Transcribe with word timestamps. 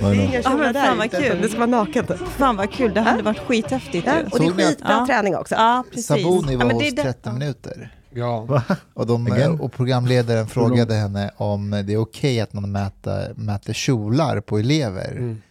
Det 0.00 0.06
är 0.06 0.42
Ja, 0.44 0.56
men 0.56 0.74
fan 0.74 0.98
vad 0.98 1.10
kul. 1.10 1.40
Det 1.42 1.48
ska 1.48 1.58
vara 1.58 1.66
naket. 1.70 2.10
Fan 2.36 2.56
vad 2.56 2.72
kul, 2.72 2.94
det 2.94 3.00
hade 3.00 3.22
varit 3.22 3.38
skithäftigt 3.38 4.06
Ja, 4.06 4.14
och 4.32 4.38
det 4.40 4.46
är 4.46 4.50
skitbra 4.68 4.88
Ja. 4.90 5.06
träning 5.06 5.36
också. 5.36 5.54
Ja, 5.54 5.84
precis. 5.90 6.06
Sabuni 6.06 6.52
ja, 6.52 6.58
var 6.58 6.66
är 6.66 6.72
hos 6.74 6.94
det- 6.94 7.02
30 7.02 7.30
minuter. 7.32 7.94
Ja. 8.16 8.62
Och, 8.94 9.06
de, 9.06 9.26
och 9.60 9.72
programledaren 9.72 10.46
frågade 10.46 10.94
henne 10.94 11.30
om 11.36 11.70
det 11.70 11.92
är 11.92 11.96
okej 11.96 12.40
att 12.40 12.52
man 12.52 12.72
mäter, 12.72 13.32
mäter 13.36 13.72
kjolar 13.72 14.40
på 14.40 14.58
elever 14.58 15.10
Mm. 15.16 15.42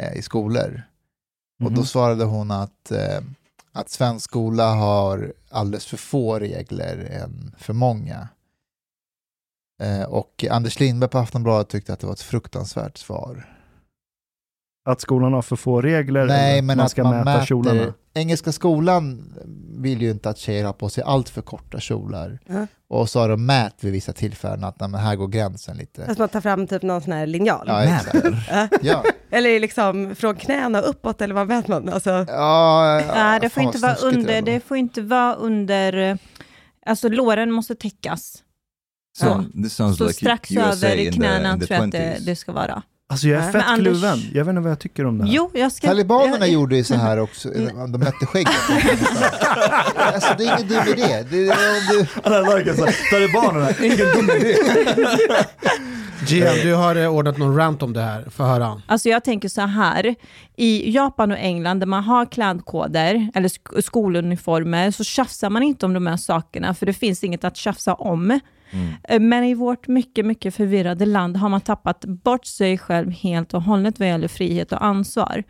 eh, 0.00 0.12
i 0.18 0.22
skolor. 0.22 0.82
Och 1.64 1.70
då 1.72 1.76
Mhm. 1.80 1.86
svarade 1.86 2.24
hon 2.24 2.50
att, 2.50 2.90
eh, 2.90 3.20
att 3.72 3.90
svensk 3.90 4.24
skola 4.24 4.68
har 4.74 5.32
alldeles 5.50 5.86
för 5.86 5.96
få 5.96 6.38
regler 6.38 7.08
än 7.22 7.54
för 7.58 7.72
många. 7.72 8.28
Eh, 9.82 10.02
och 10.02 10.44
Anders 10.50 10.80
Lindberg 10.80 11.10
på 11.10 11.18
Aftonbladet 11.18 11.68
tyckte 11.68 11.92
att 11.92 12.00
det 12.00 12.06
var 12.06 12.14
ett 12.14 12.20
fruktansvärt 12.20 12.98
svar. 12.98 13.52
Att 14.88 15.00
skolan 15.00 15.32
har 15.32 15.42
för 15.42 15.56
få 15.56 15.80
regler, 15.80 16.26
Nej, 16.26 16.62
men 16.62 16.76
man 16.76 16.86
att 16.86 16.96
man 16.96 17.10
mäta 17.10 17.24
mäter... 17.24 17.46
kjolarna. 17.46 17.94
Engelska 18.14 18.52
skolan 18.52 19.34
vill 19.78 20.02
ju 20.02 20.10
inte 20.10 20.30
att 20.30 20.38
tjejer 20.38 20.64
har 20.64 20.72
på 20.72 20.88
sig 20.88 21.04
allt 21.04 21.28
för 21.28 21.42
korta 21.42 21.80
kjolar. 21.80 22.38
Ja. 22.46 22.66
Och 22.88 23.10
så 23.10 23.20
har 23.20 23.28
de 23.28 23.46
mät 23.46 23.84
vid 23.84 23.92
vissa 23.92 24.12
tillfällen 24.12 24.64
att 24.64 24.80
nej, 24.80 24.88
men 24.88 25.00
här 25.00 25.16
går 25.16 25.28
gränsen 25.28 25.76
lite. 25.76 26.04
Att 26.04 26.18
man 26.18 26.28
tar 26.28 26.40
fram 26.40 26.66
typ 26.66 26.82
någon 26.82 27.00
sån 27.02 27.12
här 27.12 27.26
linjal. 27.26 27.64
Ja, 27.66 27.84
exakt. 27.84 28.24
Ja. 28.50 28.68
Ja. 28.82 29.04
Eller 29.30 29.60
liksom 29.60 30.14
från 30.14 30.36
knäna 30.36 30.80
uppåt, 30.80 31.20
eller 31.20 31.34
vad 31.34 31.48
vet 31.48 31.68
man? 31.68 31.88
Alltså, 31.88 32.10
Ja, 32.28 33.02
Nej, 33.14 33.40
det 33.40 33.50
får, 33.50 33.62
inte 33.62 33.78
vara 33.78 33.94
under, 33.94 34.42
det 34.42 34.60
får 34.60 34.76
inte 34.76 35.02
vara 35.02 35.34
under, 35.34 36.18
alltså 36.86 37.08
låren 37.08 37.50
måste 37.50 37.74
täckas. 37.74 38.42
So 39.20 39.26
Ja. 39.26 39.44
this 39.62 39.74
sounds 39.74 39.98
Så 39.98 40.04
like 40.06 40.14
strax 40.14 40.50
USA 40.52 40.86
över 40.86 41.12
knäna 41.12 41.56
tror 41.58 41.72
jag 41.72 41.84
att 41.84 41.90
det, 41.92 41.98
20s. 42.18 42.20
det 42.26 42.36
ska 42.36 42.52
vara. 42.52 42.82
Alltså 43.08 43.28
jag 43.28 43.38
är 43.38 43.42
Nej. 43.42 43.52
fett 43.52 43.62
Men 43.66 43.74
Anders- 43.78 43.84
kluven. 44.00 44.18
Jag 44.34 44.44
vet 44.44 44.50
inte 44.52 44.60
vad 44.60 44.70
jag 44.70 44.78
tycker 44.78 45.06
om 45.06 45.18
det 45.18 45.24
här. 45.24 45.32
Jo, 45.32 45.50
jag 45.54 45.72
ska... 45.72 45.86
Talibanerna 45.86 46.38
jag, 46.38 46.48
gjorde 46.48 46.76
ju 46.76 46.84
så 46.84 46.94
här 46.94 47.18
också, 47.20 47.50
de 47.92 47.98
mätte 47.98 48.26
skägget. 48.26 48.52
alltså 49.96 50.34
det 50.38 50.44
är 50.44 50.56
ingen 50.58 50.68
dum 50.68 50.88
idé. 50.88 51.24
Det 51.30 51.48
är, 51.48 51.50
om 51.50 51.86
du, 51.90 51.98
I 52.00 52.56
like 52.58 52.70
it, 52.70 52.76
så 52.78 52.84
här, 52.84 53.10
Talibanerna, 53.10 53.70
ingen 53.82 53.96
dum 54.16 54.30
idé. 54.36 54.56
Gian, 56.28 56.54
du 56.62 56.74
har 56.74 56.96
eh, 56.96 57.08
ordnat 57.14 57.38
någon 57.38 57.56
rant 57.56 57.82
om 57.82 57.92
det 57.92 58.00
här. 58.00 58.24
Få 58.30 58.42
höra. 58.44 58.82
Alltså 58.86 59.08
jag 59.08 59.24
tänker 59.24 59.48
så 59.48 59.60
här, 59.60 60.14
i 60.56 60.90
Japan 60.90 61.32
och 61.32 61.38
England 61.38 61.80
där 61.80 61.86
man 61.86 62.02
har 62.04 62.26
klädkoder 62.26 63.30
eller 63.34 63.48
sk- 63.48 63.80
skoluniformer 63.82 64.90
så 64.90 65.04
tjafsar 65.04 65.50
man 65.50 65.62
inte 65.62 65.86
om 65.86 65.92
de 65.92 66.06
här 66.06 66.16
sakerna 66.16 66.74
för 66.74 66.86
det 66.86 66.92
finns 66.92 67.24
inget 67.24 67.44
att 67.44 67.56
tjafsa 67.56 67.94
om. 67.94 68.40
Eh, 69.08 69.20
Men 69.20 69.44
i 69.44 69.54
vårt 69.54 69.88
mycket, 69.88 70.26
mycket 70.26 70.54
förvirrade 70.54 71.06
land 71.06 71.36
har 71.36 71.48
man 71.48 71.60
tappat 71.60 72.04
bort 72.04 72.44
sig 72.44 72.78
själv 72.78 73.10
helt 73.10 73.54
och 73.54 73.62
hållet 73.62 73.98
vad 73.98 74.08
gäller 74.08 74.28
frihet 74.28 74.72
och 74.72 74.84
ansvar. 74.84 75.44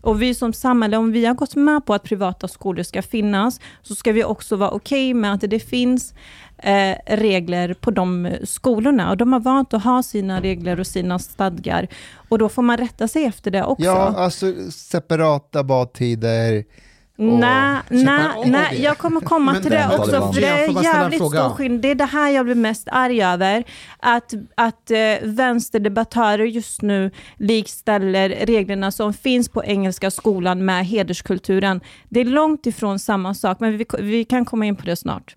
Och 0.00 0.22
vi 0.22 0.34
som 0.34 0.52
samhälle, 0.52 0.96
om 0.96 1.12
vi 1.12 1.24
har 1.26 1.34
gått 1.34 1.56
med 1.56 1.86
på 1.86 1.94
att 1.94 2.02
privata 2.02 2.48
skolor 2.48 2.82
ska 2.82 3.02
finnas, 3.02 3.60
så 3.82 3.94
ska 3.94 4.12
vi 4.12 4.24
också 4.24 4.56
vara 4.56 4.70
okej 4.70 5.14
med 5.14 5.32
att 5.32 5.40
det 5.40 5.60
finns 5.60 6.14
eh, 6.58 6.96
regler 7.06 7.74
på 7.74 7.90
de 7.90 8.30
skolorna. 8.44 9.10
Och 9.10 9.16
de 9.16 9.32
har 9.32 9.40
valt 9.40 9.74
att 9.74 9.84
ha 9.84 10.02
sina 10.02 10.40
regler 10.40 10.80
och 10.80 10.86
sina 10.86 11.18
stadgar. 11.18 11.88
Och 12.28 12.38
då 12.38 12.48
får 12.48 12.62
man 12.62 12.76
rätta 12.76 13.08
sig 13.08 13.24
efter 13.24 13.50
det 13.50 13.64
också. 13.64 13.84
ja, 13.84 14.14
alltså 14.16 14.70
separata 14.70 15.64
badtider. 15.64 16.64
Nej, 17.18 17.78
nej, 17.88 18.28
nej, 18.46 18.82
jag 18.82 18.98
kommer 18.98 19.20
komma 19.20 19.52
Men 19.52 19.62
till 19.62 19.70
det- 19.70 19.76
det 19.90 19.98
också, 19.98 20.10
Taliban. 20.10 20.34
för 20.34 20.40
det 20.40 20.46
är 20.48 20.82
jävligt 20.82 21.16
stor 21.26 21.50
skillnad. 21.54 21.80
Det 21.82 21.90
är 21.90 21.94
det 21.94 22.04
här 22.04 22.30
jag 22.30 22.44
blir 22.44 22.54
mest 22.54 22.88
arg 22.92 23.22
över. 23.22 23.64
Att, 23.98 24.32
att 24.54 24.90
eh, 24.90 24.98
vänsterdebattörer 25.22 26.44
just 26.44 26.82
nu 26.82 27.10
likställer 27.36 28.28
reglerna 28.28 28.90
som 28.90 29.12
finns 29.14 29.48
på 29.48 29.64
engelska 29.64 30.10
skolan 30.10 30.64
med 30.64 30.86
hederskulturen. 30.86 31.80
Det 32.08 32.20
är 32.20 32.24
långt 32.24 32.66
ifrån 32.66 32.98
samma 32.98 33.34
sak, 33.34 33.60
men 33.60 33.76
vi, 33.78 33.86
vi 34.00 34.24
kan 34.24 34.44
komma 34.44 34.66
in 34.66 34.76
på 34.76 34.86
det 34.86 34.96
snart. 34.96 35.36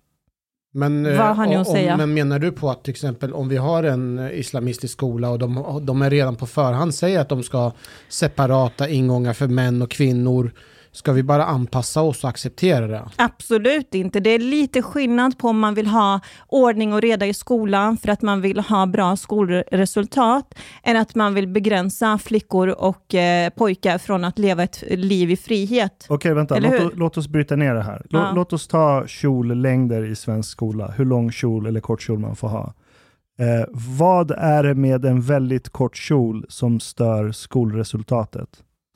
Men, 0.74 1.06
eh, 1.06 1.18
Vad 1.18 1.36
har 1.36 1.46
ni 1.46 1.56
att 1.56 1.66
om, 1.68 1.74
säga? 1.74 1.96
Men 1.96 2.14
menar 2.14 2.38
du 2.38 2.52
på 2.52 2.70
att 2.70 2.84
till 2.84 2.90
exempel 2.90 3.32
om 3.32 3.48
vi 3.48 3.56
har 3.56 3.82
en 3.84 4.18
eh, 4.18 4.38
islamistisk 4.38 4.92
skola 4.92 5.30
och 5.30 5.38
de, 5.38 5.80
de 5.82 6.02
är 6.02 6.10
redan 6.10 6.36
på 6.36 6.46
förhand 6.46 6.94
säger 6.94 7.20
att 7.20 7.28
de 7.28 7.42
ska 7.42 7.58
ha 7.58 7.72
separata 8.08 8.88
ingångar 8.88 9.32
för 9.32 9.46
män 9.46 9.82
och 9.82 9.90
kvinnor. 9.90 10.52
Ska 10.98 11.12
vi 11.12 11.22
bara 11.22 11.44
anpassa 11.44 12.02
oss 12.02 12.24
och 12.24 12.30
acceptera 12.30 12.86
det? 12.86 13.08
Absolut 13.16 13.94
inte. 13.94 14.20
Det 14.20 14.30
är 14.30 14.38
lite 14.38 14.82
skillnad 14.82 15.38
på 15.38 15.48
om 15.48 15.58
man 15.58 15.74
vill 15.74 15.86
ha 15.86 16.20
ordning 16.46 16.92
och 16.92 17.00
reda 17.00 17.26
i 17.26 17.34
skolan 17.34 17.96
för 17.96 18.08
att 18.08 18.22
man 18.22 18.40
vill 18.40 18.60
ha 18.60 18.86
bra 18.86 19.16
skolresultat 19.16 20.54
än 20.82 20.96
att 20.96 21.14
man 21.14 21.34
vill 21.34 21.48
begränsa 21.48 22.18
flickor 22.18 22.68
och 22.68 23.14
eh, 23.14 23.50
pojkar 23.50 23.98
från 23.98 24.24
att 24.24 24.38
leva 24.38 24.62
ett 24.62 24.84
liv 24.90 25.30
i 25.30 25.36
frihet. 25.36 26.06
Okej, 26.08 26.34
vänta. 26.34 26.58
Låt, 26.58 26.96
låt 26.96 27.16
oss 27.16 27.28
bryta 27.28 27.56
ner 27.56 27.74
det 27.74 27.82
här. 27.82 28.06
Lå, 28.10 28.18
Ja. 28.18 28.32
Låt 28.34 28.52
oss 28.52 28.68
ta 28.68 29.06
kjollängder 29.06 30.04
i 30.04 30.16
svensk 30.16 30.50
skola. 30.50 30.94
Hur 30.96 31.04
lång 31.04 31.32
kjol 31.32 31.66
eller 31.66 31.80
kort 31.80 32.02
kjol 32.02 32.18
man 32.18 32.36
får 32.36 32.48
ha. 32.48 32.74
Eh, 33.38 33.66
vad 33.98 34.30
är 34.30 34.62
det 34.62 34.74
med 34.74 35.04
en 35.04 35.20
väldigt 35.20 35.68
kort 35.68 35.96
kjol 35.96 36.46
som 36.48 36.80
stör 36.80 37.32
skolresultatet? 37.32 38.48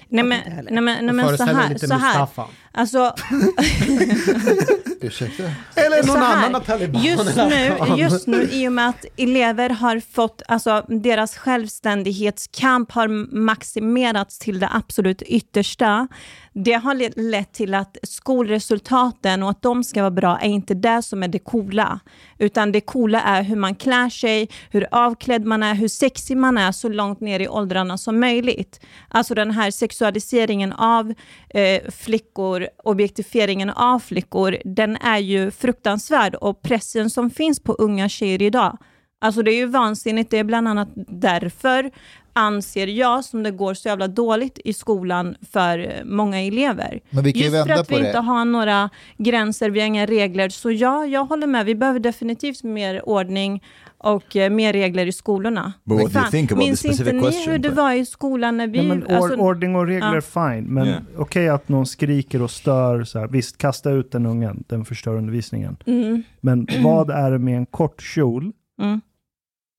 Nej 0.08 0.24
men, 0.24 0.40
nej, 0.70 0.82
men, 0.82 1.06
nej, 1.06 1.14
men 1.14 1.36
så 1.38 1.44
här, 1.44 1.78
så 1.78 1.94
här. 1.94 2.26
Alltså, 2.74 3.14
Ursäkta? 5.00 5.42
Eller 5.74 6.06
någon 6.06 6.16
här, 6.16 6.36
annan 6.36 6.54
av 6.54 6.60
talibanerna. 6.60 7.08
Just 7.08 7.36
nu, 7.36 7.96
just 8.02 8.26
nu, 8.26 8.48
i 8.52 8.68
och 8.68 8.72
med 8.72 8.88
att 8.88 9.04
elever 9.16 9.70
har 9.70 10.00
fått, 10.00 10.42
alltså 10.48 10.84
deras 10.88 11.36
självständighetskamp 11.36 12.92
har 12.92 13.08
maximerats 13.36 14.38
till 14.38 14.60
det 14.60 14.68
absolut 14.72 15.22
yttersta. 15.22 16.08
Det 16.52 16.72
har 16.72 16.94
le- 16.94 17.12
lett 17.16 17.52
till 17.52 17.74
att 17.74 17.96
skolresultaten 18.02 19.42
och 19.42 19.50
att 19.50 19.62
de 19.62 19.84
ska 19.84 20.00
vara 20.00 20.10
bra 20.10 20.38
är 20.38 20.48
inte 20.48 20.74
det 20.74 21.02
som 21.02 21.22
är 21.22 21.28
det 21.28 21.38
coola. 21.38 22.00
Utan 22.38 22.72
det 22.72 22.80
coola 22.80 23.20
är 23.20 23.42
hur 23.42 23.56
man 23.56 23.74
klär 23.74 24.10
sig, 24.10 24.48
hur 24.70 24.86
avklädd 24.90 25.44
man 25.44 25.62
är, 25.62 25.74
hur 25.74 25.88
sexig 25.88 26.36
man 26.36 26.58
är 26.58 26.72
så 26.72 26.88
långt 26.88 27.20
ner 27.20 27.40
i 27.40 27.48
åldrarna 27.48 27.98
som 27.98 28.20
möjligt. 28.20 28.80
Alltså 29.08 29.34
den 29.34 29.50
här 29.50 29.70
sexualiseringen 29.70 30.72
av 30.72 31.14
eh, 31.48 31.90
flickor, 31.90 32.61
objektifieringen 32.84 33.70
av 33.70 33.98
flickor, 33.98 34.58
den 34.64 34.96
är 34.96 35.18
ju 35.18 35.50
fruktansvärd 35.50 36.34
och 36.34 36.62
pressen 36.62 37.10
som 37.10 37.30
finns 37.30 37.60
på 37.60 37.72
unga 37.72 38.08
tjejer 38.08 38.42
idag, 38.42 38.78
alltså 39.20 39.42
det 39.42 39.50
är 39.50 39.56
ju 39.56 39.66
vansinnigt. 39.66 40.30
Det 40.30 40.38
är 40.38 40.44
bland 40.44 40.68
annat 40.68 40.88
därför 41.08 41.90
anser 42.34 42.86
jag 42.86 43.24
som 43.24 43.42
det 43.42 43.50
går 43.50 43.74
så 43.74 43.88
jävla 43.88 44.08
dåligt 44.08 44.58
i 44.64 44.72
skolan 44.72 45.36
för 45.52 45.78
eh, 45.78 46.04
många 46.04 46.40
elever. 46.40 47.00
Men 47.10 47.24
vi 47.24 47.32
kan 47.32 47.40
ju 47.40 47.44
Just 47.46 47.56
för 47.56 47.68
vända 47.68 47.80
att 47.80 47.88
på 47.88 47.94
vi 47.96 48.00
det. 48.00 48.06
inte 48.06 48.18
har 48.18 48.44
några 48.44 48.90
gränser, 49.18 49.70
vi 49.70 49.80
har 49.80 49.86
inga 49.86 50.06
regler. 50.06 50.48
Så 50.48 50.70
ja, 50.70 51.06
jag 51.06 51.24
håller 51.24 51.46
med. 51.46 51.66
Vi 51.66 51.74
behöver 51.74 52.00
definitivt 52.00 52.62
mer 52.62 53.08
ordning 53.08 53.62
och 54.02 54.36
eh, 54.36 54.50
mer 54.50 54.72
regler 54.72 55.06
i 55.06 55.12
skolorna. 55.12 55.72
But 55.84 55.92
what 55.92 56.12
do 56.12 56.18
you 56.18 56.22
Fan, 56.22 56.30
think 56.30 56.52
about 56.52 56.60
the 56.64 56.66
minns 56.66 56.84
inte 56.84 57.12
ni 57.12 57.20
question? 57.22 57.52
hur 57.52 57.58
det 57.58 57.70
var 57.70 57.92
i 57.92 58.06
skolan 58.06 58.56
när 58.56 58.66
vi... 58.66 58.78
Ja, 58.78 58.84
men 58.84 59.02
or, 59.04 59.12
alltså, 59.12 59.36
ordning 59.36 59.76
och 59.76 59.86
regler, 59.86 60.20
fine. 60.20 60.64
Men 60.74 60.86
Yeah. 60.86 61.02
okej 61.16 61.48
att 61.48 61.68
någon 61.68 61.86
skriker 61.86 62.42
och 62.42 62.50
stör. 62.50 63.04
Så 63.04 63.18
här. 63.18 63.28
Visst, 63.28 63.58
kasta 63.58 63.90
ut 63.90 64.12
den 64.12 64.26
ungen, 64.26 64.64
den 64.68 64.84
förstör 64.84 65.16
undervisningen. 65.16 65.76
mm, 65.86 66.22
Men 66.40 66.66
vad 66.82 67.10
är 67.10 67.30
det 67.30 67.38
med 67.38 67.56
en 67.56 67.66
kort 67.66 68.02
kjol 68.02 68.52
mm, 68.82 69.00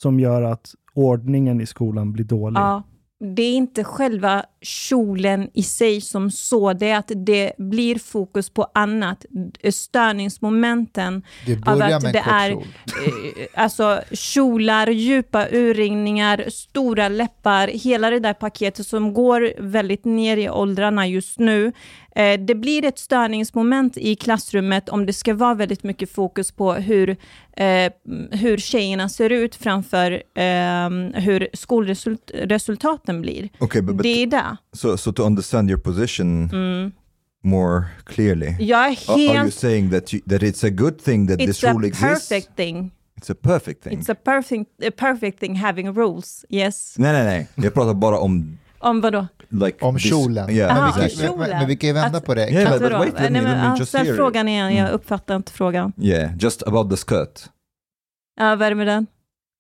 som 0.02 0.20
gör 0.20 0.42
att 0.42 0.76
ordningen 0.94 1.62
i 1.62 1.66
skolan 1.66 2.14
blir 2.14 2.26
dålig? 2.26 2.60
ja. 2.60 2.84
Det 3.36 3.42
är 3.42 3.56
inte 3.56 3.84
själva 3.84 4.46
kjolen 4.64 5.50
i 5.54 5.64
sig 5.64 6.02
som 6.02 6.32
så, 6.32 6.74
det 6.74 6.90
är 6.90 6.98
att 6.98 7.12
det 7.16 7.54
blir 7.58 7.96
fokus 8.00 8.50
på 8.50 8.68
annat. 8.74 9.26
Störningsmomenten 9.72 11.24
Du 11.46 11.62
av 11.66 11.82
att 11.82 12.14
det 12.14 12.24
är 12.26 12.50
kjol. 12.50 12.64
eh, 12.64 13.48
alltså 13.64 14.02
kjolar, 14.12 14.88
djupa 14.88 15.48
urringningar, 15.52 16.46
stora 16.50 17.10
läppar, 17.10 17.68
hela 17.68 18.10
det 18.10 18.20
där 18.20 18.34
paketet 18.34 18.88
som 18.88 19.14
går 19.14 19.54
väldigt 19.60 20.06
ner 20.06 20.38
i 20.38 20.50
åldrarna 20.50 21.08
just 21.08 21.40
nu. 21.40 21.72
Eh, 22.16 22.40
det 22.40 22.56
blir 22.56 22.86
ett 22.86 23.00
störningsmoment 23.00 23.98
i 23.98 24.16
klassrummet 24.16 24.90
om 24.90 25.06
det 25.06 25.14
ska 25.14 25.34
vara 25.34 25.54
väldigt 25.54 25.84
mycket 25.84 26.12
fokus 26.12 26.52
på 26.52 26.74
hur, 26.74 27.10
eh, 27.58 27.92
hur 28.32 28.58
tjejerna 28.58 29.10
ser 29.10 29.30
ut 29.30 29.56
framför 29.56 30.12
eh, 30.36 30.90
hur 31.22 31.48
skolresultaten 31.54 33.22
blir. 33.22 33.50
Okay, 33.60 33.82
but, 33.82 33.96
but 33.96 34.04
Det 34.04 34.24
är 34.24 34.28
det. 34.28 34.53
So 34.74 34.98
so 34.98 35.12
to 35.12 35.24
understand 35.26 35.70
your 35.70 35.80
position 35.80 36.50
Mm. 36.52 36.92
more 37.44 37.86
clearly, 38.04 38.56
Jag 38.60 38.80
är 38.80 38.90
are, 38.92 39.14
are 39.14 39.22
you 39.22 39.34
helt... 39.34 39.54
saying 39.54 39.90
that 39.92 40.14
you, 40.14 40.22
that 40.30 40.42
it's 40.42 40.64
a 40.68 40.70
good 40.70 41.02
thing 41.04 41.28
that 41.28 41.38
this 41.40 41.50
It's 41.64 41.70
a 41.70 41.74
rule 41.74 41.88
exists? 41.88 42.30
perfect 42.30 42.56
thing. 42.56 42.92
It's 43.18 43.30
a 43.32 43.36
perfect 43.36 43.84
thing. 43.84 44.00
It's 44.00 44.10
a 44.12 44.16
perfect, 44.16 44.66
a 44.88 44.92
perfect 44.98 45.40
thing 45.40 45.56
having 45.56 45.94
rules. 45.94 46.46
Yes. 46.50 46.96
Nej, 46.98 47.14
nej, 47.14 47.24
nej. 47.24 47.66
Jag 47.66 47.74
pratar 47.74 47.94
bara 47.94 48.18
om 48.20 48.58
Om 48.80 49.02
vadå? 49.02 49.28
like 49.50 49.78
Om 49.86 49.96
this- 49.98 50.00
kjolen. 50.10 50.50
Yeah, 50.50 50.72
Aha, 50.78 50.82
men, 50.82 51.00
vi 51.00 51.06
exactly. 51.06 51.28
kan, 51.28 51.38
men, 51.38 51.46
kjolen. 51.48 51.60
men 51.60 51.68
vi 51.68 51.76
kan 51.76 51.88
ju 51.88 51.94
vända 51.94 52.18
Att- 52.18 52.26
på 52.26 52.34
det. 52.36 52.50
Yeah, 52.52 52.74
Att 52.74 52.80
but, 52.82 52.92
but 52.92 53.00
wait, 53.00 53.14
Nej, 53.20 53.32
me, 53.32 53.42
men, 53.42 53.76
just 53.78 53.90
ställ 53.90 54.16
frågan 54.16 54.48
igen, 54.48 54.76
jag 54.76 54.80
Mm. 54.88 54.94
uppfattar 54.96 55.36
inte 55.36 55.52
frågan. 55.52 55.94
Yeah, 55.98 56.32
just 56.40 56.64
about 56.64 56.90
the 56.90 56.98
skirt. 56.98 57.50
Ja, 58.40 58.56
vad 58.56 58.62
är 58.62 58.70
det 58.70 58.76
med 58.76 58.88
den? 58.88 59.08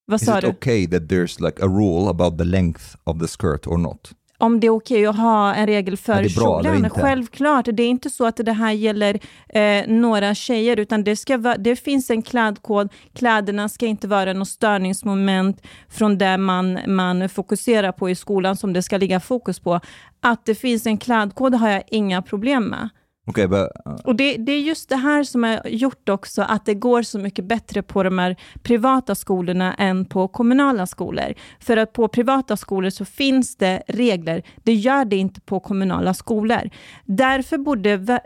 Vad 0.05 0.21
Is 0.21 0.25
sa 0.27 0.37
it 0.37 0.41
du? 0.41 0.47
okay 0.49 0.87
that 0.87 1.01
there's 1.03 1.45
like 1.45 1.63
a 1.63 1.67
rule 1.67 2.09
about 2.09 2.37
the 2.37 2.43
length 2.43 2.83
of 3.03 3.19
the 3.19 3.27
skirt 3.27 3.67
or 3.67 3.77
not? 3.77 4.11
Om 4.43 4.59
det 4.59 4.67
är 4.67 4.71
okej 4.71 5.05
att 5.05 5.17
ha 5.17 5.53
en 5.53 5.67
regel 5.67 5.97
för 5.97 6.29
kjolen? 6.29 6.89
Självklart, 6.89 7.65
det 7.73 7.83
är 7.83 7.87
inte 7.87 8.09
så 8.09 8.25
att 8.25 8.37
det 8.37 8.51
här 8.51 8.71
gäller 8.71 9.19
eh, 9.49 9.87
några 9.87 10.35
tjejer, 10.35 10.79
utan 10.79 11.03
det, 11.03 11.15
ska 11.15 11.37
vara, 11.37 11.57
det 11.57 11.75
finns 11.75 12.09
en 12.09 12.21
klädkod. 12.21 12.89
Kläderna 13.13 13.69
ska 13.69 13.85
inte 13.85 14.07
vara 14.07 14.33
något 14.33 14.47
störningsmoment 14.47 15.61
från 15.89 16.17
det 16.17 16.37
man, 16.37 16.79
man 16.87 17.29
fokuserar 17.29 17.91
på 17.91 18.09
i 18.09 18.15
skolan, 18.15 18.55
som 18.57 18.73
det 18.73 18.81
ska 18.81 18.97
ligga 18.97 19.19
fokus 19.19 19.59
på. 19.59 19.79
Att 20.21 20.45
det 20.45 20.55
finns 20.55 20.85
en 20.85 20.97
klädkod 20.97 21.55
har 21.55 21.69
jag 21.69 21.83
inga 21.87 22.21
problem 22.21 22.63
med. 22.63 22.89
Okay, 23.25 23.47
but 23.47 23.67
uh, 23.87 23.95
Och 24.03 24.15
det, 24.15 24.37
det 24.37 24.51
är 24.51 24.59
just 24.59 24.89
det 24.89 24.95
här 24.95 25.23
som 25.23 25.43
har 25.43 25.67
gjort 25.67 26.09
också 26.09 26.41
att 26.41 26.65
det 26.65 26.73
går 26.73 27.01
så 27.01 27.19
mycket 27.19 27.45
bättre 27.45 27.81
på 27.81 28.03
de 28.03 28.19
här 28.19 28.35
privata 28.63 29.15
skolorna 29.15 29.73
än 29.73 30.05
på 30.05 30.27
kommunala 30.27 30.87
skolor. 30.87 31.33
För 31.59 31.77
att 31.77 31.93
på 31.93 32.07
privata 32.07 32.57
skolor 32.57 32.89
så 32.89 33.05
finns 33.05 33.55
det 33.55 33.83
regler. 33.87 34.43
Det 34.63 34.73
gör 34.73 35.05
det 35.05 35.15
inte 35.15 35.41
på 35.41 35.59
kommunala 35.59 36.13
skolor. 36.13 36.69
Därför 37.05 37.57
borde 37.57 38.21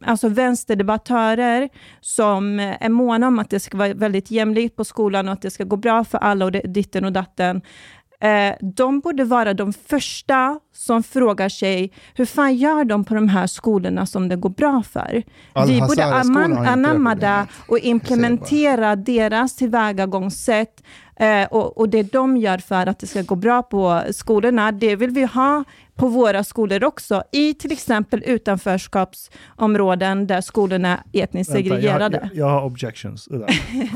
alltså 0.00 0.28
vänsterdebattörer 0.28 1.68
som 2.00 2.60
är 2.60 2.88
måna 2.88 3.28
om 3.28 3.38
att 3.38 3.50
det 3.50 3.60
ska 3.60 3.76
vara 3.76 3.94
väldigt 3.94 4.30
jämlikt 4.30 4.76
på 4.76 4.84
skolan 4.84 5.28
och 5.28 5.32
att 5.32 5.42
det 5.42 5.50
ska 5.50 5.64
gå 5.64 5.76
bra 5.76 6.04
för 6.04 6.18
alla 6.18 6.44
och 6.44 6.52
det, 6.52 6.60
ditten 6.64 7.04
och 7.04 7.12
datten, 7.12 7.62
Eh, 8.20 8.54
de 8.60 9.00
borde 9.00 9.24
vara 9.24 9.54
de 9.54 9.72
första 9.72 10.60
som 10.72 11.02
frågar 11.02 11.48
sig, 11.48 11.92
hur 12.14 12.24
fan 12.24 12.56
gör 12.56 12.84
de 12.84 13.04
på 13.04 13.14
de 13.14 13.28
här 13.28 13.46
skolorna 13.46 14.06
som 14.06 14.28
det 14.28 14.36
går 14.36 14.50
bra 14.50 14.82
för? 14.82 15.22
Vi 15.66 15.80
borde 15.80 16.04
anamma 16.04 17.14
det 17.14 17.46
och 17.68 17.78
implementera 17.78 18.96
deras 18.96 19.56
tillvägagångssätt. 19.56 20.82
Eh, 21.20 21.44
och, 21.44 21.78
och 21.78 21.88
det 21.88 22.12
de 22.12 22.36
gör 22.36 22.58
för 22.58 22.86
att 22.86 22.98
det 22.98 23.06
ska 23.06 23.22
gå 23.22 23.34
bra 23.34 23.62
på 23.62 24.02
skolorna, 24.10 24.72
det 24.72 24.96
vill 24.96 25.10
vi 25.10 25.24
ha 25.24 25.64
på 25.94 26.08
våra 26.08 26.44
skolor 26.44 26.84
också, 26.84 27.22
i 27.32 27.54
till 27.54 27.72
exempel 27.72 28.22
utanförskapsområden 28.26 30.26
där 30.26 30.40
skolorna 30.40 31.04
är 31.12 31.22
etniskt 31.22 31.54
Vänta, 31.54 31.68
jag, 31.68 31.76
segregerade. 31.76 32.30
jag, 32.32 32.34
jag 32.34 32.50
har 32.50 32.64
objections. 32.64 33.28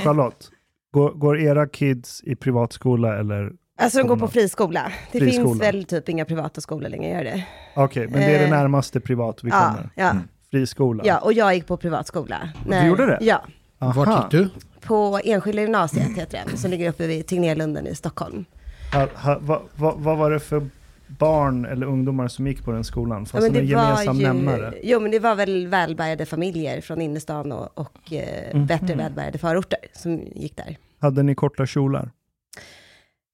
Charlotte, 0.04 0.50
går, 0.92 1.10
går 1.10 1.40
era 1.40 1.66
kids 1.66 2.22
i 2.24 2.36
privatskola 2.36 3.18
eller? 3.18 3.52
Alltså 3.80 3.98
de 3.98 4.08
går 4.08 4.16
på 4.16 4.28
friskola. 4.28 4.92
Det 5.12 5.18
Friskola. 5.18 5.48
finns 5.48 5.62
väl 5.62 5.84
typ 5.84 6.08
inga 6.08 6.24
privata 6.24 6.60
skolor 6.60 6.88
längre, 6.88 7.10
gör 7.12 7.24
det? 7.24 7.44
Okej, 7.74 8.08
men 8.08 8.20
det 8.20 8.34
är 8.34 8.38
det 8.38 8.44
Eh, 8.44 8.50
närmaste 8.50 9.00
privat 9.00 9.44
vi 9.44 9.50
Ja, 9.50 9.66
kommer. 9.68 9.90
ja, 9.94 10.12
Friskola. 10.50 11.02
ja, 11.06 11.18
och 11.18 11.32
jag 11.32 11.54
gick 11.54 11.66
på 11.66 11.76
privatskola. 11.76 12.48
du 12.68 12.86
gjorde 12.86 13.06
det? 13.06 13.18
Ja, 13.20 13.44
Aha. 13.78 13.92
Vart 14.04 14.22
gick 14.32 14.40
du? 14.40 14.48
på 14.86 15.20
Enskilda 15.24 15.62
gymnasiet 15.62 16.16
heter 16.18 16.42
det, 16.50 16.56
som 16.56 16.70
ligger 16.70 16.88
uppe 16.88 17.06
vid 17.06 17.26
Tegnérlunden 17.26 17.86
i 17.86 17.94
Stockholm. 17.94 18.44
Ha, 18.94 19.06
ha, 19.14 19.38
vad 19.40 19.62
va, 19.76 19.94
vad 19.96 20.18
var 20.18 20.30
det 20.30 20.40
för 20.40 20.68
barn 21.06 21.64
eller 21.64 21.86
ungdomar 21.86 22.28
som 22.28 22.46
gick 22.46 22.64
på 22.64 22.72
den 22.72 22.84
skolan? 22.84 23.26
Fanns 23.26 23.42
men 23.44 23.52
det 23.52 23.58
någon 23.60 23.68
gemensam 23.68 24.18
nämnare? 24.18 24.74
jo, 24.82 25.00
men 25.00 25.10
det 25.10 25.18
var 25.18 25.34
väl 25.34 25.66
välbärgade 25.66 26.26
familjer 26.26 26.80
från 26.80 27.00
innerstan 27.00 27.52
och, 27.52 27.78
och 27.78 28.12
eh, 28.12 28.54
Mhm. 28.56 28.66
bättre 28.66 28.94
välbärgade 28.94 29.38
förorter 29.38 29.78
som 29.92 30.20
gick 30.34 30.56
där. 30.56 30.76
Hade 31.00 31.22
ni 31.22 31.34
korta 31.34 31.66
kjolar? 31.66 32.10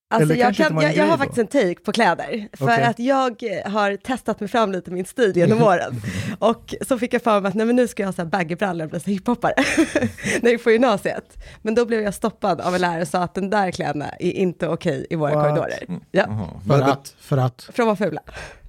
Alltså 0.08 0.34
jag, 0.34 0.54
kan, 0.56 0.80
jag, 0.80 0.96
jag 0.96 1.04
har 1.04 1.10
då? 1.12 1.18
faktiskt 1.18 1.38
en 1.38 1.46
take 1.46 1.74
på 1.84 1.92
kläder, 1.92 2.48
för 2.56 2.64
Okej. 2.64 2.82
att 2.84 2.98
jag 2.98 3.42
eh, 3.42 3.72
har 3.72 3.96
testat 3.96 4.40
mig 4.40 4.48
fram 4.48 4.72
lite 4.72 4.90
i 4.90 4.94
min 4.94 5.04
stil 5.04 5.32
genom 5.36 5.62
åren. 5.72 6.00
Och 6.38 6.74
så 6.88 6.98
fick 6.98 7.14
jag 7.14 7.22
för 7.22 7.40
mig 7.40 7.48
att 7.48 7.54
nej, 7.54 7.66
men 7.66 7.76
nu 7.76 7.88
ska 7.88 8.02
jag 8.02 8.08
ha 8.08 8.12
så 8.12 8.22
här 8.22 8.28
baggybrallor 8.28 8.84
och 8.84 8.90
bli 8.90 9.00
så 9.00 9.10
hiphoppare, 9.10 9.52
när 10.24 10.40
jag 10.42 10.52
gick 10.52 10.64
på 10.64 10.70
gymnasiet. 10.70 11.36
Men 11.62 11.74
då 11.74 11.86
blev 11.86 12.00
jag 12.02 12.14
stoppad 12.14 12.60
av 12.60 12.74
en 12.74 12.80
lärare 12.80 13.02
och 13.02 13.08
sa 13.08 13.18
att 13.22 13.34
den 13.34 13.50
där 13.50 13.70
kläderna 13.70 14.08
är 14.08 14.30
inte 14.30 14.68
okej 14.68 15.06
i 15.10 15.16
våra 15.16 15.34
What? 15.34 15.44
korridorer. 15.44 16.00
Ja, 16.10 16.24
uh-huh. 16.24 16.60
För 16.66 16.74
But- 16.74 16.80
but- 16.84 16.92
att, 16.92 17.14
för 17.20 17.36
att, 17.36 17.62
för 17.72 17.82
de 17.82 17.86
var 17.86 17.96
fula. 17.96 18.20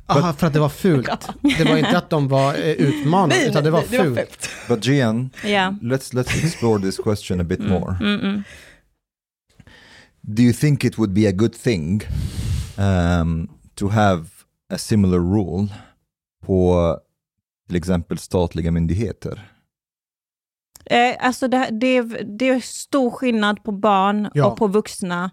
aha, 0.08 0.34
för 0.34 0.48
att 0.48 0.54
det 0.54 0.60
var 0.60 0.70
fult. 0.70 1.28
Det 1.58 1.64
var 1.70 1.78
inte 1.78 1.98
att 1.98 2.10
de 2.10 2.28
var 2.28 2.54
eh, 2.54 2.60
utmanande, 2.72 3.36
Nej, 3.36 3.50
utan 3.50 3.64
det 3.64 3.72
var 3.72 3.80
nej, 3.80 3.88
det 3.92 3.98
var 3.98 4.06
fult. 4.06 4.20
fult. 4.20 4.50
but 4.68 4.86
Gian, 4.86 5.30
Ja. 5.46 5.74
let's 5.82 6.14
let's 6.14 6.46
explore 6.46 6.82
this 6.82 6.98
question 6.98 7.42
a 7.42 7.44
bit 7.44 7.60
more. 7.60 7.96
Mm, 8.02 8.20
mm. 8.22 8.44
Do 10.30 10.44
you 10.44 10.54
think 10.54 10.84
it 10.84 10.98
would 10.98 11.14
be 11.14 11.26
a 11.28 11.32
good 11.32 11.54
thing 11.54 12.02
um, 12.78 13.48
to 13.76 13.88
have 13.88 14.26
a 14.74 14.78
similar 14.78 15.20
rule 15.20 15.68
på 16.46 16.98
till 17.68 17.76
exempel 17.78 18.18
statliga 18.18 18.72
myndigheter? 18.72 19.52
Eh, 20.86 21.16
alltså 21.20 21.48
det, 21.48 21.70
det, 21.72 21.88
är- 21.98 22.24
det 22.38 22.50
är 22.50 22.60
stor 22.60 23.10
skillnad 23.12 23.64
på 23.64 23.72
barn 23.72 24.30
Ja. 24.34 24.46
och 24.46 24.58
på 24.58 24.68
vuxna. 24.68 25.32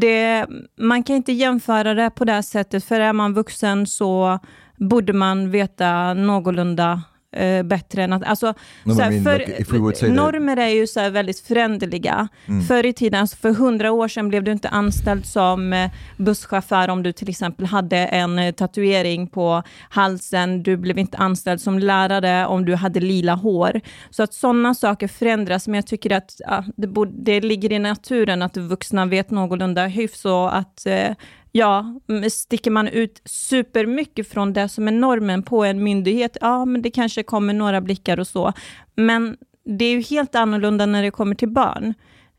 Det, 0.00 0.46
man 0.78 1.02
kan 1.02 1.16
inte 1.16 1.32
jämföra 1.32 1.94
det 1.94 2.10
på 2.10 2.24
det 2.24 2.32
här 2.32 2.42
sättet, 2.42 2.84
för 2.84 3.00
är 3.00 3.12
man 3.12 3.34
vuxen 3.34 3.86
så 3.86 4.38
borde 4.76 5.12
man 5.12 5.50
veta 5.50 6.14
någorlunda 6.14 7.02
eh, 7.32 7.62
bättre 7.62 8.04
än 8.04 8.12
att... 8.12 8.24
Alltså, 8.24 8.54
No, 8.84 8.94
så 8.94 9.00
I 9.00 9.02
här, 9.02 9.10
mean, 9.10 9.24
för, 9.24 9.38
like, 9.38 10.08
normer 10.08 10.56
är 10.56 10.68
ju 10.68 10.86
så 10.86 11.10
väldigt 11.10 11.40
föränderliga. 11.40 12.28
Mm. 12.48 12.64
Förr 12.64 12.86
i 12.86 12.92
tiden, 12.92 13.20
alltså 13.20 13.36
för 13.36 13.50
hundra 13.50 13.92
år 13.92 14.08
sedan, 14.08 14.28
blev 14.28 14.44
du 14.44 14.52
inte 14.52 14.68
anställd 14.68 15.26
som 15.26 15.72
eh, 15.72 15.90
busschaufför 16.16 16.88
om 16.88 17.02
du 17.02 17.12
till 17.12 17.28
exempel 17.28 17.66
hade 17.66 17.96
en 17.96 18.38
eh, 18.38 18.52
tatuering 18.52 19.26
på 19.26 19.62
halsen. 19.88 20.62
Du 20.62 20.76
blev 20.76 20.98
inte 20.98 21.18
anställd 21.18 21.60
som 21.60 21.78
lärare 21.78 22.46
om 22.46 22.64
du 22.64 22.74
hade 22.74 23.00
lila 23.00 23.34
hår. 23.34 23.80
Så 24.10 24.22
att 24.22 24.34
sådana 24.34 24.74
saker 24.74 25.08
förändras, 25.08 25.68
men 25.68 25.74
jag 25.74 25.86
tycker 25.86 26.12
att 26.12 26.34
ja, 26.38 26.64
det, 26.76 26.86
borde, 26.86 27.12
det 27.14 27.40
ligger 27.40 27.72
i 27.72 27.78
naturen 27.78 28.42
att 28.42 28.56
vuxna 28.56 29.06
vet 29.06 29.30
någorlunda 29.30 29.86
hyfs 29.86 30.24
och 30.24 30.56
att 30.56 30.86
eh, 30.86 31.10
Ja, 31.56 32.00
m- 32.08 32.30
sticker 32.30 32.70
man 32.70 32.88
ut 32.88 33.22
supermycket 33.24 34.28
från 34.28 34.52
det 34.52 34.68
som 34.68 34.88
är 34.88 34.92
normen 34.92 35.42
på 35.42 35.64
en 35.64 35.82
myndighet, 35.84 36.36
ja, 36.40 36.64
men 36.64 36.82
det 36.82 36.90
kanske 36.90 37.22
kommer 37.22 37.54
några 37.54 37.80
blickar 37.80 38.20
och 38.20 38.26
så. 38.26 38.52
Men 38.96 39.36
det 39.78 39.84
är 39.84 39.90
ju 39.92 40.00
helt 40.02 40.34
annorlunda 40.34 40.86
när 40.86 41.02
det 41.02 41.10
kommer 41.10 41.34
till 41.34 41.48
barn. 41.48 41.94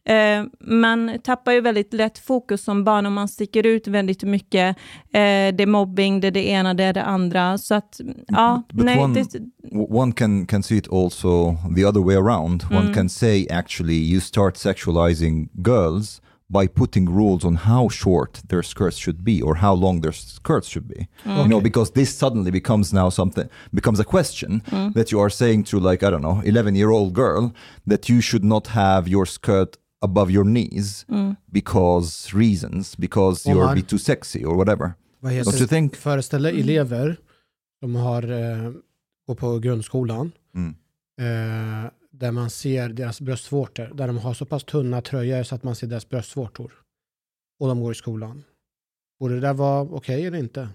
Eh, 0.05 0.43
man 0.59 1.11
tappar 1.23 1.51
ju 1.51 1.61
väldigt 1.61 1.93
lätt 1.93 2.17
fokus 2.19 2.63
som 2.63 2.83
barn 2.83 3.05
om 3.05 3.13
man 3.13 3.27
sticker 3.27 3.65
ut 3.65 3.87
väldigt 3.87 4.23
mycket. 4.23 4.77
Eh, 5.13 5.53
det 5.55 5.61
är 5.63 5.65
mobbing, 5.67 6.19
det 6.19 6.27
är 6.27 6.31
det 6.31 6.47
ena, 6.49 6.73
det 6.73 6.83
är 6.83 6.93
det 6.93 7.03
andra. 7.03 7.57
Så 7.57 7.75
att, 7.75 8.01
ja, 8.27 8.63
But 8.73 8.85
nej, 8.85 8.97
one- 8.97 9.13
det, 9.13 9.77
one 9.89 10.11
can 10.11 10.45
can 10.45 10.63
see 10.63 10.77
it 10.77 10.93
also 10.93 11.55
the 11.75 11.85
other 11.85 12.01
way 12.01 12.15
around. 12.15 12.63
One 12.71 12.79
Mm. 12.81 12.93
can 12.93 13.09
say 13.09 13.47
actually 13.49 14.11
you 14.11 14.21
start 14.21 14.57
sexualizing 14.57 15.49
girls 15.53 16.21
by 16.49 16.67
putting 16.67 17.09
rules 17.09 17.43
on 17.43 17.55
how 17.55 17.89
short 17.89 18.41
their 18.47 18.63
skirts 18.63 18.97
should 18.97 19.23
be 19.23 19.41
or 19.41 19.55
how 19.55 19.73
long 19.73 20.01
their 20.01 20.13
skirts 20.13 20.67
should 20.69 20.87
be. 20.87 21.07
You 21.25 21.47
know, 21.47 21.61
because 21.61 21.91
this 21.91 22.15
suddenly 22.17 22.51
becomes 22.51 22.93
now 22.93 23.09
something 23.09 23.49
becomes 23.73 23.99
a 23.99 24.03
question 24.05 24.61
that 24.95 25.11
you 25.11 25.19
are 25.19 25.29
saying 25.29 25.63
to 25.65 25.79
like 25.79 26.03
I 26.07 26.09
don't 26.09 26.21
know, 26.21 26.41
11 26.45 26.75
year 26.75 26.89
old 26.89 27.13
girl 27.13 27.51
that 27.87 28.07
you 28.09 28.21
should 28.21 28.43
not 28.43 28.67
have 28.67 29.07
your 29.09 29.25
skirt 29.25 29.77
above 30.01 30.31
your 30.31 30.45
knees 30.45 31.05
because 31.51 32.33
reasons 32.33 32.95
because 32.95 33.45
you're 33.49 33.63
Omar. 33.63 33.71
a 33.71 33.75
bit 33.75 33.87
too 33.87 33.97
sexy 33.97 34.45
or 34.45 34.55
whatever. 34.57 34.93
Vad 35.21 35.31
Don't 35.33 35.45
you 35.45 35.51
heter, 35.51 35.67
think? 35.67 35.95
föreställer 35.95 36.49
elever 36.53 37.17
som 37.79 37.95
har, 37.95 38.23
eh, 38.23 38.71
går 39.27 39.35
på 39.35 39.59
grundskolan, 39.59 40.31
Mm. 40.55 40.75
eh, 41.19 41.89
där 42.19 42.31
man 42.31 42.49
ser 42.49 42.89
deras 42.89 43.21
bröstvårtor, 43.21 43.91
där 43.93 44.07
de 44.07 44.17
har 44.17 44.33
så 44.33 44.45
pass 44.45 44.63
tunna 44.63 45.01
tröjor 45.01 45.43
så 45.43 45.55
att 45.55 45.63
man 45.63 45.75
ser 45.75 45.87
deras 45.87 46.09
bröstvårtor. 46.09 46.71
Och 47.59 47.67
de 47.67 47.81
går 47.81 47.91
i 47.91 47.95
skolan. 47.95 48.43
Borde 49.19 49.35
det 49.35 49.41
där 49.41 49.53
vara 49.53 49.81
okej 49.81 50.25
eller 50.25 50.37
inte? 50.37 50.69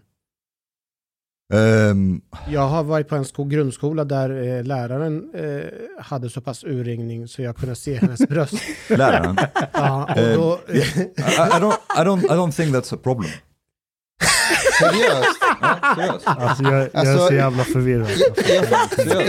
Um, 1.55 2.21
Jag 2.49 2.69
har 2.69 2.83
varit 2.85 3.09
på 3.09 3.17
en 3.17 3.25
sko- 3.25 3.45
grundskola 3.45 4.05
där 4.05 4.31
eh, 4.43 4.65
läraren 4.65 5.35
eh, 5.35 5.65
hade 6.03 6.31
så 6.31 6.41
pass 6.41 6.65
urringning 6.65 7.29
så 7.29 7.43
jag 7.43 7.57
kunde 7.57 7.75
se 7.75 7.95
hennes 7.95 8.21
bröst. 8.29 8.55
läraren. 8.89 9.37
ja, 9.73 10.05
och 10.13 10.19
Eh, 10.19 10.35
då, 10.35 10.61
I, 10.69 10.79
I 10.79 10.83
don't, 11.61 11.75
I 11.97 12.01
don't, 12.05 12.25
I 12.25 12.29
don't 12.37 12.53
think 12.53 12.75
that's 12.75 12.95
a 12.95 12.99
problem. 13.03 13.31
Seriöst? 14.81 15.42
Alltså 15.63 16.63
jag, 16.63 16.73
jag 16.73 16.83
är 16.83 16.91
Alltså, 16.99 17.27
så 17.27 17.35
jävla 17.35 17.65
förvirrad. 17.65 18.09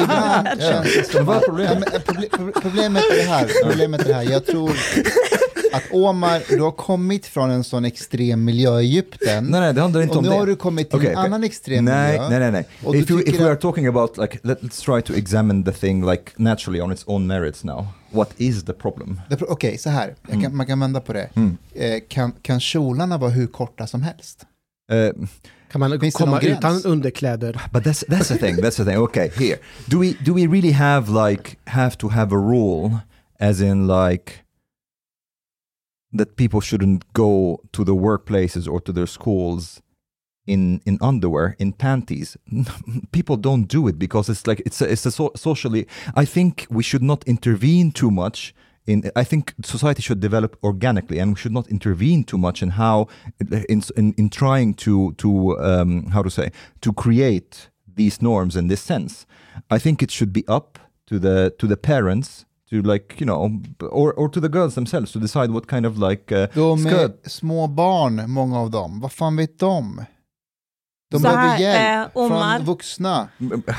Ibland 0.01 0.47
känns 0.61 0.95
det 0.95 1.11
som 1.11 1.29
att, 1.29 1.43
problemet? 1.45 1.93
Är 3.11 3.15
det 3.17 3.29
här, 3.29 3.49
problemet 3.63 4.01
är 4.01 4.07
det 4.07 4.13
här, 4.13 4.23
jag 4.31 4.45
tror 4.45 4.71
att 5.73 5.83
Omar, 5.91 6.43
du 6.49 6.61
har 6.61 6.71
kommit 6.71 7.25
från 7.25 7.49
en 7.51 7.63
sån 7.63 7.85
extrem 7.85 8.43
miljö 8.45 8.79
i 8.79 8.83
Egypten, 8.85 9.45
Nej, 9.45 9.61
nej, 9.61 9.73
det 9.73 9.81
handlar 9.81 10.01
inte 10.01 10.11
och 10.11 10.17
om 10.17 10.23
nu 10.23 10.29
det. 10.29 10.35
har 10.35 10.45
du 10.47 10.55
kommit 10.55 10.89
till 10.89 10.97
Okej, 10.99 11.09
en 11.09 11.15
okej. 11.17 11.25
annan 11.25 11.43
extrem 11.43 11.85
nej, 11.85 12.11
miljö. 12.11 12.29
nej, 12.29 12.39
nej, 12.39 12.51
nej. 12.51 12.65
Och 12.83 12.95
If, 12.95 13.11
you, 13.11 13.21
if 13.21 13.39
we 13.39 13.45
are 13.45 13.55
talking 13.55 13.87
about 13.87 14.17
like, 14.17 14.39
let, 14.43 14.61
let's 14.61 14.85
try 14.85 15.01
to 15.01 15.13
examine 15.19 15.63
the 15.63 15.71
thing 15.71 16.05
like 16.09 16.31
naturally 16.35 16.81
on 16.81 16.91
its 16.91 17.03
own 17.07 17.27
merits 17.27 17.63
now. 17.63 17.87
What 18.11 18.29
is 18.37 18.63
the 18.65 18.73
problem? 18.73 19.21
Okej, 19.47 19.77
så 19.77 19.89
här, 19.89 20.15
jag 20.29 20.41
kan, 20.41 20.55
man 20.55 20.65
kan 20.65 20.79
vända 20.79 20.99
på 21.01 21.13
det. 21.13 21.29
Mm. 21.35 21.57
Eh, 21.75 21.99
kan, 22.09 22.31
kan 22.41 22.59
kjolarna 22.59 23.17
vara 23.17 23.31
hur 23.31 23.47
korta 23.47 23.87
som 23.87 24.01
helst? 24.03 24.45
Uh, 24.91 25.25
kan 25.73 25.79
man 25.79 25.99
Finns 25.99 26.13
komma 26.13 26.39
utan 26.39 26.85
underkläder? 26.85 27.57
but 27.71 27.83
that's 27.83 28.05
that's 28.07 28.29
the 28.29 28.37
thing. 28.37 28.61
That's 28.61 28.77
the 28.77 28.85
thing. 28.85 28.97
Okay, 28.97 29.29
here. 29.37 29.57
Do 29.89 29.99
we 29.99 30.13
do 30.23 30.33
we 30.33 30.45
really 30.45 30.71
have 30.71 31.09
like 31.09 31.57
have 31.67 31.97
to 31.97 32.09
have 32.09 32.31
a 32.31 32.37
rule, 32.37 33.01
as 33.39 33.59
in 33.59 33.87
like 33.87 34.43
that 36.13 36.35
people 36.35 36.61
shouldn't 36.61 37.01
go 37.13 37.59
to 37.71 37.83
the 37.83 37.95
workplaces 37.95 38.67
or 38.67 38.79
to 38.81 38.93
their 38.93 39.07
schools 39.07 39.81
in 40.45 40.81
in 40.85 40.97
underwear 41.01 41.55
in 41.57 41.73
panties 41.73 42.37
people 43.11 43.37
don't 43.37 43.67
do 43.67 43.87
it 43.87 43.97
because 43.97 44.29
it's 44.29 44.45
like 44.45 44.61
it's 44.65 44.81
a, 44.81 44.91
it's 44.91 45.05
a 45.05 45.11
so, 45.11 45.31
socially 45.35 45.87
i 46.15 46.25
think 46.25 46.67
we 46.69 46.83
should 46.83 47.01
not 47.01 47.23
intervene 47.25 47.91
too 47.91 48.11
much 48.11 48.53
in 48.85 49.11
i 49.15 49.23
think 49.23 49.53
society 49.63 50.01
should 50.01 50.19
develop 50.19 50.57
organically 50.63 51.19
and 51.19 51.33
we 51.33 51.39
should 51.39 51.53
not 51.53 51.67
intervene 51.67 52.23
too 52.23 52.37
much 52.37 52.61
in 52.61 52.69
how 52.69 53.07
in 53.69 53.81
in, 53.95 54.13
in 54.17 54.29
trying 54.29 54.73
to 54.73 55.13
to 55.13 55.57
um, 55.59 56.07
how 56.13 56.21
to 56.21 56.29
say 56.29 56.51
to 56.81 56.93
create 56.93 57.69
these 57.95 58.21
norms 58.21 58.55
in 58.55 58.67
this 58.67 58.81
sense 58.81 59.25
i 59.69 59.79
think 59.79 60.01
it 60.01 60.11
should 60.11 60.33
be 60.33 60.43
up 60.47 60.79
to 61.05 61.19
the 61.19 61.49
to 61.57 61.67
the 61.67 61.77
parents 61.77 62.45
to 62.73 62.81
like 62.81 63.19
you 63.19 63.25
know 63.25 63.61
or 63.79 64.13
or 64.13 64.29
to 64.29 64.39
the 64.39 64.49
girls 64.49 64.75
themselves 64.75 65.11
to 65.11 65.19
decide 65.19 65.51
what 65.51 65.67
kind 65.67 65.85
of 65.85 65.97
like 65.97 66.31
uh, 66.31 66.47
De 66.53 66.85
är 66.89 67.29
små 67.29 67.67
barn, 67.67 68.31
många 68.31 68.59
av 68.59 68.71
dem. 68.71 68.99
Vad 68.99 69.11
fan 69.11 69.35
vet 69.35 69.59
de? 69.59 70.05
De 71.13 71.19
Så 71.19 71.23
behöver 71.23 71.47
här, 71.47 71.57
hjälp 71.59 72.09
eh, 72.15 72.21
Omar. 72.21 72.55
från 72.57 72.65
vuxna. 72.65 73.27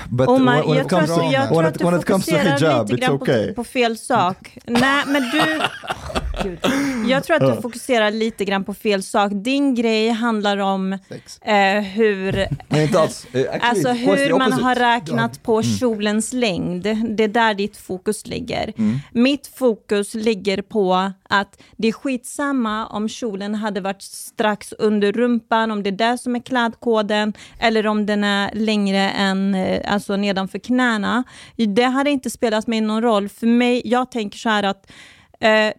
but 0.09 0.29
Omar, 0.29 0.55
when, 0.55 0.67
when 0.67 0.77
jag 0.77 0.85
it 0.85 0.89
tror 0.89 1.01
att, 1.03 1.09
to- 1.11 1.33
jag 1.33 1.49
tror 1.49 1.65
att 1.65 1.75
du 1.79 1.85
when 1.85 2.01
it 2.01 2.05
comes 2.07 2.25
to 2.27 2.31
fokuserar 2.33 2.59
hijab 2.59 2.91
lite 2.91 3.07
grann 3.07 3.15
okay 3.15 3.49
på, 3.49 3.55
på 3.55 3.65
fel 3.65 3.99
sak. 3.99 4.59
Nej, 4.65 5.03
men 5.07 5.23
du... 5.23 5.41
Gud. 6.43 6.59
Jag 7.07 7.25
tror 7.25 7.37
att 7.37 7.57
du 7.57 7.63
fokuserar 7.63 8.11
lite 8.11 8.45
grann 8.45 8.65
på 8.65 8.75
fel 8.75 9.03
sak. 9.03 9.33
Din 9.35 9.75
grej 9.75 10.09
handlar 10.09 10.59
om 10.59 10.93
eh, 10.93 11.81
hur, 11.81 12.33
Nej, 12.69 12.85
inte 12.85 13.01
alls. 13.01 13.27
Eh, 13.33 13.41
actually, 13.41 13.61
alltså 13.61 13.89
hur 13.89 14.39
man 14.39 14.53
har 14.53 14.75
räknat 14.75 15.43
på 15.43 15.63
kjolens 15.63 16.33
längd. 16.33 16.83
Det 17.17 17.25
är 17.25 17.29
där 17.29 17.55
ditt 17.55 17.77
fokus 17.77 18.27
ligger. 18.27 18.73
Mm. 18.79 18.99
Mitt 19.13 19.47
fokus 19.47 20.15
ligger 20.15 20.63
på 20.63 21.13
att 21.29 21.63
det 21.77 21.89
är 21.89 21.93
skitsamma 21.93 22.87
om 22.87 23.09
kjolen 23.09 23.55
hade 23.55 23.81
varit 23.81 24.03
strax 24.03 24.73
under 24.79 25.13
rumpan, 25.13 25.71
om 25.71 25.83
det 25.83 25.91
är 25.91 26.13
det 26.13 26.19
som 26.19 26.37
är 26.37 26.41
klädkoden, 26.41 27.33
eller 27.59 27.87
om 27.87 28.07
den 28.07 28.25
är 28.25 28.51
längre 28.55 29.11
än 29.11 29.55
eh, 29.55 29.93
alltså 29.93 30.17
nedanför 30.17 30.59
knäna. 30.59 31.25
Det 31.57 31.85
hade 31.85 32.11
inte 32.11 32.31
spelat 32.31 32.67
mig 32.67 32.81
någon 32.81 33.03
roll. 33.03 33.29
För 33.29 33.47
mig, 33.47 33.83
jag 33.85 34.11
tänker 34.11 34.39
så 34.39 34.49
här 34.49 34.63
att 34.63 34.91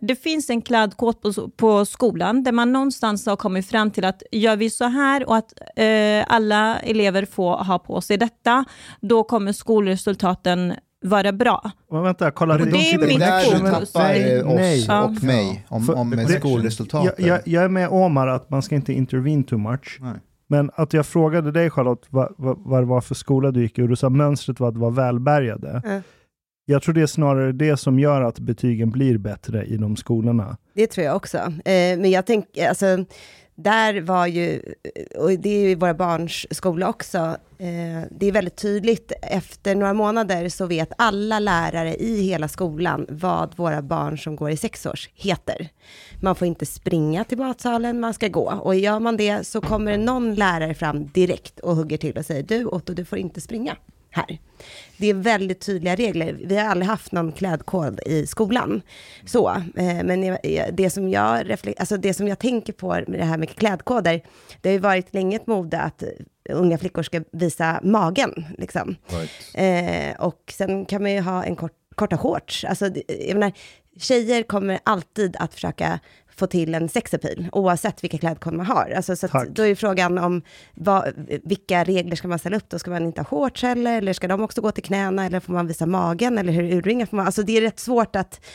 det 0.02 0.16
finns 0.16 0.50
en 0.50 0.62
klädkod 0.62 1.22
på, 1.22 1.34
på 1.58 1.86
skolan 1.86 2.44
där 2.44 2.52
man 2.52 2.72
någonstans 2.74 3.26
har 3.26 3.36
kommit 3.36 3.68
fram 3.70 3.92
till 3.92 4.06
att 4.06 4.24
gör 4.32 4.56
vi 4.56 4.70
så 4.70 4.86
här 4.86 5.30
och 5.30 5.36
att 5.38 5.54
eh, 5.76 6.26
alla 6.28 6.80
elever 6.80 7.26
får 7.26 7.58
ha 7.58 7.80
på 7.80 8.02
sig 8.02 8.18
detta, 8.18 8.66
då 9.02 9.24
kommer 9.24 9.52
skolresultaten 9.52 10.74
vara 11.06 11.32
bra. 11.32 11.72
Men 11.92 12.04
vänta, 12.04 12.32
kolla. 12.32 12.58
Det 12.58 12.64
är 12.64 12.66
Det 12.72 12.92
är 12.92 13.08
mitt 13.08 13.20
där 13.20 13.44
du 13.52 13.70
fokus. 13.72 13.92
tappar 13.92 14.08
Nej, 14.08 14.40
eh, 14.40 14.48
oss 14.48 14.56
nej. 14.56 14.90
och 15.04 15.24
mig 15.24 15.66
om, 15.70 15.90
om 15.90 16.10
det- 16.10 16.28
skolresultaten. 16.40 17.12
Jag, 17.18 17.28
jag, 17.28 17.42
jag 17.48 17.64
är 17.64 17.70
med 17.70 17.90
Omar 17.90 18.28
att 18.28 18.50
man 18.50 18.62
ska 18.62 18.76
inte 18.76 18.94
intervene 18.94 19.44
too 19.44 19.60
much. 19.60 19.98
Nej. 20.02 20.14
Men 20.48 20.72
att 20.76 20.94
jag 20.94 21.06
frågade 21.06 21.52
dig 21.52 21.70
Charlotte 21.70 22.06
vad, 22.10 22.34
vad, 22.38 22.58
vad 22.60 22.82
det 22.82 22.86
var 22.88 23.02
för 23.02 23.16
skola 23.16 23.52
du 23.52 23.62
gick 23.62 23.80
i 23.80 23.82
och 23.82 23.90
du 23.90 23.96
sa 23.96 24.10
mönstret 24.10 24.60
var 24.60 24.70
att 24.70 24.78
vara 24.78 24.92
välbärgade. 24.92 25.82
Ja. 25.86 26.02
Jag 26.68 26.82
tror 26.82 26.94
det 26.94 27.02
är 27.02 27.08
snarare 27.08 27.52
det 27.52 27.78
som 27.78 28.00
gör 28.00 28.22
att 28.22 28.40
betygen 28.40 28.90
blir 28.90 29.18
bättre 29.18 29.66
i 29.66 29.78
de 29.78 29.96
skolorna. 29.96 30.58
Det 30.74 30.88
tror 30.88 31.06
jag 31.06 31.16
också. 31.16 31.38
Eh, 31.38 31.98
men 31.98 32.12
jag 32.12 32.26
tänker, 32.26 32.70
alltså, 32.70 32.86
där 33.56 34.02
var 34.02 34.28
ju, 34.28 34.62
och 35.18 35.32
det 35.32 35.50
är 35.50 35.70
ju 35.70 35.76
våra 35.76 35.94
barns 35.94 36.46
skola 36.52 36.90
också, 36.90 37.18
eh, 37.58 38.08
det 38.12 38.28
är 38.28 38.32
väldigt 38.32 38.56
tydligt, 38.56 39.12
efter 39.22 39.76
några 39.76 39.94
månader 39.94 40.50
så 40.50 40.66
vet 40.66 40.92
alla 40.98 41.40
lärare 41.40 41.96
i 41.96 42.22
hela 42.22 42.48
skolan 42.48 43.06
vad 43.10 43.58
våra 43.58 43.82
barn 43.82 44.18
som 44.18 44.36
går 44.36 44.50
i 44.50 44.58
sexårs 44.58 45.10
heter. 45.14 45.70
Man 46.22 46.36
får 46.36 46.48
inte 46.48 46.66
springa 46.66 47.24
till 47.24 47.38
matsalen, 47.38 48.00
man 48.00 48.14
ska 48.14 48.28
gå. 48.28 48.60
Och 48.62 48.76
gör 48.76 49.00
man 49.00 49.18
det 49.18 49.48
så 49.48 49.62
kommer 49.62 49.98
någon 49.98 50.36
lärare 50.36 50.74
fram 50.74 51.08
direkt 51.08 51.60
och 51.60 51.76
hugger 51.76 51.98
till 51.98 52.18
och 52.18 52.26
säger, 52.26 52.44
du 52.44 52.66
Otto, 52.66 52.94
du 52.94 53.06
får 53.06 53.18
inte 53.18 53.42
springa 53.42 53.78
här. 54.16 54.38
Det 54.98 55.08
är 55.08 55.14
väldigt 55.14 55.60
tydliga 55.62 55.96
regler. 55.96 56.38
Vi 56.46 56.58
har 56.58 56.66
aldrig 56.70 56.88
haft 56.90 57.12
någon 57.12 57.32
klädkod 57.32 58.00
i 58.06 58.28
skolan. 58.28 58.82
Så, 59.26 59.50
eh, 59.76 60.04
men 60.04 60.24
jag- 60.24 60.40
det 60.74 60.90
som, 60.90 61.10
jag 61.10 61.46
reflek- 61.50 61.76
alltså 61.80 61.98
det 61.98 62.14
som 62.14 62.28
jag 62.28 62.40
tänker 62.40 62.74
på 62.74 62.88
med 62.88 63.20
det 63.20 63.24
här 63.26 63.38
med 63.38 63.50
klädkoder, 63.50 64.22
det 64.62 64.70
har 64.70 64.74
ju 64.74 64.80
varit 64.80 65.14
länge 65.14 65.36
ett 65.36 65.48
mode 65.48 65.80
att 65.80 66.04
eh, 66.04 66.10
unga 66.50 66.78
flickor 66.78 67.04
ska 67.04 67.24
visa 67.32 67.80
magen. 67.84 68.46
Liksom. 68.58 68.96
Right. 69.08 69.32
Eh, 70.16 70.22
och 70.26 70.54
sen 70.58 70.86
kan 70.86 71.02
man 71.02 71.12
ju 71.12 71.20
ha 71.22 71.44
en 71.44 71.56
kort, 71.56 71.74
korta 71.96 72.18
shorts. 72.18 72.66
Alltså, 72.66 72.86
jag 73.08 73.34
menar, 73.34 73.52
tjejer 74.00 74.44
kommer 74.44 74.80
alltid 74.84 75.36
att 75.40 75.54
försöka 75.54 76.00
få 76.38 76.48
till 76.48 76.75
en 76.75 76.89
sexapil, 76.89 77.50
oavsett 77.51 78.04
vilka 78.04 78.18
klädkoder 78.18 78.58
man 78.58 78.65
har. 78.65 78.94
Alltså, 78.96 79.15
så 79.15 79.27
då 79.50 79.65
är 79.65 79.75
frågan 79.75 80.18
om 80.18 80.42
vad, 80.74 81.13
vilka 81.44 81.84
regler 81.84 82.15
ska 82.15 82.27
man 82.27 82.39
ställa 82.39 82.58
upp 82.58 82.70
då? 82.70 82.80
Ska 82.80 82.92
man 82.92 83.06
inte 83.06 83.22
ha 83.22 83.25
shorts 83.25 83.63
heller? 83.63 83.98
Eller 83.98 84.13
ska 84.13 84.27
de 84.27 84.44
också 84.44 84.62
gå 84.62 84.72
till 84.72 84.84
knäna? 84.84 85.25
Eller 85.25 85.39
får 85.39 85.54
man 85.54 85.68
visa 85.68 85.86
magen? 85.86 86.38
Eller 86.38 86.54
hur 86.54 86.74
urringar 86.74 87.06
får 87.06 87.18
man? 87.18 87.25
Alltså 87.25 87.44
det 87.44 87.58
är 87.58 87.62
rätt 87.62 87.80
svårt 87.80 88.15
att, 88.15 88.46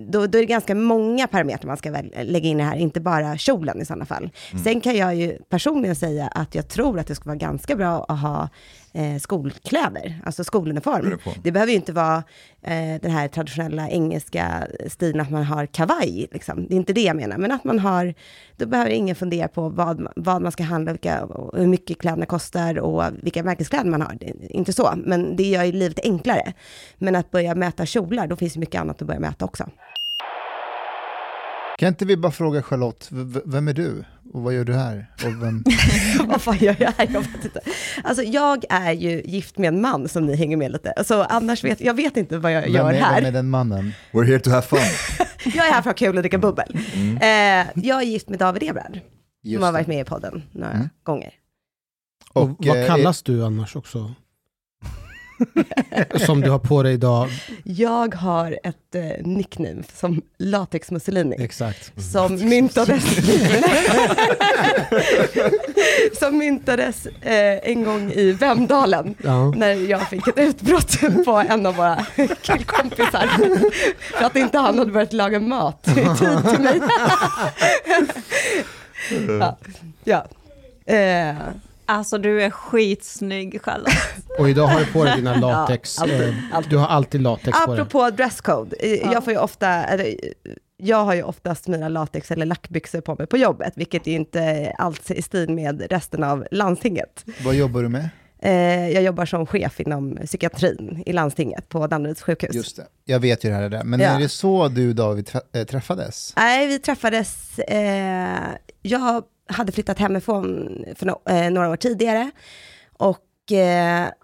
då, 0.00 0.26
då 0.26 0.38
är 0.38 0.42
det 0.42 0.46
ganska 0.46 0.74
många 0.74 1.26
parametrar 1.26 1.66
man 1.66 1.76
ska 1.76 1.90
väl 1.90 2.12
lägga 2.22 2.48
in 2.48 2.60
i 2.60 2.62
det 2.62 2.68
här, 2.68 2.76
inte 2.76 3.00
bara 3.00 3.38
kjolen 3.38 3.80
i 3.80 3.84
sådana 3.84 4.04
fall. 4.04 4.30
Sen 4.64 4.80
kan 4.80 4.96
jag 4.96 5.14
ju 5.14 5.38
personligen 5.48 5.96
säga 5.96 6.26
att 6.26 6.54
jag 6.54 6.68
tror 6.68 6.98
att 6.98 7.06
det 7.06 7.14
ska 7.14 7.24
vara 7.24 7.36
ganska 7.36 7.76
bra 7.76 8.04
att 8.08 8.20
ha 8.20 8.48
eh, 8.96 9.18
skolkläder, 9.18 10.20
alltså 10.24 10.44
skoluniform. 10.44 11.06
Uniform. 11.06 11.34
Det 11.42 11.52
behöver 11.52 11.72
ju 11.72 11.76
inte 11.76 11.92
vara 11.92 12.16
eh, 12.62 13.00
den 13.02 13.10
här 13.10 13.28
traditionella 13.28 13.88
engelska 13.88 14.66
stilen 14.86 15.20
att 15.20 15.30
man 15.30 15.44
har 15.44 15.66
kavaj, 15.66 16.26
liksom. 16.32 16.66
det 16.66 16.74
är 16.74 16.76
inte 16.76 16.92
det 16.92 17.02
jag 17.02 17.16
menar, 17.16 17.38
men 17.38 17.52
att 17.52 17.64
man 17.64 17.78
har, 17.78 18.14
då 18.56 18.66
behöver 18.66 18.90
ingen 18.90 19.16
fundera 19.16 19.48
på 19.48 19.68
vad, 19.68 20.08
vad 20.16 20.42
man 20.42 20.52
ska 20.52 20.62
handla, 20.62 20.92
vilka, 20.92 21.24
och 21.24 21.58
hur 21.58 21.66
mycket 21.66 21.98
kläderna 21.98 22.26
kostar 22.26 22.78
och 22.78 23.04
vilka 23.22 23.42
märkeskläder 23.42 23.90
man 23.90 24.02
har. 24.02 24.18
Inte 24.50 24.72
så, 24.72 24.94
men 24.96 25.36
det 25.36 25.42
gör 25.42 25.64
ju 25.64 25.72
livet 25.72 26.00
enklare. 26.02 26.52
Men 26.98 27.16
att 27.16 27.30
börja 27.30 27.54
mäta 27.54 27.86
kjolar, 27.86 28.26
då 28.26 28.36
finns 28.36 28.54
det 28.54 28.60
mycket 28.60 28.80
annat 28.80 29.02
att 29.02 29.08
börja 29.08 29.20
mäta 29.20 29.45
också. 29.46 29.68
Kan 31.78 31.88
inte 31.88 32.04
vi 32.04 32.16
bara 32.16 32.32
fråga 32.32 32.62
Charlotte, 32.62 33.08
vem 33.44 33.68
är 33.68 33.72
du? 33.72 34.04
Och 34.32 34.42
vad 34.42 34.54
gör 34.54 34.64
du 34.64 34.74
här? 34.74 35.06
Och 35.24 35.42
vem... 35.42 35.64
vad 36.28 36.42
fan 36.42 36.56
gör 36.58 36.76
jag 36.78 36.92
här? 36.98 37.08
Jag 37.12 37.20
vet 37.20 37.44
inte. 37.44 37.60
Alltså 38.04 38.22
jag 38.22 38.64
är 38.68 38.92
ju 38.92 39.22
gift 39.22 39.58
med 39.58 39.68
en 39.68 39.80
man 39.80 40.08
som 40.08 40.26
ni 40.26 40.36
hänger 40.36 40.56
med 40.56 40.72
lite. 40.72 40.92
Alltså 40.92 41.26
annars 41.30 41.64
vet 41.64 41.80
jag 41.80 41.94
vet 41.94 42.16
inte 42.16 42.38
vad 42.38 42.52
jag 42.52 42.62
vem, 42.62 42.72
gör 42.72 42.92
är, 42.92 43.00
här. 43.00 43.14
vem 43.16 43.24
är 43.24 43.32
den 43.32 43.50
mannen? 43.50 43.92
We're 44.12 44.24
here 44.26 44.38
to 44.40 44.50
have 44.50 44.62
fun. 44.62 44.78
Jag 45.54 45.66
är 45.68 45.72
här 45.72 45.82
för 45.82 45.90
att 45.90 46.00
ha 46.00 46.06
kul 46.06 46.16
och 46.16 46.22
dricka 46.22 46.38
bubbel. 46.38 46.76
Mm. 46.94 47.16
Eh, 47.16 47.66
jag 47.84 48.02
är 48.02 48.06
gift 48.06 48.28
med 48.28 48.38
David 48.38 48.62
Ebrard, 48.70 49.00
som 49.54 49.62
har 49.62 49.72
varit 49.72 49.86
med 49.86 50.00
i 50.00 50.04
podden 50.04 50.42
några 50.52 50.72
Mm. 50.72 50.88
gånger. 51.02 51.32
Och, 52.32 52.42
Och, 52.42 52.56
vad 52.66 52.80
eh, 52.80 52.86
kallas 52.86 53.22
du 53.22 53.44
annars 53.44 53.76
också? 53.76 54.12
Som 56.26 56.40
du 56.40 56.50
har 56.50 56.58
på 56.58 56.82
dig 56.82 56.94
idag. 56.94 57.28
Jag 57.64 58.14
har 58.14 58.58
ett 58.62 58.94
eh, 58.94 59.26
nickname 59.26 59.82
som 59.94 60.22
Latex 60.38 60.90
Mussolini. 60.90 61.36
Exakt. 61.38 61.92
Som 62.12 62.34
myntades, 62.34 63.04
som 66.18 66.38
myntades 66.38 67.06
eh, 67.06 67.70
en 67.70 67.84
gång 67.84 68.12
i 68.12 68.32
Vemdalen. 68.32 69.14
Ja. 69.24 69.50
När 69.56 69.90
jag 69.90 70.08
fick 70.08 70.28
ett 70.28 70.38
utbrott 70.38 71.00
på 71.24 71.32
en 71.48 71.66
av 71.66 71.76
våra 71.76 72.06
killkompisar. 72.42 73.28
För 74.18 74.24
att 74.24 74.36
inte 74.36 74.58
han 74.58 74.78
hade 74.78 74.92
börjat 74.92 75.12
laga 75.12 75.40
mat 75.40 75.88
i 75.88 75.94
tid 75.94 76.48
till 76.50 76.60
mig. 76.60 76.80
ja. 79.40 79.56
ja. 80.04 80.26
Eh, 80.94 81.36
Alltså 81.86 82.18
du 82.18 82.42
är 82.42 82.50
skitsnygg 82.50 83.60
Charlotte. 83.62 83.92
Och 84.38 84.50
idag 84.50 84.66
har 84.66 84.80
du 84.80 84.86
på 84.86 85.04
dig 85.04 85.16
dina 85.16 85.34
latex. 85.40 85.96
Ja, 85.98 86.02
alltid, 86.02 86.28
eh, 86.28 86.34
alltid. 86.52 86.70
Du 86.70 86.76
har 86.76 86.86
alltid 86.86 87.20
latex 87.22 87.58
på 87.66 87.72
dig. 87.72 87.80
apropå 87.82 88.10
dresscode, 88.10 88.76
eh, 88.80 89.12
jag 89.12 89.24
får 89.24 89.32
ju 89.32 89.38
ofta, 89.38 89.68
eller, 89.68 90.14
jag 90.76 91.04
har 91.04 91.14
ju 91.14 91.22
oftast 91.22 91.68
mina 91.68 91.88
latex 91.88 92.30
eller 92.30 92.46
lackbyxor 92.46 93.00
på 93.00 93.14
mig 93.14 93.26
på 93.26 93.36
jobbet, 93.36 93.72
vilket 93.76 94.06
ju 94.06 94.12
inte 94.12 94.72
alls 94.78 95.10
är 95.10 95.14
i 95.14 95.22
stil 95.22 95.50
med 95.50 95.86
resten 95.90 96.24
av 96.24 96.46
landstinget. 96.50 97.24
Vad 97.44 97.54
jobbar 97.54 97.82
du 97.82 97.88
med? 97.88 98.08
Eh, 98.42 98.88
jag 98.90 99.02
jobbar 99.02 99.26
som 99.26 99.46
chef 99.46 99.80
inom 99.80 100.18
psykiatrin 100.26 101.02
i 101.06 101.12
landstinget 101.12 101.68
på 101.68 101.86
Danderyds 101.86 102.22
sjukhus. 102.22 102.54
Just 102.54 102.76
det, 102.76 102.86
jag 103.04 103.18
vet 103.20 103.44
ju 103.44 103.48
det 103.48 103.54
här 103.54 103.62
är 103.62 103.68
det. 103.68 103.84
Men 103.84 104.00
Ja. 104.00 104.08
är 104.08 104.18
det 104.20 104.28
så 104.28 104.68
du 104.68 104.88
och 104.88 104.94
David 104.94 105.30
äh, 105.52 105.64
träffades? 105.64 106.32
Nej, 106.36 106.66
vi 106.66 106.78
träffades, 106.78 107.58
eh, 107.58 108.38
jag 108.82 109.22
hade 109.46 109.72
flyttat 109.72 109.98
hemifrån 109.98 110.68
för 110.94 111.06
no- 111.06 111.30
eh, 111.30 111.50
några 111.50 111.68
år 111.68 111.76
tidigare. 111.76 112.30
Och 112.92 113.18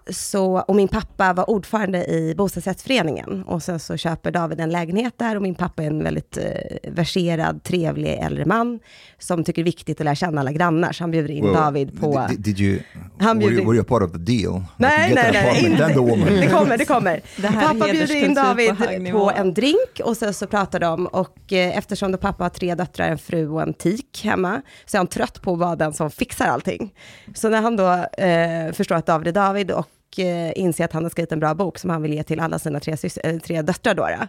så, 0.09 0.59
och 0.59 0.75
min 0.75 0.87
pappa 0.87 1.33
var 1.33 1.49
ordförande 1.49 2.05
i 2.05 2.33
bostadsrättsföreningen. 2.37 3.43
Och 3.43 3.63
sen 3.63 3.79
så 3.79 3.97
köper 3.97 4.31
David 4.31 4.59
en 4.59 4.69
lägenhet 4.69 5.13
där 5.17 5.35
och 5.35 5.41
min 5.41 5.55
pappa 5.55 5.83
är 5.83 5.87
en 5.87 6.03
väldigt 6.03 6.37
eh, 6.37 6.91
verserad, 6.91 7.63
trevlig 7.63 8.19
äldre 8.21 8.45
man 8.45 8.79
som 9.19 9.43
tycker 9.43 9.63
det 9.63 9.63
är 9.63 9.71
viktigt 9.71 9.99
att 9.99 10.05
lära 10.05 10.15
känna 10.15 10.41
alla 10.41 10.51
grannar. 10.51 10.91
Så 10.91 11.03
han 11.03 11.11
bjuder 11.11 11.31
in 11.31 11.43
Well, 11.43 11.53
David 11.53 12.01
på... 12.01 12.25
Did, 12.29 12.39
did 12.39 12.59
you, 12.59 12.79
Han 13.19 13.39
were, 13.39 13.47
bjuder- 13.47 13.61
you, 13.61 13.65
were 13.67 13.75
you 13.75 13.81
a 13.81 13.85
part 13.89 14.03
of 14.03 14.11
the 14.11 14.17
deal? 14.17 14.63
Nej, 14.77 15.13
nej, 15.15 15.29
nej, 15.33 15.65
inte. 15.65 15.77
then 15.77 15.93
the 15.93 15.99
woman. 15.99 16.25
Det 16.25 16.47
kommer, 16.47 16.77
det 16.77 16.85
kommer. 16.85 17.21
Det 17.37 17.47
Pappa 17.47 17.85
bjuder 17.85 18.15
in 18.15 18.33
David 18.33 18.77
på 19.11 19.19
på, 19.19 19.31
en 19.35 19.53
drink 19.53 20.01
och 20.03 20.17
sen 20.17 20.33
så 20.33 20.47
pratar 20.47 20.79
de 20.79 21.07
och 21.07 21.53
eh, 21.53 21.77
eftersom 21.77 22.11
då 22.11 22.17
pappa 22.17 22.43
har 22.43 22.49
tre 22.49 22.75
döttrar, 22.75 23.07
en 23.07 23.17
fru 23.17 23.49
och 23.49 23.61
en 23.61 23.73
tik 23.73 24.21
hemma, 24.23 24.61
så 24.85 24.97
är 24.97 24.99
han 24.99 25.07
trött 25.07 25.41
på 25.41 25.53
att 25.53 25.59
vara 25.59 25.75
den 25.75 25.93
som 25.93 26.11
fixar 26.11 26.47
allting. 26.47 26.93
Så 27.33 27.49
när 27.49 27.61
han 27.61 27.75
då 27.75 27.89
eh, 28.23 28.73
förstår 28.73 28.95
att 28.95 29.09
David 29.13 29.33
David 29.33 29.71
och 29.71 30.19
eh, 30.19 30.51
inser 30.55 30.85
att 30.85 30.93
han 30.93 31.03
har 31.03 31.09
skrivit 31.09 31.31
en 31.31 31.39
bra 31.39 31.53
bok 31.53 31.77
som 31.77 31.89
han 31.89 32.01
vill 32.01 32.13
ge 32.13 32.23
till 32.23 32.39
alla 32.39 32.59
sina 32.59 32.79
tre, 32.79 32.95
sys- 32.95 33.19
eh, 33.23 33.39
tre 33.39 33.61
döttrar 33.61 33.95
då, 33.95 34.03
då 34.03 34.27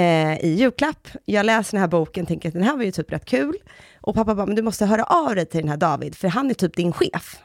eh, 0.00 0.44
i 0.44 0.54
julklapp. 0.58 1.08
Jag 1.24 1.46
läser 1.46 1.72
den 1.72 1.80
här 1.80 1.88
boken, 1.88 2.26
tänker 2.26 2.48
att 2.48 2.54
den 2.54 2.62
här 2.62 2.76
var 2.76 2.84
ju 2.84 2.90
typ 2.90 3.12
rätt 3.12 3.24
kul. 3.24 3.54
Och 4.00 4.14
pappa 4.14 4.34
bara, 4.34 4.46
men 4.46 4.56
du 4.56 4.62
måste 4.62 4.86
höra 4.86 5.04
av 5.04 5.34
dig 5.34 5.46
till 5.46 5.60
den 5.60 5.68
här 5.68 5.76
David, 5.76 6.14
för 6.14 6.28
han 6.28 6.50
är 6.50 6.54
typ 6.54 6.76
din 6.76 6.92
chef. 6.92 7.38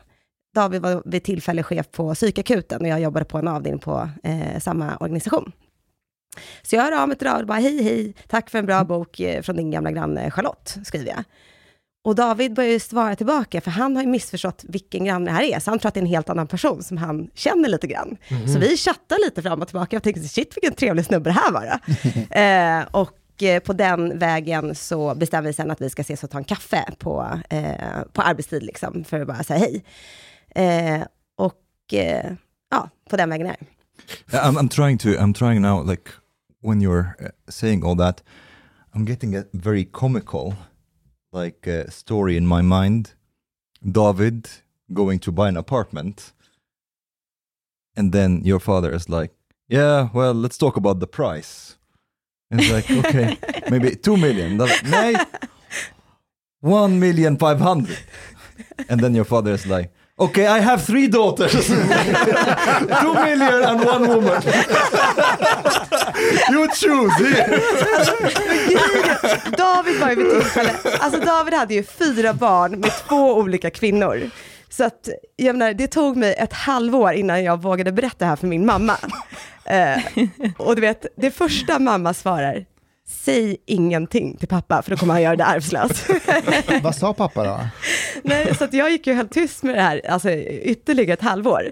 David 0.55 0.81
var 0.81 1.01
vid 1.05 1.23
tillfälle 1.23 1.63
chef 1.63 1.91
på 1.91 2.15
psykakuten 2.15 2.81
och 2.81 2.87
jag 2.87 3.01
jobbade 3.01 3.25
på 3.25 3.37
en 3.37 3.47
avdelning 3.47 3.79
på 3.79 4.09
eh, 4.23 4.59
samma 4.59 4.97
organisation. 4.97 5.51
Så 6.61 6.75
jag 6.75 6.83
hör 6.83 7.01
av 7.01 7.07
mig 7.07 7.17
till 7.17 7.27
David 7.27 7.41
och 7.41 7.47
bara, 7.47 7.59
hej 7.59 7.83
hej, 7.83 8.13
tack 8.27 8.49
för 8.49 8.59
en 8.59 8.65
bra 8.65 8.83
bok 8.83 9.19
eh, 9.19 9.41
från 9.41 9.55
din 9.55 9.71
gamla 9.71 9.91
granne 9.91 10.31
Charlotte, 10.31 10.77
skriver 10.83 11.11
jag. 11.11 11.23
Och 12.03 12.15
David 12.15 12.53
börjar 12.53 12.71
ju 12.71 12.79
svara 12.79 13.15
tillbaka, 13.15 13.61
för 13.61 13.71
han 13.71 13.95
har 13.95 14.03
ju 14.03 14.09
missförstått 14.09 14.65
vilken 14.67 15.05
granne 15.05 15.25
det 15.25 15.31
här 15.31 15.43
är, 15.43 15.59
så 15.59 15.71
han 15.71 15.79
tror 15.79 15.87
att 15.87 15.93
det 15.93 15.99
är 15.99 16.01
en 16.01 16.07
helt 16.07 16.29
annan 16.29 16.47
person 16.47 16.83
som 16.83 16.97
han 16.97 17.29
känner 17.33 17.69
lite 17.69 17.87
grann. 17.87 18.17
Så 18.53 18.59
vi 18.59 18.77
chattar 18.77 19.25
lite 19.25 19.41
fram 19.41 19.61
och 19.61 19.67
tillbaka, 19.67 19.95
jag 19.95 20.03
tänkte, 20.03 20.21
shit 20.21 20.55
vilken 20.55 20.73
trevlig 20.73 21.05
snubbe 21.05 21.29
det 21.29 21.33
här 21.33 21.51
var. 21.51 21.65
då." 21.65 22.35
eh, 22.39 23.01
och 23.01 23.43
eh, 23.43 23.59
på 23.59 23.73
den 23.73 24.19
vägen 24.19 24.75
så 24.75 25.15
bestämmer 25.15 25.47
vi 25.47 25.53
sen 25.53 25.71
att 25.71 25.81
vi 25.81 25.89
ska 25.89 26.01
ses 26.01 26.23
och 26.23 26.29
ta 26.29 26.37
en 26.37 26.43
kaffe 26.43 26.85
på, 26.99 27.39
eh, 27.49 28.01
på 28.13 28.21
arbetstid, 28.21 28.63
liksom, 28.63 29.03
för 29.03 29.19
att 29.19 29.27
bara 29.27 29.43
säga 29.43 29.59
hej. 29.59 29.83
Eh, 30.55 31.01
och 31.37 31.93
eh, 31.93 32.31
ja, 32.71 32.89
på 33.09 33.17
den 33.17 33.29
vägen 33.29 33.47
är 33.47 33.55
det. 33.59 34.37
I'm, 34.37 34.57
I'm 34.57 34.69
trying 34.69 34.97
to. 34.97 35.07
I'm 35.07 35.33
trying 35.33 35.61
now. 35.61 35.89
Like 35.89 36.11
when 36.63 36.81
you're 36.81 37.05
saying 37.49 37.83
all 37.83 37.97
that, 37.97 38.23
I'm 38.93 39.05
getting 39.07 39.43
very 39.51 39.85
comical, 39.85 40.53
like 41.31 41.67
uh, 41.67 41.89
story 41.89 42.37
in 42.37 42.45
my 42.45 42.61
mind. 42.61 43.13
David 43.83 44.49
going 44.93 45.19
to 45.19 45.31
buy 45.31 45.49
an 45.49 45.57
apartment, 45.57 46.33
and 47.95 48.11
then 48.11 48.41
your 48.43 48.59
father 48.59 48.93
is 48.93 49.09
like, 49.09 49.31
"Yeah, 49.67 50.09
well, 50.13 50.33
let's 50.33 50.57
talk 50.57 50.77
about 50.77 50.99
the 50.99 51.07
price." 51.07 51.77
And 52.51 52.59
it's 52.59 52.69
like, 52.69 52.91
okay, 52.91 53.37
maybe 53.71 53.95
two 53.95 54.17
million. 54.17 54.57
Nej, 54.57 55.25
one 56.59 56.99
million 56.99 57.37
five 57.37 57.59
hundred. 57.59 57.97
And 58.89 58.99
then 58.99 59.15
your 59.15 59.23
father 59.25 59.51
is 59.53 59.65
like, 59.65 59.91
okay, 60.21 60.45
I 60.45 60.61
have 60.61 60.85
three 60.85 61.07
daughters. 61.07 61.51
Two 63.01 63.13
million 63.13 63.63
and 63.63 63.85
one 63.85 64.07
woman. 64.07 64.41
you 66.51 66.67
choose. 66.75 67.13
David 69.57 69.99
var 69.99 70.09
ju 70.09 70.15
vid 70.15 70.31
tillfälle, 70.31 70.73
alltså 70.99 71.19
David 71.19 71.53
hade 71.53 71.73
ju 71.73 71.83
fyra 71.83 72.33
barn 72.33 72.71
med 72.71 72.91
två 73.07 73.37
olika 73.37 73.69
kvinnor. 73.69 74.29
Så 74.69 74.83
att, 74.83 75.09
jag 75.35 75.55
menar, 75.55 75.73
det 75.73 75.87
tog 75.87 76.17
mig 76.17 76.35
ett 76.37 76.53
halvår 76.53 77.13
innan 77.13 77.43
jag 77.43 77.61
vågade 77.61 77.91
berätta 77.91 78.15
det 78.17 78.25
här 78.25 78.35
för 78.35 78.47
min 78.47 78.65
mamma. 78.65 78.97
Eh, 79.65 79.97
och 80.57 80.75
du 80.75 80.81
vet, 80.81 81.05
det 81.17 81.31
första 81.31 81.79
mamma 81.79 82.13
svarar, 82.13 82.65
säg 83.11 83.57
ingenting 83.65 84.37
till 84.37 84.47
pappa, 84.47 84.81
för 84.81 84.91
då 84.91 84.97
kommer 84.97 85.13
han 85.13 85.21
göra 85.21 85.35
dig 85.35 85.45
arvslös. 85.45 86.07
Vad 86.83 86.95
sa 86.95 87.13
pappa 87.13 87.43
då? 87.43 87.59
Nej, 88.23 88.55
så 88.55 88.63
att 88.63 88.73
jag 88.73 88.91
gick 88.91 89.07
ju 89.07 89.13
helt 89.13 89.31
tyst 89.31 89.63
med 89.63 89.75
det 89.75 89.81
här, 89.81 90.01
alltså 90.09 90.31
ytterligare 90.31 91.13
ett 91.13 91.21
halvår. 91.21 91.71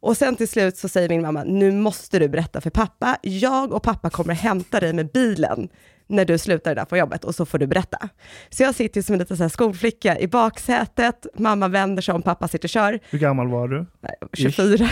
Och 0.00 0.16
sen 0.16 0.36
till 0.36 0.48
slut 0.48 0.76
så 0.76 0.88
säger 0.88 1.08
min 1.08 1.22
mamma, 1.22 1.44
nu 1.44 1.72
måste 1.72 2.18
du 2.18 2.28
berätta 2.28 2.60
för 2.60 2.70
pappa. 2.70 3.16
Jag 3.22 3.72
och 3.72 3.82
pappa 3.82 4.10
kommer 4.10 4.34
hämta 4.34 4.80
dig 4.80 4.92
med 4.92 5.10
bilen 5.12 5.68
när 6.06 6.24
du 6.24 6.38
slutar 6.38 6.74
där 6.74 6.84
på 6.84 6.96
jobbet 6.96 7.24
och 7.24 7.34
så 7.34 7.46
får 7.46 7.58
du 7.58 7.66
berätta. 7.66 8.08
Så 8.50 8.62
jag 8.62 8.74
sitter 8.74 9.02
som 9.02 9.12
en 9.12 9.18
liten 9.18 9.36
så 9.36 9.42
här 9.42 9.48
skolflicka 9.48 10.18
i 10.18 10.26
baksätet, 10.28 11.26
mamma 11.34 11.68
vänder 11.68 12.02
sig 12.02 12.14
om, 12.14 12.22
pappa 12.22 12.48
sitter 12.48 12.66
och 12.66 12.70
kör, 12.70 12.98
Hur 13.10 13.18
gammal 13.18 13.48
var 13.48 13.68
du? 13.68 13.86
Nej, 14.00 14.14
24, 14.32 14.88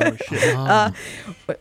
Oh, 0.00 0.12
ja, 0.54 0.92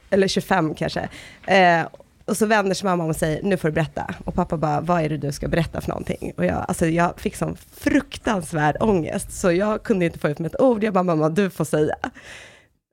eller 0.10 0.28
25 0.28 0.76
kanske. 0.76 1.10
Eh, 1.46 1.82
och 2.28 2.38
så 2.38 2.46
vänder 2.46 2.74
sig 2.76 2.86
mamma 2.86 3.04
om 3.04 3.10
och 3.10 3.16
säger, 3.16 3.44
nu 3.44 3.58
får 3.58 3.68
du 3.68 3.72
berätta. 3.74 4.16
Och 4.26 4.34
pappa 4.34 4.58
bara, 4.58 4.82
vad 4.82 5.02
är 5.02 5.10
det 5.10 5.18
du 5.18 5.32
ska 5.32 5.48
berätta 5.48 5.82
för 5.82 5.90
någonting? 5.90 6.34
Och 6.38 6.46
jag, 6.46 6.66
alltså 6.68 6.86
jag 6.86 7.20
fick 7.20 7.36
sån 7.36 7.58
fruktansvärd 7.72 8.78
ångest, 8.80 9.32
så 9.32 9.52
jag 9.52 9.84
kunde 9.84 10.06
inte 10.06 10.20
få 10.20 10.30
ut 10.30 10.40
med 10.40 10.54
ett 10.56 10.62
ord. 10.62 10.84
Jag 10.84 10.94
bara, 10.94 11.04
mamma 11.04 11.30
du 11.30 11.50
får 11.50 11.66
säga. 11.66 11.96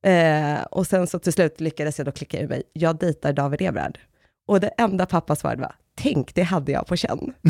Eh, 0.06 0.62
och 0.70 0.86
sen 0.86 1.06
så 1.06 1.18
till 1.18 1.32
slut 1.32 1.60
lyckades 1.60 1.98
jag 1.98 2.06
då 2.06 2.12
klicka 2.12 2.40
ur 2.40 2.48
mig, 2.48 2.62
jag 2.72 2.96
dejtar 2.98 3.32
David 3.32 3.62
Ebrard. 3.62 3.98
Och 4.46 4.60
det 4.60 4.68
enda 4.68 5.06
pappa 5.06 5.36
svarade 5.36 5.60
var, 5.62 5.74
tänk 5.98 6.34
det 6.34 6.42
hade 6.42 6.72
jag 6.72 6.86
på 6.86 6.96
känn. 6.96 7.34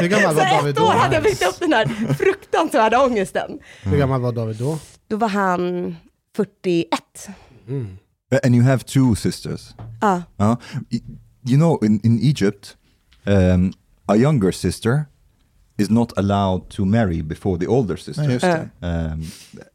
Hur 0.00 0.08
gammal 0.08 0.34
Så 0.34 0.40
var 0.40 0.56
David 0.56 0.70
ett 0.70 0.76
då? 0.76 0.82
år 0.86 0.92
hade 0.92 1.14
jag 1.14 1.22
byggt 1.22 1.42
upp 1.48 1.58
den 1.60 1.72
här 1.72 2.14
fruktansvärda 2.14 3.04
ångesten. 3.04 3.58
Hur 3.82 3.98
gammal 3.98 4.20
var 4.20 4.32
David 4.32 4.56
då? 4.56 4.78
Då 5.08 5.16
var 5.16 5.28
han 5.28 5.96
41. 6.36 7.28
Mm. 7.68 7.98
And 8.44 8.54
you 8.54 8.64
have 8.64 8.84
two 8.84 9.14
sisters. 9.14 9.74
Ja. 10.02 10.22
Uh, 10.40 10.56
you 11.46 11.56
know, 11.56 11.78
in, 11.82 12.00
in 12.04 12.18
Egypt, 12.20 12.76
um, 13.26 13.72
a 14.06 14.16
younger 14.16 14.52
sister 14.52 15.06
is 15.78 15.90
not 15.90 16.12
allowed 16.16 16.68
to 16.68 16.84
marry 16.84 17.22
before 17.22 17.58
the 17.58 17.66
older 17.66 17.96
sister. 17.96 18.38
Det. 18.38 18.70
Um, 18.82 19.22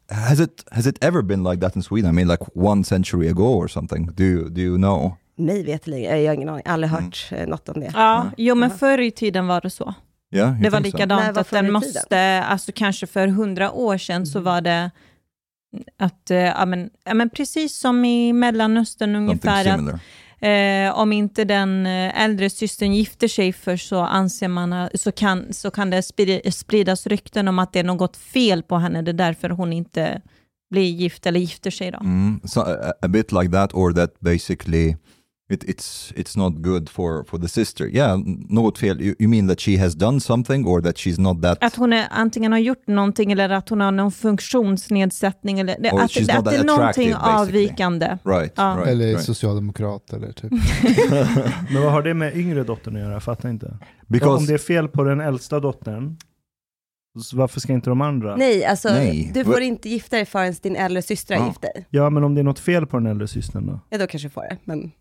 has 0.10 0.40
it 0.40 0.64
has 0.72 0.86
it 0.88 0.98
ever 1.04 1.22
been 1.24 1.44
like 1.44 1.60
that 1.62 1.76
in 1.76 1.82
Sweden? 1.82 2.10
I 2.10 2.14
mean, 2.14 2.28
like 2.28 2.44
one 2.56 2.84
century 2.84 3.28
ago 3.30 3.44
or 3.64 3.68
something. 3.68 4.06
Do 4.16 4.24
you, 4.24 4.50
do 4.50 4.62
you 4.62 4.78
know? 4.78 5.18
Mig 5.36 5.64
veterligen, 5.64 6.22
jag 6.22 6.30
har 6.30 6.34
ingen 6.36 6.50
aning, 6.50 6.64
aldrig 6.66 6.90
hört 6.92 7.28
eh, 7.32 7.48
något 7.48 7.70
om 7.70 7.80
det. 7.80 7.92
Ja, 7.94 8.32
jo 8.38 8.56
men 8.56 8.72
förr 8.72 9.02
i 9.02 9.12
tiden 9.12 9.48
var 9.48 9.62
det 9.62 9.70
så. 9.70 9.94
Yeah, 10.32 10.62
Det 10.62 10.70
var 10.70 10.80
so? 10.80 10.84
likadant, 10.84 11.36
var 11.36 11.42
att 11.42 11.50
den 11.50 11.72
måste, 11.72 12.44
alltså 12.44 12.72
kanske 12.76 13.08
för 13.08 13.28
hundra 13.28 13.72
år 13.72 13.98
sedan 13.98 14.26
så 14.26 14.40
var 14.40 14.62
det 14.62 14.92
att, 15.98 16.32
eh, 16.32 16.38
ja 16.38 16.66
men, 16.66 16.90
ja 17.04 17.14
men 17.14 17.30
precis 17.30 17.76
som 17.78 18.06
i 18.06 18.34
Mellanöstern 18.34 19.16
ungefär, 19.16 19.68
att. 19.68 20.02
Eh, 20.44 21.00
om 21.00 21.14
inte 21.14 21.44
den 21.44 21.86
eh, 21.86 22.24
äldre 22.24 22.50
systern 22.50 22.94
gifter 22.94 23.28
sig 23.28 23.54
först 23.54 23.88
så 23.88 24.00
anser 24.00 24.48
man 24.48 24.90
så 24.94 25.12
kan, 25.12 25.54
så 25.54 25.72
kan 25.72 25.90
det 25.90 26.02
spri- 26.02 26.52
spridas 26.52 27.08
rykten 27.08 27.48
om 27.48 27.60
att 27.60 27.74
det 27.74 27.80
är 27.80 27.84
något 27.84 28.18
fel 28.18 28.64
på 28.64 28.78
henne. 28.78 29.02
Det 29.02 29.12
är 29.12 29.14
därför 29.14 29.50
hon 29.50 29.74
inte 29.74 30.22
blir 30.70 30.84
gift 30.84 31.26
eller 31.26 31.40
gifter 31.40 31.72
sig. 31.72 31.92
Då. 31.92 32.00
Mm, 32.00 32.42
so 32.46 32.60
a, 32.60 32.94
a 33.02 33.08
bit 33.08 33.32
like 33.32 33.52
that, 33.52 33.74
or 33.74 33.94
that 33.94 34.20
basically 34.20 34.96
it, 35.50 35.64
it's 35.64 36.14
it's 36.16 36.38
not 36.38 36.54
good 36.54 36.90
for 36.90 37.24
for 37.24 37.38
the 37.38 37.48
sister. 37.48 37.88
Yeah, 37.88 38.18
något 38.50 38.78
fel. 38.78 39.02
You, 39.02 39.16
you 39.20 39.30
mean 39.30 39.48
that 39.48 39.60
she 39.60 39.78
has 39.78 39.94
done 39.96 40.20
something, 40.20 40.66
or 40.68 40.82
that 40.82 40.96
she's 40.98 41.20
not 41.22 41.42
that? 41.42 41.58
Att 41.64 41.76
hon 41.76 41.94
är, 41.94 42.08
antingen 42.12 42.52
har 42.52 42.60
gjort 42.60 42.88
någonting 42.88 43.32
eller 43.32 43.50
att 43.50 43.70
hon 43.70 43.82
har 43.82 43.92
någon 43.92 44.12
funktionsnedsättning. 44.12 45.60
Eller, 45.60 45.74
att, 45.74 46.12
she's 46.12 46.26
det, 46.28 46.34
not 46.38 46.48
att 46.48 46.54
det 46.54 46.58
är 46.60 46.64
någonting 46.64 47.14
avvikande. 47.16 48.18
right, 48.24 48.54
Ja. 48.56 48.76
right, 48.78 48.88
Eller 48.88 49.06
right. 49.08 49.24
socialdemokrat 49.24 50.14
eller 50.14 50.32
typ. 50.32 50.52
Men 51.74 51.84
vad 51.84 51.92
har 51.92 52.02
det 52.02 52.14
med 52.14 52.38
yngre 52.38 52.64
dottern 52.64 52.96
att 52.96 53.02
göra? 53.02 53.14
Jag 53.14 53.24
fattar 53.24 53.50
inte. 53.50 53.66
Om 53.68 53.78
Because 54.08 54.46
det 54.48 54.54
är 54.54 54.58
fel 54.58 54.88
på 54.88 55.04
den 55.04 55.22
äldsta 55.22 55.60
dottern, 55.60 56.18
så 57.22 57.38
varför 57.38 57.60
ska 57.60 57.74
inte 57.74 57.90
de 57.90 58.02
andra? 58.02 58.36
Nej, 58.36 58.66
alltså 58.66 58.90
Nej. 58.90 59.32
du 59.34 59.44
får 59.44 59.52
Va- 59.52 59.60
inte 59.62 59.90
gifta 59.90 60.16
dig 60.16 60.26
förrän 60.26 60.56
din 60.62 60.76
äldre 60.76 61.02
syster 61.02 61.36
har 61.36 61.42
Ja. 61.42 61.48
gift 61.48 61.62
dig. 61.62 61.86
Ja, 61.90 62.10
men 62.10 62.24
om 62.24 62.36
det 62.36 62.42
är 62.42 62.44
något 62.44 62.60
fel 62.60 62.86
på 62.88 62.98
den 62.98 63.08
äldre 63.08 63.28
systern 63.28 63.68
då? 63.68 63.80
Ja, 63.90 63.98
då 63.98 64.08
kanske 64.08 64.28
du 64.28 64.32
får 64.32 64.42
det. 64.42 64.58
Men 64.64 64.92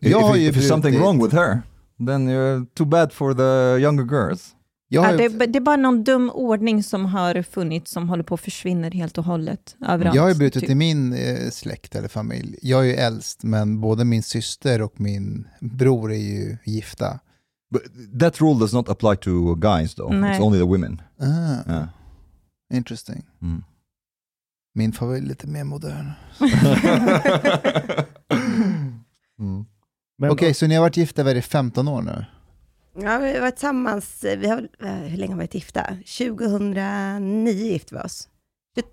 Jag 0.00 0.20
har 0.20 0.36
if, 0.36 0.42
ju 0.42 0.48
if 0.48 0.68
something 0.68 0.94
brutit- 0.94 1.00
wrong 1.00 1.22
with 1.24 1.34
her, 1.36 1.62
then 2.06 2.28
you're 2.30 2.66
too 2.74 2.86
bad 2.86 3.12
for 3.12 3.34
the 3.34 3.82
younger 3.82 4.04
girls. 4.04 4.52
Ja, 4.88 5.12
det, 5.16 5.28
det 5.28 5.58
är 5.58 5.60
bara 5.60 5.76
någon 5.76 6.04
dum 6.04 6.30
ordning 6.34 6.82
som 6.82 7.04
har 7.04 7.42
funnits 7.42 7.90
som 7.90 8.08
håller 8.08 8.22
på 8.24 8.34
att 8.34 8.40
försvinna 8.40 8.88
helt 8.88 9.18
och 9.18 9.24
hållet. 9.24 9.76
Överallt. 9.88 10.16
jag 10.16 10.22
har 10.22 10.28
ju 10.28 10.34
brutit 10.34 10.60
typ. 10.60 10.70
i 10.70 10.74
min 10.74 11.12
eh, 11.12 11.50
släkt 11.50 11.94
eller 11.94 12.08
familj. 12.08 12.58
Jag 12.62 12.80
är 12.80 12.84
ju 12.84 12.94
äldst, 12.94 13.42
men 13.44 13.80
både 13.80 14.04
min 14.04 14.22
syster 14.22 14.82
och 14.82 15.00
min 15.00 15.46
bror 15.60 16.12
är 16.12 16.16
ju 16.16 16.56
gifta. 16.64 17.20
But 17.70 17.82
that 18.20 18.40
rule 18.40 18.58
does 18.58 18.72
not 18.72 18.88
apply 18.88 19.16
to 19.16 19.54
guys, 19.54 19.94
though. 19.94 20.14
Nej. 20.20 20.38
It's 20.38 20.42
only 20.44 20.58
the 20.58 20.64
women. 20.66 21.02
Ah, 21.20 21.62
Yeah. 21.72 21.88
interesting. 22.74 23.26
Mm. 23.42 23.64
Min 24.74 24.92
familj 24.92 25.24
är 25.24 25.28
lite 25.28 25.46
mer 25.46 25.64
modern. 25.64 26.12
Mm. 29.38 29.64
Men 30.18 30.30
Okej, 30.30 30.54
så 30.54 30.66
ni 30.66 30.74
har 30.74 30.82
varit 30.82 30.96
gifta 30.96 31.22
det, 31.24 31.42
15 31.42 31.88
år 31.88 32.02
nu? 32.02 32.24
ja, 33.02 33.18
vi 33.18 33.32
har 33.32 33.40
varit 33.40 33.54
tillsammans, 33.56 34.24
vi 34.38 34.48
har, 34.48 34.68
eh, 34.82 34.88
hur 34.94 35.16
länge 35.18 35.32
har 35.32 35.38
vi 35.38 35.44
varit 35.44 35.54
gifta? 35.54 35.96
2009 36.18 37.52
gifte 37.52 37.94
vi 37.94 38.00
oss. 38.00 38.28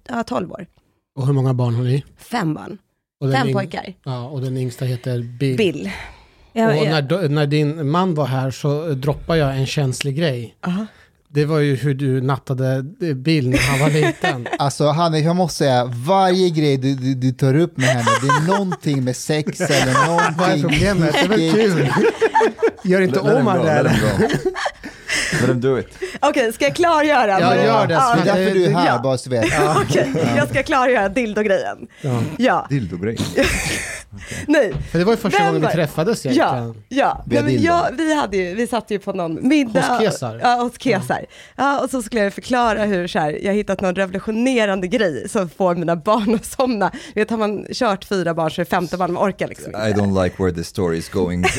Ja, 0.10 0.24
12 0.24 0.52
år. 0.52 0.68
Och 1.16 1.28
hur 1.28 1.34
många 1.34 1.54
barn 1.54 1.76
har 1.76 1.84
ni? 1.84 2.04
Fem 2.18 2.54
barn, 2.54 2.78
Och 3.20 3.28
den 3.28 3.36
fem 3.38 3.48
yng- 3.48 3.54
pojkar. 3.54 3.94
Ja, 4.04 4.28
och 4.30 4.42
den 4.42 4.58
yngsta 4.58 4.86
heter 4.86 5.22
Bill. 5.40 5.58
Bill. 5.58 5.90
Jag, 6.54 6.78
Och 6.78 6.86
när, 6.86 7.02
do- 7.02 7.30
när 7.30 7.46
din 7.48 7.90
man 7.90 8.14
var 8.16 8.26
här 8.26 8.52
så 8.52 8.88
droppade 8.90 9.40
jag 9.40 9.56
en 9.58 9.66
känslig 9.66 10.18
grej. 10.18 10.56
Aha. 10.68 10.86
Det 11.28 11.46
var 11.46 11.60
ju 11.60 11.76
hur 11.76 11.94
du 11.94 12.22
nattade 12.22 12.84
Bill 13.16 13.50
när 13.50 13.58
han 13.58 13.80
var 13.80 13.90
liten. 13.90 14.48
Alltså 14.60 14.88
Hanif, 14.88 15.26
jag 15.26 15.36
måste 15.36 15.58
säga, 15.58 15.86
varje 15.86 16.50
grej 16.50 16.78
du, 16.78 16.96
du, 16.96 17.14
du 17.16 17.32
tar 17.32 17.56
upp 17.58 17.78
med 17.78 17.88
henne, 17.88 18.10
det 18.22 18.28
är 18.28 18.48
någonting 18.58 19.04
med 19.04 19.16
sex 19.16 19.62
eller 19.62 20.06
någonting. 20.08 20.36
Vad 20.38 20.50
är 20.50 20.62
problemet? 20.62 21.14
Det 21.14 21.20
är 21.20 21.28
väl 21.28 21.52
kul? 21.52 21.90
Gör 22.84 23.02
inte 23.02 23.20
om 23.20 23.28
det 23.46 23.64
där. 23.64 23.98
Let 25.42 25.50
him 25.50 25.62
do 25.62 25.80
it. 25.80 25.88
Okej, 26.20 26.54
ska 26.54 26.66
jag 26.66 26.76
klargöra? 26.76 27.40
Ja, 27.40 27.56
gör 27.56 27.88
det. 27.88 27.94
Ja, 27.94 28.16
Det 28.24 28.30
är 28.32 28.36
därför 28.36 28.54
du 28.54 28.66
är 28.66 28.70
här, 28.72 28.88
Ja. 28.88 29.00
bara 29.04 29.18
så 29.18 29.30
du 29.30 29.36
vet. 29.40 29.46
Okej, 29.82 30.14
jag 30.38 30.50
ska 30.50 30.64
klargöra 30.64 31.10
dildo-grejen. 31.10 31.88
Ja. 32.02 32.22
Ja, 32.38 32.68
Dildo-grej. 32.70 33.18
nej. 34.48 34.74
För 34.92 35.00
det 35.00 35.06
var 35.06 35.14
ju 35.14 35.18
första 35.18 35.38
Vem 35.44 35.48
gången 35.54 35.62
vi 35.70 35.74
träffades 35.76 36.26
Ja, 36.26 36.32
egentligen. 36.32 36.84
ja. 36.90 37.24
Nej, 37.28 37.44
men 37.44 37.62
jag, 37.64 37.88
vi, 37.98 38.14
hade 38.16 38.38
ju, 38.38 38.56
vi 38.56 38.68
satt 38.68 38.92
ju 38.92 39.00
på 39.00 39.14
någon 39.14 39.48
middag. 39.48 39.82
Hos 39.82 40.00
Kesar. 40.02 40.40
Ja, 40.44 40.50
hos 40.56 40.78
Kesar. 40.80 41.26
Ja. 41.56 41.80
och 41.84 41.90
så 41.90 42.02
skulle 42.02 42.22
jag 42.22 42.34
förklara 42.34 42.84
hur 42.86 43.08
så 43.08 43.20
här, 43.20 43.40
jag 43.42 43.50
har 43.52 43.56
hittat 43.56 43.82
någon 43.82 43.96
revolutionerande 43.96 44.88
grej 44.88 45.30
som 45.30 45.50
får 45.50 45.76
mina 45.76 45.96
barn 45.96 46.36
att 46.36 46.46
somna. 46.46 46.92
Du 47.14 47.20
vet, 47.22 47.30
har 47.30 47.38
man 47.38 47.66
kört 47.72 48.06
fyra 48.06 48.34
barn 48.34 48.52
så 48.52 48.62
är 48.62 48.66
det 48.66 48.70
femte 48.70 48.98
barn, 48.98 49.14
man 49.14 49.30
orkar 49.30 49.48
liksom 49.48 49.66
inte. 49.66 49.78
I 49.88 49.94
don't 49.94 50.24
like 50.24 50.36
where 50.44 50.52
this 50.56 50.68
story 50.68 50.98
is 50.98 51.10
going. 51.10 51.46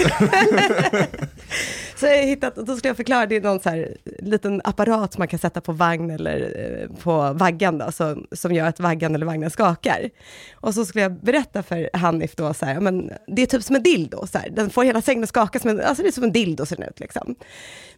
Så 1.96 2.07
jag 2.07 2.22
hittat, 2.22 2.57
då 2.57 2.76
skulle 2.76 2.88
jag 2.88 2.96
förklara, 2.96 3.26
det 3.26 3.37
är 3.37 3.40
någon 3.40 3.61
så 3.61 3.70
här 3.70 3.96
liten 4.18 4.61
apparat 4.64 5.12
som 5.12 5.20
man 5.20 5.28
kan 5.28 5.38
sätta 5.38 5.61
på 5.61 5.72
vagn 5.72 6.11
eller 6.11 6.40
eh, 6.40 6.96
på 7.02 7.33
vaggan 7.33 7.78
då, 7.78 7.92
så, 7.92 8.16
som 8.33 8.52
gör 8.52 8.66
att 8.66 8.80
vaggan 8.80 9.14
eller 9.14 9.26
vagnen 9.26 9.50
skakar. 9.50 10.11
Och 10.54 10.74
så 10.74 10.85
skulle 10.85 11.02
jag 11.02 11.12
berätta 11.12 11.62
för 11.62 11.90
Hanif 11.92 12.37
då 12.37 12.54
så 12.54 12.66
här, 12.66 12.80
men 12.80 13.11
det 13.26 13.42
är 13.42 13.46
typ 13.46 13.62
som 13.62 13.76
en 13.76 13.83
dildo, 13.83 14.26
så 14.26 14.38
här. 14.38 14.50
den 14.50 14.70
får 14.70 14.85
hela 14.85 15.02
sängen 15.02 15.22
att 15.22 15.28
skaka, 15.28 15.59
som 15.59 15.70
en, 15.70 15.80
alltså 15.80 16.02
det 16.02 16.09
är 16.09 16.12
som 16.12 16.24
en 16.24 16.33
dildo 16.33 16.66
ser 16.66 16.76
den 16.76 16.88
ut 16.88 17.00
liksom. 17.00 17.35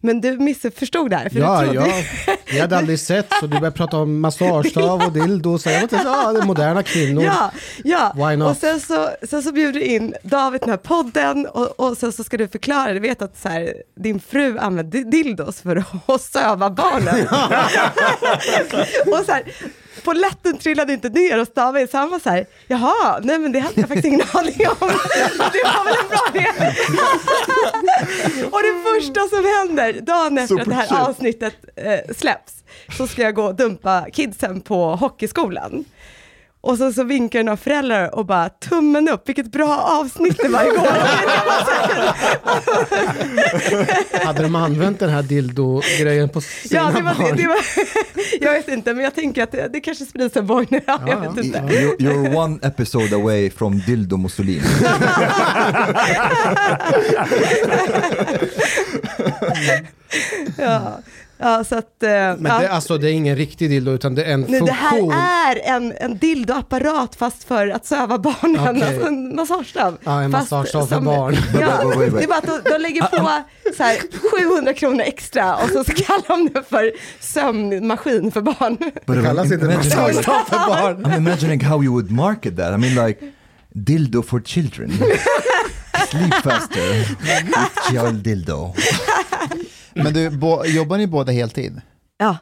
Men 0.01 0.21
du 0.21 0.39
missförstod 0.39 1.11
det 1.11 1.17
här, 1.17 1.29
för 1.29 1.39
Ja, 1.39 1.61
du 1.61 1.67
trodde, 1.67 1.89
ja. 1.89 2.35
Vi 2.53 2.61
hade 2.61 2.77
aldrig 2.77 3.01
sett 3.01 3.27
så 3.41 3.47
du 3.47 3.49
började 3.49 3.77
prata 3.77 3.97
om 3.97 4.21
massagestav 4.21 5.03
och 5.03 5.13
dildo. 5.13 5.59
Så 5.59 5.71
jag 5.71 5.81
var 5.81 5.89
så, 5.89 5.95
ja, 5.95 6.33
det 6.33 6.39
är 6.39 6.47
moderna 6.47 6.83
kvinnor. 6.83 7.23
Ja, 7.25 7.53
ja. 7.85 8.13
Why 8.17 8.37
not? 8.37 8.51
och 8.51 8.57
sen 8.57 8.81
så, 8.81 9.11
sen 9.23 9.43
så 9.43 9.53
bjuder 9.53 9.81
du 9.81 9.87
in 9.87 10.15
David 10.23 10.61
den 10.61 10.71
här 10.71 10.77
podden 10.77 11.47
och, 11.47 11.81
och 11.81 11.97
sen 11.97 12.13
så 12.13 12.25
ska 12.25 12.37
du 12.37 12.49
förklara, 12.49 12.93
du 12.93 13.01
vet 13.01 13.23
att 13.23 13.39
så 13.39 13.49
här, 13.49 13.83
din 13.97 14.21
fru 14.21 14.59
använder 14.59 15.01
dildos 15.01 15.61
för 15.61 15.85
att 16.07 16.23
söva 16.23 16.71
barnen. 16.71 17.29
och 19.19 19.25
så 19.27 19.33
här, 19.33 19.43
polletten 20.05 20.59
trillade 20.59 20.93
inte 20.93 21.09
ner 21.09 21.39
hos 21.39 21.55
David, 21.55 21.91
så 21.91 21.99
han 21.99 22.11
var 22.11 22.19
så 22.19 22.31
här, 22.31 22.47
jaha, 22.67 23.21
nej 23.23 23.39
men 23.39 23.53
det 23.53 23.59
hade 23.59 23.81
jag 23.81 23.89
faktiskt 23.89 24.07
ingen 24.07 24.27
aning 24.33 24.69
om. 24.81 24.89
det 25.53 25.63
var 25.65 25.85
väl 25.85 25.95
en 26.03 26.09
bra 26.09 26.27
idé. 26.35 26.47
och 28.53 28.61
det 28.63 28.83
första 28.85 29.21
som 29.29 29.45
händer, 29.45 30.01
dagen 30.01 30.39
efter 30.39 30.61
att 30.61 30.69
det 30.69 30.75
här 30.75 31.09
avsnittet 31.09 31.55
eh, 31.77 32.15
släpps, 32.17 32.53
så 32.97 33.07
ska 33.07 33.23
jag 33.23 33.35
gå 33.35 33.45
och 33.45 33.55
dumpa 33.55 34.07
kidsen 34.13 34.61
på 34.61 34.97
hockeyskolan. 34.97 35.85
Och 36.67 36.79
så, 36.79 36.93
så 36.93 37.05
vinkar 37.05 37.43
några 37.43 37.57
föräldrar 37.57 38.15
och 38.15 38.27
bara 38.27 38.49
tummen 38.49 39.09
upp, 39.09 39.29
vilket 39.29 39.53
bra 39.53 39.77
avsnitt 39.79 40.37
det 40.43 40.49
var 40.49 40.65
igår. 40.65 40.89
Hade 44.25 44.43
de 44.43 44.55
använt 44.55 44.99
den 44.99 45.11
här 45.11 45.23
dildo-grejen 45.23 46.29
på 46.29 46.41
sina 46.41 46.81
ja, 46.81 46.91
det 46.97 47.03
var, 47.03 47.15
det, 47.15 47.19
barn? 47.19 47.37
det 47.37 47.47
var, 47.47 47.57
jag 48.41 48.53
vet 48.53 48.69
inte, 48.69 48.95
men 48.95 49.05
jag 49.05 49.15
tänker 49.15 49.43
att 49.43 49.53
det, 49.53 49.69
det 49.73 49.81
kanske 49.81 50.05
sprids 50.05 50.37
en. 50.37 50.47
Ja, 50.87 51.01
jag 51.07 51.21
vet 51.21 51.45
inte. 51.45 51.59
you're, 51.59 51.97
you're 51.97 52.37
one 52.37 52.59
episode 52.63 53.15
away 53.17 53.51
from 53.51 53.79
Dildo 53.79 54.17
Mussolini. 54.17 54.63
Ja, 60.59 60.99
ja, 61.39 61.65
så 61.65 61.75
att... 61.79 62.03
eh, 62.03 62.09
Men 62.09 62.45
ja. 62.45 62.59
det, 62.59 62.69
alltså, 62.69 62.99
det 62.99 63.11
är 63.11 63.13
ingen 63.13 63.37
riktig 63.37 63.71
dildo 63.71 63.91
utan 63.93 64.15
det 64.15 64.25
är 64.25 64.33
en 64.35 64.41
Nej, 64.49 64.61
det 64.61 64.73
här 64.73 64.91
funktion. 64.91 65.13
är 65.13 65.61
en, 65.77 65.93
en 66.01 66.19
dildoapparat 66.19 67.17
fast 67.17 67.45
för 67.45 67.69
att 67.69 67.87
söva 67.87 68.19
barnen, 68.19 68.69
Okej. 68.69 68.83
alltså 68.89 69.07
en 69.07 69.37
massagestav. 69.37 69.99
Ja, 70.05 70.23
en 70.23 70.33
Fast 70.33 70.51
massagestav 70.51 70.87
för 70.87 71.01
barn. 71.01 71.37
Ja, 71.61 71.85
Wait, 71.85 71.99
wait, 71.99 71.99
wait. 71.99 72.13
det 72.13 72.23
är 72.23 72.29
bara 72.29 72.39
att 72.39 72.65
de, 72.65 72.71
de 72.71 72.79
lägger 72.79 73.03
på 73.03 73.43
så 73.77 73.83
här, 73.83 73.97
700 74.53 74.73
kronor 74.75 75.01
extra 75.07 75.57
och 75.57 75.69
så, 75.71 75.85
så 75.85 75.93
kallar 75.93 76.29
de 76.29 76.49
det 76.55 76.63
för 76.63 76.93
sömnmaskin 77.21 78.33
för 78.33 78.41
barn. 78.41 78.77
But 79.07 79.17
Det 79.17 79.23
kallas 79.23 79.53
inte 79.53 79.65
massagestav 79.67 80.45
för 80.49 80.57
barn. 80.57 81.05
I'm 81.07 81.17
imagining 81.17 81.65
how 81.65 81.85
you 81.85 81.93
would 81.93 82.11
market 82.11 82.57
that. 82.57 82.75
I 82.75 82.77
mean, 82.77 83.07
like 83.09 83.21
dildo 83.73 84.23
for 84.23 84.41
children. 84.41 84.91
Sleep 86.11 86.35
faster 86.35 86.99
with 86.99 87.91
child 87.91 88.15
dildo. 88.15 88.75
Men 89.97 90.13
du, 90.13 90.23
jobbar 90.67 90.99
ni 90.99 91.07
båda 91.07 91.33
heltid? 91.33 91.81
Ja, 92.19 92.39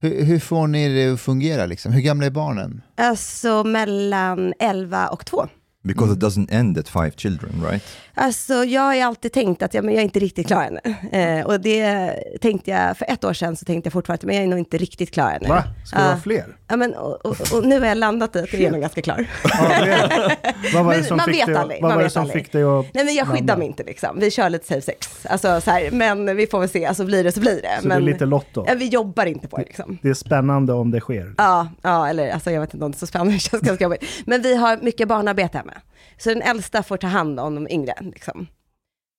Hur, 0.00 0.24
hur 0.24 0.38
får 0.38 0.66
ni 0.66 0.88
det 0.94 1.12
att 1.12 1.20
fungera 1.20 1.66
liksom? 1.66 1.92
Hur 1.92 2.00
gamla 2.00 2.26
är 2.26 2.30
barnen? 2.30 2.82
alltså 2.96 3.64
mellan 3.64 4.54
11 4.58 5.08
och 5.08 5.26
2. 5.26 5.46
Because 5.84 6.12
it 6.12 6.18
doesn't 6.18 6.52
end 6.52 6.78
at 6.78 6.88
five 6.88 7.10
children, 7.16 7.64
right? 7.70 7.82
Alltså 8.14 8.54
jag 8.64 8.82
har 8.82 8.94
ju 8.94 9.00
alltid 9.00 9.32
tänkt 9.32 9.62
att 9.62 9.74
ja, 9.74 9.82
men 9.82 9.94
jag 9.94 10.00
är 10.00 10.04
inte 10.04 10.18
riktigt 10.18 10.46
klar 10.46 10.62
ännu. 10.62 10.80
Eh, 11.18 11.46
och 11.46 11.60
det 11.60 12.12
tänkte 12.40 12.70
jag, 12.70 12.96
för 12.98 13.06
ett 13.10 13.24
år 13.24 13.32
sedan 13.32 13.56
så 13.56 13.64
tänkte 13.64 13.86
jag 13.86 13.92
fortfarande, 13.92 14.26
men 14.26 14.36
jag 14.36 14.44
är 14.44 14.48
nog 14.48 14.58
inte 14.58 14.78
riktigt 14.78 15.10
klar 15.14 15.30
ännu. 15.30 15.48
Va? 15.48 15.64
Ska 15.86 15.96
det 15.96 16.02
Ja. 16.02 16.08
vara 16.08 16.20
fler? 16.20 16.44
Ja, 16.68 16.76
men, 16.76 16.94
och, 16.94 17.26
och, 17.26 17.36
och 17.54 17.66
nu 17.66 17.80
har 17.80 17.86
jag 17.86 17.98
landat 17.98 18.36
i 18.36 18.38
att 18.38 18.52
jag 18.52 18.62
är 18.62 18.70
nog 18.70 18.80
ganska 18.80 19.02
klar. 19.02 19.26
Ja. 19.44 20.30
Vad 20.74 20.84
var 20.84 20.92
det 20.92 20.98
Men 20.98 21.04
som 21.08 21.16
man 21.16 21.26
fick 21.26 21.34
vet 21.40 21.46
dig, 21.46 21.56
aldrig, 21.56 21.82
vad 21.82 21.88
man 21.88 21.96
var 21.96 21.98
det 21.98 22.04
vet 22.04 22.12
som 22.12 22.22
aldrig. 22.22 22.44
fick 22.44 22.52
dig 22.52 22.62
att... 22.62 22.86
Nej 22.94 23.04
men 23.04 23.14
jag 23.14 23.28
skyddar 23.28 23.56
mig 23.56 23.66
inte 23.66 23.82
liksom. 23.84 24.18
Vi 24.20 24.30
kör 24.30 24.50
lite 24.50 24.66
safe 24.66 24.80
sex. 24.80 25.26
Alltså 25.26 25.60
så 25.60 25.70
här, 25.70 25.90
men 25.90 26.36
vi 26.36 26.46
får 26.46 26.60
väl 26.60 26.68
se, 26.68 26.86
alltså 26.86 27.04
blir 27.04 27.24
det 27.24 27.32
så 27.32 27.40
blir 27.40 27.62
det. 27.62 27.78
Så 27.82 27.88
men 27.88 28.04
det 28.04 28.10
är 28.10 28.12
lite 28.12 28.26
lotto? 28.26 28.64
ja, 28.68 28.74
vi 28.74 28.88
jobbar 28.88 29.26
inte 29.26 29.48
på 29.48 29.56
det 29.56 29.64
liksom. 29.64 29.98
Det 30.02 30.08
är 30.08 30.14
spännande 30.14 30.72
om 30.72 30.90
det 30.90 31.00
sker. 31.00 31.34
Ja, 31.38 31.68
ja, 31.82 32.08
eller 32.08 32.30
alltså 32.30 32.50
jag 32.50 32.60
vet 32.60 32.74
inte 32.74 32.84
om 32.84 32.90
det 32.90 32.96
är 32.96 32.98
så 32.98 33.06
spännande, 33.06 33.32
det 33.34 33.38
känns 33.38 33.62
ganska 33.62 33.84
jobbigt. 33.84 34.04
Men 34.26 34.42
vi 34.42 34.56
har 34.56 34.76
mycket 34.82 35.08
barnarbete 35.08 35.58
hemma. 35.58 35.71
Så 36.18 36.28
den 36.28 36.42
äldsta 36.42 36.82
får 36.82 36.96
ta 36.96 37.06
hand 37.06 37.40
om 37.40 37.54
de 37.54 37.68
yngre. 37.74 37.94
Liksom. 38.00 38.46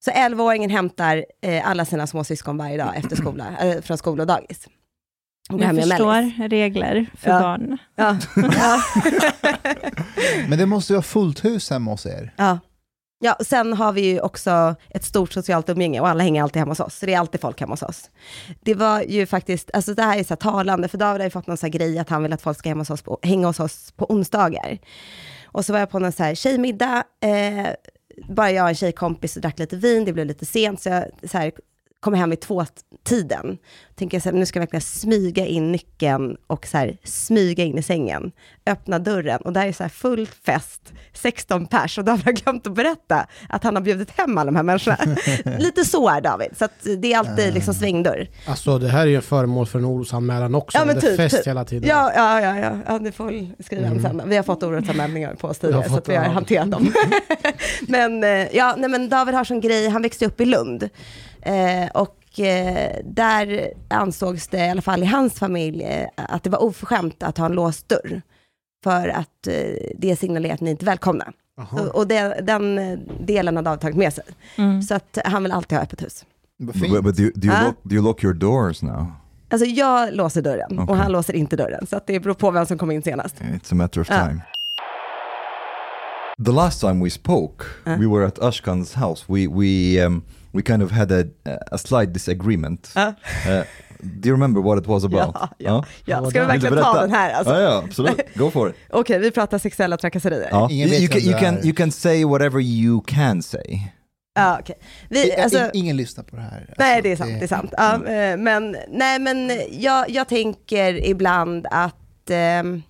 Så 0.06 0.12
11-åringen 0.12 0.70
hämtar 0.70 1.26
eh, 1.42 1.70
alla 1.70 1.86
sina 1.86 2.08
små 2.08 2.24
syskon 2.24 2.58
varje 2.58 2.78
dag 2.78 2.96
efter 2.98 3.16
skola, 3.16 3.46
eh, 3.62 3.82
från 3.82 3.98
skola 3.98 4.24
och 4.24 4.28
dagis. 4.28 4.68
Och 5.50 5.60
jag 5.60 5.60
med 5.60 5.76
Mellis. 5.76 5.90
förstår 5.90 6.48
regler 6.50 7.06
för 7.18 7.30
Ja. 7.30 7.40
barn. 7.40 7.78
Ja, 7.96 8.18
ja, 8.36 8.82
Men 10.48 10.58
det 10.60 10.66
måste 10.66 10.94
ju 10.94 10.96
vara 10.96 11.04
fullt 11.04 11.46
hus 11.46 11.70
hemma 11.70 11.92
hos 11.92 12.06
er. 12.06 12.34
ja. 12.38 12.60
Ja, 13.26 13.34
och 13.40 13.46
sen 13.46 13.74
har 13.74 13.92
vi 13.94 14.02
ju 14.02 14.20
också 14.20 14.76
ett 14.90 15.04
stort 15.04 15.34
socialt 15.34 15.70
umgänge 15.70 16.00
och 16.00 16.08
alla 16.08 16.24
hänger 16.24 16.44
alltid 16.44 16.60
hemma 16.60 16.72
hos 16.72 16.80
oss. 16.80 16.96
Så 17.00 17.06
det 17.06 17.14
är 17.14 17.20
alltid 17.20 17.42
folk 17.42 17.60
hemma 17.60 17.74
hos 17.74 17.82
oss. 17.84 18.10
Det 18.62 18.74
var 18.74 19.02
ju 19.02 19.26
faktiskt, 19.26 19.70
alltså 19.74 19.94
det 19.94 20.04
här 20.04 20.18
är 20.20 20.24
så 20.24 20.30
här 20.30 20.36
talande, 20.36 20.88
för 20.88 20.98
David 20.98 21.22
har 21.22 21.26
ju 21.26 21.30
fått 21.30 21.48
någon 21.48 21.58
så 21.58 21.66
här 21.66 21.72
grej 21.72 22.00
att 22.00 22.10
han 22.10 22.24
vill 22.24 22.34
att 22.34 22.42
folk 22.42 22.58
ska 22.58 22.70
hemma 22.70 22.82
hos 22.82 22.90
oss 22.90 23.02
på, 23.02 23.20
hänga 23.24 23.48
hos 23.48 23.60
oss 23.60 23.92
på 23.92 24.06
onsdagar. 24.12 24.78
Och 25.54 25.66
så 25.66 25.74
var 25.74 25.80
jag 25.80 25.90
på 25.90 26.00
någon 26.00 26.12
så 26.12 26.24
här 26.24 26.36
tjejmiddag, 26.36 27.04
eh, 27.20 27.68
bara 28.28 28.52
jag 28.52 28.64
och 28.64 28.70
en 28.70 28.76
tjejkompis 28.76 29.36
och 29.36 29.42
drack 29.42 29.60
lite 29.60 29.76
vin, 29.76 30.06
det 30.06 30.14
blev 30.14 30.26
lite 30.26 30.46
sent, 30.46 30.82
så 30.82 30.90
jag 30.90 31.06
så 31.32 31.38
här, 31.38 31.52
kom 32.00 32.14
hem 32.14 32.30
vid 32.30 32.42
två-tiden. 32.42 33.58
Tänker 33.96 34.16
jag 34.16 34.24
så 34.24 34.30
här, 34.30 34.38
nu 34.38 34.46
ska 34.46 34.58
jag 34.58 34.62
verkligen 34.62 34.82
smyga 34.82 35.46
in 35.46 35.72
nyckeln 35.72 36.38
och 36.48 36.68
så 36.68 36.78
här, 36.78 36.98
smyga 37.04 37.64
in 37.64 37.78
i 37.78 37.84
sängen. 37.84 38.32
Öppna 38.66 39.00
dörren 39.00 39.42
och 39.42 39.54
där 39.54 39.68
är 39.68 39.72
så 39.72 39.84
här 39.84 39.90
full 39.90 40.28
fest, 40.28 40.94
16 41.14 41.66
pers 41.66 41.98
och 41.98 42.04
David 42.04 42.26
har 42.26 42.32
glömt 42.32 42.68
att 42.68 42.74
berätta 42.74 43.28
att 43.50 43.64
han 43.64 43.76
har 43.76 43.82
bjudit 43.82 44.12
hem 44.12 44.38
alla 44.38 44.46
de 44.46 44.56
här 44.56 44.64
människorna. 44.64 44.98
lite 45.60 45.86
så 45.86 46.10
är 46.10 46.22
David, 46.22 46.48
så 46.58 46.68
det 46.98 47.14
är 47.14 47.18
alltid 47.18 47.54
liksom 47.54 47.74
svängdörr. 47.74 48.28
Alltså 48.48 48.80
det 48.80 48.88
här 48.88 49.02
är 49.02 49.12
ju 49.12 49.22
föremål 49.22 49.66
för 49.66 49.80
en 49.80 49.86
orosanmälan 49.86 50.56
också. 50.56 50.78
Ja, 50.78 50.86
men 50.86 50.96
det 50.96 51.08
är 51.08 51.10
typ, 51.10 51.18
fest 51.18 51.36
typ. 51.36 51.48
hela 51.48 51.66
tiden. 51.66 51.90
Ja, 51.90 52.12
ja, 52.16 52.42
ja, 52.42 52.58
ja, 52.58 52.78
ja 52.88 52.98
ni 52.98 53.12
får 53.12 53.26
väl 53.26 53.48
skriva 53.60 53.88
en 53.88 54.02
sen. 54.02 54.22
Vi 54.26 54.36
har 54.36 54.44
fått 54.44 54.64
orosanmälningar 54.64 55.36
på 55.36 55.48
oss 55.48 55.60
tidigare, 55.60 55.90
så 55.90 55.98
att 55.98 56.10
vi 56.10 56.16
har 56.16 56.26
ja. 56.26 56.32
hanterat 56.32 56.72
dem. 56.72 56.94
men, 57.88 58.24
eh, 58.24 58.56
ja, 58.56 58.76
nej, 58.78 58.90
men 58.90 59.10
David 59.10 59.36
har 59.36 59.44
sån 59.44 59.62
grej, 59.62 59.90
han 59.90 60.02
växte 60.02 60.26
upp 60.26 60.42
i 60.42 60.46
Lund. 60.46 60.90
Eh, 61.42 61.92
och 61.94 62.23
eh, 62.40 62.92
där 63.06 63.74
ansågs 63.90 64.48
det, 64.48 64.66
i 64.66 64.70
alla 64.70 64.82
fall 64.82 65.04
i 65.04 65.06
hans 65.06 65.34
familj, 65.40 65.84
eh, 65.84 66.08
att 66.16 66.44
det 66.44 66.50
var 66.50 66.64
oförskämt 66.64 67.24
att 67.24 67.38
ha 67.38 67.46
en 67.46 67.52
låst 67.52 67.90
dörr. 67.90 68.22
För 68.84 69.08
att 69.08 69.48
eh, 69.48 69.54
det 69.98 70.16
signalerar 70.16 70.54
att 70.54 70.62
ni 70.62 70.72
inte 70.72 70.84
är 70.84 70.86
välkomna. 70.86 71.32
Jaha. 71.58 71.82
Och, 71.82 71.96
och 71.96 72.08
det, 72.08 72.40
den 72.44 72.76
delen 73.26 73.56
har 73.56 73.64
David 73.64 73.80
tagit 73.82 73.98
med 73.98 74.14
sig. 74.14 74.24
Mm. 74.58 74.82
Så 74.82 74.96
att 74.96 75.18
han 75.26 75.44
vill 75.44 75.52
alltid 75.52 75.78
ha 75.78 75.84
öppet 75.84 76.02
hus. 76.02 76.26
But, 76.60 77.04
but 77.04 77.18
do, 77.18 77.22
you, 77.24 77.32
do, 77.36 77.48
you 77.48 77.56
Ah. 77.56 77.64
lock, 77.66 77.76
do 77.84 77.96
you 77.96 78.04
lock 78.04 78.24
your 78.24 78.34
doors 78.34 78.82
now? 78.82 79.06
Alltså 79.50 79.66
jag 79.68 80.14
låser 80.14 80.42
dörren 80.42 80.80
och 80.80 80.84
Okej. 80.84 80.96
han 80.96 81.12
låser 81.12 81.34
inte 81.36 81.56
dörren. 81.56 81.88
Så 81.88 81.98
att 81.98 82.08
det 82.08 82.20
beror 82.20 82.34
på 82.34 82.52
vem 82.52 82.66
som 82.66 82.78
kom 82.78 82.92
in 82.92 83.02
senast. 83.02 83.36
It's 83.40 83.72
a 83.72 83.76
matter 83.76 84.02
of 84.02 84.12
Ah. 84.12 84.28
time. 84.28 84.42
The 86.46 86.52
last 86.52 86.82
time 86.82 87.04
we 87.04 87.10
spoke, 87.10 87.66
Ah. 87.86 87.96
we 87.96 88.08
were 88.08 88.26
at 88.28 88.40
Ashkan's 88.40 88.96
house. 88.96 89.26
We 89.28 89.48
we 89.48 90.06
um, 90.06 90.22
we 90.54 90.62
kind 90.62 90.84
of 90.84 90.92
had 90.92 91.12
a 91.12 91.26
a 91.72 91.78
slight 91.78 92.14
disagreement. 92.14 92.92
Ah. 92.96 93.08
Uh, 93.08 93.64
do 94.04 94.30
you 94.30 94.34
remember 94.34 94.62
what 94.62 94.78
it 94.80 94.88
was 94.88 95.04
about? 95.04 95.36
Ja, 95.36 95.50
ja, 95.58 95.86
ja. 96.06 96.30
Ska 96.30 96.42
vi 96.42 96.48
verkligen 96.48 96.78
ta 96.78 97.02
den 97.02 97.12
här 97.12 97.34
alltså? 97.34 97.54
Ja, 97.54 97.62
ja, 97.62 97.84
absolut. 97.86 98.36
Go 98.36 98.52
for 98.52 98.70
it. 98.70 98.76
Okej, 98.90 99.20
vi 99.20 99.32
pratar 99.32 99.58
sexuella 99.58 99.98
trakasserier. 99.98 100.48
Ja. 100.52 100.72
You, 100.72 100.90
you, 100.90 101.08
can, 101.08 101.22
you, 101.22 101.40
can, 101.40 101.58
you 101.64 101.74
can 101.76 101.92
say 101.92 102.26
whatever 102.26 102.60
you 102.60 103.02
can 103.08 103.42
say. 103.42 103.80
Ja, 104.36 104.58
okej. 104.60 104.76
Vi, 105.10 105.36
alltså, 105.36 105.70
Ingen 105.74 105.98
lyssnar 105.98 106.24
på 106.24 106.36
det 106.36 106.42
här. 106.42 106.74
nej, 106.78 106.96
Alltså, 106.96 107.04
det 107.04 107.12
är 107.12 107.16
sant. 107.16 107.40
Det 107.40 107.46
är 107.46 107.48
sant. 107.48 107.74
Ja, 107.78 107.94
eh, 108.14 108.38
men 108.38 108.78
nej, 108.90 109.20
men 109.20 109.52
jag, 109.72 110.10
jag 110.10 110.28
tänker 110.28 111.06
ibland 111.06 111.68
att 111.72 112.30
ehm, 112.30 112.82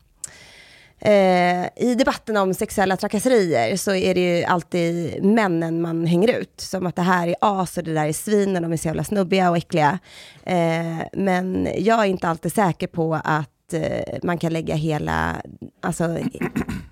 eh, 1.05 1.65
i 1.75 1.95
debatten 1.97 2.37
om 2.37 2.53
sexuella 2.53 2.97
trakasserier 2.97 3.75
så 3.75 3.93
är 3.93 4.13
det 4.13 4.37
ju 4.37 4.43
alltid 4.43 5.23
männen 5.23 5.81
man 5.81 6.05
hänger 6.05 6.39
ut. 6.39 6.61
Som 6.61 6.85
att 6.85 6.95
det 6.95 7.01
här 7.01 7.27
är 7.27 7.35
as 7.39 7.77
och 7.77 7.83
det 7.83 7.93
där 7.93 8.05
är 8.05 8.13
svin 8.13 8.55
och 8.55 8.61
de 8.61 8.73
är 8.73 8.77
så 8.77 8.87
jävla 8.87 9.03
snubbiga 9.03 9.49
och 9.49 9.57
äckliga. 9.57 9.99
Eh, 10.43 11.01
men 11.13 11.67
jag 11.77 11.99
är 11.99 12.05
inte 12.05 12.27
alltid 12.27 12.53
säker 12.53 12.87
på 12.87 13.19
att 13.23 13.73
eh, 13.73 14.17
man 14.23 14.37
kan 14.37 14.53
lägga 14.53 14.75
hela, 14.75 15.41
alltså, 15.81 16.17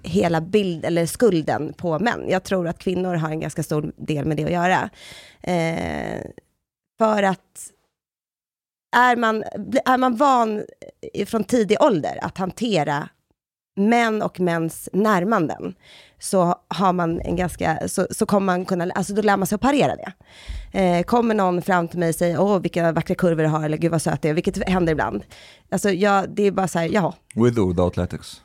hela 0.03 0.41
bild 0.41 0.85
eller 0.85 1.05
skulden 1.05 1.73
på 1.73 1.99
män. 1.99 2.25
Jag 2.29 2.43
tror 2.43 2.67
att 2.67 2.79
kvinnor 2.79 3.15
har 3.15 3.29
en 3.29 3.39
ganska 3.39 3.63
stor 3.63 3.93
del 3.97 4.25
med 4.25 4.37
det 4.37 4.45
att 4.45 4.51
göra. 4.51 4.89
Eh, 5.43 6.21
för 6.97 7.23
att 7.23 7.71
är 8.95 9.15
man, 9.15 9.43
är 9.85 9.97
man 9.97 10.15
van 10.15 10.63
från 11.25 11.43
tidig 11.43 11.81
ålder 11.81 12.19
att 12.21 12.37
hantera 12.37 13.09
män 13.75 14.21
och 14.21 14.39
mäns 14.39 14.89
närmanden, 14.93 15.75
så 16.19 16.55
har 16.67 16.93
man 16.93 17.21
en 17.21 17.35
ganska, 17.35 17.87
så, 17.87 18.07
så 18.11 18.25
kommer 18.25 18.45
man 18.45 18.65
kunna, 18.65 18.91
alltså 18.95 19.13
då 19.13 19.21
lär 19.21 19.37
man 19.37 19.47
sig 19.47 19.55
att 19.55 19.61
parera 19.61 19.95
det. 19.95 20.13
Eh, 20.79 21.03
kommer 21.03 21.35
någon 21.35 21.61
fram 21.61 21.87
till 21.87 21.99
mig 21.99 22.09
och 22.09 22.15
säger, 22.15 22.39
åh 22.41 22.59
vilka 22.59 22.91
vackra 22.91 23.15
kurvor 23.15 23.43
du 23.43 23.49
har, 23.49 23.63
eller 23.65 23.77
gud 23.77 23.91
vad 23.91 24.01
söt 24.01 24.21
du 24.21 24.29
är, 24.29 24.33
vilket 24.33 24.69
händer 24.69 24.91
ibland. 24.93 25.23
Alltså 25.69 25.89
jag, 25.91 26.29
det 26.29 26.43
är 26.43 26.51
bara 26.51 26.67
så 26.67 26.79
här, 26.79 26.89
jaha, 26.89 27.13
With 27.35 27.59
or 27.59 27.67
without 27.67 27.97
latex? 27.97 28.41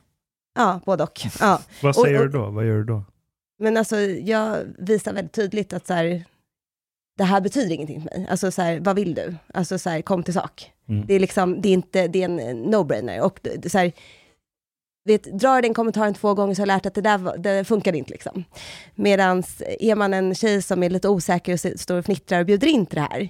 ja, 0.59 0.81
både 0.87 1.03
och. 1.05 1.21
Ja. 1.41 1.61
Vad 1.83 1.97
Och- 1.99 2.05
säger 2.05 2.19
och- 2.21 2.27
du 2.27 2.33
då? 2.39 2.51
Vad 2.51 2.67
gör 2.67 2.77
du 2.77 2.85
då? 2.85 3.03
Men 3.59 3.77
alltså 3.77 3.97
jag 4.01 4.59
visar 4.79 5.13
väldigt 5.13 5.33
tydligt 5.33 5.73
att 5.73 5.87
så 5.87 5.95
här, 5.95 6.25
det 7.19 7.25
här 7.25 7.41
betyder 7.41 7.75
ingenting 7.75 8.01
för 8.03 8.19
mig. 8.19 8.27
Alltså 8.31 8.51
så 8.51 8.63
här, 8.63 8.81
vad 8.81 8.97
vill 8.97 9.15
du? 9.15 9.35
Alltså 9.55 9.79
så 9.79 9.91
här, 9.91 10.03
kom 10.03 10.23
till 10.23 10.35
sak. 10.35 10.73
Mm. 10.89 11.07
Det 11.07 11.15
är 11.15 11.21
liksom, 11.21 11.61
det 11.61 11.69
är 11.69 11.73
inte, 11.73 12.09
det 12.09 12.23
är 12.23 12.29
en 12.29 12.41
no-brainer. 12.75 13.21
Och 13.21 13.39
det, 13.43 13.57
det, 13.57 13.71
så 13.71 13.79
här, 13.79 13.93
vet, 15.07 15.25
drar 15.25 15.63
den 15.63 15.75
kommentaren 15.75 16.15
två 16.15 16.35
gånger 16.35 16.55
så 16.55 16.63
har 16.63 16.67
jag 16.67 16.75
lärt 16.75 16.87
att 16.87 16.95
det 16.95 17.01
där 17.01 17.39
det 17.39 17.65
funkar 17.65 17.93
inte 17.93 18.13
liksom. 18.13 18.45
Medan 18.95 19.39
eh, 19.39 19.89
är 19.91 19.95
man 19.95 20.15
en 20.15 20.35
tjej 20.35 20.63
som 20.63 20.83
är 20.83 20.91
lite 20.91 21.09
osäker 21.09 21.53
och 21.53 21.81
står 21.81 21.99
och 21.99 22.05
fnittrar 22.05 22.41
och 22.41 22.47
bjuder 22.47 22.67
in 22.67 22.87
till 22.87 22.97
det 22.97 23.09
här, 23.11 23.29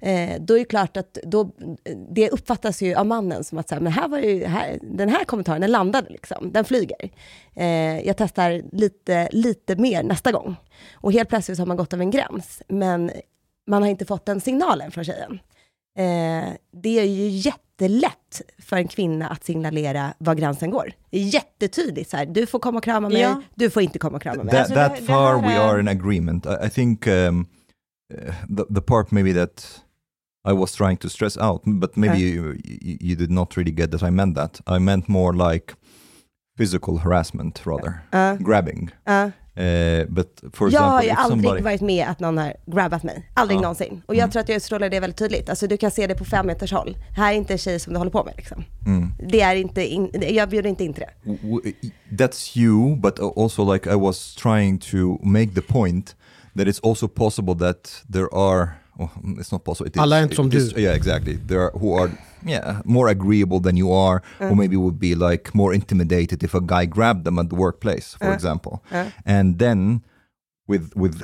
eh, 0.00 0.40
då 0.40 0.54
är 0.54 0.58
det 0.58 0.64
klart 0.64 0.96
att 0.96 1.18
då, 1.22 1.40
eh, 1.40 1.96
det 2.10 2.30
uppfattas 2.30 2.82
ju 2.82 2.94
av 2.94 3.06
mannen 3.06 3.44
som 3.44 3.58
att 3.58 3.68
så 3.68 3.74
här, 3.74 3.82
men 3.82 3.92
här 3.92 4.08
var 4.08 4.18
ju, 4.18 4.44
här, 4.44 4.78
den 4.82 5.08
här 5.08 5.24
kommentaren, 5.24 5.60
den 5.60 5.72
landade 5.72 6.10
liksom, 6.10 6.52
den 6.52 6.64
flyger. 6.64 7.10
Eh, 7.54 8.06
jag 8.06 8.16
testar 8.16 8.62
lite, 8.72 9.28
lite 9.32 9.76
mer 9.76 10.02
nästa 10.02 10.32
gång. 10.32 10.56
Och 10.94 11.12
helt 11.12 11.28
plötsligt 11.28 11.56
så 11.56 11.62
har 11.62 11.66
man 11.66 11.76
gått 11.76 11.92
av 11.92 12.00
en 12.00 12.10
gräns, 12.10 12.62
men 12.68 13.10
man 13.66 13.82
har 13.82 13.88
inte 13.88 14.04
fått 14.04 14.26
den 14.26 14.40
signalen 14.40 14.90
från 14.90 15.04
tjejen. 15.04 15.38
Eh, 15.96 16.52
det 16.72 16.98
är 17.00 17.04
ju 17.04 17.28
jättelätt 17.28 18.42
för 18.58 18.76
en 18.76 18.88
kvinna 18.88 19.28
att 19.28 19.44
signalera 19.44 20.14
var 20.18 20.34
gränsen 20.34 20.70
går. 20.70 20.92
Det 21.10 21.18
är 21.18 21.22
jättetydligt, 21.22 22.10
så 22.10 22.16
här, 22.16 22.26
du 22.26 22.46
får 22.46 22.58
komma 22.58 22.78
och 22.78 22.84
krama 22.84 23.08
mig, 23.08 23.20
Ja. 23.20 23.42
du 23.54 23.70
får 23.70 23.82
inte 23.82 23.98
komma 23.98 24.16
och 24.16 24.22
krama 24.22 24.42
mig. 24.42 24.50
That, 24.52 24.60
Alltså, 24.60 24.74
that 24.74 24.94
det- 24.94 25.00
det 25.00 25.06
far 25.06 25.38
här 25.38 25.48
we 25.48 25.58
are 25.58 25.80
in 25.80 25.88
agreement. 25.88 26.46
I, 26.46 26.66
I 26.66 26.70
think 26.70 27.06
um, 27.06 27.46
uh, 28.14 28.34
the, 28.56 28.74
the 28.74 28.80
part 28.80 29.10
maybe 29.10 29.32
that 29.46 29.80
I 30.48 30.52
was 30.52 30.72
trying 30.72 30.96
to 30.96 31.08
stress 31.08 31.36
out, 31.36 31.62
but 31.64 31.96
maybe 31.96 32.18
Yeah. 32.18 32.36
you, 32.36 32.52
you, 32.64 32.98
you 33.00 33.16
did 33.16 33.30
not 33.30 33.56
really 33.56 33.72
get 33.72 33.90
that 33.90 34.02
I 34.02 34.10
meant 34.10 34.36
that. 34.36 34.60
I 34.76 34.78
meant 34.78 35.08
more 35.08 35.50
like 35.52 35.74
physical 36.58 36.98
harassment 36.98 37.62
rather, 37.66 37.92
Ja, 38.12 38.36
grabbing. 38.40 38.90
ja. 39.04 39.30
Uh, 39.58 40.06
but 40.08 40.42
for 40.52 40.72
jag 40.72 40.80
har 40.80 41.02
ju 41.02 41.10
aldrig 41.10 41.42
somebody... 41.44 41.62
varit 41.62 41.80
med 41.80 42.08
att 42.08 42.20
någon 42.20 42.38
har 42.38 42.54
grabbat 42.66 43.02
mig. 43.02 43.30
Aldrig 43.34 43.56
Ja. 43.56 43.60
någonsin. 43.62 44.02
Och 44.06 44.14
jag 44.14 44.18
Mm. 44.22 44.30
tror 44.30 44.40
att 44.42 44.48
jag 44.48 44.56
utstrålar 44.56 44.88
det 44.90 45.00
väldigt 45.00 45.18
tydligt. 45.18 45.48
Alltså 45.48 45.66
du 45.66 45.76
kan 45.76 45.90
se 45.90 46.06
det 46.06 46.14
på 46.14 46.24
fem 46.24 46.46
meters 46.46 46.72
håll. 46.72 46.96
Här 47.16 47.32
är 47.32 47.36
inte 47.36 47.52
en 47.54 47.58
tjej 47.58 47.78
som 47.80 47.92
du 47.92 47.98
håller 47.98 48.10
på 48.10 48.24
med 48.24 48.34
liksom. 48.36 48.64
Mm. 48.86 49.12
Det 49.28 49.40
är 49.40 49.54
inte, 49.56 49.86
in, 49.86 50.10
jag 50.30 50.48
bjuder 50.48 50.68
inte 50.70 50.84
in 50.84 50.94
till 50.94 51.04
det. 51.04 51.30
That's 52.10 52.58
you, 52.58 52.96
but 52.96 53.20
also 53.36 53.72
like 53.72 53.90
I 53.90 53.94
was 53.94 54.34
trying 54.34 54.78
to 54.78 55.18
make 55.22 55.54
the 55.54 55.60
point 55.62 56.16
that 56.56 56.66
it's 56.66 56.80
also 56.90 57.08
possible 57.08 57.54
that 57.54 58.04
there 58.12 58.28
are. 58.32 58.68
Oh, 58.98 59.08
it's 59.38 59.52
not 59.52 59.64
possible. 59.64 59.88
It 59.88 59.96
is, 59.96 60.00
Alla 60.02 60.18
är 60.18 60.22
inte 60.22 60.34
som 60.34 60.48
it 60.48 60.54
is- 60.54 60.72
du. 60.72 60.80
Yeah, 60.80 60.96
exactly. 60.96 61.38
There 61.48 61.60
are 61.60 61.70
who 61.74 61.98
are 62.02 62.10
yeah 62.46 62.76
more 62.84 63.10
agreeable 63.10 63.60
than 63.62 63.76
you 63.78 63.92
are, 63.92 64.20
or 64.40 64.54
maybe 64.54 64.76
would 64.76 64.98
be 64.98 65.14
like 65.14 65.50
more 65.54 65.74
intimidated 65.74 66.42
if 66.42 66.54
a 66.54 66.60
guy 66.60 66.86
grabbed 66.86 67.24
them 67.24 67.38
at 67.38 67.50
the 67.50 67.56
workplace, 67.56 68.16
for 68.18 68.26
Uh. 68.28 68.34
example. 68.34 68.72
Uh. 68.92 69.06
And 69.24 69.58
then 69.58 70.00
with 70.68 70.96
with 70.96 71.22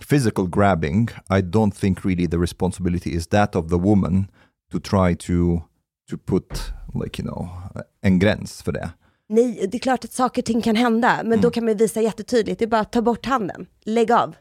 physical 0.00 0.46
grabbing, 0.46 1.08
I 1.30 1.40
don't 1.42 1.74
think 1.76 2.04
really 2.04 2.28
the 2.28 2.38
responsibility 2.38 3.10
is 3.10 3.26
that 3.26 3.56
of 3.56 3.68
the 3.68 3.78
woman 3.78 4.26
to 4.72 4.78
try 4.80 5.14
to 5.16 5.62
to 6.10 6.16
put 6.26 6.72
like 7.04 7.22
you 7.22 7.28
know 7.32 7.48
en 8.02 8.18
gräns 8.18 8.62
för 8.62 8.72
det. 8.72 8.90
Nej, 9.28 9.66
det 9.70 9.76
är 9.76 9.80
klart 9.80 10.04
att 10.04 10.12
saker 10.12 10.42
och 10.42 10.46
ting 10.46 10.62
kan 10.62 10.76
hända, 10.76 11.16
men 11.16 11.26
Mm. 11.32 11.40
då 11.40 11.50
kan 11.50 11.64
man 11.64 11.76
visa 11.76 12.00
jättetydligt. 12.00 12.58
Det 12.58 12.64
är 12.64 12.66
bara 12.66 12.80
att 12.80 12.92
ta 12.92 13.02
bort 13.02 13.26
handen. 13.26 13.66
Lägg 13.84 14.12
av. 14.12 14.34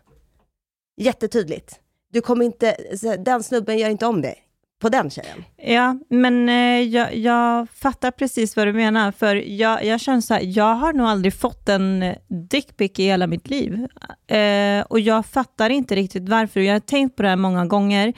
Jättetydligt. 0.98 1.80
Du 2.14 2.22
kommer 2.22 2.46
inte, 2.46 2.76
den 3.26 3.44
snubben 3.44 3.78
gör 3.78 3.90
inte 3.90 4.06
om 4.06 4.22
det 4.22 4.36
på 4.82 4.90
den 4.90 5.10
tjejen. 5.10 5.44
Ja, 5.58 6.00
men 6.10 6.50
eh, 6.50 6.82
jag, 6.82 7.16
jag 7.16 7.68
fattar 7.70 8.12
precis 8.12 8.56
vad 8.56 8.68
du 8.68 8.74
menar, 8.74 9.12
för 9.12 9.36
jag, 9.36 9.86
jag 9.86 10.00
känner 10.02 10.22
så 10.22 10.34
här, 10.34 10.42
jag 10.46 10.76
har 10.76 10.94
nog 10.94 11.08
aldrig 11.08 11.34
fått 11.34 11.70
en 11.70 12.04
eh, 12.04 12.16
dickpic 12.50 12.92
i 13.00 13.04
hela 13.04 13.28
mitt 13.28 13.50
liv. 13.50 13.88
Eh, 14.28 14.82
och 14.90 15.00
jag 15.00 15.26
fattar 15.26 15.70
inte 15.70 15.96
riktigt 15.96 16.30
varför. 16.30 16.60
Jag 16.60 16.74
har 16.74 16.80
tänkt 16.80 17.16
på 17.16 17.24
det 17.24 17.30
här 17.30 17.36
många 17.36 17.66
gånger. 17.66 18.14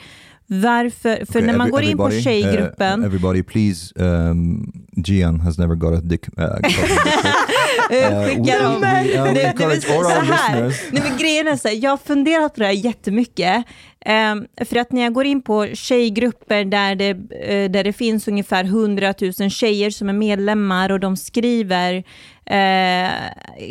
Varför? 0.46 1.16
För 1.16 1.24
Okay, 1.24 1.42
när 1.42 1.56
man 1.58 1.68
every- 1.68 1.70
går 1.70 1.82
in 1.82 1.96
på 1.96 2.10
tjejgruppen, 2.10 3.00
Uh, 3.00 3.06
everybody, 3.06 3.42
please. 3.42 3.92
Um, 3.96 4.72
Gian 5.06 5.40
has 5.40 5.58
never 5.58 5.74
got 5.74 5.98
a 5.98 6.00
dick. 6.02 6.28
Uh, 6.38 6.44
got 6.44 6.54
a 6.54 6.60
dick 6.60 7.24
eh, 7.90 8.12
Uh, 8.18 8.26
skickar 8.26 8.58
we- 8.58 8.62
dem. 8.62 8.74
uh, 8.74 8.80
Nej, 8.80 9.16
men 9.16 9.36
encourage 9.36 9.82
så- 9.82 10.32
här. 10.32 10.60
Nej, 10.92 11.02
men 11.08 11.18
grejen 11.18 11.48
är 11.48 11.56
så 11.56 11.68
här, 11.68 11.74
jag 11.84 11.90
har 11.90 11.96
funderat 11.96 12.54
på 12.54 12.60
det 12.60 12.66
här 12.66 12.72
jättemycket. 12.72 13.64
Ehm, 14.06 14.46
för 14.64 14.76
att 14.76 14.92
när 14.92 15.02
jag 15.02 15.12
går 15.12 15.26
in 15.26 15.42
på 15.42 15.66
tjejgrupper 15.74 16.64
där 16.64 16.94
det, 16.94 17.08
eh, 17.10 17.70
där 17.70 17.84
det 17.84 17.92
finns 17.92 18.28
ungefär 18.28 18.64
100 18.64 19.14
000 19.40 19.50
tjejer 19.50 19.90
som 19.90 20.08
är 20.08 20.12
medlemmar 20.12 20.92
och 20.92 21.00
de 21.00 21.16
skriver, 21.16 22.04
eh, 22.46 23.10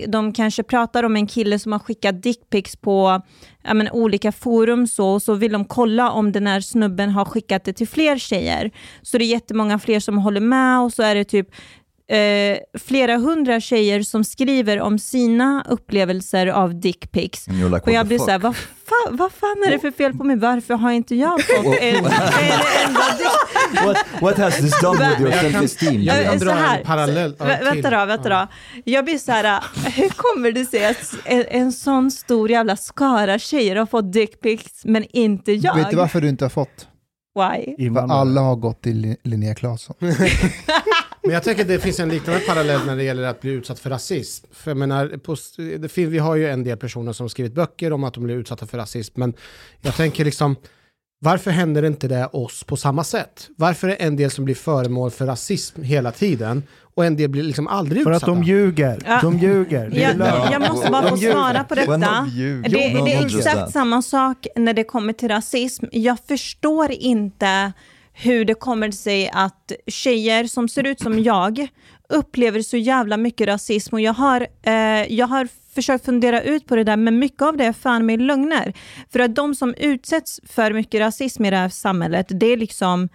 de 0.08 0.34
kanske 0.34 0.63
pratar 0.63 1.04
om 1.04 1.16
en 1.16 1.28
kille 1.28 1.60
som 1.60 1.72
har 1.72 1.80
skickat 1.80 2.24
dickpics 2.24 2.76
på 2.76 3.22
ja, 3.63 3.74
men, 3.74 3.89
olika 3.89 4.32
forum 4.32 4.88
så, 4.88 5.08
och 5.10 5.22
så 5.22 5.34
vill 5.34 5.52
de 5.52 5.66
kolla 5.66 6.12
om 6.12 6.32
den 6.32 6.48
här 6.48 6.62
snubben 6.62 7.10
har 7.10 7.26
skickat 7.26 7.63
det 7.66 7.74
till 7.74 7.88
fler 7.88 8.18
tjejer. 8.18 8.72
Så 9.02 9.18
det 9.18 9.24
är 9.26 9.28
jättemånga 9.28 9.80
fler 9.80 10.00
som 10.00 10.18
håller 10.18 10.42
med 10.42 10.80
och 10.80 10.94
så 10.94 11.04
är 11.04 11.16
det 11.16 11.24
typ 11.24 11.48
eh, 12.17 12.58
flera 12.80 13.17
hundra 13.17 13.60
tjejer 13.60 14.04
som 14.04 14.23
skriver 14.23 14.82
om 14.82 14.99
sina 14.99 15.65
upplevelser 15.69 16.47
av 16.47 16.80
dickpics. 16.80 17.47
You're 17.47 17.69
like, 17.69 17.82
Och 17.86 17.91
jag 17.91 18.08
blir 18.08 18.17
fuck? 18.17 18.26
såhär, 18.26 18.39
vad, 18.39 18.54
fa- 18.56 19.10
vad 19.12 19.32
fan 19.32 19.63
är 19.67 19.71
det 19.71 19.80
för 19.80 19.91
fel 19.91 20.13
på 20.17 20.23
mig? 20.23 20.36
Varför 20.36 20.73
har 20.73 20.91
inte 20.91 21.15
jag 21.15 21.41
fått 21.41 21.65
en, 21.65 21.95
en 21.95 22.06
enda 22.06 22.19
what, 23.86 23.97
what 24.21 24.38
has 24.38 24.58
this 24.58 24.80
done 24.82 25.10
with 25.10 25.21
your 25.21 25.32
Jag 25.32 25.39
self-esteem? 25.43 26.02
jag 26.04 26.17
Gian? 26.17 26.26
kan 26.26 26.39
Så 26.39 26.45
dra 26.45 26.52
en 26.52 26.58
här, 26.58 26.84
parallell, 26.84 27.36
så- 27.38 27.43
vä-. 27.43 27.63
Vänta 27.63 27.89
då, 27.89 28.06
vänta 28.06 28.30
då. 28.30 28.47
Jag 28.86 29.06
blir 29.06 29.17
så 29.17 29.32
här, 29.32 29.63
hur 29.95 30.10
kommer 30.10 30.52
det 30.52 30.65
sig 30.65 30.86
att 30.86 31.13
en, 31.26 31.45
en 31.49 31.71
sån 31.71 32.12
stor 32.12 32.52
jävla 32.52 32.76
skara 32.76 33.39
tjejer 33.39 33.76
har 33.76 33.86
fått 33.86 34.13
dickpics 34.13 34.71
men 34.84 35.04
inte 35.10 35.52
jag? 35.52 35.76
Vet 35.76 35.89
du 35.89 35.95
varför 35.95 36.21
du 36.21 36.30
inte 36.30 36.45
har 36.45 36.49
fått? 36.49 36.88
Why? 37.36 37.89
För 37.93 38.12
alla 38.12 38.41
har 38.41 38.56
gått 38.56 38.82
till 38.82 38.97
Li- 38.97 39.17
Linnea 39.23 39.56
Claesson. 39.56 39.95
Men 41.24 41.34
jag 41.34 41.44
tänker 41.44 41.62
att 41.62 41.68
det 41.68 41.80
finns 41.80 42.00
en 42.00 42.10
liknande 42.10 42.42
parallell 42.48 42.86
när 42.86 42.96
det 42.96 43.04
gäller 43.04 43.24
att 43.24 43.42
bli 43.42 43.52
utsatt 43.52 43.80
för 43.80 43.90
rasism. 43.90 44.48
För 44.52 44.72
jag 44.72 44.78
menar, 44.78 45.08
på, 45.08 45.36
det 45.80 45.90
fin, 45.92 46.10
vi 46.12 46.18
har 46.18 46.36
ju 46.36 46.50
en 46.50 46.64
del 46.64 46.78
personer 46.78 47.14
som 47.14 47.24
har 47.24 47.30
skrivit 47.30 47.54
böcker 47.54 47.94
om 47.94 48.04
att 48.04 48.14
de 48.14 48.24
blir 48.24 48.36
utsatta 48.36 48.68
för 48.68 48.78
rasism, 48.78 49.20
men 49.20 49.34
jag 49.82 49.96
tänker 49.96 50.26
liksom, 50.26 50.56
varför 51.20 51.52
händer 51.52 51.84
inte 51.86 52.08
det 52.08 52.26
oss 52.28 52.64
på 52.64 52.78
samma 52.78 53.04
sätt? 53.04 53.50
Varför 53.58 53.88
är 53.88 53.96
en 54.00 54.16
del 54.16 54.32
som 54.32 54.46
blir 54.46 54.56
föremål 54.56 55.12
för 55.12 55.26
rasism 55.26 55.82
hela 55.82 56.12
tiden 56.12 56.64
och 56.96 57.06
en 57.06 57.16
del 57.16 57.30
blir 57.30 57.44
liksom 57.44 57.68
aldrig 57.68 58.04
För 58.04 58.12
att 58.12 58.16
utsatta? 58.18 58.32
de 58.32 58.44
ljuger. 58.44 59.00
Ja. 59.06 59.20
De 59.22 59.38
ljuger. 59.40 59.90
Det 59.90 60.04
är 60.04 60.20
Jag, 60.20 60.52
jag 60.52 60.62
måste 60.72 60.92
bara 60.92 61.10
få 61.10 61.16
De 61.16 61.22
ljuger. 61.22 61.34
svara 61.34 61.64
på 61.64 61.76
detta. 61.76 62.28
Det, 62.64 62.70
det 63.06 63.14
är 63.14 63.26
exakt 63.26 63.72
samma 63.72 64.02
sak 64.02 64.48
när 64.56 64.74
det 64.74 64.84
kommer 64.84 65.14
till 65.14 65.30
rasism. 65.30 65.86
Jag 65.92 66.18
förstår 66.28 66.92
inte 66.92 67.74
hur 68.13 68.45
det 68.45 68.54
kommer 68.54 68.91
sig 68.91 69.30
att 69.34 69.71
tjejer 69.88 70.43
som 70.43 70.69
ser 70.69 70.88
ut 70.88 70.99
som 70.99 71.19
jag 71.19 71.67
upplever 72.10 72.62
så 72.62 72.78
jävla 72.78 73.17
mycket 73.17 73.47
rasism 73.47 73.95
och 73.95 74.02
jag 74.02 74.13
har, 74.13 74.47
eh, 74.63 75.13
jag 75.13 75.28
har 75.28 75.47
försökt 75.76 76.06
fundera 76.06 76.41
ut 76.41 76.65
på 76.67 76.76
det 76.76 76.84
där, 76.84 76.97
men 76.97 77.19
mycket 77.19 77.41
av 77.41 77.58
det 77.58 77.65
är 77.65 77.73
fan 77.73 78.06
med 78.06 78.21
lögner. 78.21 78.73
För 79.12 79.19
att 79.19 79.36
de 79.36 79.56
som 79.56 79.73
utsätts 79.78 80.39
för 80.43 80.73
mycket 80.73 81.02
rasism 81.02 81.45
i 81.45 81.49
det 81.49 81.58
här 81.58 81.69
samhället, 81.69 82.28
det 82.30 82.45
är 82.45 82.58
liksom 82.58 83.10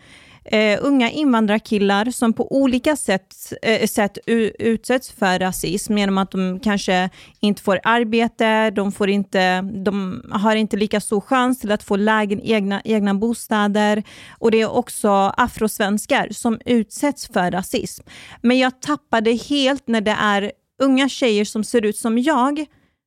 eh, 0.50 0.78
unga 0.82 1.10
invandrarkillar 1.10 2.10
som 2.10 2.32
på 2.32 2.52
olika 2.52 2.96
sätt, 2.96 3.52
eh, 3.62 3.86
sätt 3.86 4.18
utsätts 4.58 5.10
för 5.10 5.38
rasism 5.38 5.98
genom 5.98 6.18
att 6.18 6.30
de 6.30 6.60
kanske 6.60 7.10
inte 7.40 7.62
får 7.62 7.80
arbete, 7.84 8.70
de, 8.70 8.92
får 8.92 9.08
inte, 9.08 9.60
de 9.60 10.22
har 10.30 10.56
inte 10.56 10.76
lika 10.76 11.00
stor 11.00 11.20
chans 11.20 11.60
till 11.60 11.72
att 11.72 11.82
få 11.82 11.96
lägen, 11.96 12.40
egna, 12.40 12.82
egna 12.84 13.14
bostäder. 13.14 14.02
Och 14.38 14.50
det 14.50 14.60
är 14.60 14.70
också 14.70 15.08
afrosvenskar 15.36 16.28
som 16.30 16.60
utsätts 16.64 17.26
för 17.26 17.50
rasism. 17.50 18.04
Men 18.42 18.58
jag 18.58 18.80
tappade 18.80 19.32
helt 19.32 19.88
när 19.88 20.00
det 20.00 20.16
är 20.20 20.52
unga 20.82 21.08
tjejer 21.08 21.44
som 21.44 21.64
ser 21.64 21.84
ut 21.84 21.96
som 21.96 22.18
jag 22.18 22.66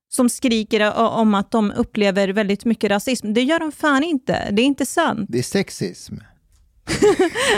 som 0.10 0.30
skriker 0.30 0.94
om 0.98 1.34
att 1.34 1.52
de 1.52 1.72
upplever 1.72 2.28
väldigt 2.28 2.66
mycket 2.66 2.92
rasism. 2.92 3.34
Det 3.34 3.42
gör 3.42 3.60
de 3.60 3.72
fan 3.72 4.04
inte. 4.04 4.52
Det 4.52 4.62
är 4.62 4.66
inte 4.66 4.86
sant. 4.86 5.26
Det 5.30 5.40
är 5.40 5.44
sexism. 5.44 6.16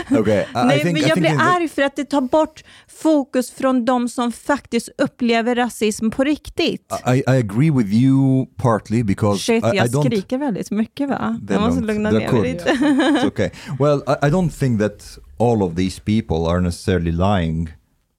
Okay, 0.20 0.42
I, 0.42 0.46
Nej, 0.54 0.78
I 0.78 0.82
think, 0.82 1.00
men 1.00 1.10
jag 1.10 1.18
blir 1.18 1.40
arg 1.40 1.68
för 1.68 1.82
att 1.82 1.96
det 1.96 2.06
tar 2.06 2.22
bort 2.22 2.64
fokus 2.88 3.52
från 3.52 3.86
de 3.86 4.10
som 4.10 4.32
faktiskt 4.32 4.90
upplever 4.98 5.56
rasism 5.56 6.10
på 6.10 6.24
riktigt. 6.24 6.94
I, 7.08 7.18
I 7.18 7.24
agree 7.28 7.72
with 7.72 7.94
you 7.94 8.46
partly 8.58 9.04
because 9.04 9.40
Shit, 9.40 9.64
I, 9.64 9.68
I 9.68 9.76
jag 9.76 9.88
don't. 9.88 10.06
skriker 10.06 10.38
väldigt 10.38 10.72
mycket 10.72 11.10
va? 11.10 11.40
Jag 11.50 11.62
måste 11.62 11.82
lugna 11.82 12.12
ner 12.12 12.32
mig 12.32 12.52
lite. 12.52 12.70
it's 12.70 13.28
okay. 13.28 13.50
Well, 13.80 14.02
I, 14.08 14.28
I 14.28 14.30
don't 14.30 14.50
think 14.60 14.80
that 14.82 15.18
all 15.38 15.64
of 15.64 15.76
these 15.76 16.00
people 16.02 16.48
are 16.52 16.62
necessarily 16.62 17.12
lying, 17.12 17.70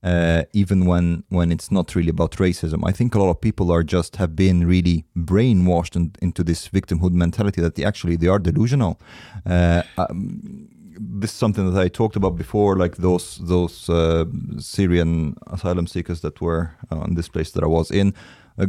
uh, 0.03 0.43
even 0.53 0.87
when 0.87 1.23
when 1.29 1.53
it's 1.53 1.71
not 1.71 1.95
really 1.97 2.11
about 2.11 2.33
racism. 2.41 2.91
I 2.91 2.93
think 2.93 3.15
a 3.15 3.19
lot 3.19 3.31
of 3.31 3.41
people 3.41 3.75
are 3.75 3.83
just 3.83 4.17
have 4.17 4.35
been 4.35 4.67
really 4.69 5.05
brainwashed 5.17 5.97
in, 5.97 6.13
into 6.21 6.45
this 6.45 6.69
victimhood 6.69 7.13
mentality 7.13 7.61
that 7.63 7.75
they 7.75 7.85
actually 7.87 8.17
they 8.17 8.29
are 8.29 8.39
delusional. 8.39 8.99
Uh, 9.47 9.83
um, 9.97 10.69
this 10.99 11.31
is 11.31 11.37
something 11.37 11.73
that 11.73 11.81
I 11.81 11.89
talked 11.89 12.17
about 12.17 12.37
before, 12.37 12.77
like 12.77 12.97
those 12.97 13.39
those 13.39 13.89
uh, 13.89 14.25
Syrian 14.59 15.37
asylum 15.47 15.87
seekers 15.87 16.21
that 16.21 16.41
were 16.41 16.71
uh, 16.93 17.05
in 17.09 17.15
this 17.15 17.29
place 17.29 17.51
that 17.53 17.63
I 17.63 17.67
was 17.67 17.91
in, 17.91 18.15
uh, 18.59 18.67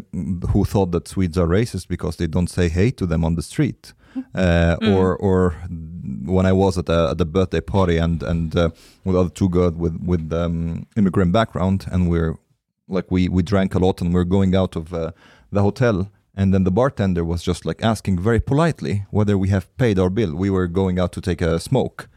who 0.52 0.66
thought 0.66 0.92
that 0.92 1.08
Swedes 1.08 1.38
are 1.38 1.48
racist 1.48 1.88
because 1.88 2.18
they 2.18 2.28
don't 2.28 2.50
say 2.50 2.70
hey 2.70 2.92
to 2.92 3.06
them 3.06 3.24
on 3.24 3.36
the 3.36 3.42
street, 3.42 3.94
uh, 4.34 4.78
or 4.82 5.16
or 5.18 5.52
when 6.26 6.46
I 6.46 6.54
was 6.54 6.78
at 6.78 6.90
a, 6.90 7.10
at 7.12 7.22
a 7.22 7.26
birthday 7.26 7.62
party 7.62 7.98
and 7.98 8.24
and 8.24 8.56
uh, 8.56 8.70
with 9.04 9.16
other 9.16 9.30
two 9.30 9.50
girls 9.50 9.74
with 9.74 9.98
with 10.04 10.32
um, 10.34 10.88
immigrant 10.96 11.32
background, 11.32 11.86
and 11.92 12.10
we're 12.10 12.36
like 12.88 13.12
we 13.12 13.30
we 13.30 13.44
drank 13.44 13.76
a 13.76 13.80
lot 13.80 14.02
and 14.02 14.14
we're 14.14 14.30
going 14.30 14.56
out 14.56 14.76
of 14.76 14.94
uh, 14.94 15.12
the 15.52 15.62
hotel. 15.62 16.10
And 16.38 16.54
then 16.54 16.66
the 16.66 16.72
bartender 16.72 17.24
was 17.24 17.42
just 17.42 17.66
like 17.66 17.82
asking 17.82 18.20
very 18.20 18.42
politely 18.42 19.06
whether 19.10 19.38
we 19.38 19.48
have 19.50 19.74
paid 19.78 19.98
our 19.98 20.10
bill. 20.10 20.36
We 20.36 20.50
were 20.50 20.68
going 20.68 21.00
out 21.00 21.14
to 21.14 21.22
take 21.22 21.42
a 21.42 21.62
smoke 21.62 22.10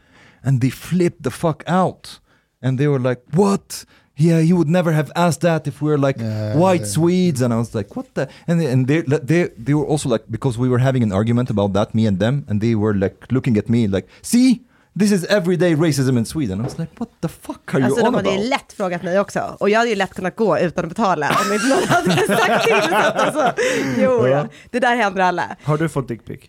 and 0.43 0.61
they 0.61 0.69
flipped 0.71 1.21
the 1.23 1.29
fuck 1.31 1.63
out 1.67 2.19
and 2.61 2.77
they 2.79 2.87
were 2.87 2.99
like 3.09 3.21
what 3.33 3.85
yeah 4.15 4.39
you 4.39 4.55
would 4.57 4.67
never 4.69 4.91
have 4.91 5.11
asked 5.15 5.41
that 5.41 5.67
if 5.67 5.81
we 5.81 5.89
were 5.89 5.97
like 6.07 6.17
Yeah, 6.19 6.55
white 6.57 6.81
yeah. 6.81 6.93
swedes 6.95 7.41
and 7.41 7.53
i 7.53 7.57
was 7.57 7.73
like 7.75 7.95
what 7.95 8.05
the 8.15 8.27
and 8.47 8.59
they, 8.59 8.67
and 8.73 8.87
they, 8.87 9.01
they 9.01 9.49
they 9.65 9.73
were 9.73 9.85
also 9.93 10.09
like 10.09 10.23
because 10.29 10.57
we 10.59 10.67
were 10.69 10.79
having 10.79 11.03
an 11.03 11.11
argument 11.11 11.49
about 11.49 11.73
that 11.73 11.93
me 11.93 12.07
and 12.07 12.19
them 12.19 12.43
and 12.49 12.61
they 12.61 12.75
were 12.75 12.93
like 12.93 13.15
looking 13.31 13.57
at 13.57 13.67
me 13.69 13.87
like 13.87 14.07
see 14.21 14.61
this 14.99 15.11
is 15.11 15.23
everyday 15.25 15.73
racism 15.75 16.17
in 16.17 16.25
sweden 16.25 16.59
i 16.59 16.63
was 16.63 16.77
like 16.79 16.91
what 16.99 17.09
the 17.21 17.27
fuck 17.27 17.73
are 17.73 17.83
Alltså 17.83 17.99
you 17.99 18.03
de 18.03 18.07
on 18.07 18.13
hade 18.15 18.29
about 18.29 18.43
ju 18.45 18.49
lätt 18.49 18.73
frågat 18.73 19.03
mig 19.03 19.19
också. 19.19 19.39
Och 19.59 19.69
jag 19.69 19.77
hade 19.79 19.89
ju 19.89 19.95
lätt 19.95 20.13
kunnat 20.13 20.35
gå 20.35 20.59
utan 20.59 20.85
att 20.85 20.89
betala 20.89 21.29
om 21.45 21.53
inte 21.53 21.67
någon 21.67 21.87
hade 21.87 22.27
sagt 22.37 22.63
till. 22.67 22.93
Alltså, 22.93 23.53
jo, 23.97 24.27
ja. 24.27 24.47
Det 24.71 24.79
där 24.79 24.95
händer 24.95 25.21
alla. 25.21 25.55
Har 25.63 25.77
du 25.77 25.89
fått 25.89 26.07
dickpic? 26.07 26.39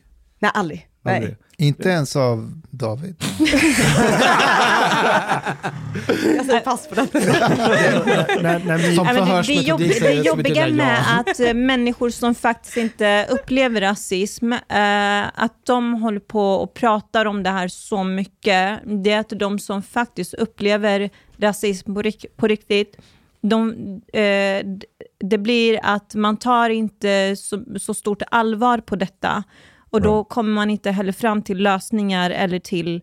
Nej, 0.42 0.50
aldrig. 0.54 0.86
Nej. 1.02 1.16
Aldrig. 1.16 1.36
Inte 1.56 1.88
ens 1.88 2.16
av 2.16 2.52
David. 2.70 3.16
Jag 6.36 6.46
säger 6.46 6.60
pass 6.60 6.88
på 6.88 6.94
den. 6.94 7.06
när, 7.12 8.58
när 8.64 8.94
Som 8.94 9.06
men 9.06 9.14
det, 9.16 9.42
det, 9.42 9.52
jobb, 9.52 9.80
det 9.80 10.12
jobbiga 10.12 10.68
med 10.68 11.20
att 11.20 11.40
eh, 11.40 11.54
människor 11.54 12.10
som 12.10 12.34
faktiskt 12.34 12.76
inte 12.76 13.26
upplever 13.30 13.80
rasism, 13.80 14.52
eh, 14.52 15.22
att 15.34 15.66
de 15.66 15.94
håller 15.94 16.20
på 16.20 16.52
och 16.54 16.74
pratar 16.74 17.26
om 17.26 17.42
det 17.42 17.50
här 17.50 17.68
så 17.68 18.04
mycket, 18.04 18.78
det 18.84 19.10
är 19.10 19.18
att 19.20 19.28
de 19.30 19.58
som 19.58 19.82
faktiskt 19.82 20.34
upplever 20.34 21.10
rasism 21.38 21.94
på, 21.94 22.02
rik- 22.02 22.36
på 22.36 22.46
riktigt, 22.46 22.96
de, 23.42 23.72
eh, 24.12 24.66
det 25.20 25.38
blir 25.38 25.80
att 25.82 26.14
man 26.14 26.36
tar 26.36 26.70
inte 26.70 27.36
så, 27.36 27.64
så 27.80 27.94
stort 27.94 28.22
allvar 28.30 28.78
på 28.78 28.96
detta. 28.96 29.42
Och 29.90 30.00
då 30.00 30.24
kommer 30.24 30.52
man 30.52 30.70
inte 30.70 30.90
heller 30.90 31.12
fram 31.12 31.42
till 31.42 31.58
lösningar 31.58 32.30
eller 32.30 32.58
till 32.58 33.00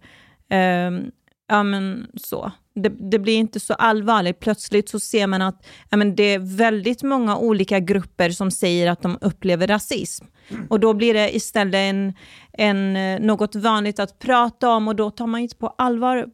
ehm, 0.49 1.11
ja 1.47 1.63
men 1.63 2.07
så. 2.17 2.51
Det, 2.75 2.89
det 2.89 3.19
blir 3.19 3.37
inte 3.37 3.59
så 3.59 3.73
allvarligt. 3.73 4.39
Plötsligt 4.39 4.89
så 4.89 4.99
ser 4.99 5.27
man 5.27 5.41
att 5.41 5.65
ja, 5.89 5.97
men 5.97 6.15
det 6.15 6.23
är 6.23 6.39
väldigt 6.57 7.03
många 7.03 7.37
olika 7.37 7.79
grupper 7.79 8.29
som 8.29 8.51
säger 8.51 8.89
att 8.91 9.01
de 9.01 9.17
upplever 9.21 9.67
rasism. 9.67 10.25
Och 10.69 10.79
då 10.79 10.93
blir 10.93 11.13
det 11.13 11.35
istället 11.35 11.75
en, 11.75 12.13
en, 12.53 12.95
eh, 12.95 13.19
något 13.19 13.55
vanligt 13.55 13.99
att 13.99 14.19
prata 14.19 14.69
om 14.69 14.87
och 14.87 14.95
då 14.95 15.11
tar 15.11 15.27
man 15.27 15.41
inte 15.41 15.55
på 15.55 15.67
allvar 15.67 16.25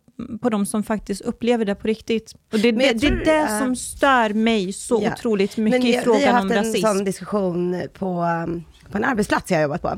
på 0.41 0.49
de 0.49 0.65
som 0.65 0.83
faktiskt 0.83 1.21
upplever 1.21 1.65
det 1.65 1.75
på 1.75 1.87
riktigt. 1.87 2.33
Och 2.53 2.59
det, 2.59 2.71
det, 2.71 2.93
det 2.93 3.07
är 3.07 3.25
det 3.25 3.59
som 3.59 3.75
stör 3.75 4.29
mig 4.33 4.73
så 4.73 5.01
Ja. 5.03 5.11
otroligt 5.13 5.57
mycket 5.57 5.79
Men 5.81 5.87
i 5.89 5.91
vi, 5.91 5.91
vi 5.91 5.97
har 5.97 6.03
frågan 6.03 6.33
haft 6.35 6.43
om 6.45 6.51
en 6.51 6.57
rasism. 6.57 6.87
sån 6.87 7.03
diskussion 7.05 7.81
på, 7.93 8.21
um, 8.23 8.63
på 8.93 8.97
en 8.97 9.03
arbetsplats 9.03 9.51
jag 9.51 9.57
har 9.57 9.63
jobbat 9.63 9.81
på. 9.81 9.89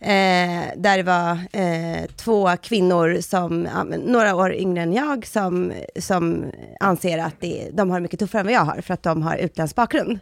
Eh, 0.00 0.64
där 0.76 0.96
det 0.96 1.02
var 1.02 1.38
eh, 1.52 2.04
två 2.16 2.56
kvinnor 2.56 3.20
som, 3.20 3.68
ja, 3.74 3.84
några 3.84 4.34
år 4.34 4.54
yngre 4.54 4.82
än 4.82 4.92
jag, 4.92 5.26
som, 5.26 5.72
som 6.00 6.44
anser 6.80 7.18
att 7.18 7.40
det, 7.40 7.68
de 7.72 7.90
har 7.90 7.98
det 7.98 8.02
mycket 8.02 8.20
tuffare 8.20 8.40
än 8.40 8.46
vad 8.46 8.54
jag 8.54 8.64
har, 8.64 8.80
för 8.80 8.94
att 8.94 9.02
de 9.02 9.22
har 9.22 9.36
utländsk 9.36 9.76
bakgrund. 9.76 10.18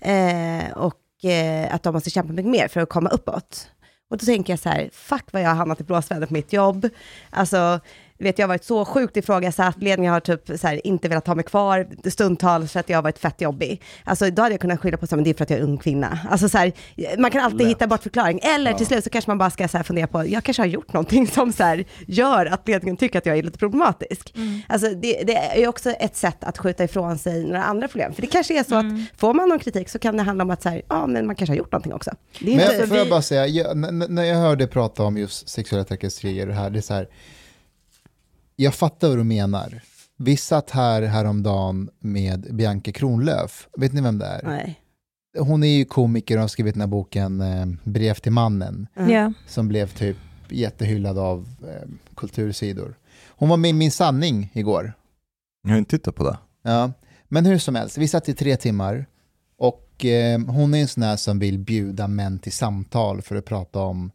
Eh, 0.00 0.72
och 0.74 1.24
eh, 1.30 1.74
att 1.74 1.82
de 1.82 1.94
måste 1.94 2.10
kämpa 2.10 2.32
mycket 2.32 2.50
mer 2.50 2.68
för 2.68 2.80
att 2.80 2.88
komma 2.88 3.10
uppåt. 3.10 3.68
Och 4.10 4.18
då 4.18 4.26
tänker 4.26 4.52
jag 4.52 4.60
så 4.60 4.68
här, 4.68 4.90
fuck 4.92 5.24
vad 5.32 5.42
jag 5.42 5.48
har 5.48 5.56
hamnat 5.56 5.80
i 5.80 5.84
blåsväder 5.84 6.26
på 6.26 6.32
mitt 6.32 6.52
jobb. 6.52 6.88
Alltså, 7.30 7.80
vet, 8.24 8.38
jag 8.38 8.46
har 8.46 8.48
varit 8.48 8.64
så 8.64 8.84
sjukt 8.84 9.16
ifrågasatt, 9.16 9.82
ledningen 9.82 10.12
har 10.12 10.20
typ 10.20 10.50
så 10.60 10.66
här, 10.66 10.86
inte 10.86 11.08
velat 11.08 11.26
ha 11.26 11.34
mig 11.34 11.44
kvar 11.44 11.86
stundtals 12.10 12.72
för 12.72 12.80
att 12.80 12.88
jag 12.88 12.96
har 12.96 13.02
varit 13.02 13.18
fett 13.18 13.40
jobbig. 13.40 13.82
Alltså 14.04 14.30
då 14.30 14.42
hade 14.42 14.54
jag 14.54 14.60
kunnat 14.60 14.80
skylla 14.80 14.96
på 14.96 15.04
att 15.04 15.24
det 15.24 15.30
är 15.30 15.34
för 15.34 15.42
att 15.44 15.50
jag 15.50 15.58
är 15.58 15.64
ung 15.64 15.78
kvinna. 15.78 16.18
Alltså 16.30 16.48
så 16.48 16.58
här, 16.58 16.72
man 17.18 17.30
kan 17.30 17.40
alltid 17.44 17.66
hitta 17.66 17.86
bort 17.86 18.02
förklaring. 18.02 18.40
Eller 18.42 18.72
till 18.72 18.86
slut 18.86 19.04
så 19.04 19.10
kanske 19.10 19.30
man 19.30 19.38
bara 19.38 19.50
ska 19.50 19.68
så 19.68 19.76
här, 19.76 19.84
fundera 19.84 20.06
på, 20.06 20.26
jag 20.26 20.44
kanske 20.44 20.62
har 20.62 20.66
gjort 20.66 20.92
någonting 20.92 21.26
som 21.26 21.52
så 21.52 21.62
här, 21.62 21.84
gör 22.06 22.46
att 22.46 22.68
ledningen 22.68 22.96
tycker 22.96 23.18
att 23.18 23.26
jag 23.26 23.38
är 23.38 23.42
lite 23.42 23.58
problematisk. 23.58 24.34
Alltså 24.68 24.88
det, 24.88 25.22
det 25.26 25.36
är 25.36 25.60
ju 25.60 25.68
också 25.68 25.90
ett 25.90 26.16
sätt 26.16 26.44
att 26.44 26.58
skjuta 26.58 26.84
ifrån 26.84 27.18
sig 27.18 27.44
några 27.44 27.64
andra 27.64 27.88
problem. 27.88 28.14
För 28.14 28.22
det 28.22 28.28
kanske 28.28 28.58
är 28.58 28.64
så 28.64 28.74
att 28.74 28.86
får 29.16 29.34
man 29.34 29.48
någon 29.48 29.58
kritik 29.58 29.88
så 29.88 29.98
kan 29.98 30.16
det 30.16 30.22
handla 30.22 30.44
om 30.44 30.50
att 30.50 30.62
så 30.62 30.68
här, 30.68 30.82
ja, 30.88 31.06
men 31.06 31.26
man 31.26 31.36
kanske 31.36 31.52
har 31.52 31.56
gjort 31.58 31.72
någonting 31.72 31.92
också. 31.92 32.10
Det 32.40 32.52
är 32.52 32.56
Men 32.56 32.64
inte, 32.64 32.76
jag, 32.76 32.88
får 32.88 32.96
jag 32.96 33.08
bara 33.08 33.22
säga, 33.22 33.46
jag, 33.46 33.76
när 34.10 34.24
jag 34.24 34.36
hörde 34.36 34.66
prata 34.66 35.02
om 35.02 35.16
just 35.16 35.48
sexuella 35.48 35.84
trakasserier 35.84 36.46
och 36.46 36.54
det 36.54 36.60
här, 36.60 36.70
det 36.70 36.78
är 36.78 36.82
så 36.82 36.94
här, 36.94 37.08
jag 38.56 38.74
fattar 38.74 39.08
vad 39.08 39.18
du 39.18 39.24
menar. 39.24 39.82
Vi 40.16 40.36
satt 40.36 40.70
här 40.70 41.02
häromdagen 41.02 41.90
med 42.00 42.46
Bianca 42.54 42.92
Kronlöf, 42.92 43.68
vet 43.76 43.92
ni 43.92 44.00
vem 44.00 44.18
det 44.18 44.26
är? 44.26 44.42
Nej. 44.44 44.80
Hon 45.38 45.64
är 45.64 45.68
ju 45.68 45.84
komiker 45.84 46.36
och 46.36 46.40
har 46.40 46.48
skrivit 46.48 46.74
den 46.74 46.80
här 46.80 46.86
boken 46.88 47.40
eh, 47.40 47.66
Brev 47.84 48.14
till 48.14 48.32
mannen, 48.32 48.86
Ja. 49.08 49.32
som 49.46 49.68
blev 49.68 49.86
typ 49.88 50.16
jättehyllad 50.48 51.18
av 51.18 51.48
eh, 51.62 51.88
kultursidor. 52.16 52.94
Hon 53.28 53.48
var 53.48 53.56
med 53.56 53.68
i 53.70 53.72
Min 53.72 53.90
sanning 53.92 54.50
igår. 54.54 54.92
Jag 55.62 55.70
har 55.70 55.78
inte 55.78 55.90
tittat 55.98 56.14
på 56.14 56.24
det. 56.24 56.38
Ja, 56.62 56.92
men 57.28 57.46
hur 57.46 57.58
som 57.58 57.74
helst, 57.74 57.98
vi 57.98 58.08
satt 58.08 58.28
i 58.28 58.34
tre 58.34 58.56
timmar 58.56 59.06
och 59.58 60.04
eh, 60.04 60.38
hon 60.46 60.74
är 60.74 60.80
en 60.80 60.88
sån 60.88 61.02
här 61.02 61.16
som 61.16 61.38
vill 61.38 61.58
bjuda 61.58 62.08
män 62.08 62.38
till 62.38 62.52
samtal 62.52 63.22
för 63.22 63.36
att 63.36 63.44
prata 63.44 63.78
om 63.80 64.10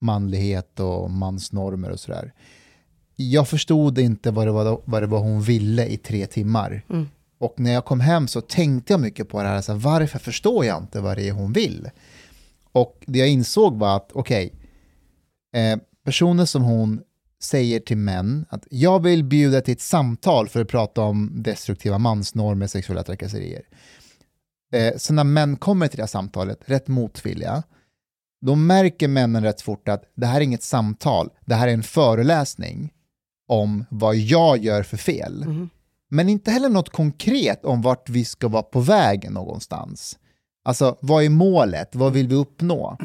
manlighet 0.00 0.80
och 0.80 1.10
mansnormer 1.10 1.90
och 1.90 2.00
sådär. 2.00 2.32
Jag 3.16 3.48
förstod 3.48 3.98
inte 3.98 4.30
vad 4.30 4.46
det 4.46 4.52
var, 4.52 4.80
vad 4.84 5.02
det 5.02 5.06
var 5.06 5.18
hon 5.18 5.42
ville 5.42 5.86
i 5.86 5.96
tre 5.96 6.26
timmar. 6.26 6.84
Mm. 6.90 7.08
Och 7.38 7.54
när 7.56 7.72
jag 7.72 7.84
kom 7.84 8.00
hem 8.00 8.28
så 8.28 8.40
tänkte 8.40 8.92
jag 8.92 9.00
mycket 9.00 9.28
på 9.28 9.42
det 9.42 9.48
här, 9.48 9.60
så 9.60 9.72
här, 9.72 9.78
varför 9.78 10.18
förstår 10.18 10.64
jag 10.64 10.82
inte 10.82 11.00
vad 11.00 11.16
det 11.16 11.28
är 11.28 11.32
hon 11.32 11.52
vill? 11.52 11.90
Och 12.72 13.04
det 13.06 13.18
jag 13.18 13.28
insåg 13.28 13.78
var 13.78 13.96
att, 13.96 14.10
okej, 14.12 14.52
eh, 15.54 15.78
personer 16.04 16.44
som 16.44 16.62
hon 16.62 17.00
säger 17.42 17.80
till 17.80 17.96
män 17.96 18.46
att 18.48 18.66
jag 18.70 19.02
vill 19.02 19.24
bjuda 19.24 19.60
till 19.60 19.72
ett 19.72 19.80
samtal 19.80 20.48
för 20.48 20.60
att 20.60 20.68
prata 20.68 21.02
om 21.02 21.42
destruktiva 21.42 21.98
mansnormer, 21.98 22.66
sexuella 22.66 23.02
trakasserier. 23.02 23.62
Eh, 24.72 24.96
så 24.96 25.12
när 25.12 25.24
män 25.24 25.56
kommer 25.56 25.88
till 25.88 25.96
det 25.96 26.02
här 26.02 26.08
samtalet, 26.08 26.58
rätt 26.66 26.88
motvilliga, 26.88 27.62
då 28.40 28.54
märker 28.54 29.08
männen 29.08 29.42
rätt 29.42 29.60
fort 29.60 29.88
att 29.88 30.12
det 30.14 30.26
här 30.26 30.36
är 30.36 30.44
inget 30.44 30.62
samtal, 30.62 31.30
det 31.44 31.54
här 31.54 31.68
är 31.68 31.72
en 31.72 31.82
föreläsning 31.82 32.92
om 33.52 33.84
vad 33.90 34.16
jag 34.16 34.58
gör 34.64 34.82
för 34.82 34.96
fel. 34.96 35.44
Mhm. 35.46 35.70
Men 36.10 36.28
inte 36.28 36.50
heller 36.50 36.68
något 36.68 36.88
konkret 36.88 37.64
om 37.64 37.82
vart 37.82 38.08
vi 38.08 38.24
ska 38.24 38.48
vara 38.48 38.62
på 38.62 38.80
väg 38.80 39.30
någonstans. 39.30 40.18
Alltså, 40.64 40.96
vad 41.00 41.24
är 41.24 41.28
målet? 41.28 41.94
Vad 41.94 42.12
vill 42.12 42.28
vi 42.28 42.34
uppnå? 42.34 42.98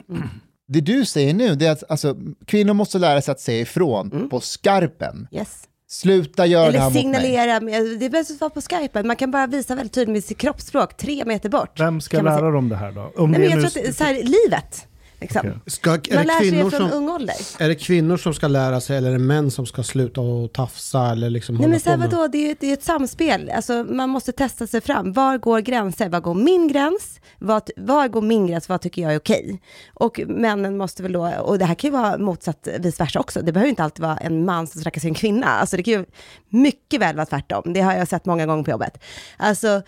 Det 0.68 0.82
du 0.82 1.06
säger 1.06 1.34
nu, 1.34 1.56
det 1.56 1.66
är 1.68 1.72
att 1.72 1.84
alltså, 1.92 2.16
kvinnor 2.46 2.74
måste 2.74 3.00
lära 3.00 3.22
sig 3.22 3.32
att 3.32 3.40
säga 3.40 3.62
ifrån 3.62 4.12
Mm. 4.12 4.30
på 4.30 4.40
skarpen. 4.40 5.28
Yes. 5.32 5.64
Sluta 5.90 6.46
göra 6.46 6.62
det 6.64 6.68
Eller 6.70 6.80
här 6.80 6.86
mot 6.86 6.94
mig. 6.94 7.02
signalera, 7.02 7.60
det 8.00 8.10
behövs 8.10 8.30
inte 8.30 8.42
vara 8.42 8.50
på 8.50 8.62
Skype, 8.62 9.04
man 9.04 9.16
kan 9.16 9.32
bara 9.32 9.48
visa 9.48 9.76
väldigt 9.76 9.94
tydligt 9.94 10.14
med 10.14 10.24
sitt 10.24 10.38
kroppsspråk, 10.38 10.98
tre 10.98 11.26
meter 11.26 11.50
bort. 11.50 11.80
Vem 11.80 12.02
ska 12.02 12.22
lära 12.22 12.52
dem 12.52 12.70
det 12.70 12.76
här 12.76 12.92
då? 12.92 13.12
Om 13.18 13.32
Nej, 13.32 13.42
det 13.42 13.50
men 13.50 13.62
jag 13.62 13.72
tror 13.72 13.82
att 13.82 13.86
det 13.86 13.90
är 13.90 13.94
så 13.94 14.04
här, 14.04 14.14
livet. 14.24 14.88
Liksom. 15.20 15.62
Ska, 15.66 15.90
är, 15.90 15.96
Man 15.96 16.02
det 16.10 16.24
lär 16.24 16.40
sig 16.40 16.60
från 16.60 16.72
som, 16.72 16.92
ung 16.92 17.10
ålder. 17.10 17.36
är 17.60 17.68
det 17.68 17.76
kvinnor 17.76 18.18
som 18.18 18.34
ska 18.34 18.48
lära 18.48 18.82
sig 18.82 18.98
eller 18.98 19.10
är 19.10 19.14
det 19.14 19.20
män 19.20 19.52
som 19.52 19.66
ska 19.66 19.84
sluta 19.84 20.22
och 20.22 20.54
tafsa 20.54 21.12
eller 21.12 21.30
liksom 21.30 21.56
Nej 21.56 21.68
men 21.68 21.80
så 21.80 21.90
här, 21.90 21.98
vadå, 21.98 22.28
det 22.28 22.52
är 22.52 22.56
det 22.60 22.70
är 22.70 22.74
ett 22.74 22.84
samspel. 22.84 23.52
Alltså, 23.56 23.84
man 23.90 24.10
måste 24.10 24.32
testa 24.32 24.68
sig 24.68 24.82
fram. 24.82 25.14
Var 25.14 25.38
går 25.38 25.60
gränser? 25.60 26.10
Var 26.10 26.20
går 26.20 26.34
min 26.34 26.68
gräns? 26.68 27.20
Vad, 27.40 27.70
var 27.78 28.08
går 28.08 28.22
min 28.22 28.48
gräns? 28.48 28.70
Vad 28.70 28.82
tycker 28.82 29.02
jag 29.02 29.14
är 29.14 29.20
okej? 29.20 29.62
Och 29.94 30.22
männen 30.28 30.78
måste 30.78 31.04
väl 31.04 31.12
då, 31.12 31.34
och 31.42 31.60
det 31.60 31.66
här 31.66 31.76
kan 31.76 31.88
ju 31.88 31.98
vara 31.98 32.18
motsatt 32.18 32.68
vice 32.80 33.04
versa 33.04 33.20
också. 33.20 33.42
Det 33.42 33.52
behöver 33.52 33.68
ju 33.68 33.70
inte 33.70 33.84
alltid 33.84 34.02
vara 34.02 34.18
en 34.18 34.46
man 34.46 34.68
som 34.68 34.82
trakasserar 34.82 35.10
en 35.10 35.16
kvinna. 35.16 35.48
Alltså 35.48 35.78
det 35.78 35.84
kan 35.84 35.94
ju 35.94 36.06
mycket 36.50 37.02
väl 37.02 37.16
vara 37.16 37.26
tvärtom. 37.26 37.74
Det 37.74 37.82
har 37.82 37.94
jag 37.94 38.08
sett 38.08 38.26
många 38.26 38.46
gånger 38.46 38.64
på 38.64 38.72
jobbet. 38.72 39.04
Alltså, 39.38 39.82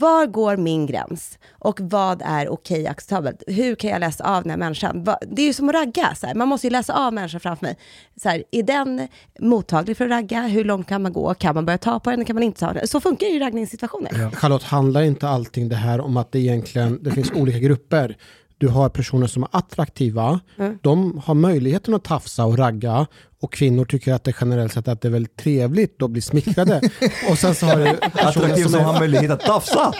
var 0.00 0.26
går 0.26 0.56
min 0.56 0.86
gräns? 0.86 1.38
Och 1.50 1.80
vad 1.80 2.22
är 2.24 2.48
okej 2.48 2.86
acceptabelt? 2.86 3.42
Hur 3.46 3.74
kan 3.74 3.90
jag 3.90 4.00
läsa 4.00 4.24
av 4.36 4.42
den 4.42 4.50
här 4.50 4.58
människan? 4.58 5.04
Det 5.26 5.42
är 5.42 5.46
ju 5.46 5.52
som 5.52 5.68
att 5.68 5.74
ragga, 5.74 6.14
så 6.14 6.26
här. 6.26 6.34
man 6.34 6.48
måste 6.48 6.66
ju 6.66 6.70
läsa 6.70 7.06
av 7.06 7.12
människan 7.12 7.40
framför 7.40 7.66
mig. 7.66 7.76
Så 8.22 8.28
här, 8.28 8.44
är 8.50 8.62
den 8.62 9.08
mottaglig 9.38 9.96
för 9.96 10.04
att 10.04 10.10
ragga? 10.10 10.42
Hur 10.42 10.64
långt 10.64 10.88
kan 10.88 11.02
man 11.02 11.12
gå? 11.12 11.34
Kan 11.34 11.54
man 11.54 11.66
börja 11.66 11.78
ta 11.78 12.00
på 12.00 12.10
den? 12.10 12.24
Kan 12.24 12.36
man 12.36 12.42
inte 12.42 12.60
ta 12.60 12.72
den? 12.72 12.88
Så 12.88 13.00
funkar 13.00 13.26
ju 13.26 13.38
raggningssituationer. 13.38 14.30
Charlotte, 14.30 14.62
handlar 14.62 15.02
inte 15.02 15.28
allting 15.28 15.68
det 15.68 15.76
här 15.76 16.00
om 16.00 16.16
att 16.16 16.32
det 16.32 16.38
egentligen 16.38 17.02
det 17.02 17.10
finns 17.10 17.30
olika 17.30 17.58
grupper? 17.58 18.16
Du 18.60 18.68
har 18.68 18.88
personer 18.88 19.26
som 19.26 19.42
är 19.42 19.48
attraktiva, 19.52 20.40
Mm. 20.58 20.78
de 20.82 21.22
har 21.24 21.34
möjligheten 21.34 21.94
att 21.94 22.04
tafsa 22.04 22.44
och 22.44 22.58
ragga 22.58 23.06
och 23.40 23.52
kvinnor 23.52 23.84
tycker 23.84 24.12
att 24.12 24.24
det 24.24 24.34
generellt 24.40 24.72
sett 24.72 24.88
att 24.88 25.00
det 25.00 25.08
är 25.08 25.12
väldigt 25.12 25.36
trevligt 25.36 26.02
att 26.02 26.10
bli 26.10 26.20
smickrade. 26.20 26.80
och 27.30 27.38
sen 27.38 27.54
så 27.54 27.66
har 27.66 27.76
du 27.78 27.84
personer 27.84 28.28
Attraktiv 28.28 28.62
som 28.62 28.70
som 28.72 28.80
är 28.80 28.84
har 28.84 28.98
möjlighet 29.00 29.30
att 29.30 29.40
tafsa. 29.40 29.92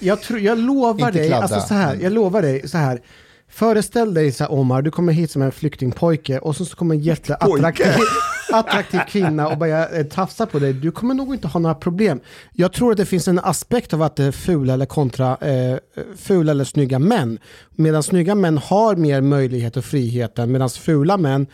jag, 0.00 0.22
tror, 0.22 0.40
jag 0.40 0.58
lovar 0.58 1.08
Inte 1.08 1.18
dig, 1.18 1.28
kladda. 1.28 1.42
alltså 1.42 1.60
så 1.68 1.74
här, 1.74 1.98
jag 2.02 2.12
lovar 2.12 2.42
dig 2.42 2.68
så 2.68 2.78
här. 2.78 3.00
Föreställ 3.48 4.14
dig 4.14 4.32
så 4.32 4.44
här, 4.44 4.52
Omar, 4.52 4.82
du 4.82 4.90
kommer 4.90 5.12
hit 5.12 5.30
som 5.30 5.42
en 5.42 5.52
flyktingpojke 5.52 6.38
och 6.38 6.56
så, 6.56 6.64
så 6.64 6.76
kommer 6.76 6.94
en 6.94 7.00
jätteattraktiv 7.00 7.86
attraktiv 8.52 9.00
kvinna 9.08 9.48
och 9.48 9.58
börja 9.58 9.88
eh, 9.88 10.06
tafsa 10.06 10.46
på 10.46 10.58
dig. 10.58 10.72
Du 10.72 10.90
kommer 10.90 11.14
nog 11.14 11.34
inte 11.34 11.48
ha 11.48 11.60
några 11.60 11.74
problem. 11.74 12.20
Jag 12.52 12.72
tror 12.72 12.90
att 12.90 12.96
det 12.96 13.06
finns 13.06 13.28
en 13.28 13.38
aspekt 13.38 13.94
av 13.94 14.02
att 14.02 14.16
det 14.16 14.24
är 14.24 14.32
fula 14.32 14.74
eller 14.74 14.86
kontra 14.86 15.36
eh, 15.36 15.76
fula 16.16 16.52
eller 16.52 16.64
snygga 16.64 16.98
män. 16.98 17.38
Medan 17.70 18.02
snygga 18.02 18.34
män 18.34 18.58
har 18.58 18.96
mer 18.96 19.20
möjlighet 19.20 19.76
och 19.76 19.84
friheten 19.84 20.52
medan 20.52 20.70
fula 20.70 21.16
män 21.16 21.46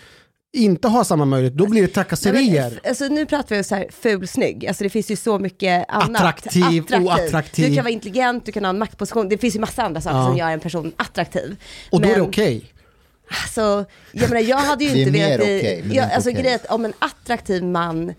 inte 0.54 0.88
har 0.88 1.04
samma 1.04 1.24
möjlighet. 1.24 1.54
Då 1.58 1.66
blir 1.66 1.82
det 1.82 1.88
trakasserier. 1.88 2.60
Nej, 2.62 2.70
men, 2.82 2.90
alltså, 2.90 3.04
nu 3.04 3.26
pratar 3.26 3.56
vi 3.56 3.64
så 3.64 3.74
här 3.74 3.86
ful-snygg. 3.90 4.66
Alltså, 4.66 4.84
det 4.84 4.90
finns 4.90 5.10
ju 5.10 5.16
så 5.16 5.38
mycket 5.38 5.84
annat. 5.88 6.20
Attraktiv, 6.22 6.84
oattraktiv. 7.00 7.68
Du 7.68 7.74
kan 7.74 7.84
vara 7.84 7.92
intelligent, 7.92 8.46
du 8.46 8.52
kan 8.52 8.64
ha 8.64 8.70
en 8.70 8.78
maktposition. 8.78 9.28
Det 9.28 9.38
finns 9.38 9.56
ju 9.56 9.60
massa 9.60 9.82
andra 9.82 10.00
saker 10.00 10.16
Ja. 10.18 10.26
som 10.26 10.36
gör 10.36 10.48
en 10.50 10.60
person 10.60 10.92
attraktiv. 10.96 11.56
och 11.90 12.00
då 12.00 12.08
är 12.08 12.12
det 12.12 12.18
Men- 12.18 12.28
okej. 12.28 12.70
Alltså, 13.42 13.84
jag 14.12 14.28
menar, 14.30 14.42
jag 14.42 14.56
hade 14.56 14.84
ju 14.84 14.98
inte 15.00 15.10
velat... 15.10 15.38
men 15.38 15.58
jag, 15.58 16.04
inte 16.04 16.14
alltså 16.14 16.30
okej. 16.30 16.42
grejen 16.42 16.60
om 16.68 16.84
en 16.84 16.92
attraktiv 16.98 17.64
man 17.64 18.14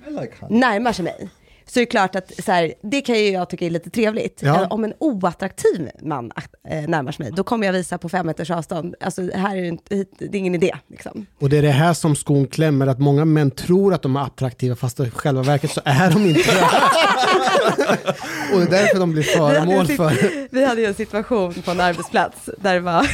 närmar 0.49 0.93
sig 0.93 1.03
mig, 1.05 1.29
så 1.67 1.79
är 1.79 1.81
det 1.81 1.85
klart 1.85 2.15
att 2.15 2.31
så 2.45 2.51
här, 2.51 2.73
det 2.81 3.01
kan 3.01 3.15
ju 3.15 3.29
jag 3.29 3.49
tycka 3.49 3.65
är 3.65 3.69
lite 3.69 3.89
trevligt. 3.89 4.41
Ja. 4.43 4.61
Eh, 4.61 4.67
Om 4.69 4.83
en 4.83 4.93
oattraktiv 4.99 5.89
man 6.01 6.31
äh, 6.69 6.87
närmar 6.89 7.11
sig 7.11 7.25
mig, 7.25 7.33
då 7.35 7.43
kommer 7.43 7.65
jag 7.65 7.73
visa 7.73 7.97
på 7.97 8.09
fem 8.09 8.25
meters 8.25 8.51
avstånd. 8.51 8.95
Alltså, 8.99 9.21
här 9.35 9.57
är 9.57 9.61
det, 9.61 9.67
inte, 9.67 10.05
det 10.17 10.25
är 10.25 10.35
ingen 10.35 10.55
idé. 10.55 10.75
Liksom. 10.87 11.25
Och 11.41 11.49
det 11.49 11.57
är 11.57 11.61
det 11.61 11.69
här 11.69 11.93
som 11.93 12.15
skon 12.15 12.47
klämmer, 12.47 12.87
att 12.87 12.99
många 12.99 13.25
män 13.25 13.51
tror 13.51 13.93
att 13.93 14.01
de 14.01 14.15
är 14.15 14.21
attraktiva 14.21 14.75
fast 14.75 14.99
i 14.99 15.09
själva 15.09 15.43
verket 15.43 15.71
så 15.71 15.81
är 15.85 16.11
de 16.11 16.25
inte 16.25 16.51
det. 16.51 16.69
Och 18.53 18.59
det 18.59 18.65
är 18.65 18.69
därför 18.81 18.99
de 18.99 19.11
blir 19.11 19.23
föremål 19.23 19.87
för... 19.87 20.11
Vi 20.51 20.65
hade 20.65 20.81
ju 20.81 20.87
en 20.87 20.93
situation 20.93 21.53
på 21.53 21.71
en 21.71 21.79
arbetsplats 21.79 22.49
där 22.57 22.73
det 22.73 22.79
var 22.79 23.07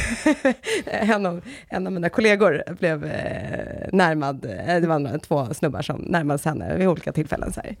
en 0.86 1.26
av, 1.26 1.40
en 1.68 1.86
av 1.86 1.92
mina 1.92 2.08
kollegor 2.08 2.62
blev 2.78 3.04
eh, 3.04 3.88
närmad, 3.92 4.44
eh, 4.44 4.80
det 4.80 4.86
var 4.86 5.18
två 5.18 5.54
snubbar 5.54 5.82
som 5.82 5.96
närmade 5.96 6.38
sig 6.38 6.50
henne 6.50 6.76
vid 6.76 6.88
olika 6.88 7.12
tillfällen. 7.12 7.52
Så 7.52 7.60
här. 7.60 7.76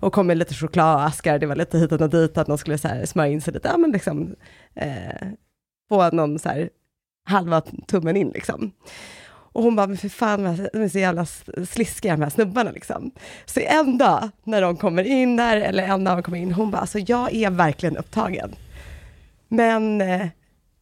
Och 0.00 0.15
kom 0.16 0.26
med 0.26 0.38
lite 0.38 0.54
chokladaskar, 0.54 1.38
det 1.38 1.46
var 1.46 1.56
lite 1.56 1.78
hit 1.78 1.92
och 1.92 2.10
dit, 2.10 2.38
att 2.38 2.48
någon 2.48 2.58
skulle 2.58 2.78
så 2.78 2.88
här, 2.88 3.06
smörja 3.06 3.32
in 3.32 3.40
sig 3.40 3.54
lite, 3.54 3.68
ja 3.68 3.76
men 3.76 3.90
liksom 3.90 4.34
eh, 4.74 5.28
få 5.88 6.10
någon 6.10 6.38
så 6.38 6.48
här 6.48 6.70
halva 7.24 7.60
tummen 7.60 8.16
in 8.16 8.28
liksom. 8.28 8.72
Och 9.52 9.62
hon 9.62 9.76
bara, 9.76 9.86
men 9.86 9.96
för 9.96 10.08
fan, 10.08 10.68
de 10.72 10.82
är 10.82 10.88
så 10.88 10.98
jävla 10.98 11.26
sliskiga 11.68 12.16
de 12.16 12.22
här 12.22 12.30
snubbarna 12.30 12.70
liksom. 12.70 13.10
Så 13.46 13.60
en 13.60 13.98
dag 13.98 14.30
när 14.44 14.62
de 14.62 14.76
kommer 14.76 15.04
in 15.04 15.36
där, 15.36 15.56
eller 15.56 15.82
en 15.82 16.04
dag 16.04 16.16
de 16.16 16.22
kommer 16.22 16.38
in, 16.38 16.52
hon 16.52 16.70
bara, 16.70 16.80
alltså 16.80 16.98
jag 16.98 17.34
är 17.34 17.50
verkligen 17.50 17.96
upptagen. 17.96 18.54
Men 19.48 20.00
eh, 20.00 20.26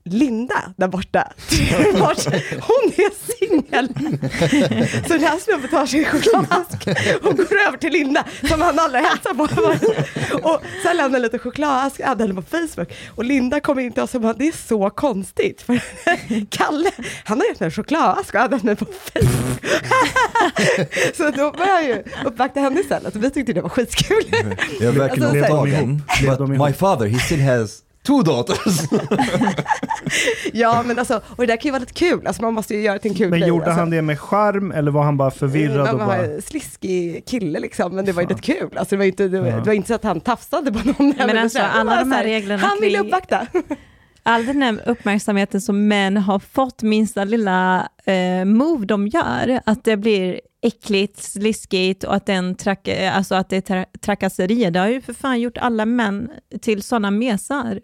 Linda 0.07 0.72
där 0.76 0.88
borta, 0.88 1.28
vart- 1.94 2.24
hon 2.61 2.92
är 2.96 3.38
singel. 3.38 3.88
Så 5.07 5.12
den 5.12 5.22
här 5.22 5.38
snubben 5.38 5.70
tar 5.70 5.86
sin 5.86 6.05
chokladask 6.05 6.88
och 7.22 7.36
går 7.36 7.59
över 7.68 7.78
till 7.78 7.92
Linda, 7.92 8.24
som 8.48 8.61
han 8.61 8.78
aldrig 8.78 9.05
hälsar 9.05 9.34
på. 9.34 9.42
Och 10.48 10.61
sen 10.82 10.96
lämnar 10.96 11.18
lite 11.18 11.38
chokladask, 11.38 12.00
hade 12.00 12.24
henne 12.24 12.34
på 12.34 12.42
Facebook. 12.42 12.92
Och 13.14 13.24
Linda 13.24 13.61
kommer 13.61 13.82
in 13.82 13.92
till 13.92 14.02
oss 14.02 14.14
och 14.14 14.20
bara, 14.20 14.32
det 14.32 14.48
är 14.48 14.66
så 14.68 14.90
konstigt. 14.90 15.62
För 15.62 15.80
Kalle, 16.50 16.90
han 17.24 17.40
har 17.40 17.46
gett 17.46 17.61
mig 17.61 17.66
en 17.66 17.70
chokladask 17.70 18.34
och 18.34 18.40
hade 18.40 18.59
mig 18.62 18.76
på 18.76 18.84
Facebook. 18.84 19.64
Så 21.16 21.30
då 21.30 21.50
började 21.52 21.82
jag 21.82 21.84
ju 21.84 22.02
uppvakta 22.24 22.61
henne 22.61 22.80
istället. 22.80 23.16
Och 23.16 23.24
vi 23.24 23.30
tyckte 23.30 23.52
det 23.52 23.61
var 23.61 23.68
skitkul. 23.68 24.24
Jag 24.80 24.92
verkligen 24.92 25.28
Alltså. 25.44 25.86
Blev 26.20 26.38
de 26.38 26.52
ihop? 26.55 26.66
my 26.68 26.72
father, 26.72 27.07
he 27.07 27.18
still 27.18 27.40
has 27.42 27.80
two 28.07 28.22
daughters. 28.22 28.80
Ja, 30.52 30.82
men 30.86 30.98
alltså, 30.98 31.20
och 31.28 31.36
det 31.36 31.46
där 31.46 31.57
kan 31.57 31.68
ju 31.68 31.70
vara 31.70 31.80
lite 31.80 31.92
kul. 31.92 32.26
Alltså 32.26 32.42
man 32.42 32.55
måste 32.55 32.74
ju 32.74 32.80
göra 32.82 32.94
det 32.94 32.98
till 33.00 33.11
en 33.11 33.16
kul 33.16 33.30
Men 33.30 33.38
grej. 33.38 33.48
gjorde 33.48 33.64
alltså. 33.66 33.80
han 33.80 33.90
det 33.90 34.02
med 34.02 34.20
charm 34.20 34.72
eller 34.72 34.90
var 34.90 35.02
han 35.02 35.16
bara 35.16 35.30
förvirrad 35.30 35.86
Han 35.86 36.00
och 36.00 36.07
var 36.07 36.28
bara... 36.28 36.40
sliskig 36.40 37.24
kille 37.26 37.61
liksom, 37.61 37.94
men 37.94 38.05
det 38.05 38.12
var 38.12 38.22
ju 38.22 38.28
lite 38.28 38.42
kul. 38.42 38.78
Alltså 38.78 38.94
det 38.94 38.98
var, 38.98 39.05
inte, 39.05 39.28
det, 39.28 39.40
var, 39.40 39.46
Ja. 39.48 39.57
det 39.57 39.66
var 39.66 39.72
inte 39.72 39.88
så 39.88 39.94
att 39.94 40.05
han 40.05 40.20
tafsade 40.20 40.72
på 40.72 40.78
någon. 40.88 41.14
Men 41.18 41.38
alltså, 41.38 41.59
alla 41.59 42.00
de 42.00 42.12
här 42.12 42.24
reglerna 42.24 42.62
Han 42.66 42.78
ville 42.80 43.00
uppvakta. 43.00 43.46
all 44.22 44.46
den 44.46 44.62
här 44.62 44.80
uppmärksamheten 44.86 45.61
som 45.61 45.88
män 45.88 46.16
har 46.16 46.38
fått, 46.38 46.82
minsta 46.82 47.24
lilla 47.24 47.88
eh, 48.05 48.44
move 48.44 48.86
de 48.86 49.09
gör, 49.09 49.61
att 49.66 49.84
det 49.84 49.96
blir 49.96 50.40
äckligt, 50.62 51.22
sliskigt 51.22 52.05
och 52.05 52.14
att, 52.14 52.26
den 52.26 52.55
track, 52.55 52.88
alltså 52.88 53.34
att 53.34 53.48
det 53.50 53.57
är 53.57 53.61
tra 53.61 53.84
trakasserier, 54.00 54.70
det 54.70 54.78
har 54.80 54.88
ju 54.88 55.00
för 55.00 55.12
fan 55.12 55.40
gjort 55.40 55.59
alla 55.59 55.86
män 55.86 56.30
till 56.62 56.82
sådana 56.82 57.11
mesar. 57.11 57.80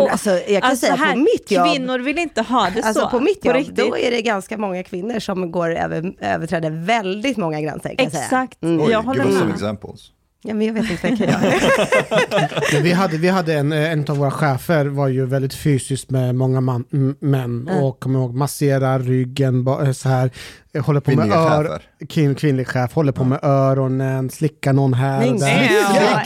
Alltså, 0.00 0.30
jag 0.30 0.62
kan 0.62 0.70
Alltså 0.70 0.86
säga 0.86 0.96
här, 0.96 1.12
på 1.12 1.18
mitt 1.18 1.50
jobb, 1.50 1.66
kvinnor 1.72 1.98
vill 1.98 2.18
inte 2.18 2.42
ha 2.42 2.70
det 2.74 2.82
alltså 2.82 3.00
så. 3.02 3.10
på 3.10 3.20
mitt 3.20 3.44
jobb, 3.44 3.56
riktigt. 3.56 3.76
då 3.76 3.96
är 3.98 4.10
det 4.10 4.22
ganska 4.22 4.58
många 4.58 4.82
kvinnor 4.82 5.18
som 5.18 5.52
går 5.52 5.74
över, 5.76 6.12
överträder 6.20 6.70
väldigt 6.70 7.36
många 7.36 7.60
gränser 7.60 7.88
kan 7.88 8.04
jag 8.04 8.12
säga. 8.12 8.24
Exakt, 8.24 8.62
Mm. 8.62 8.80
Oj, 8.80 8.90
jag 8.90 9.02
håller 9.02 9.20
give 9.24 9.28
us 9.30 9.38
some 9.38 9.46
med. 9.50 9.54
examples. 9.54 10.00
Ja, 10.44 10.54
men 10.54 10.66
jag 10.66 10.74
vet 10.74 10.90
inte 10.90 11.02
vad 11.02 11.10
jag 11.12 11.18
kan 11.18 11.28
göra. 11.28 12.82
Vi 12.82 12.92
hade, 12.92 13.16
vi 13.16 13.28
hade 13.28 13.54
en, 13.54 13.72
eh, 13.72 13.92
en 13.92 14.04
av 14.08 14.16
våra 14.16 14.30
chefer 14.30 14.84
var 14.86 15.08
ju 15.08 15.26
väldigt 15.26 15.54
fysiskt 15.54 16.10
med 16.10 16.34
många 16.34 16.60
man, 16.60 16.84
m- 16.92 17.16
män 17.20 17.68
Mm. 17.70 17.84
och 17.84 18.00
kommer 18.00 18.18
ihåg 18.18 18.34
masserar 18.34 18.98
ryggen 18.98 19.64
ba- 19.64 19.82
eh, 19.84 19.92
så 19.92 20.08
här, 20.08 20.30
eh, 20.74 20.84
håller 20.84 21.00
på 21.00 21.10
med 21.10 21.32
ör, 21.32 21.82
kvin, 22.08 22.34
kvinnlig 22.34 22.68
chef, 22.68 22.92
håller 22.94 23.12
på 23.12 23.24
med 23.24 23.38
öronen, 23.42 24.30
slickar 24.30 24.72
någon 24.72 24.94
här 24.94 25.32
och 25.32 25.38
där. 25.40 25.46
Nej, 25.46 25.70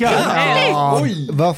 Ja. 0.01 0.11
Ja. 0.71 1.01
Oj! 1.03 1.29
Vad? 1.33 1.57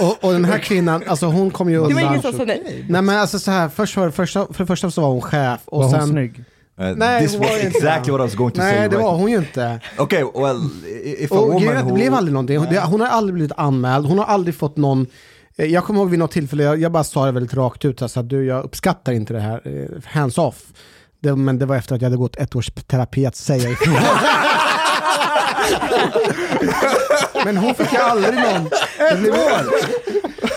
Och, 0.00 0.24
och 0.24 0.32
den 0.32 0.44
här 0.44 0.58
kvinnan, 0.58 1.02
alltså 1.06 1.26
hon 1.26 1.50
kom 1.50 1.68
ju 1.70 1.74
Det 1.74 1.80
var 1.80 1.88
undan. 1.90 2.04
ingen 2.08 2.22
som 2.22 2.32
sa 2.32 2.44
nej. 2.44 2.84
Nej 2.88 3.02
men 3.02 3.18
alltså 3.18 3.38
så 3.38 3.50
här, 3.50 3.68
först 3.68 3.96
var, 3.96 4.10
första, 4.10 4.46
för 4.52 4.64
det 4.64 4.66
första 4.66 4.90
så 4.90 5.00
var 5.00 5.08
hon 5.08 5.22
chef 5.22 5.60
och 5.64 5.78
Var 5.82 5.88
hon 5.90 5.98
sen... 6.00 6.08
snygg? 6.08 6.38
Uh, 6.80 6.86
Nej, 6.96 7.22
this 7.22 7.32
hon 7.32 7.40
var 7.40 7.48
was 7.48 7.64
inte. 7.64 7.78
exactly 7.78 8.12
what 8.12 8.20
I 8.20 8.24
was 8.24 8.34
going 8.34 8.52
to 8.52 8.60
say. 8.60 8.70
Nej 8.72 8.88
det 8.88 8.96
right 8.96 9.02
var 9.04 9.14
hon 9.16 9.30
ju 9.30 9.36
inte. 9.38 9.80
Okay, 9.98 10.24
well, 10.34 10.70
if 11.18 11.32
a 11.32 11.34
Och 11.34 11.52
woman 11.52 11.76
att 11.76 11.84
who... 11.84 11.88
det 11.88 11.94
blev 11.94 12.14
aldrig 12.14 12.32
någonting. 12.32 12.64
Det- 12.70 12.80
Hon 12.80 13.00
har 13.00 13.08
aldrig 13.08 13.34
blivit 13.34 13.52
anmäld, 13.56 14.06
hon 14.06 14.18
har 14.18 14.24
aldrig 14.24 14.54
fått 14.54 14.76
någon 14.76 15.06
eh, 15.56 15.66
jag 15.66 15.84
kommer 15.84 16.00
ihåg 16.00 16.10
vid 16.10 16.18
något 16.18 16.30
tillfälle, 16.32 16.62
jag, 16.62 16.80
jag 16.80 16.92
bara 16.92 17.04
sa 17.04 17.26
det 17.26 17.32
väldigt 17.32 17.54
rakt 17.54 17.84
ut, 17.84 18.02
alltså, 18.02 18.20
att 18.20 18.28
du, 18.28 18.44
jag 18.46 18.64
uppskattar 18.64 19.12
inte 19.12 19.32
det 19.32 19.40
här, 19.40 19.60
eh, 19.64 20.02
hands 20.04 20.38
off. 20.38 20.62
Det, 21.22 21.36
men 21.36 21.58
det 21.58 21.66
var 21.66 21.76
efter 21.76 21.94
att 21.94 22.00
jag 22.02 22.06
hade 22.06 22.16
gått 22.18 22.36
ett 22.36 22.56
års 22.56 22.70
terapi 22.86 23.26
att 23.26 23.36
säga 23.36 23.70
ifrån. 23.70 23.94
men 27.44 27.56
hon 27.56 27.74
fick 27.74 27.92
ju 27.92 27.98
aldrig 27.98 28.34
någon... 28.34 28.66
Ett 28.98 29.30
år! 29.30 29.74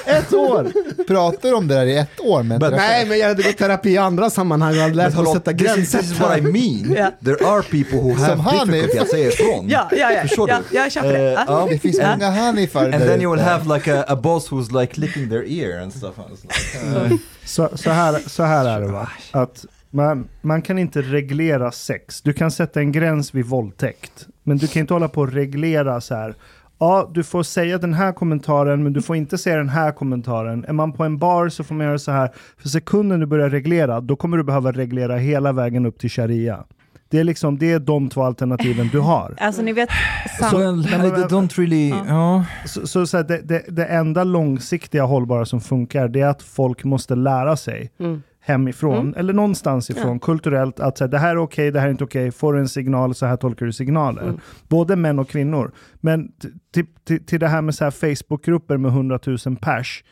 Ett 0.06 0.34
år! 0.34 0.72
Pratar 1.08 1.54
om 1.54 1.68
det 1.68 1.76
där 1.76 1.86
i 1.86 1.98
ett 1.98 2.20
år 2.20 2.44
med 2.44 2.60
terapeut? 2.60 2.82
Nej, 2.82 3.06
men 3.06 3.20
jag 3.20 3.28
hade 3.28 3.44
gått 3.44 3.58
terapi 3.58 3.90
i 3.90 3.98
andra 3.98 4.30
sammanhang 4.30 4.74
och 4.76 4.82
hade 4.82 4.96
lärt 4.96 5.14
But 5.14 5.24
mig 5.24 5.32
att 5.32 5.38
sätta 5.38 5.54
gränser. 5.54 6.00
this 6.00 6.12
is 6.12 6.20
what 6.20 6.38
I 6.38 6.42
mean. 6.42 6.96
Ja. 6.98 7.12
There 7.26 7.48
are 7.48 7.62
people 7.62 7.98
who 7.98 8.14
have 8.14 8.44
Som 8.44 8.68
difficulty 8.72 8.98
att 8.98 9.10
säga 9.10 9.28
ifrån. 9.28 9.70
Ja, 9.70 9.90
ja, 9.92 10.12
ja. 10.12 10.22
Förstår 10.22 10.50
ja 10.50 10.60
du? 10.70 10.76
jag 10.78 10.92
köper 10.92 11.14
det. 11.14 11.32
Ja. 11.32 11.44
ja. 11.48 11.68
Det 11.70 11.80
finns 11.80 11.98
många 11.98 12.30
Hanifar 12.30 12.84
And 12.84 12.94
then 13.04 13.22
you 13.22 13.36
will 13.36 13.44
have 13.44 13.76
like 13.76 14.00
a, 14.00 14.06
a 14.08 14.16
boss 14.16 14.50
who's 14.52 14.82
like 14.82 15.00
licking 15.00 15.30
their 15.30 15.44
ear 15.52 15.82
and 15.82 15.94
stuff. 15.94 16.16
Like, 16.18 17.14
uh, 17.14 17.18
Så, 17.46 17.70
så, 17.76 17.90
här, 17.90 18.22
så 18.28 18.44
här 18.44 18.66
är 18.66 18.82
det 18.82 18.88
va, 18.88 19.10
att 19.32 19.66
Man, 19.94 20.28
man 20.42 20.62
kan 20.62 20.78
inte 20.80 21.02
reglera 21.02 21.72
sex. 21.72 22.22
Du 22.22 22.34
kan 22.34 22.52
sätta 22.52 22.80
en 22.80 22.92
gräns 22.92 23.34
vid 23.34 23.46
våldtäkt. 23.46 24.28
Men 24.44 24.58
du 24.58 24.68
kan 24.68 24.80
inte 24.80 24.94
hålla 24.94 25.08
på 25.08 25.22
och 25.22 25.32
reglera 25.34 26.02
så 26.02 26.16
här. 26.16 26.34
Ja, 26.80 27.12
du 27.14 27.24
får 27.24 27.44
säga 27.44 27.78
den 27.78 27.94
här 27.94 28.12
kommentaren, 28.12 28.84
men 28.84 28.94
du 28.94 29.02
får 29.02 29.16
inte 29.16 29.38
säga 29.38 29.58
den 29.58 29.70
här 29.70 29.92
kommentaren. 29.92 30.66
Är 30.68 30.74
man 30.74 30.94
på 30.94 31.04
en 31.04 31.18
bar 31.18 31.50
så 31.50 31.64
får 31.64 31.76
man 31.76 31.86
göra 31.88 32.00
så 32.00 32.12
här. 32.12 32.30
För 32.58 32.70
sekunden 32.70 33.20
du 33.20 33.26
börjar 33.26 33.50
reglera, 33.50 34.02
då 34.02 34.16
kommer 34.16 34.38
du 34.38 34.44
behöva 34.44 34.72
reglera 34.72 35.18
hela 35.18 35.52
vägen 35.52 35.86
upp 35.86 36.00
till 36.00 36.10
sharia. 36.10 36.64
Det 37.10 37.20
är 37.20 37.24
liksom, 37.24 37.58
det 37.58 37.72
är 37.72 37.80
de 37.80 38.10
två 38.10 38.24
alternativen 38.24 38.90
du 38.92 39.00
har. 39.00 39.34
Alltså 39.38 39.62
ni 39.62 39.74
vet, 39.74 39.90
Så- 40.40 40.46
sam- 40.46 40.60
Well, 40.60 40.76
men- 40.92 41.06
I 41.06 41.24
don't 41.24 41.58
really... 41.60 41.90
Ja. 41.90 42.06
Ja. 42.08 42.46
Så, 42.66 42.88
så, 42.88 43.08
så 43.08 43.18
här, 43.18 43.24
det, 43.24 43.42
det, 43.44 43.64
det 43.68 43.86
enda 43.86 44.24
långsiktiga 44.24 45.04
hållbara 45.04 45.46
som 45.46 45.62
funkar, 45.62 46.08
det 46.08 46.22
är 46.22 46.28
att 46.28 46.42
folk 46.42 46.84
måste 46.84 47.16
lära 47.16 47.56
sig 47.58 47.92
Mm. 48.00 48.22
Hemifrån, 48.44 48.98
Mm. 49.00 49.14
eller 49.18 49.34
någonstans 49.34 49.90
ifrån, 49.90 50.20
kulturellt, 50.20 50.80
att 50.80 50.98
så 50.98 51.04
här, 51.04 51.12
det 51.12 51.18
här 51.18 51.30
är 51.32 51.38
okej, 51.38 51.72
det 51.72 51.80
här 51.80 51.88
är 51.88 51.92
inte 51.92 52.04
okej, 52.04 52.32
får 52.32 52.54
du 52.54 52.60
en 52.60 52.70
signal, 52.70 53.16
så 53.16 53.26
här 53.26 53.38
tolkar 53.38 53.66
du 53.66 53.74
signaler. 53.74 54.24
Mm. 54.24 54.40
Både 54.68 54.96
män 54.96 55.20
och 55.20 55.30
kvinnor. 55.30 55.72
Men 55.96 56.32
till, 57.26 57.40
det 57.40 57.48
här 57.48 57.62
med 57.62 57.76
så 57.76 57.84
här 57.84 57.92
Facebookgrupper 57.92 58.78
med 58.78 58.92
100 58.92 59.20
000 59.26 59.38
pers, 59.62 60.04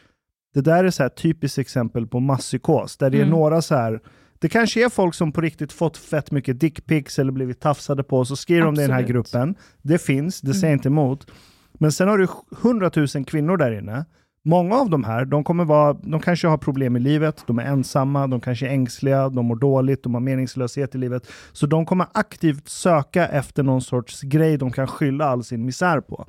det 0.54 0.62
där 0.62 0.84
är 0.84 0.90
så 0.90 1.04
här 1.04 1.10
typiskt 1.10 1.58
exempel 1.60 2.08
på 2.08 2.20
masspsykos, 2.20 2.98
där 2.98 3.10
det 3.10 3.18
är 3.18 3.22
Mm. 3.22 3.32
några 3.32 3.62
så 3.62 3.76
här 3.76 4.00
det 4.42 4.50
kanske 4.50 4.86
är 4.86 4.90
folk 4.90 5.14
som 5.16 5.32
på 5.32 5.42
riktigt 5.42 5.72
fått 5.74 5.98
fett 5.98 6.32
mycket 6.32 6.60
dickpics 6.60 7.20
eller 7.20 7.32
blivit 7.32 7.60
tafsade 7.60 8.04
på, 8.04 8.26
så 8.26 8.36
skriver 8.36 8.66
de 8.66 8.76
det 8.76 8.84
i 8.84 8.88
den 8.88 8.96
här 8.96 9.02
gruppen. 9.04 9.56
Det 9.82 9.98
finns, 10.02 10.42
det 10.42 10.54
säger 10.54 10.64
jag 10.68 10.70
Mm. 10.70 10.80
inte 10.80 10.88
emot. 10.90 11.32
Men 11.74 11.92
sen 11.92 12.08
har 12.08 12.18
du 12.18 12.28
100 12.62 12.92
000 13.16 13.26
kvinnor 13.26 13.58
där 13.58 13.72
inne. 13.80 14.06
Många 14.50 14.76
av 14.76 14.90
de 14.90 15.04
här, 15.04 15.26
de 15.26 15.44
kommer 15.44 15.66
vara, 15.66 15.94
de 15.94 16.20
kanske 16.20 16.48
har 16.48 16.58
problem 16.58 16.96
i 16.96 17.00
livet, 17.00 17.44
de 17.48 17.60
är 17.60 17.64
ensamma, 17.64 18.28
de 18.28 18.42
kanske 18.42 18.68
är 18.68 18.72
ängsliga, 18.72 19.30
de 19.30 19.46
mår 19.46 19.56
dåligt, 19.56 20.04
de 20.04 20.14
har 20.14 20.22
meningslöshet 20.22 20.96
i 20.96 20.98
livet. 20.98 21.28
Så 21.52 21.66
de 21.66 21.86
kommer 21.86 22.08
aktivt 22.12 22.70
söka 22.70 23.28
efter 23.28 23.64
någon 23.64 23.82
sorts 23.82 24.22
grej 24.22 24.58
de 24.58 24.72
kan 24.72 24.88
skylla 24.88 25.26
all 25.26 25.44
sin 25.44 25.66
misär 25.66 26.02
på. 26.02 26.26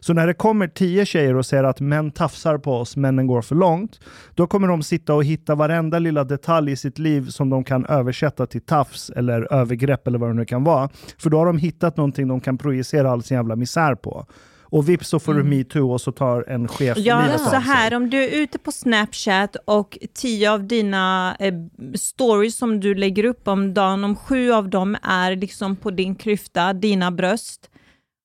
Så 0.00 0.12
när 0.12 0.26
det 0.26 0.34
kommer 0.34 0.68
tio 0.68 1.06
tjejer 1.06 1.36
och 1.36 1.46
säger 1.46 1.64
att 1.64 1.80
män 1.80 2.10
tafsar 2.10 2.58
på 2.58 2.72
oss, 2.72 2.96
männen 2.96 3.26
går 3.26 3.42
för 3.42 3.54
långt, 3.54 4.00
då 4.34 4.46
kommer 4.46 4.68
de 4.68 4.82
sitta 4.82 5.14
och 5.14 5.24
hitta 5.24 5.54
varenda 5.54 5.98
lilla 5.98 6.24
detalj 6.24 6.72
i 6.72 6.76
sitt 6.76 6.98
liv 6.98 7.26
som 7.28 7.50
de 7.50 7.64
kan 7.64 7.86
översätta 7.86 8.46
till 8.46 8.60
tafs 8.60 9.10
eller 9.10 9.52
övergrepp 9.52 10.06
eller 10.06 10.18
vad 10.18 10.30
det 10.30 10.34
nu 10.34 10.44
kan 10.44 10.64
vara. 10.64 10.88
För 11.18 11.30
då 11.30 11.38
har 11.38 11.46
de 11.46 11.58
hittat 11.58 11.96
någonting 11.96 12.28
de 12.28 12.40
kan 12.40 12.58
projicera 12.58 13.10
all 13.10 13.22
sin 13.22 13.36
jävla 13.36 13.56
misär 13.56 13.94
på. 13.94 14.26
Och 14.74 14.88
vips 14.88 15.08
så 15.08 15.18
får 15.18 15.34
du 15.34 15.42
metoo 15.42 15.92
och 15.92 16.00
så 16.00 16.12
tar 16.12 16.44
en 16.48 16.68
chef 16.68 16.98
Ja, 16.98 17.20
livet 17.22 17.40
av 17.40 17.44
så 17.44 17.56
här, 17.56 17.94
om 17.94 18.10
du 18.10 18.24
är 18.24 18.42
ute 18.42 18.58
på 18.58 18.72
Snapchat 18.72 19.56
och 19.64 19.98
tio 20.14 20.52
av 20.52 20.66
dina 20.66 21.36
eh, 21.38 21.54
stories 21.94 22.56
som 22.56 22.80
du 22.80 22.94
lägger 22.94 23.24
upp 23.24 23.48
om 23.48 23.74
dagen, 23.74 24.04
om 24.04 24.16
sju 24.16 24.52
av 24.52 24.68
dem 24.68 24.96
är 25.02 25.36
liksom 25.36 25.76
på 25.76 25.90
din 25.90 26.14
klyfta, 26.14 26.72
dina 26.72 27.10
bröst, 27.10 27.70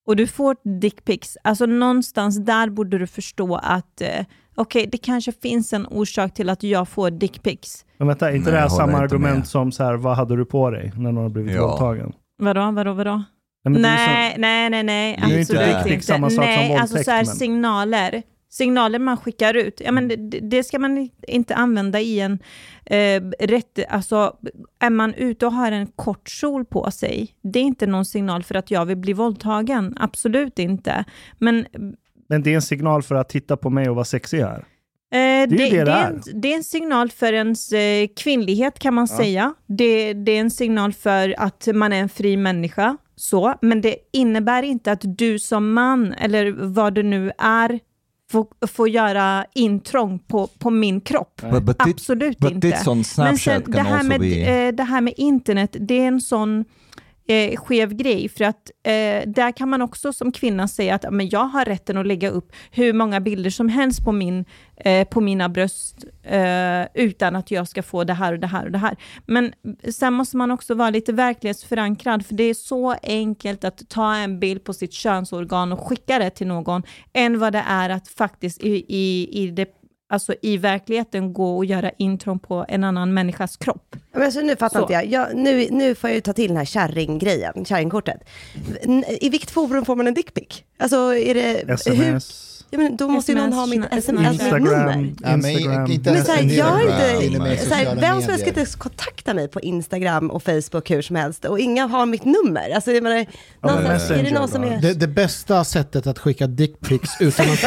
och 0.06 0.16
du 0.16 0.26
får 0.26 0.56
dickpics, 0.80 1.36
alltså 1.44 1.66
någonstans 1.66 2.44
där 2.44 2.70
borde 2.70 2.98
du 2.98 3.06
förstå 3.06 3.56
att 3.56 4.00
eh, 4.00 4.24
okej, 4.54 4.88
det 4.92 4.98
kanske 4.98 5.32
finns 5.32 5.72
en 5.72 5.86
orsak 5.86 6.34
till 6.34 6.48
att 6.50 6.62
jag 6.62 6.88
får 6.88 7.10
dickpics. 7.10 7.84
Men 7.98 8.08
vänta, 8.08 8.30
är 8.30 8.34
inte 8.36 8.50
Nej, 8.50 8.54
det 8.54 8.60
här 8.60 8.68
samma 8.68 8.98
argument 8.98 9.38
med. 9.38 9.48
som 9.48 9.72
så 9.72 9.84
här, 9.84 9.94
vad 9.94 10.16
hade 10.16 10.36
du 10.36 10.44
på 10.44 10.70
dig 10.70 10.92
när 10.96 11.12
någon 11.12 11.22
har 11.22 11.30
blivit 11.30 11.54
Ja. 11.54 11.66
våldtagen? 11.66 12.12
Vadå, 12.38 12.70
vadå, 12.70 12.92
vadå? 12.92 13.22
Nej, 13.64 14.34
är 14.34 14.38
Nej, 14.38 14.70
nej, 14.70 14.70
nej, 14.70 14.82
nej, 14.82 15.16
Det 15.48 15.56
är 15.56 15.78
inte 15.78 15.92
inte. 15.94 16.06
samma 16.06 16.30
sak 16.30 16.34
som 16.34 16.44
nej, 16.44 16.76
alltså 16.76 16.96
våldtäkt, 16.96 17.04
så 17.04 17.10
här, 17.10 17.24
men- 17.24 17.34
signaler. 17.36 18.22
Signaler 18.52 18.98
man 18.98 19.16
skickar 19.16 19.54
ut, 19.54 19.80
ja, 19.84 19.92
men 19.92 20.08
det, 20.08 20.16
det 20.40 20.64
ska 20.64 20.78
man 20.78 21.08
inte 21.28 21.54
använda 21.54 22.00
i 22.00 22.20
en 22.20 22.38
eh, 22.86 23.22
rätt... 23.40 23.78
Alltså, 23.88 24.36
är 24.80 24.90
man 24.90 25.14
ute 25.14 25.46
och 25.46 25.52
har 25.52 25.72
en 25.72 25.86
kort 25.86 26.28
kjol 26.28 26.64
på 26.64 26.90
sig, 26.90 27.28
det 27.42 27.58
är 27.58 27.62
inte 27.62 27.86
någon 27.86 28.04
signal 28.04 28.42
för 28.42 28.54
att 28.54 28.70
jag 28.70 28.86
vill 28.86 28.96
bli 28.96 29.12
våldtagen. 29.12 29.94
Absolut 30.00 30.58
inte. 30.58 31.04
Men 31.38 31.66
Men 32.28 32.42
det 32.42 32.50
är 32.50 32.54
en 32.54 32.62
signal 32.62 33.02
för 33.02 33.14
att 33.14 33.28
titta 33.28 33.56
på 33.56 33.70
mig 33.70 33.88
och 33.88 33.94
vara 33.94 34.04
sexig 34.04 34.40
här. 34.40 34.64
Eh, 35.12 35.18
det, 35.18 35.40
ju 35.42 35.56
det 35.56 35.56
det, 35.56 35.84
det 35.84 35.90
är 35.90 36.04
är. 36.04 36.10
en, 36.10 36.40
det 36.40 36.52
är 36.52 36.56
en 36.56 36.64
signal 36.64 37.10
för 37.10 37.32
ens 37.32 37.72
eh, 37.72 38.08
kvinnlighet 38.16 38.78
kan 38.78 38.94
man 38.94 39.08
säga. 39.08 39.54
Det, 39.66 40.12
det 40.12 40.32
är 40.32 40.40
en 40.40 40.50
signal 40.50 40.92
för 40.92 41.34
att 41.38 41.68
man 41.74 41.92
är 41.92 42.00
en 42.00 42.08
fri 42.08 42.36
människa. 42.36 42.96
Så. 43.20 43.54
Men 43.60 43.80
det 43.80 43.96
innebär 44.12 44.62
inte 44.62 44.92
att 44.92 45.00
du 45.02 45.38
som 45.38 45.72
man, 45.72 46.12
eller 46.12 46.50
vad 46.52 46.94
du 46.94 47.02
nu 47.02 47.32
är, 47.38 47.80
får, 48.32 48.66
får 48.66 48.88
göra 48.88 49.44
intrång 49.54 50.18
på, 50.18 50.46
på 50.46 50.70
min 50.70 51.00
kropp. 51.00 51.42
But, 51.50 51.62
but, 51.62 51.76
it, 51.76 51.82
Absolut 51.94 52.38
but 52.38 52.50
inte. 52.50 52.82
Men 53.16 53.38
sen, 53.38 53.62
det, 53.66 53.80
här 53.80 54.02
med, 54.02 54.20
be... 54.20 54.26
eh, 54.26 54.72
det 54.72 54.82
här 54.82 55.00
med 55.00 55.14
internet, 55.16 55.76
det 55.80 55.94
är 55.94 56.08
en 56.08 56.20
sån 56.20 56.64
eh, 57.30 57.56
skev 57.56 57.94
grej. 57.94 58.28
För 58.28 58.44
att 58.44 58.70
eh, 58.82 59.28
där 59.28 59.56
kan 59.56 59.68
man 59.68 59.82
också 59.82 60.12
som 60.12 60.32
kvinna 60.32 60.68
säga 60.68 60.94
att 60.94 61.04
men 61.10 61.28
jag 61.28 61.44
har 61.44 61.64
rätten 61.64 61.96
att 61.96 62.06
lägga 62.06 62.30
upp 62.30 62.52
hur 62.70 62.92
många 62.92 63.20
bilder 63.20 63.50
som 63.50 63.68
helst 63.68 64.04
på, 64.04 64.12
min, 64.12 64.44
eh, 64.76 65.08
på 65.08 65.20
mina 65.20 65.48
bröst 65.48 66.04
eh, 66.22 66.82
utan 66.94 67.36
att 67.36 67.50
jag 67.50 67.68
ska 67.68 67.82
få 67.82 68.04
det 68.04 68.14
här 68.14 68.32
och 68.32 68.38
det 68.38 68.46
här 68.46 68.64
och 68.64 68.70
det 68.70 68.78
här. 68.78 68.96
Men 69.26 69.52
sen 69.92 70.12
måste 70.12 70.36
man 70.36 70.50
också 70.50 70.74
vara 70.74 70.90
lite 70.90 71.12
verklighetsförankrad, 71.12 72.26
för 72.26 72.34
det 72.34 72.44
är 72.44 72.54
så 72.54 72.94
enkelt 73.02 73.64
att 73.64 73.88
ta 73.88 74.14
en 74.14 74.40
bild 74.40 74.64
på 74.64 74.72
sitt 74.72 74.92
könsorgan 74.92 75.72
och 75.72 75.80
skicka 75.80 76.18
det 76.18 76.30
till 76.30 76.46
någon, 76.46 76.82
än 77.12 77.38
vad 77.38 77.52
det 77.52 77.64
är 77.66 77.90
att 77.90 78.08
faktiskt 78.08 78.62
i, 78.62 78.84
i, 78.88 79.28
i 79.42 79.50
det 79.50 79.79
alltså 80.10 80.34
i 80.42 80.56
verkligheten 80.56 81.32
gå 81.32 81.56
och 81.56 81.64
göra 81.64 81.90
intrång 81.98 82.38
på 82.38 82.64
en 82.68 82.84
annan 82.84 83.14
människas 83.14 83.56
kropp. 83.56 83.96
Men 84.12 84.22
alltså, 84.22 84.40
nu 84.40 84.56
fattar 84.56 84.78
Så. 84.78 84.82
inte 84.82 84.92
jag. 84.92 85.06
jag 85.06 85.36
nu, 85.36 85.68
nu 85.70 85.94
får 85.94 86.10
jag 86.10 86.14
ju 86.14 86.20
ta 86.20 86.32
till 86.32 86.48
den 86.48 86.56
här 86.56 86.64
kärringgrejen, 86.64 87.64
kärringkortet. 87.64 88.20
I 89.20 89.28
vilket 89.28 89.50
forum 89.50 89.84
får 89.84 89.96
man 89.96 90.06
en 90.06 90.14
dickpic? 90.14 90.62
Alltså 90.78 90.96
är 91.14 91.34
det... 91.34 91.64
Hur, 91.66 91.74
Sms, 91.74 92.59
ja, 92.70 92.78
men 92.78 92.96
då 92.96 93.08
måste 93.08 93.32
ju 93.32 93.38
någon 93.38 93.52
ha 93.52 93.66
mitt 93.66 93.80
SMS, 93.92 94.04
sms 94.04 94.32
Instagram, 94.32 94.62
nummer. 94.64 95.14
Ja, 95.22 95.36
men 95.36 95.50
Instagram. 95.50 95.90
inte 95.90 96.10
Men 96.10 96.14
ens 96.14 96.26
så 96.26 96.32
här, 96.32 96.42
en 96.42 96.48
del 96.48 96.56
jag 96.56 96.64
har 96.64 97.14
av- 97.14 97.20
till 97.20 97.36
och 97.36 97.42
med 97.42 97.52
inte, 97.52 97.66
så 97.66 97.74
här, 97.74 97.84
sociala 97.84 98.00
vem 98.00 98.20
som 98.20 98.30
helst 98.30 98.46
ska 98.46 98.60
inte 98.60 98.78
kontakta 98.78 99.34
mig 99.34 99.48
på 99.48 99.60
Instagram 99.60 100.30
och 100.30 100.42
Facebook 100.42 100.90
hur 100.90 101.02
som 101.02 101.16
helst 101.16 101.44
och 101.44 101.58
inga 101.58 101.86
har 101.86 102.06
mitt 102.06 102.24
nummer. 102.24 102.70
Alltså, 102.70 102.92
jag 102.92 103.02
menar, 103.02 103.26
någonstans, 103.62 104.10
är 104.10 104.22
det 104.22 104.30
någon 104.30 104.48
som 104.48 104.64
är... 104.64 104.80
Det, 104.80 104.94
det 104.94 105.08
bästa 105.08 105.64
sättet 105.64 106.06
att 106.06 106.18
skicka 106.18 106.46
dickpics 106.46 107.10
utan 107.20 107.46
att, 107.50 107.64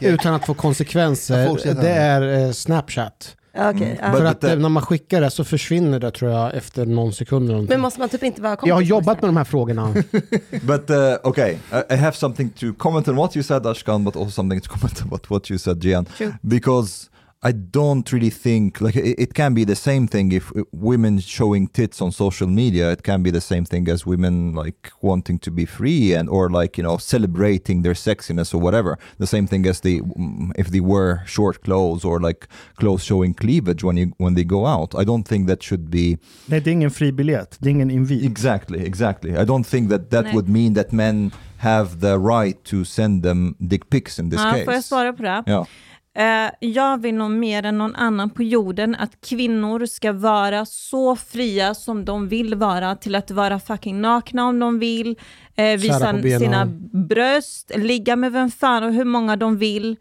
utan 0.00 0.34
att 0.34 0.46
få 0.46 0.54
konsekvenser, 0.54 1.74
det 1.82 1.90
är 1.90 2.46
eh, 2.46 2.52
Snapchat. 2.52 3.36
Ja. 3.52 3.72
But- 3.72 4.16
För 4.16 4.24
att 4.24 4.44
eh, 4.44 4.56
när 4.56 4.68
man 4.68 4.82
skickar 4.82 5.20
det 5.20 5.30
så 5.30 5.44
försvinner 5.44 6.00
det 6.00 6.10
tror 6.10 6.30
jag 6.30 6.54
efter 6.54 6.86
någon 6.86 7.12
sekund 7.12 7.44
eller 7.44 7.52
någonting. 7.52 7.74
Men 7.74 7.80
måste 7.80 8.00
man 8.00 8.08
typ 8.08 8.22
inte 8.22 8.42
vara 8.42 8.56
kompis 8.56 8.68
Jag 8.68 8.74
har 8.74 8.82
jobbat 8.82 9.22
med 9.22 9.28
de 9.28 9.36
här 9.36 9.44
frågorna. 9.44 9.94
But 10.62 10.90
uh, 10.90 10.96
okay, 11.22 11.56
I, 11.90 11.94
have 11.96 12.12
something 12.12 12.50
to 12.50 12.66
comment 12.78 13.08
on 13.08 13.16
what 13.16 13.36
you 13.36 13.42
said, 13.42 13.66
Ashkan, 13.66 14.04
but 14.04 14.16
also 14.16 14.30
something 14.30 14.60
to 14.60 14.68
comment 14.72 15.00
about 15.02 15.30
what 15.30 15.50
you 15.50 15.58
said, 15.58 15.76
Jian. 15.84 16.04
True. 16.04 16.32
Because 16.42 17.09
I 17.42 17.52
don't 17.52 18.12
really 18.12 18.28
think 18.30 18.80
like 18.82 18.96
it, 18.96 19.18
it 19.18 19.32
can 19.34 19.54
be 19.54 19.64
the 19.64 19.74
same 19.74 20.06
thing 20.06 20.30
if 20.32 20.52
uh, 20.54 20.64
women 20.72 21.18
showing 21.20 21.68
tits 21.68 22.02
on 22.02 22.12
social 22.12 22.46
media. 22.46 22.90
It 22.92 23.02
can 23.02 23.22
be 23.22 23.30
the 23.30 23.40
same 23.40 23.64
thing 23.64 23.88
as 23.88 24.04
women 24.04 24.52
like 24.52 24.92
wanting 25.00 25.38
to 25.38 25.50
be 25.50 25.64
free 25.64 26.12
and 26.12 26.28
or 26.28 26.50
like 26.50 26.76
you 26.76 26.84
know 26.84 26.98
celebrating 26.98 27.80
their 27.82 27.94
sexiness 27.94 28.52
or 28.54 28.58
whatever. 28.58 28.98
The 29.18 29.26
same 29.26 29.46
thing 29.46 29.66
as 29.66 29.80
the 29.80 30.00
mm, 30.02 30.52
if 30.58 30.68
they 30.70 30.80
wear 30.80 31.22
short 31.26 31.62
clothes 31.64 32.04
or 32.04 32.20
like 32.20 32.46
clothes 32.76 33.04
showing 33.04 33.32
cleavage 33.34 33.82
when 33.82 33.96
you 33.96 34.12
when 34.18 34.34
they 34.34 34.44
go 34.44 34.66
out. 34.66 34.94
I 34.94 35.04
don't 35.04 35.26
think 35.26 35.46
that 35.46 35.62
should 35.62 35.90
be 35.90 36.18
Nej, 36.46 36.60
det 36.60 36.70
är 36.70 36.72
ingen 36.72 36.90
fribiljett. 36.90 37.56
Det 37.60 37.68
är 37.68 37.70
ingen 37.70 37.90
invit. 37.90 38.24
Exactly, 38.24 38.86
exactly. 38.86 39.30
I 39.30 39.44
don't 39.44 39.64
think 39.66 39.90
that 39.90 40.10
that 40.10 40.24
Nej. 40.24 40.34
would 40.34 40.48
mean 40.48 40.74
that 40.74 40.92
men 40.92 41.30
have 41.58 42.00
the 42.00 42.18
right 42.18 42.64
to 42.64 42.84
send 42.84 43.22
them 43.22 43.54
dick 43.58 43.88
pics 43.90 44.18
in 44.18 44.30
this 44.30 44.40
Ja, 44.40 44.50
case. 44.52 44.64
får 44.64 44.74
jag 44.74 44.84
svara 44.84 45.12
på 45.12 45.22
det? 45.22 45.42
Ja. 45.46 45.66
Eh, 46.18 46.50
jag 46.60 47.02
vill 47.02 47.14
nog 47.14 47.30
mer 47.30 47.62
än 47.62 47.78
någon 47.78 47.94
annan 47.94 48.30
på 48.30 48.42
jorden 48.42 48.94
att 48.94 49.20
kvinnor 49.20 49.86
ska 49.86 50.12
vara 50.12 50.66
så 50.66 51.16
fria 51.16 51.74
som 51.74 52.04
de 52.04 52.28
vill 52.28 52.54
vara 52.54 52.96
till 52.96 53.14
att 53.14 53.30
vara 53.30 53.60
fucking 53.60 54.00
nakna 54.00 54.46
om 54.46 54.58
de 54.58 54.78
vill, 54.78 55.16
eh, 55.56 55.78
visa 55.78 56.22
sina 56.22 56.66
bröst, 57.08 57.72
ligga 57.76 58.16
med 58.16 58.32
vem 58.32 58.50
fan 58.50 58.84
och 58.84 58.92
hur 58.92 59.04
många 59.04 59.36
de 59.36 59.58
vill. 59.58 59.96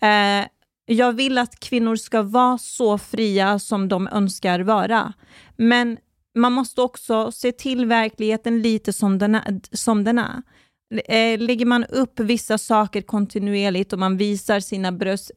Eh, 0.00 0.46
jag 0.86 1.12
vill 1.12 1.38
att 1.38 1.60
kvinnor 1.60 1.96
ska 1.96 2.22
vara 2.22 2.58
så 2.58 2.98
fria 2.98 3.58
som 3.58 3.88
de 3.88 4.08
önskar 4.08 4.60
vara. 4.60 5.12
Men 5.56 5.98
man 6.38 6.52
måste 6.52 6.80
också 6.80 7.32
se 7.32 7.52
till 7.52 7.86
verkligheten 7.86 8.62
lite 8.62 8.92
som 8.92 9.18
den 9.18 9.34
är. 9.34 9.60
Som 9.76 10.04
den 10.04 10.18
är. 10.18 10.42
Eh, 11.04 11.38
lägger 11.38 11.66
man 11.66 11.84
upp 11.84 12.20
vissa 12.20 12.58
saker 12.58 13.02
kontinuerligt 13.02 13.92
och 13.92 13.98
man 13.98 14.16
visar 14.16 14.60
sina 14.60 14.92
bröst 14.92 15.30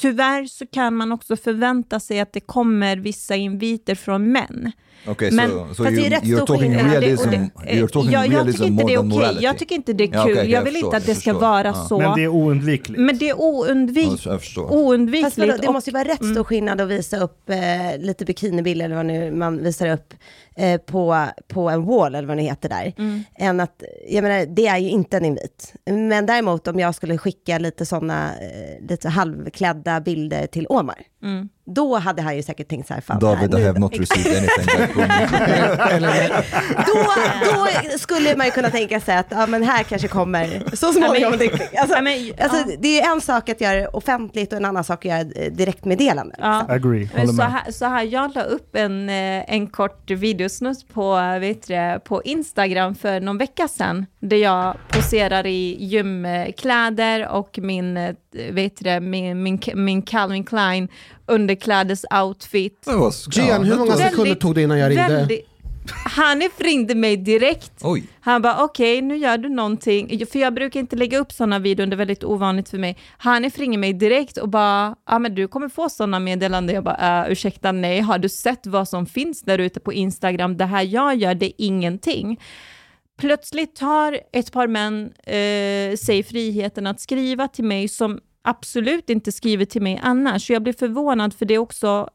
tyvärr 0.00 0.44
så 0.44 0.66
kan 0.66 0.96
man 0.96 1.12
också 1.12 1.36
förvänta 1.36 2.00
sig 2.00 2.20
att 2.20 2.32
det 2.32 2.40
kommer 2.40 2.96
vissa 2.96 3.36
inviter 3.36 3.94
från 3.94 4.32
män. 4.32 4.72
Okay, 5.06 5.30
det 5.30 5.42
är 5.42 5.48
you, 5.90 6.08
rätt 6.10 6.22
you're 6.24 6.46
talking 6.46 6.74
realism, 6.76 7.28
Och 7.54 7.62
det- 7.64 7.72
you're 7.72 7.88
talking 7.88 8.10
jag, 8.12 8.26
jag 8.26 8.32
realism 8.34 8.56
tycker 8.58 8.66
inte 8.66 8.82
more 8.82 8.86
det 8.86 8.92
är 8.94 8.96
than 8.96 9.06
okej. 9.06 9.18
morality. 9.18 9.44
Jag 9.44 9.58
tycker 9.58 9.74
inte 9.74 9.92
det 9.92 10.04
är 10.04 10.06
kul. 10.06 10.14
Ja, 10.16 10.22
okej, 10.22 10.32
okej, 10.34 10.50
jag 10.50 10.60
jag 10.60 10.64
vill 10.64 10.72
förstår, 10.72 10.86
inte 10.88 10.96
att 10.96 11.04
det 11.06 11.10
jag 11.12 11.18
ska 11.20 11.32
vara 11.32 11.66
Ja. 11.68 11.74
så. 11.88 11.98
Men 11.98 12.14
det 12.16 12.24
är 12.24 12.28
oundvikligt. 12.28 13.00
Men 13.00 13.18
det 13.18 13.28
är 13.30 13.40
oundvik, 13.40 14.06
Ja, 14.24 14.30
jag 14.30 14.40
förstår. 14.40 14.62
Fast 14.62 14.72
vadå, 14.74 14.84
oundvikligt. 14.90 15.62
det 15.62 15.72
måste 15.72 15.90
ju 15.90 15.94
vara 15.94 16.04
rätt 16.04 16.16
stor 16.32 16.44
skillnad 16.44 16.80
att 16.80 16.88
visa 16.88 17.18
upp 17.20 17.50
eh, 17.50 17.56
lite 17.98 18.24
bikinibilder 18.24 18.84
eller 18.84 18.96
vad 18.96 19.06
nu 19.06 19.30
man 19.30 19.62
visar 19.64 19.88
upp 19.88 20.14
eh, 20.56 20.80
på, 20.80 21.26
på 21.48 21.70
en 21.70 21.84
wall 21.84 22.14
eller 22.14 22.28
vad 22.28 22.36
det 22.36 22.42
heter 22.42 22.68
där. 22.68 22.92
Mm. 22.98 23.22
Än 23.38 23.60
att, 23.60 23.82
jag 24.08 24.22
menar, 24.22 24.46
det 24.46 24.66
är 24.66 24.78
ju 24.78 24.88
inte 24.90 25.16
en 25.16 25.24
invit. 25.24 25.72
Men 25.90 26.26
däremot 26.26 26.68
om 26.68 26.78
jag 26.80 26.94
skulle 26.94 27.18
skicka 27.18 27.58
lite 27.58 27.86
sådana, 27.86 28.30
eh, 28.40 28.88
lite 28.88 29.08
halvklädda 29.08 30.00
bilder 30.00 30.46
till 30.46 30.66
Omar, 30.68 30.98
Mm. 31.22 31.48
Då 31.74 31.96
hade 31.96 32.22
han 32.22 32.36
ju 32.36 32.42
säkert 32.42 32.68
tänkt 32.68 32.88
så 32.88 32.94
här, 32.94 33.00
fan, 33.00 33.18
David, 33.18 33.54
här, 33.54 33.60
I 33.60 33.66
have 33.66 33.78
not 33.78 33.98
received 33.98 34.36
anything 34.38 34.66
då, 36.86 37.06
då 37.44 37.98
skulle 37.98 38.36
man 38.36 38.46
ju 38.46 38.52
kunna 38.52 38.70
tänka 38.70 39.00
sig 39.00 39.16
att, 39.16 39.26
ja 39.30 39.46
men 39.46 39.62
här 39.62 39.82
kanske 39.82 40.08
kommer 40.08 40.76
så 40.76 40.92
småningom. 40.92 41.32
Alltså, 41.32 41.96
alltså, 42.38 42.76
det 42.78 43.00
är 43.00 43.12
en 43.12 43.20
sak 43.20 43.48
att 43.48 43.60
göra 43.60 43.74
det 43.80 43.88
offentligt 43.88 44.52
och 44.52 44.58
en 44.58 44.64
annan 44.64 44.84
sak 44.84 44.98
att 44.98 45.04
göra 45.04 45.20
eh, 45.20 45.52
direktmeddelande. 45.52 46.34
Ja. 46.38 46.58
liksom. 46.58 46.76
Agree, 46.76 47.26
Så 47.36 47.42
här, 47.42 47.72
så 47.72 47.84
här, 47.84 48.04
jag 48.04 48.34
la 48.34 48.42
upp 48.42 48.76
en, 48.76 49.08
eh, 49.08 49.54
en 49.54 49.66
kort 49.66 50.10
videosnutt 50.10 50.94
på, 50.94 51.14
vet 51.40 51.66
du, 51.66 52.00
på 52.04 52.22
Instagram 52.22 52.94
för 52.94 53.20
någon 53.20 53.38
vecka 53.38 53.68
sedan, 53.68 54.06
där 54.20 54.36
jag 54.36 54.76
poserar 54.88 55.46
i 55.46 55.76
gymkläder 55.84 57.28
och 57.28 57.58
min, 57.62 57.96
eh, 57.96 58.14
vet 58.52 58.76
du, 58.76 58.84
det, 58.84 59.00
min, 59.00 59.42
min, 59.42 59.60
min 59.74 60.02
Calvin 60.02 60.44
Klein 60.44 60.88
underklädesoutfit. 61.26 62.86
Gian, 63.32 63.64
hur 63.64 63.76
många 63.76 63.96
sekunder 63.96 64.34
tog 64.34 64.54
det 64.54 64.62
innan 64.62 64.78
jag 64.78 64.90
ringde? 64.90 65.08
väldigt- 65.08 65.46
Hanif 66.16 66.60
ringde 66.60 66.94
mig 66.94 67.16
direkt. 67.16 67.72
Oj. 67.82 68.04
Han 68.20 68.42
bara 68.42 68.64
okej, 68.64 69.02
nu 69.02 69.16
gör 69.16 69.38
du 69.38 69.48
någonting. 69.48 70.26
För 70.26 70.38
jag 70.38 70.54
brukar 70.54 70.80
inte 70.80 70.96
lägga 70.96 71.18
upp 71.18 71.32
sådana 71.32 71.58
videor, 71.58 71.86
det 71.86 71.94
är 71.94 71.98
väldigt 71.98 72.24
ovanligt 72.24 72.68
för 72.68 72.78
mig. 72.78 72.96
Hanif 73.18 73.58
ringer 73.58 73.78
mig 73.78 73.92
direkt 73.92 74.36
och 74.36 74.48
bara, 74.48 74.96
ja 75.10 75.18
men 75.18 75.34
du 75.34 75.48
kommer 75.48 75.68
få 75.68 75.88
sådana 75.88 76.18
meddelanden. 76.18 76.74
Jag 76.74 76.84
bara, 76.84 77.24
äh, 77.26 77.32
ursäkta 77.32 77.72
nej, 77.72 78.00
har 78.00 78.18
du 78.18 78.28
sett 78.28 78.66
vad 78.66 78.88
som 78.88 79.06
finns 79.06 79.42
där 79.42 79.58
ute 79.58 79.80
på 79.80 79.92
Instagram? 79.92 80.56
Det 80.56 80.64
här 80.66 80.82
jag 80.82 81.16
gör, 81.16 81.34
det 81.34 81.46
är 81.46 81.52
ingenting. 81.58 82.40
Plötsligt 83.20 83.76
tar 83.76 84.18
ett 84.32 84.52
par 84.52 84.66
män 84.66 85.12
eh, 85.26 85.96
sig 85.96 86.22
friheten 86.22 86.86
att 86.86 87.00
skriva 87.00 87.48
till 87.48 87.64
mig 87.64 87.88
som 87.88 88.20
absolut 88.42 89.10
inte 89.10 89.32
skriver 89.32 89.64
till 89.64 89.82
mig 89.82 90.00
annars. 90.02 90.46
Så 90.46 90.52
jag 90.52 90.62
blir 90.62 90.72
förvånad 90.72 91.34
för 91.34 91.46
det 91.46 91.54
är 91.54 91.58
också 91.58 92.08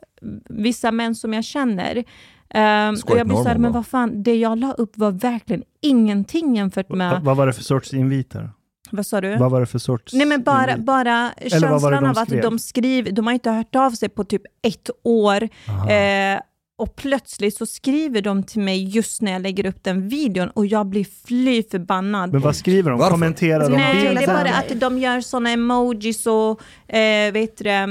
vissa 0.50 0.92
män 0.92 1.16
som 1.16 1.34
jag 1.34 1.44
känner. 1.44 1.98
Um, 1.98 2.96
och 3.06 3.18
jag 3.18 3.28
blir 3.28 3.44
såhär, 3.44 3.58
men 3.58 3.72
vad 3.72 3.88
fan, 3.88 4.24
det 4.24 4.36
jag 4.36 4.58
la 4.58 4.72
upp 4.72 4.98
var 4.98 5.12
verkligen 5.12 5.64
ingenting 5.82 6.56
jämfört 6.56 6.90
Va- 6.90 6.96
med, 6.96 7.22
Vad 7.22 7.38
var 7.38 7.48
det 7.48 7.54
för 7.54 7.64
sorts 7.64 7.94
inviter? 7.94 8.50
vad 8.92 9.06
sa 9.06 9.22
du? 9.22 9.38
Vad 9.38 9.52
var 9.52 9.60
det 9.60 9.66
för 9.66 9.80
sorts 9.80 10.14
Nej 10.14 10.26
men 10.26 10.44
bara, 10.44 10.78
bara 10.78 11.32
Eller 11.38 11.60
känslan 11.60 12.06
av 12.06 12.18
att 12.18 12.30
de 12.42 12.60
skriver, 12.60 13.12
de 13.12 13.28
har 13.28 13.34
inte 13.34 13.52
hört 13.52 13.76
av 13.76 13.92
sig 13.92 14.10
på 14.10 14.24
typ 14.24 14.42
ett 14.62 14.90
år. 15.04 15.44
Eh, 15.44 16.40
och 16.78 16.96
plötsligt 16.96 17.58
så 17.58 17.66
skriver 17.66 18.22
de 18.22 18.44
till 18.44 18.62
mig 18.62 18.84
just 18.84 19.22
när 19.22 19.32
jag 19.32 19.42
lägger 19.42 19.66
upp 19.66 19.84
den 19.84 20.10
videon 20.10 20.50
och 20.50 20.66
jag 20.66 20.86
blir 20.86 21.08
fly 21.26 21.64
förbannad. 21.64 22.32
Men 22.32 22.42
vad 22.42 22.56
skriver 22.56 22.90
de? 22.90 23.00
Varför? 23.00 23.12
Kommenterar 23.12 23.70
de 23.70 23.76
Nej, 23.78 24.16
det 24.16 24.24
är 24.24 24.28
bara 24.28 24.56
att 24.56 24.80
de 24.80 24.98
gör 24.98 25.22
såna 25.22 25.50
emojis 25.50 26.28
och 26.28 26.62
eh, 26.96 27.32
vet 27.32 27.58
du, 27.58 27.70
eh, 27.70 27.88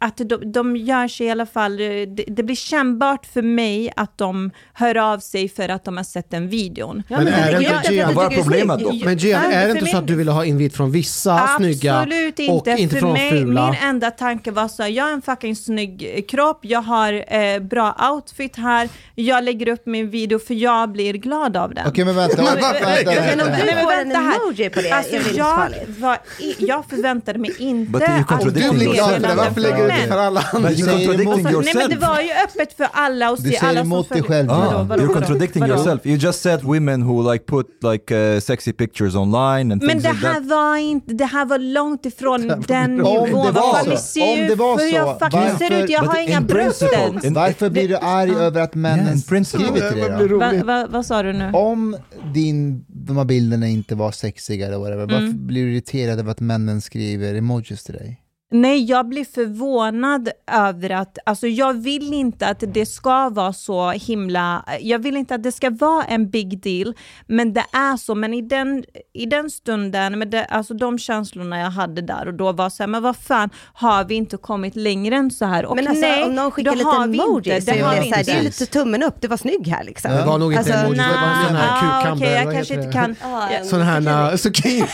att 0.00 0.16
de, 0.16 0.52
de 0.52 0.76
gör 0.76 1.08
sig 1.08 1.26
i 1.26 1.30
alla 1.30 1.46
fall, 1.46 1.80
eh, 1.80 1.86
det, 1.86 2.24
det 2.26 2.42
blir 2.42 2.56
kännbart 2.56 3.26
för 3.26 3.42
mig 3.42 3.92
att 3.96 4.18
de 4.18 4.50
hör 4.72 4.96
av 5.12 5.18
sig 5.18 5.48
för 5.48 5.68
att 5.68 5.84
de 5.84 5.96
har 5.96 6.04
sett 6.04 6.30
den 6.30 6.48
videon. 6.48 7.02
Ja, 7.08 7.18
Men 7.18 7.28
är 7.28 7.52
det 7.52 7.58
inte 7.58 7.94
Gian- 7.94 8.14
Vad 8.14 8.32
är 8.32 8.36
problemet 8.36 8.80
då? 8.80 8.92
Men 9.04 9.18
Gian, 9.18 9.42
är 9.52 9.66
det 9.68 9.72
inte 9.72 9.86
så 9.86 9.96
att 9.96 10.06
du 10.06 10.16
ville 10.16 10.30
ha 10.30 10.44
invit 10.44 10.76
från 10.76 10.90
vissa 10.90 11.48
snygga 11.56 11.96
Absolut 11.96 12.38
inte. 12.38 12.52
och 12.52 12.78
inte 12.78 12.94
för 12.94 13.00
från 13.00 13.12
mig, 13.12 13.30
fula? 13.30 13.70
Min 13.70 13.80
enda 13.82 14.10
tanke 14.10 14.50
var 14.50 14.68
så 14.68 14.82
här, 14.82 14.90
jag 14.90 15.04
har 15.04 15.12
en 15.12 15.22
fucking 15.22 15.56
snygg 15.56 16.24
kropp, 16.28 16.58
jag 16.62 16.82
har 16.82 17.34
eh, 17.34 17.58
bra 17.60 17.79
outfit 18.12 18.56
här, 18.56 18.88
jag 19.14 19.44
lägger 19.44 19.68
upp 19.68 19.86
min 19.86 20.10
video 20.10 20.38
för 20.38 20.54
jag 20.54 20.92
blir 20.92 21.14
glad 21.14 21.56
av 21.56 21.74
den. 21.74 21.86
Okej 21.86 22.04
men 22.04 22.16
vänta, 22.16 22.36
vänta, 22.42 22.72
vänta, 22.72 23.10
Men 23.10 23.40
om 23.40 23.46
vänta. 23.46 23.56
du 23.56 23.64
Nej, 23.64 23.74
men 23.74 23.84
får 23.84 23.92
en 23.92 23.98
vänta 24.08 24.18
här. 24.18 24.36
emoji 24.42 24.70
på 24.70 24.80
det, 24.80 24.90
Alltså, 24.90 25.16
jag, 25.34 25.68
var 25.98 26.18
jag 26.58 26.84
förväntade 26.90 27.38
mig 27.38 27.54
inte 27.58 28.06
att 28.28 28.40
Du 28.44 28.50
blir 28.50 28.92
glad 28.94 29.10
för 29.10 29.36
varför 29.36 29.60
lägger 29.60 29.76
du 29.82 29.88
det 29.88 30.06
för 30.08 30.16
alla 30.18 30.44
andra? 30.52 30.70
Du 30.70 30.82
emot- 31.22 31.64
Nej 31.64 31.74
men 31.74 31.90
det 31.90 31.96
var 32.06 32.20
ju 32.20 32.30
öppet 32.44 32.76
för 32.76 32.86
alla 32.92 33.30
och 33.30 33.42
Du 33.42 33.50
se 33.50 33.58
alla 33.58 33.80
som 33.80 33.92
emot 33.92 34.08
dig 34.08 34.22
följer- 34.22 34.36
själv. 34.38 34.50
Ah, 34.50 34.84
you're 34.96 35.12
contradicting 35.14 35.66
yourself. 35.66 36.06
You 36.06 36.16
just 36.16 36.42
said 36.42 36.62
women 36.62 37.02
who 37.02 37.32
like 37.32 37.44
put 37.44 37.66
like 37.92 38.14
uh, 38.34 38.40
sexy 38.40 38.72
pictures 38.72 39.14
online 39.14 39.72
and 39.72 39.82
Men 39.82 39.88
things 39.88 40.02
det 40.02 40.12
like 40.12 40.26
här 40.26 40.34
that. 40.34 40.44
var 40.46 40.76
inte, 40.76 41.14
det 41.14 41.24
här 41.24 41.44
var 41.44 41.58
långt 41.58 42.06
ifrån 42.06 42.40
den 42.48 42.52
Om 42.52 42.62
det 42.68 42.86
nivån. 42.86 43.54
var 43.54 43.96
så, 43.96 44.22
om 44.22 44.46
det 44.48 44.54
var 44.54 44.78
hur 44.78 44.90
så, 44.90 44.96
jag 44.96 45.18
faktiskt 45.18 45.58
ser 45.58 45.82
ut, 45.84 45.90
jag 45.90 46.00
har 46.02 46.16
in 46.18 46.28
inga 46.28 46.40
bröst 46.40 46.82
ens. 46.82 47.24
Varför 47.24 47.69
blir 47.70 47.88
du 47.88 47.96
arg 47.96 48.30
över 48.34 48.60
att 48.60 48.74
männen 48.74 49.22
principle. 49.22 49.66
skriver 49.66 49.90
till 49.90 50.00
dig 50.18 50.28
då? 50.28 50.38
Va, 50.38 50.52
va, 50.64 50.86
vad 50.90 51.06
sa 51.06 51.22
du 51.22 51.32
nu? 51.32 51.50
Om 51.52 51.96
din, 52.34 52.84
de 52.88 53.16
här 53.16 53.24
bilderna 53.24 53.68
inte 53.68 53.94
var 53.94 54.12
sexiga 54.12 54.66
eller 54.66 54.78
whatever, 54.78 55.06
varför 55.06 55.16
Mm. 55.18 55.46
blir 55.46 55.64
du 55.64 55.72
irriterad 55.72 56.18
över 56.18 56.30
att 56.30 56.40
männen 56.40 56.80
skriver 56.80 57.34
emojis 57.34 57.84
till 57.84 57.94
dig? 57.94 58.19
Nej, 58.52 58.84
jag 58.84 59.08
blir 59.08 59.24
förvånad 59.24 60.28
över 60.52 60.90
att, 60.90 61.18
alltså 61.26 61.46
jag 61.46 61.72
vill 61.72 62.12
inte 62.12 62.46
att 62.46 62.64
det 62.74 62.86
ska 62.86 63.28
vara 63.28 63.52
så 63.52 63.90
himla, 63.90 64.64
jag 64.80 64.98
vill 64.98 65.16
inte 65.16 65.34
att 65.34 65.42
det 65.42 65.52
ska 65.52 65.70
vara 65.70 66.04
en 66.04 66.30
big 66.30 66.62
deal, 66.62 66.94
men 67.26 67.52
det 67.52 67.64
är 67.72 67.96
så, 67.96 68.14
men 68.14 68.34
i 68.34 68.42
den, 68.42 68.84
i 69.12 69.26
den 69.26 69.50
stunden, 69.50 70.18
med 70.18 70.28
det, 70.28 70.44
alltså 70.44 70.74
de 70.74 70.98
känslorna 70.98 71.58
jag 71.58 71.70
hade 71.70 72.02
där 72.02 72.28
och 72.28 72.34
då 72.34 72.52
var 72.52 72.70
så 72.70 72.82
här, 72.82 72.88
men 72.88 73.02
vad 73.02 73.16
fan, 73.16 73.50
har 73.72 74.04
vi 74.04 74.14
inte 74.14 74.36
kommit 74.36 74.76
längre 74.76 75.16
än 75.16 75.30
så 75.30 75.44
här? 75.44 75.64
Och 75.64 75.76
Men 75.76 75.88
alltså 75.88 76.00
nej, 76.00 76.24
om 76.24 76.34
någon 76.34 76.50
skickar 76.50 76.70
då 76.70 76.76
lite 76.76 76.90
har 76.90 77.06
vi 77.06 77.18
emoji 77.18 77.54
inte, 77.54 77.60
så 77.60 77.70
det 77.72 77.80
har 77.80 77.94
det, 77.94 78.00
vi 78.00 78.08
så 78.08 78.14
här, 78.14 78.20
inte. 78.20 78.32
det 78.32 78.38
är 78.38 78.42
lite 78.42 78.66
tummen 78.66 79.02
upp, 79.02 79.14
det 79.20 79.28
var 79.28 79.36
snygg 79.36 79.68
här 79.68 79.84
liksom. 79.84 80.10
Det 80.10 80.24
var 80.24 80.38
nog 80.38 80.52
inte 80.52 80.58
Alltså, 80.58 80.86
emojis, 80.86 80.98
det 80.98 81.20
var 81.20 81.28
en 81.28 81.46
sån 81.46 81.56
här 81.56 81.68
ah, 81.70 82.02
cucumber, 82.02 82.26
okej, 82.26 82.36
jag 82.36 82.44
vad 82.44 82.54
kanske 82.54 82.74
heter 82.74 82.86
inte 82.86 82.98
det? 82.98 83.16
kan... 83.22 83.50
En 83.50 83.66
Sån 83.66 83.80
här 83.80 84.30
uh, 84.30 84.36
zucchini. 84.36 84.86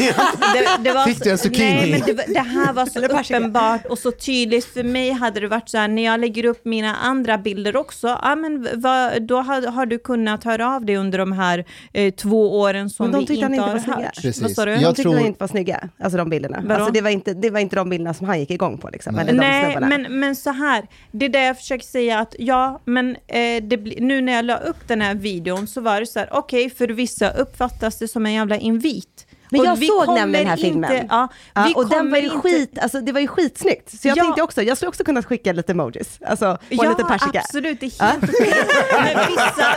Det, 0.54 0.68
det 0.80 0.92
var 0.92 1.04
Fick 1.04 1.24
du 1.24 1.30
en 1.30 1.38
zucchini? 1.38 1.74
Nej, 1.74 1.90
men 2.06 2.16
det, 2.16 2.24
det 2.34 2.40
här 2.40 2.72
var 2.72 2.86
så 2.86 3.00
persika. 3.08 3.45
Uppenbart 3.46 3.86
och 3.86 3.98
så 3.98 4.10
tydligt. 4.12 4.64
För 4.64 4.82
mig 4.82 5.10
hade 5.10 5.40
det 5.40 5.48
varit 5.48 5.68
så 5.68 5.78
här, 5.78 5.88
när 5.88 6.04
jag 6.04 6.20
lägger 6.20 6.44
upp 6.44 6.64
mina 6.64 6.94
andra 6.96 7.38
bilder 7.38 7.76
också, 7.76 8.18
ja 8.22 8.36
men 8.36 8.68
vad, 8.74 9.22
då 9.22 9.36
har, 9.40 9.66
har 9.66 9.86
du 9.86 9.98
kunnat 9.98 10.44
höra 10.44 10.74
av 10.76 10.84
dig 10.84 10.96
under 10.96 11.18
de 11.18 11.32
här 11.32 11.64
eh, 11.92 12.14
två 12.14 12.60
åren 12.60 12.90
som 12.90 13.04
Men 13.10 13.12
de 13.12 13.16
vi 13.26 13.34
inte 13.34 13.46
inte 13.52 13.62
har 13.62 13.72
var 13.72 13.78
snygga. 13.78 13.98
hört. 13.98 14.22
Precis. 14.22 14.42
Vad 14.42 14.50
sa 14.50 14.64
du? 14.64 14.70
Jag 14.70 14.82
Jag 14.82 14.96
tyckte 14.96 15.02
tror- 15.02 15.14
de 15.20 15.26
inte 15.26 15.40
var 15.40 15.48
snygga, 15.48 15.88
alltså 15.98 16.16
de 16.18 16.30
bilderna. 16.30 16.60
Vadå? 16.62 16.74
Alltså, 16.74 16.92
det, 16.92 17.00
var 17.00 17.10
inte, 17.10 17.34
det 17.34 17.50
var 17.50 17.60
inte 17.60 17.76
de 17.76 17.88
bilderna 17.90 18.14
som 18.14 18.26
han 18.26 18.40
gick 18.40 18.50
igång 18.50 18.78
på. 18.78 18.88
Liksom, 18.92 19.14
Nej. 19.14 19.22
eller 19.28 19.32
de 19.32 19.38
Nej, 19.38 19.76
men, 19.98 20.20
men 20.20 20.36
så 20.36 20.50
här, 20.50 20.86
det 21.12 21.24
är 21.24 21.28
det 21.30 21.44
jag 21.44 21.56
försöker 21.56 21.84
säga 21.86 22.18
att 22.18 22.34
ja, 22.38 22.80
men 22.84 23.16
eh, 23.26 23.62
det 23.62 23.76
bli, 23.78 23.98
nu 24.00 24.20
när 24.20 24.32
jag 24.32 24.44
la 24.44 24.56
upp 24.56 24.88
den 24.88 25.00
här 25.00 25.14
videon 25.14 25.66
så 25.66 25.80
var 25.80 26.00
det 26.00 26.06
så 26.06 26.18
här, 26.18 26.28
okej, 26.32 26.70
för 26.70 26.88
vissa 26.88 27.30
uppfattas 27.30 27.98
det 27.98 28.08
som 28.08 28.26
en 28.26 28.32
jävla 28.32 28.56
invit. 28.56 29.25
Men 29.50 29.60
Och 29.60 29.66
jag 29.66 29.76
vi 29.76 29.86
såg 29.86 30.14
nämligen 30.14 30.32
den 30.32 30.46
här 30.46 30.56
inte- 30.56 30.68
filmen. 30.68 31.06
Ja, 31.10 31.28
Ja, 31.54 31.64
vi 31.68 31.74
och 31.74 31.88
den 31.88 32.10
var 32.10 32.18
ju 32.18 32.24
inte- 32.24 32.38
skit, 32.38 32.78
alltså 32.82 33.00
det 33.00 33.12
var 33.12 33.20
ju 33.20 33.26
skitsnyggt. 33.28 34.00
Så 34.00 34.08
jag 34.08 34.16
Ja. 34.18 34.22
tänkte 34.24 34.42
också, 34.42 34.62
jag 34.62 34.76
skulle 34.76 34.88
också 34.88 35.04
kunna 35.04 35.22
skicka 35.22 35.52
lite 35.52 35.72
emojis. 35.72 36.18
Alltså, 36.26 36.46
och 36.50 36.58
Ja, 36.68 36.88
lite 36.90 37.04
persika. 37.04 37.38
absolut, 37.40 37.80
det 37.80 37.86
är 37.86 38.04
helt 38.06 38.24
okej. 38.24 38.64
Med 39.02 39.26
vissa, 39.28 39.74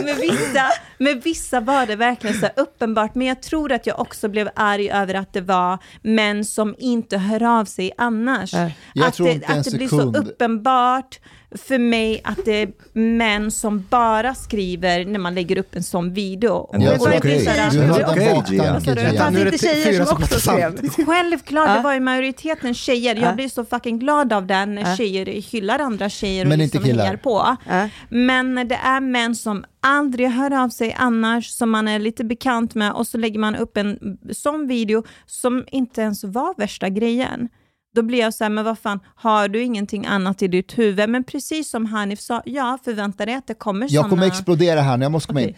med, 0.02 0.16
vissa, 0.16 0.64
med 1.04 1.22
vissa 1.22 1.60
var 1.60 1.86
det 1.86 1.96
verkligen 1.96 2.36
så 2.40 2.48
uppenbart, 2.56 3.14
men 3.14 3.26
jag 3.26 3.42
tror 3.42 3.72
att 3.72 3.86
jag 3.86 4.00
också 4.00 4.28
blev 4.28 4.48
arg 4.56 4.90
över 4.90 5.14
att 5.14 5.32
det 5.32 5.40
var 5.40 5.78
män 6.02 6.44
som 6.44 6.74
inte 6.78 7.18
hör 7.18 7.42
av 7.60 7.64
sig 7.64 7.92
annars. 7.98 8.52
Jag 8.94 9.06
att 9.08 9.14
tror 9.14 9.26
det, 9.26 9.32
inte 9.32 9.46
en 9.52 9.58
att 9.58 9.64
det 9.64 9.76
blir 9.76 9.88
så 9.88 10.14
uppenbart 10.14 11.20
för 11.56 11.78
mig 11.78 12.20
att 12.24 12.44
det 12.44 12.62
är 12.62 12.68
män 12.98 13.50
som 13.50 13.86
bara 13.90 14.34
skriver 14.34 15.04
när 15.04 15.18
man 15.18 15.34
lägger 15.34 15.58
upp 15.58 15.74
en 15.76 15.82
sån 15.82 16.14
video. 16.14 16.70
And 16.74 16.82
Och 16.82 16.88
Jag 16.88 16.94
that's 16.94 17.04
det 17.04 17.10
var 17.10 17.20
tror 17.20 17.32
ju 17.32 17.40
okay. 17.40 17.44
så 17.44 17.50
här- 17.50 17.70
du 17.70 17.80
hade 17.80 18.04
Okej, 18.06 18.24
en 18.28 18.34
Gian. 18.56 18.74
baktanke 18.74 18.94
Det 18.94 19.10
Det 19.12 19.18
fanns 19.18 19.34
Gian. 19.36 19.46
inte 19.46 19.50
det 19.50 19.58
tjejer 19.58 20.04
som 20.04 20.16
också 20.22 20.40
skrev. 20.40 20.88
Självklart, 21.06 21.68
Ja. 21.68 21.74
det 21.76 21.80
var 21.82 21.94
ju 21.94 22.00
majoriteten 22.00 22.74
tjejer. 22.74 23.14
Jag 23.14 23.24
Ja. 23.24 23.32
blir 23.32 23.48
så 23.48 23.64
fucking 23.64 23.98
glad 23.98 24.32
av 24.32 24.46
den 24.46 24.74
när 24.74 24.96
tjejer 24.96 25.26
hyllar 25.26 25.78
andra 25.78 26.08
tjejer 26.08 26.44
och 26.44 26.48
Men 26.48 26.58
liksom 26.58 26.84
hejar 26.84 27.16
på. 27.16 27.56
Ja. 27.68 27.88
Men 28.08 28.54
det 28.68 28.78
är 28.84 29.00
män 29.00 29.34
som 29.34 29.64
aldrig 29.84 30.28
hör 30.28 30.62
av 30.64 30.68
sig 30.68 30.94
annars, 30.98 31.48
som 31.50 31.70
man 31.70 31.88
är 31.88 31.98
lite 31.98 32.24
bekant 32.24 32.74
med 32.74 32.92
och 32.92 33.06
så 33.06 33.18
lägger 33.18 33.38
man 33.38 33.56
upp 33.56 33.76
en 33.76 34.18
sån 34.32 34.66
video 34.66 35.04
som 35.26 35.64
inte 35.70 36.00
ens 36.00 36.24
var 36.24 36.54
värsta 36.58 36.88
grejen. 36.88 37.48
Då 37.94 38.02
blir 38.02 38.18
jag 38.18 38.34
så 38.34 38.44
här, 38.44 38.50
men 38.50 38.64
vad 38.64 38.78
fan, 38.78 39.00
har 39.16 39.48
du 39.48 39.62
ingenting 39.62 40.06
annat 40.06 40.42
i 40.42 40.48
ditt 40.48 40.78
huvud? 40.78 41.08
Men 41.08 41.24
precis 41.24 41.70
som 41.70 41.86
Hanif 41.86 42.20
sa, 42.20 42.42
ja, 42.44 42.78
förvänta 42.84 43.26
dig 43.26 43.34
att 43.34 43.46
det 43.46 43.54
kommer 43.54 43.86
Jag 43.90 44.10
kommer 44.10 44.26
explodera 44.26 44.80
här 44.80 44.96
nu, 44.96 45.04
jag 45.04 45.12
måste 45.12 45.26
komma 45.26 45.40
in. 45.42 45.54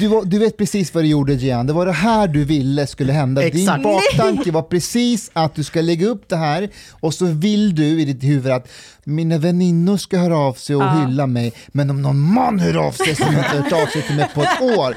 Du, 0.00 0.06
var- 0.08 0.24
du 0.24 0.38
vet 0.38 0.56
precis 0.56 0.94
vad 0.94 1.04
du 1.04 1.08
gjorde 1.08 1.34
Gian, 1.34 1.66
det 1.66 1.72
var 1.72 1.86
det 1.86 1.92
här 1.92 2.28
du 2.28 2.44
ville 2.44 2.86
skulle 2.86 3.12
hända. 3.12 3.42
Din 3.42 3.60
Exakt. 3.60 3.82
baktanke 3.82 4.50
var 4.52 4.62
precis 4.62 5.30
att 5.32 5.54
du 5.54 5.64
ska 5.64 5.80
lägga 5.80 6.06
upp 6.06 6.28
det 6.28 6.36
här 6.36 6.68
och 6.90 7.14
så 7.14 7.24
vill 7.26 7.74
du 7.74 7.84
i 8.00 8.04
ditt 8.04 8.22
huvud 8.24 8.52
att 8.52 8.68
mina 9.04 9.38
väninnor 9.38 9.96
ska 9.96 10.18
höra 10.18 10.38
av 10.38 10.52
sig 10.54 10.76
och 10.76 10.82
Ja. 10.82 11.06
hylla 11.06 11.26
mig, 11.26 11.52
men 11.68 11.90
om 11.90 12.02
någon 12.02 12.20
man 12.20 12.58
hör 12.58 12.76
av 12.86 12.92
sig 12.92 13.14
som 13.14 13.28
inte 13.28 13.40
hört 13.40 13.72
av 13.72 13.86
sig 13.86 14.02
till 14.02 14.16
mig 14.16 14.30
på 14.34 14.42
ett 14.42 14.78
år, 14.78 14.96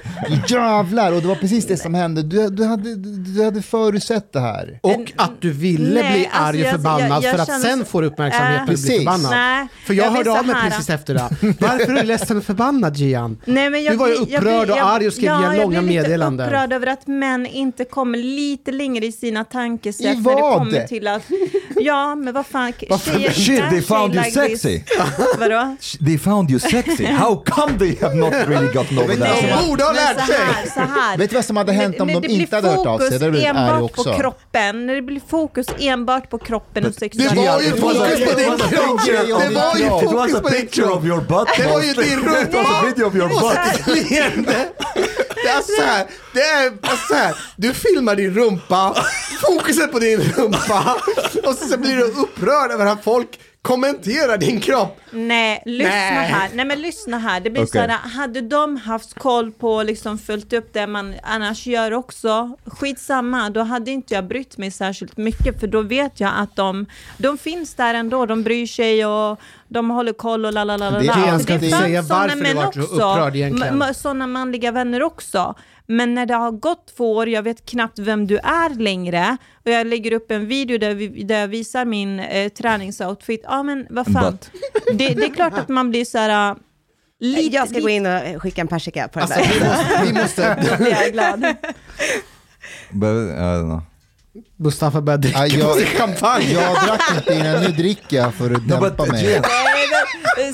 jävlar! 0.50 1.12
Och 1.14 1.22
det 1.22 1.28
var 1.28 1.36
precis 1.36 1.68
det 1.68 1.78
som 1.78 1.94
hände. 1.94 2.24
Du, 2.24 2.50
du, 2.50 2.66
hade, 2.66 2.96
du 2.96 3.44
hade 3.46 3.62
förutsett 3.62 4.34
det 4.34 4.40
här. 4.40 4.80
Och 4.84 5.14
att 5.16 5.32
du 5.42 5.52
ville 5.52 6.02
Nej, 6.02 6.12
bli 6.12 6.26
alltså 6.32 6.44
arg 6.44 6.60
jag- 6.60 6.77
förbannad 6.78 7.10
jag- 7.10 7.24
jag 7.24 7.32
för 7.48 7.54
att 7.54 7.62
sen 7.62 7.80
så- 7.80 7.86
får 7.86 8.04
uppmärksamhet 8.04 8.54
Äh. 8.56 8.60
du 8.60 8.66
blir 8.66 8.76
Precis. 8.76 8.98
förbannad. 8.98 9.32
Nej, 9.32 9.68
För 9.86 9.94
jag, 9.94 10.06
jag 10.06 10.12
hörde 10.12 10.24
blir 10.24 10.38
av 10.40 10.46
mig 10.46 10.56
här- 10.56 10.70
precis 10.70 10.90
efter 10.90 11.14
det. 11.14 11.30
Varför 11.60 11.94
är 11.94 11.96
du 11.96 12.04
ledsen 12.04 12.38
och 12.38 12.44
förbannad 12.44 12.98
Gian? 12.98 13.38
Nej, 13.46 13.70
men 13.70 13.84
jag 13.84 13.94
Du 13.94 13.98
var 13.98 14.08
ju 14.08 14.14
blir- 14.18 14.32
jag 14.34 14.40
upprörd 14.44 14.64
blir- 14.68 14.74
och 14.74 14.78
jag- 14.80 14.88
arg 14.88 15.08
och 15.08 15.14
skrev 15.14 15.26
ja, 15.26 15.40
igen 15.40 15.52
jag 15.52 15.62
långa 15.62 15.82
blir 15.82 15.92
lite 15.92 16.02
meddelanden. 16.10 16.46
upprörd 16.48 16.74
över 16.74 16.88
att 16.88 17.08
män 17.08 17.46
inte 17.46 17.84
kommer 17.86 18.18
lite 18.18 18.72
längre 18.72 19.06
i 19.06 19.12
sina 19.12 19.44
tankesätt 19.44 20.06
I 20.06 20.08
när 20.20 20.36
det 20.36 20.42
vad? 20.42 20.58
kommer 20.58 20.88
till 20.88 21.08
att... 21.08 21.22
Ja, 21.76 22.16
men 22.16 22.34
vad 22.34 22.46
fan, 22.46 22.74
tjejer... 23.06 23.32
Shit, 23.32 23.70
they 23.70 23.82
found 23.82 24.16
you 24.16 24.24
sexy. 24.32 24.82
Vadå? 25.40 25.76
They 26.06 26.18
found 26.18 26.52
you 26.52 26.60
sexy. 26.60 27.06
How 27.06 27.44
come 27.46 27.80
they 27.80 27.98
have 28.02 28.16
not 28.16 28.34
really 28.34 28.74
gotten 28.74 28.98
over 29.00 29.16
that? 29.16 29.62
De 29.62 29.68
borde 29.68 29.84
ha 29.84 29.92
lärt 29.92 30.26
sig! 30.28 30.38
Vet 31.18 31.30
du 31.30 31.36
vad 31.36 31.46
som 31.46 31.58
hade 31.58 31.72
hänt 31.72 32.00
om 32.00 32.08
de 32.08 32.14
inte 32.14 32.28
blir 32.28 32.56
hade 32.56 32.68
hört 32.70 32.88
av 32.88 32.98
sig? 33.00 33.08
fokus 33.08 33.20
Det 33.20 33.32
blivit 33.32 33.48
arg 33.50 33.58
enbart 33.76 33.94
på 33.96 34.04
kroppen, 34.04 34.86
när 34.88 34.96
det 34.96 35.02
blir 35.02 35.22
fokus 35.28 35.68
enbart 35.80 36.30
på 36.30 36.38
kroppen 36.38 36.67
och 36.76 36.82
Det 36.82 36.94
sexualitet. 36.94 37.38
var 37.38 37.62
ju 37.62 37.72
Det 37.72 37.82
var- 37.82 37.94
fokus 37.94 38.30
på 38.30 38.36
det 38.36 38.44
din 38.44 38.50
var- 38.50 38.58
kropp! 38.58 39.06
Det 39.06 39.54
var 39.56 39.78
ju 39.78 39.90
fokus 39.90 40.42
på 40.42 40.50
din 40.50 40.68
kropp! 40.68 41.02
butt. 41.28 41.48
Det 41.58 41.68
var 41.68 41.82
ju 41.82 41.94
din 41.94 42.20
rumpa! 42.20 42.42
It 42.42 42.54
was 42.54 42.68
a 42.68 42.84
video 42.86 43.08
of 43.08 43.16
your 43.16 43.26
Och 43.34 43.42
butt. 43.42 43.58
ett 43.58 44.10
leende. 44.12 44.70
Det 45.44 45.50
är 45.50 45.62
så 45.62 45.82
här, 45.82 46.08
det 46.34 46.42
är 46.42 46.72
så 47.08 47.14
här, 47.14 47.36
du 47.56 47.74
filmar 47.74 48.16
din 48.16 48.34
rumpa, 48.34 48.96
fokuset 49.42 49.92
på 49.92 50.00
din 50.00 50.22
rumpa 50.22 50.96
och 51.44 51.56
så 51.56 51.78
blir 51.78 51.96
du 51.96 52.04
upprörd 52.04 52.72
över 52.72 52.86
att 52.86 53.04
folk 53.04 53.40
kommenterar 53.68 54.38
din 54.38 54.60
kropp. 54.62 55.00
Nej, 55.12 55.64
lyssna 55.66 55.90
Nej. 55.90 56.28
här. 56.28 56.50
Nej 56.54 56.66
men 56.66 56.82
lyssna 56.82 57.18
här. 57.18 57.40
Det 57.40 57.50
blir 57.50 57.64
Okej. 57.64 57.82
så 57.82 57.88
här, 57.88 57.98
hade 58.10 58.42
de 58.42 58.78
haft 58.78 59.14
koll 59.14 59.52
på 59.52 59.84
liksom 59.84 60.18
följt 60.18 60.54
upp 60.54 60.74
det 60.74 60.88
man 60.88 61.16
annars 61.24 61.68
gör 61.68 61.94
också, 61.94 62.56
skitsamma, 62.66 63.50
då 63.50 63.62
hade 63.64 63.92
inte 63.92 64.14
jag 64.14 64.28
brytt 64.28 64.58
mig 64.58 64.72
särskilt 64.72 65.18
mycket 65.18 65.60
för 65.60 65.68
då 65.68 65.82
vet 65.82 66.20
jag 66.20 66.32
att 66.38 66.56
de, 66.56 66.86
de 67.18 67.38
finns 67.38 67.74
där 67.76 67.94
ändå, 67.94 68.26
de 68.26 68.44
bryr 68.44 68.68
sig 68.68 69.06
och 69.06 69.40
de 69.68 69.90
håller 69.90 70.14
koll 70.14 70.46
och 70.46 70.54
la 70.54 70.64
la 70.64 70.78
la 70.78 70.90
la. 70.90 71.00
Det- 71.00 71.06
la. 71.06 71.26
jag 71.28 71.36
Och 71.36 71.42
ska 71.42 71.60
säga 71.60 72.02
varför 72.02 72.36
du 72.46 72.54
vart 72.54 72.74
så 72.74 72.82
också, 72.82 72.94
upprörd 72.96 73.36
egentligen. 73.36 73.94
Sådana 73.94 74.28
manliga 74.28 74.72
vänner 74.72 75.04
också. 75.04 75.56
Men 75.90 76.14
när 76.14 76.26
det 76.26 76.34
har 76.34 76.52
gått 76.52 76.94
två 76.98 77.16
år, 77.16 77.30
jag 77.30 77.44
vet 77.44 77.66
knappt 77.66 78.00
vem 78.00 78.28
du 78.28 78.38
är 78.38 78.80
längre 78.80 79.38
och 79.66 79.72
jag 79.72 79.88
lägger 79.88 80.14
upp 80.14 80.32
en 80.32 80.48
video 80.48 80.78
där, 80.78 80.94
vi, 80.94 81.24
där 81.24 81.40
jag 81.40 81.48
visar 81.48 81.86
min 81.86 82.20
eh, 82.20 82.50
träningsoutfit. 82.50 83.42
Ja 83.44 83.64
men 83.64 83.88
vad 83.90 84.14
fan. 84.14 84.38
Det, 84.94 85.08
det 85.10 85.24
är 85.26 85.34
klart 85.34 85.54
att 85.58 85.70
man 85.70 85.90
blir 85.90 86.06
så 86.06 86.18
här... 86.18 86.52
äh, 86.52 86.58
Lite, 87.20 87.56
Jag 87.56 87.70
ska 87.70 87.80
gå 87.80 87.90
in 87.90 88.06
och 88.06 88.42
skicka 88.42 88.62
en 88.62 88.68
persika 88.68 89.08
på 89.08 89.20
den 89.20 89.32
Alltså, 89.32 89.60
där. 89.60 90.06
vi 90.06 90.14
måste, 90.14 90.58
vi 90.80 90.90
måste 90.92 91.10
glad. 91.12 91.56
know. 92.90 93.82
Mustafa 94.58 95.02
börjar 95.02 95.18
dricka 95.18 95.48
Ja, 95.48 95.76
jag- 95.78 95.88
champagne. 95.88 96.52
Jag 96.54 96.74
drack 96.88 97.02
inte 97.16 97.34
innan, 97.34 97.62
nu 97.64 97.68
dricker 97.68 98.18
jag 98.18 98.34
för 98.34 98.46
att 98.52 98.68
No, 98.68 98.80
dämpa 98.80 98.90
but 98.90 99.12
mig. 99.12 99.42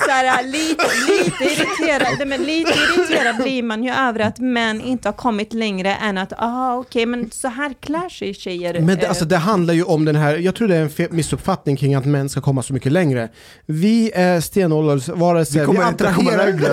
Så 0.06 0.12
här, 0.12 0.44
lite, 0.44 0.86
lite, 1.08 1.44
irriterad, 1.44 2.28
men 2.28 2.44
lite 2.44 2.72
irriterad 2.72 3.36
blir 3.44 3.64
man 3.64 3.84
ju 3.84 3.92
över 3.92 4.20
att 4.20 4.40
män 4.40 4.82
inte 4.82 5.08
har 5.08 5.14
kommit 5.14 5.54
längre 5.54 5.96
än 5.96 6.18
att, 6.18 6.34
ah 6.38 6.76
okej, 6.76 7.06
men 7.06 7.32
så 7.32 7.48
här 7.48 7.74
klär 7.82 8.10
sig 8.10 8.34
tjejer. 8.34 8.80
Men 8.80 8.98
det, 8.98 9.04
Eh, 9.04 9.10
alltså, 9.10 9.26
det 9.26 9.38
handlar 9.38 9.74
ju 9.74 9.84
om 9.84 10.06
den 10.06 10.16
här, 10.16 10.38
jag 10.38 10.56
tror 10.56 10.68
det 10.68 10.76
är 10.76 11.02
en 11.02 11.16
missuppfattning 11.16 11.78
kring 11.78 11.96
att 11.96 12.06
män 12.06 12.30
ska 12.30 12.42
komma 12.42 12.64
så 12.64 12.74
mycket 12.74 12.92
längre. 12.92 13.30
Vi 13.66 14.12
är 14.16 14.42
stenåldersvarelser, 14.42 15.60
vi, 15.60 15.66
kommer 15.66 15.90
inte 15.90 16.14
komma 16.16 16.32
attraherar... 16.32 16.52
längre. 16.52 16.70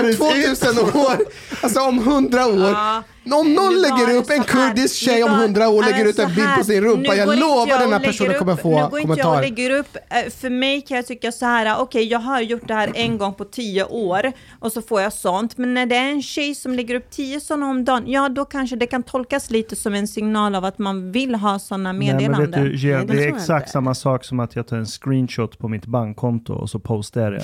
Om 0.08 0.16
2000 0.16 0.78
år, 0.78 1.16
alltså 1.60 1.80
om 1.80 1.98
100 1.98 2.46
år. 2.46 2.70
Ja. 2.70 3.02
Om 3.24 3.54
någon 3.54 3.74
Nu 3.74 3.80
lägger 3.80 4.16
upp 4.16 4.30
en 4.30 4.44
kurdisk 4.44 4.96
tjej 4.96 5.24
om 5.24 5.30
100 5.30 5.68
år, 5.68 5.82
lägger 5.82 6.00
ut 6.00 6.06
alltså 6.06 6.22
en 6.22 6.34
bild 6.34 6.48
på 6.58 6.64
sin 6.64 6.84
rumpa, 6.84 7.14
jag 7.14 7.38
lovar 7.38 7.78
den 7.78 7.92
här 7.92 7.98
och 7.98 8.04
personen 8.04 8.38
kommer 8.38 8.56
få 8.56 8.82
Nu 8.82 8.88
går 8.90 9.00
inte 9.00 9.18
jag 9.18 9.34
och 9.34 9.40
lägger 9.40 9.70
upp, 9.70 9.96
eh, 9.96 10.30
för 10.30 10.50
mig 10.50 10.80
kan 10.80 10.96
jag 10.96 11.06
tycka 11.06 11.32
så 11.32 11.46
här, 11.46 11.80
okej 11.80 12.04
jag 12.04 12.18
har 12.18 12.40
gjort 12.40 12.68
det 12.68 12.74
här 12.74 12.92
en 12.94 13.18
gång 13.18 13.34
på 13.34 13.44
tio 13.44 13.84
år 13.84 14.32
och 14.58 14.72
så 14.72 14.82
får 14.82 15.00
jag 15.00 15.12
sånt, 15.12 15.58
men 15.58 15.74
när 15.74 15.86
det 15.86 15.96
är 15.96 16.10
en 16.10 16.22
tjej 16.22 16.54
som 16.54 16.74
lägger 16.74 16.94
upp 16.94 17.10
tio 17.10 17.40
sådana 17.40 17.66
om 17.66 17.84
dagen, 17.84 18.04
ja 18.06 18.28
då 18.28 18.44
kanske 18.44 18.76
det 18.76 18.86
kan 18.86 19.02
tolkas 19.02 19.50
lite 19.50 19.76
som 19.76 19.94
en 19.94 20.08
signal 20.08 20.54
av 20.54 20.64
att 20.64 20.78
man 20.78 21.12
vill 21.12 21.34
ha 21.34 21.58
sådana 21.58 21.92
Nej, 21.92 21.98
men 21.98 22.16
vet 22.16 22.30
meddelanden. 22.30 22.64
du, 22.64 22.92
Nej, 22.96 23.06
det 23.06 23.24
är 23.24 23.28
exakt 23.36 23.70
samma 23.70 23.94
sak 23.94 24.24
som 24.24 24.40
att 24.40 24.56
jag 24.56 24.66
tar 24.66 24.76
en 24.76 24.86
screenshot 24.86 25.58
på 25.58 25.68
mitt 25.68 25.86
bankkonto 25.86 26.52
och 26.52 26.70
så 26.70 26.78
postar 26.78 27.20
jag 27.20 27.32
det. 27.32 27.42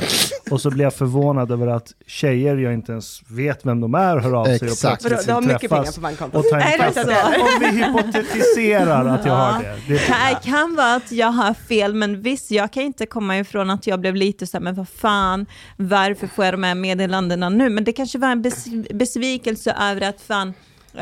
Och 0.50 0.60
så 0.60 0.70
blir 0.70 0.84
jag 0.84 0.94
förvånad 0.94 1.50
över 1.50 1.66
att 1.66 1.92
tjejer 2.06 2.56
jag 2.56 2.74
inte 2.74 2.92
ens 2.92 3.22
vet 3.28 3.66
vem 3.66 3.80
de 3.80 3.94
är 3.94 4.16
hör 4.16 4.32
av 4.32 4.44
sig 4.44 4.54
och 4.54 4.62
Exakt. 4.62 5.04
Vadå, 5.04 5.16
plötsligt 5.16 5.46
mycket 5.46 5.70
pengar 5.82 5.92
på 5.92 6.00
bankkontot. 6.00 6.46
och 6.52 6.52
Är 6.60 6.64
en 6.64 6.70
det 6.70 6.78
kaffe. 6.78 7.04
så? 7.34 7.40
Om 7.42 7.48
vi 7.60 7.66
hypotetiserar 7.66 9.06
att 9.06 9.26
jag 9.26 9.32
har 9.32 9.62
det. 9.62 9.76
det 9.88 9.94
Det 9.94 10.38
kan 10.50 10.74
vara 10.76 10.94
att 10.94 11.12
jag 11.12 11.26
har 11.32 11.54
fel, 11.54 11.94
men 11.94 12.22
visst, 12.22 12.50
jag 12.50 12.72
kan 12.72 12.82
inte 12.82 13.06
komma 13.06 13.38
ifrån 13.38 13.70
att 13.70 13.86
jag 13.86 14.00
blev 14.00 14.14
lite 14.14 14.46
så 14.46 14.56
här, 14.56 14.64
men 14.64 14.74
vad 14.74 14.88
fan, 14.88 15.46
varför 15.76 16.26
får 16.26 16.44
jag 16.44 16.54
de 16.54 16.62
här 16.62 16.74
meddelandena 16.74 17.48
nu? 17.48 17.68
Men 17.70 17.84
det 17.84 17.92
kanske 17.92 18.18
var 18.18 18.28
en 18.28 18.44
bes- 18.44 18.94
besvikelse 18.94 19.76
över 19.80 20.08
att 20.08 20.20
fan, 20.20 20.54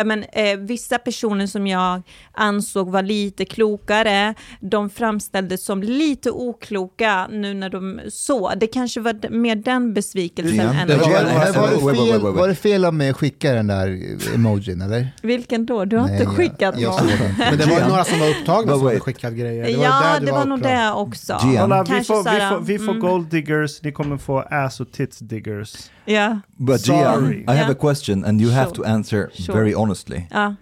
men, 0.04 0.24
eh, 0.32 0.58
vissa 0.58 0.98
personer 0.98 1.46
som 1.46 1.66
jag 1.66 2.02
ansåg 2.32 2.90
var 2.90 3.02
lite 3.02 3.44
klokare, 3.44 4.34
de 4.60 4.90
framställdes 4.90 5.64
som 5.64 5.82
lite 5.82 6.30
okloka 6.30 7.26
nu 7.30 7.54
när 7.54 7.70
de 7.70 8.00
så. 8.08 8.52
Det 8.56 8.66
kanske 8.66 9.00
var 9.00 9.30
mer 9.30 9.56
den 9.56 9.94
besvikelsen 9.94 10.56
Ja, 10.56 10.80
än 10.80 10.88
det 10.88 10.96
Var, 10.96 11.08
var- 11.08 11.20
var, 11.52 11.80
var, 11.80 11.92
det 11.92 12.54
fel, 12.54 12.72
var 12.72 12.80
det 12.80 12.86
av 12.86 12.94
mig 12.94 13.10
att 13.10 13.16
skicka 13.16 13.52
den 13.52 13.66
där 13.66 14.00
emojin 14.34 14.80
eller? 14.80 15.08
Vilken 15.22 15.66
då? 15.66 15.84
Du 15.84 15.96
har 15.96 16.08
inte 16.08 16.24
Nej, 16.24 16.36
skickat 16.36 16.80
jag, 16.80 16.80
jag 16.80 17.00
någon? 17.00 17.06
den. 17.06 17.34
Men 17.38 17.58
det 17.58 17.66
var 17.66 17.78
ju 17.78 17.88
några 17.88 18.04
som 18.04 18.20
var 18.20 18.28
upptagna 18.28 18.72
som 18.72 18.86
hade 18.86 19.00
skickat 19.00 19.32
grejer. 19.32 19.66
Det 19.66 19.76
var 19.76 19.84
ja, 19.84 20.16
du 20.20 20.26
det 20.26 20.32
var 20.32 20.44
nog 20.44 20.58
upprörd. 20.58 20.72
det 20.72 20.92
också. 20.92 21.38
Kolla, 21.40 21.82
vi 21.82 22.04
får, 22.04 22.32
vi 22.34 22.40
får, 22.40 22.60
vi 22.60 22.78
får 22.78 22.92
mm. 22.92 23.00
gold 23.00 23.28
diggers, 23.28 23.82
ni 23.82 23.92
kommer 23.92 24.16
få 24.16 24.40
ass 24.40 24.80
och 24.80 24.92
tits 24.92 25.18
diggers. 25.18 25.74
Ja, 26.06 26.42
But 26.58 26.80
Sorry. 26.80 27.44
Gian, 27.44 27.48
I 27.48 27.58
have 27.58 27.70
a 27.70 27.74
question, 27.74 28.24
and 28.24 28.40
you 28.40 28.50
have 28.50 28.68
Sure. 28.74 28.84
to 28.84 28.84
answer 28.84 29.30
Sure. 29.32 29.54
very 29.54 29.74
honestly. 29.74 30.26
ja. 30.30 30.54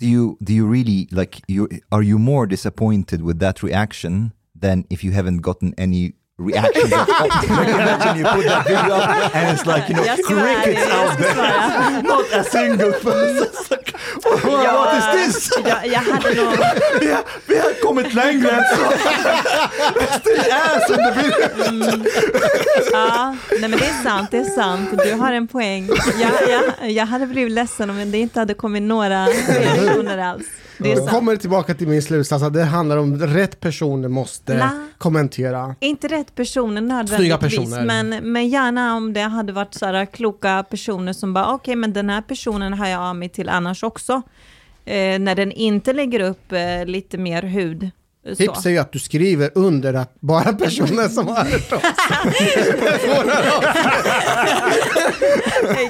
Do 0.00 0.06
you 0.06 0.36
do 0.42 0.52
you 0.52 0.66
really 0.72 1.06
like 1.12 1.40
you? 1.48 1.68
Are 1.90 2.02
you 2.02 2.18
more 2.18 2.46
disappointed 2.48 3.20
with 3.22 3.38
that 3.38 3.62
reaction 3.62 4.32
than 4.60 4.84
if 4.90 5.04
you 5.04 5.12
haven't 5.14 5.40
gotten 5.42 5.72
any 5.78 6.14
reactions? 6.38 6.92
all? 6.92 7.06
like 7.28 7.68
imagine 7.68 8.16
you 8.18 8.24
put 8.24 8.44
that 8.44 8.66
video 8.66 8.94
up 8.94 9.34
and 9.34 9.56
it's 9.56 9.66
like 9.66 9.88
you 9.88 9.94
know 9.94 10.16
crickets 10.24 10.90
out 10.90 11.18
there, 11.18 12.02
not 12.02 12.32
a 12.32 12.44
single 12.44 12.92
person. 12.92 13.48
Like, 13.70 13.94
what 14.42 15.16
is 15.18 15.34
this? 15.34 15.50
Jag, 15.64 15.86
jag 15.86 16.00
hade 16.00 16.34
nog... 16.34 16.54
Vi 17.00 17.12
har, 17.12 17.24
vi 17.46 17.58
har 17.58 17.82
kommit 17.82 18.14
längre 18.14 18.50
än 18.50 18.62
så. 18.76 18.92
Still 20.20 20.52
ass 20.52 20.90
in 20.90 20.96
the 20.96 21.22
video. 21.22 22.04
Ja, 22.92 23.36
nej 23.50 23.60
men 23.60 23.70
det 23.70 23.86
är 23.86 24.02
sant, 24.02 24.30
det 24.30 24.38
är 24.38 24.44
sant. 24.44 24.90
Du 25.04 25.12
har 25.12 25.32
en 25.32 25.48
poäng. 25.48 25.88
Jag, 26.20 26.32
jag, 26.50 26.90
jag 26.90 27.06
hade 27.06 27.26
blivit 27.26 27.52
ledsen 27.52 27.90
om 27.90 28.10
det 28.10 28.18
inte 28.18 28.38
hade 28.38 28.54
kommit 28.54 28.82
några 28.82 29.26
reaktioner 29.26 30.18
alls. 30.18 30.46
Det 30.78 30.96
sant. 30.96 31.10
kommer 31.10 31.36
tillbaka 31.36 31.74
till 31.74 31.88
min 31.88 32.02
slutsats 32.02 32.44
att 32.44 32.52
det 32.52 32.64
handlar 32.64 32.96
om 32.96 33.18
rätt 33.18 33.60
personer 33.60 34.08
måste 34.08 34.58
La. 34.58 34.70
kommentera. 34.98 35.74
Inte 35.80 36.08
rätt 36.08 36.34
personer 36.34 36.80
nödvändigtvis, 36.80 37.40
personer. 37.40 37.84
Men, 37.84 38.32
men 38.32 38.48
gärna 38.48 38.96
om 38.96 39.12
det 39.12 39.20
hade 39.20 39.52
varit 39.52 39.74
så 39.74 39.86
här 39.86 40.06
kloka 40.06 40.64
personer 40.70 41.12
som 41.12 41.34
bara, 41.34 41.54
okej 41.54 41.76
men 41.76 41.92
den 41.92 42.10
här 42.10 42.22
personen 42.22 42.72
har 42.72 42.86
jag 42.86 43.00
av 43.00 43.16
mig 43.16 43.28
till 43.28 43.48
annars 43.48 43.82
också. 43.82 44.22
Eh, 44.84 45.18
när 45.18 45.34
den 45.34 45.52
inte 45.52 45.92
lägger 45.92 46.20
upp 46.20 46.52
eh, 46.52 46.86
lite 46.86 47.18
mer 47.18 47.42
hud. 47.42 47.90
Så. 48.28 48.34
Tips 48.34 48.66
är 48.66 48.70
ju 48.70 48.78
att 48.78 48.92
du 48.92 48.98
skriver 48.98 49.50
under 49.54 49.94
att 49.94 50.20
bara 50.20 50.52
personer 50.52 51.08
som 51.08 51.28
har 51.28 51.36
hört 51.36 51.48
sig 51.50 51.60
får. 51.60 51.78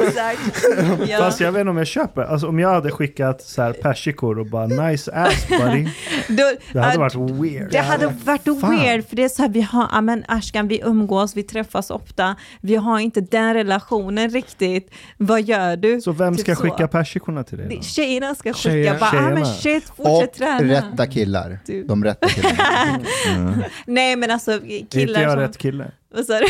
Exakt. 0.07 0.65
Ja. 1.09 1.19
Fast 1.19 1.41
jag 1.41 1.53
vet 1.53 1.61
inte 1.61 1.71
om 1.71 1.77
jag 1.77 1.87
köper. 1.87 2.23
Alltså 2.23 2.49
om 2.49 2.59
jag 2.59 2.75
hade 2.75 2.91
skickat 2.91 3.43
så 3.43 3.63
här 3.63 3.73
persikor 3.73 4.39
och 4.39 4.47
bara 4.47 4.67
nice 4.67 5.13
ass 5.13 5.49
buddy. 5.49 5.89
Då, 6.29 6.43
Det 6.73 6.81
hade 6.81 6.93
äh, 6.95 6.99
varit 7.01 7.15
weird. 7.15 7.69
Det 7.73 7.79
hade 7.79 8.07
varit 8.25 8.61
Fan. 8.61 8.81
weird, 8.81 9.09
för 9.09 9.17
det 9.17 9.25
är 9.25 9.29
så 9.29 9.43
här, 9.43 9.49
vi 9.49 9.61
har, 9.61 9.89
ja 9.93 10.01
men 10.01 10.25
Ashkan, 10.29 10.69
vi 10.69 10.81
umgås, 10.85 11.37
vi 11.37 11.43
träffas 11.43 11.91
ofta, 11.91 12.37
vi 12.61 12.77
har 12.77 12.99
inte 12.99 13.21
den 13.21 13.55
relationen 13.55 14.31
riktigt. 14.31 14.91
Vad 15.19 15.43
gör 15.43 15.77
du? 15.77 16.01
Så 16.01 16.13
vem 16.13 16.37
Typ 16.37 16.47
ska 16.47 16.55
så. 16.57 16.63
skicka 16.63 16.89
persikorna 16.89 17.45
till 17.45 17.59
dig 17.59 17.77
då? 17.77 17.83
Tjejerna 17.83 18.35
ska 18.35 18.53
skicka, 18.53 18.69
Tjejer- 18.69 18.99
bara, 19.01 19.11
ah, 19.27 19.31
men 19.35 19.47
shit, 19.47 19.85
Och 19.91 19.97
fortsätt 19.97 20.35
träna. 20.35 20.75
rätta 20.93 21.07
killar. 21.07 21.59
Du. 21.67 21.85
De 21.85 22.05
rätta 22.05 22.24
killarna. 22.29 23.65
Nej 23.87 24.17
men 24.17 24.31
alltså 24.31 24.53
Är 24.53 24.71
inte 24.71 24.99
killar 24.99 25.23
jag 25.23 25.33
som... 25.33 25.41
rätt 25.41 25.59
kille? 25.59 25.91
Vad 26.15 26.27
sa 26.27 26.41
du? 26.41 26.47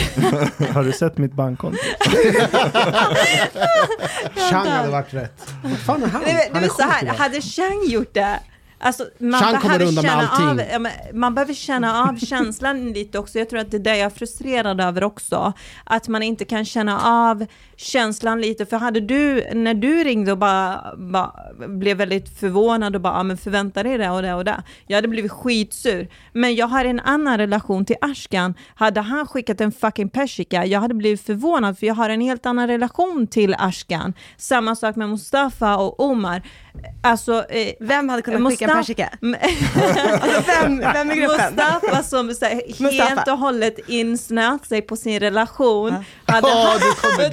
Har 0.73 0.85
du 0.85 0.93
sett 0.93 1.19
mitt 1.19 1.33
bankkonto? 1.33 1.79
Chang 4.51 4.67
hade 4.69 4.91
varit 4.91 5.15
rätt. 5.15 5.49
Vad 5.63 5.79
fan 5.79 6.03
är 6.03 6.07
han? 6.07 6.23
Nej, 6.23 6.51
han 6.53 6.63
det 6.63 6.67
är 6.67 6.71
var 6.71 6.77
så 6.77 6.83
här, 6.83 7.07
hade 7.07 7.41
Chang 7.41 7.85
gjort 7.89 8.15
det, 8.15 8.41
alltså 8.79 9.07
man 9.19 9.41
Chang 9.41 9.61
kommer 9.61 9.83
undan 9.83 9.95
med 9.95 10.05
känna 10.05 10.29
allting. 10.29 10.67
av, 10.77 10.83
ja, 10.85 10.91
man 11.13 11.35
behöver 11.35 11.55
känna 11.55 12.09
av 12.09 12.19
känslan 12.19 12.93
lite 12.93 13.19
också. 13.19 13.39
Jag 13.39 13.49
tror 13.49 13.61
att 13.61 13.71
det 13.71 13.77
är 13.77 13.79
det 13.79 13.97
jag 13.97 14.07
är 14.07 14.11
frustrerad 14.11 14.81
över 14.81 15.05
också. 15.05 15.53
Att 15.85 16.09
man 16.09 16.23
inte 16.23 16.45
kan 16.45 16.65
känna 16.65 17.01
av 17.31 17.47
känslan 17.85 18.41
lite. 18.41 18.67
För 18.67 18.77
hade 18.77 19.01
du, 19.01 19.49
när 19.55 19.75
du 19.75 20.05
ringde 20.05 20.33
och 20.33 20.39
bara, 20.39 20.95
bara 20.97 21.33
blev 21.69 21.97
väldigt 21.97 22.39
förvånad 22.41 22.95
och 22.95 23.01
bara, 23.01 23.15
ja 23.17 23.23
men 23.23 23.37
förvänta 23.37 23.83
dig 23.83 23.99
det 23.99 24.11
och 24.11 24.23
det 24.23 24.35
och 24.35 24.45
det. 24.45 24.63
Jag 24.87 24.97
hade 24.97 25.09
blivit 25.09 25.33
skitsur. 25.33 26.09
Men 26.33 26.55
jag 26.55 26.67
har 26.67 26.85
en 26.85 27.01
annan 27.01 27.39
relation 27.39 27.85
till 27.85 27.97
Ashkan. 28.01 28.55
Hade 28.75 29.01
han 29.01 29.27
skickat 29.27 29.61
en 29.61 29.73
fucking 29.73 30.09
persika, 30.09 30.67
jag 30.67 30.81
hade 30.81 30.95
blivit 30.95 31.21
förvånad 31.27 31.79
för 31.79 31.87
jag 31.87 31.95
har 31.95 32.11
en 32.11 32.21
helt 32.21 32.47
annan 32.47 32.67
relation 32.69 33.27
till 33.27 33.55
Ashkan. 33.59 34.13
Samma 34.37 34.77
sak 34.77 34.97
med 34.97 35.09
Mustafa 35.09 35.77
och 35.77 36.01
Omar. 36.01 36.43
Alltså, 37.03 37.45
eh, 37.51 37.73
Vem 37.81 38.09
hade 38.09 38.23
kunnat 38.23 38.53
skicka 38.53 38.65
en 38.65 38.71
Mustafa- 38.71 38.77
persika? 38.79 39.09
Alltså 40.23 40.43
vem, 40.63 40.79
vem 40.93 41.11
i 41.11 41.15
gruppen? 41.15 41.55
Mustafa 41.55 42.03
som 42.03 42.35
så 42.35 42.45
här, 42.45 42.63
Mustafa. 42.83 43.09
helt 43.09 43.29
och 43.29 43.39
hållet 43.39 43.79
insnöt 43.89 44.67
sig 44.67 44.83
på 44.83 44.97
sin 44.97 45.21
relation. 45.21 45.95
Hade, 46.27 46.49
Ja, 46.49 46.77
han, 46.81 46.81
kommer 47.17 47.31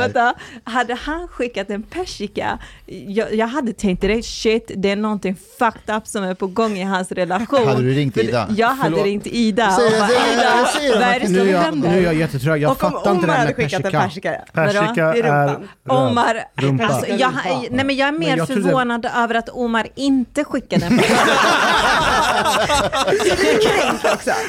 vänta, 0.00 0.24
vänta, 0.24 0.40
hade 0.70 0.94
han 0.94 1.28
skickat 1.28 1.70
en 1.70 1.82
persika, 1.82 2.58
jag, 2.86 3.34
jag 3.34 3.46
hade 3.46 3.72
tänkt 3.72 4.00
direkt 4.00 4.26
shit, 4.26 4.70
det 4.76 4.90
är 4.90 4.96
någonting 4.96 5.36
fucked 5.58 5.96
up 5.96 6.06
som 6.06 6.24
är 6.24 6.34
på 6.34 6.46
gång 6.46 6.78
i 6.78 6.82
hans 6.84 7.12
relation. 7.12 7.68
Hade 7.68 7.82
du 7.82 7.94
ringt 7.94 8.14
För 8.14 8.20
Ida? 8.24 8.48
Jag 8.56 8.68
hade 8.68 8.90
Förlåt. 8.90 9.04
ringt 9.04 9.26
Ida 9.26 9.76
och 9.76 9.82
det, 9.90 9.98
bara, 9.98 10.08
det, 10.08 10.14
Ida, 10.34 10.68
det, 10.80 10.90
vad 10.98 11.02
är 11.08 11.20
det 11.20 11.28
Nu 11.28 11.38
som 11.38 11.48
är, 11.48 11.52
jag, 11.52 11.60
händer? 11.60 11.88
nu 11.90 11.98
är 11.98 12.02
jag 12.02 12.14
jättetrög. 12.14 12.62
Jag 12.62 12.70
Och 12.70 12.84
om 12.84 12.90
fattar 12.92 13.10
inte 13.10 13.26
det 13.26 13.32
Omar 13.32 13.38
här 13.38 13.46
med 13.46 13.56
skickat 13.56 13.84
en 13.84 13.92
persika. 13.92 14.30
persika? 14.30 14.52
Persika 14.52 15.14
är. 15.14 15.58
Omar, 15.88 16.44
Rumpa. 16.54 16.84
alltså, 16.86 17.12
jag, 17.12 17.32
nej 17.70 17.84
men 17.84 17.96
jag 17.96 18.08
är 18.08 18.12
Men 18.12 18.20
mer 18.20 18.36
jag 18.36 18.46
trodde- 18.46 18.62
förvånad 18.62 19.06
över 19.16 19.34
att 19.34 19.48
Omar 19.48 19.86
inte 19.94 20.44
skickade 20.44 20.86
en 20.86 20.98
persika. 20.98 21.18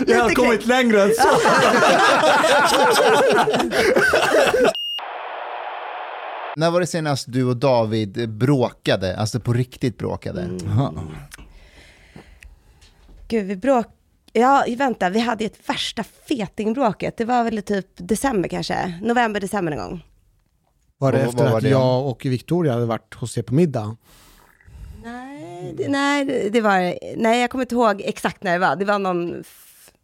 Jag 0.08 0.24
har 0.24 0.30
kommit 0.30 0.66
längre 0.66 1.04
än 1.04 1.10
så. 1.16 1.28
När 6.56 6.72
var 6.72 6.80
det 6.80 6.88
senast 6.88 7.32
du 7.32 7.44
och 7.44 7.58
David 7.58 8.30
bråkade? 8.30 9.18
Alltså 9.18 9.40
på 9.40 9.54
riktigt 9.54 9.98
bråkade? 9.98 10.50
Gud, 13.28 13.46
vi 13.46 13.56
bråk... 13.56 13.86
Ja, 14.34 14.66
vänta, 14.78 15.10
vi 15.10 15.20
hade 15.20 15.44
ju 15.44 15.46
ett 15.46 15.70
värsta 15.70 16.04
fetingbråket. 16.04 17.18
Det 17.18 17.26
var 17.26 17.44
väl 17.44 17.62
typ 17.62 17.88
december 17.96 18.50
kanske? 18.50 19.00
November, 19.02 19.40
december 19.40 19.76
någon 19.76 19.90
gång. 19.90 20.06
Var 20.98 21.12
det 21.12 21.18
Och 21.22 21.24
efter 21.26 21.50
var 21.50 21.58
att 21.58 21.64
det? 21.64 21.70
jag 21.70 22.08
och 22.08 22.26
Victoria 22.26 22.74
hade 22.74 22.86
varit 22.86 23.14
hos 23.14 23.38
er 23.38 23.42
på 23.42 23.54
middag? 23.54 23.98
Nej, 25.04 25.74
det, 25.78 25.88
nej, 25.88 26.50
det 26.52 26.62
var... 26.62 26.80
Nej, 27.18 27.42
jag 27.42 27.50
kommer 27.50 27.64
inte 27.64 27.76
ihåg 27.76 28.02
exakt 28.06 28.44
när 28.44 28.54
det 28.54 28.60
var. 28.60 28.76
Det 28.76 28.86
var 28.86 29.00
någon... 29.00 29.44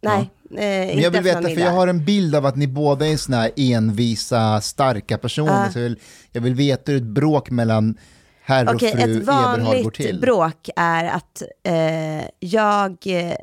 Nej, 0.02 0.30
eh, 0.50 0.56
Men 0.94 1.00
jag 1.00 1.10
vill 1.10 1.22
veta, 1.22 1.42
för 1.42 1.60
jag 1.60 1.70
har 1.70 1.86
en 1.88 2.04
bild 2.04 2.34
av 2.34 2.46
att 2.46 2.56
ni 2.56 2.66
båda 2.66 3.06
är 3.06 3.16
såna 3.16 3.36
här 3.36 3.50
envisa, 3.56 4.60
starka 4.60 5.18
personer. 5.18 5.64
Ja. 5.64 5.72
Så 5.72 5.78
jag, 5.78 5.82
vill, 5.84 5.98
jag 6.32 6.40
vill 6.40 6.54
veta 6.54 6.92
hur 6.92 6.98
ett 6.98 7.06
bråk 7.06 7.50
mellan 7.50 7.98
herr 8.42 8.68
och 8.68 8.74
Okej, 8.74 8.92
fru 8.92 9.00
ett 9.00 9.22
Eberhard 9.22 9.58
går 9.58 9.64
vanligt 9.64 9.94
till. 9.94 10.20
bråk 10.20 10.68
är 10.76 11.04
att 11.04 11.42
eh, 11.62 12.28
jag 12.40 12.96
eh, 13.06 13.34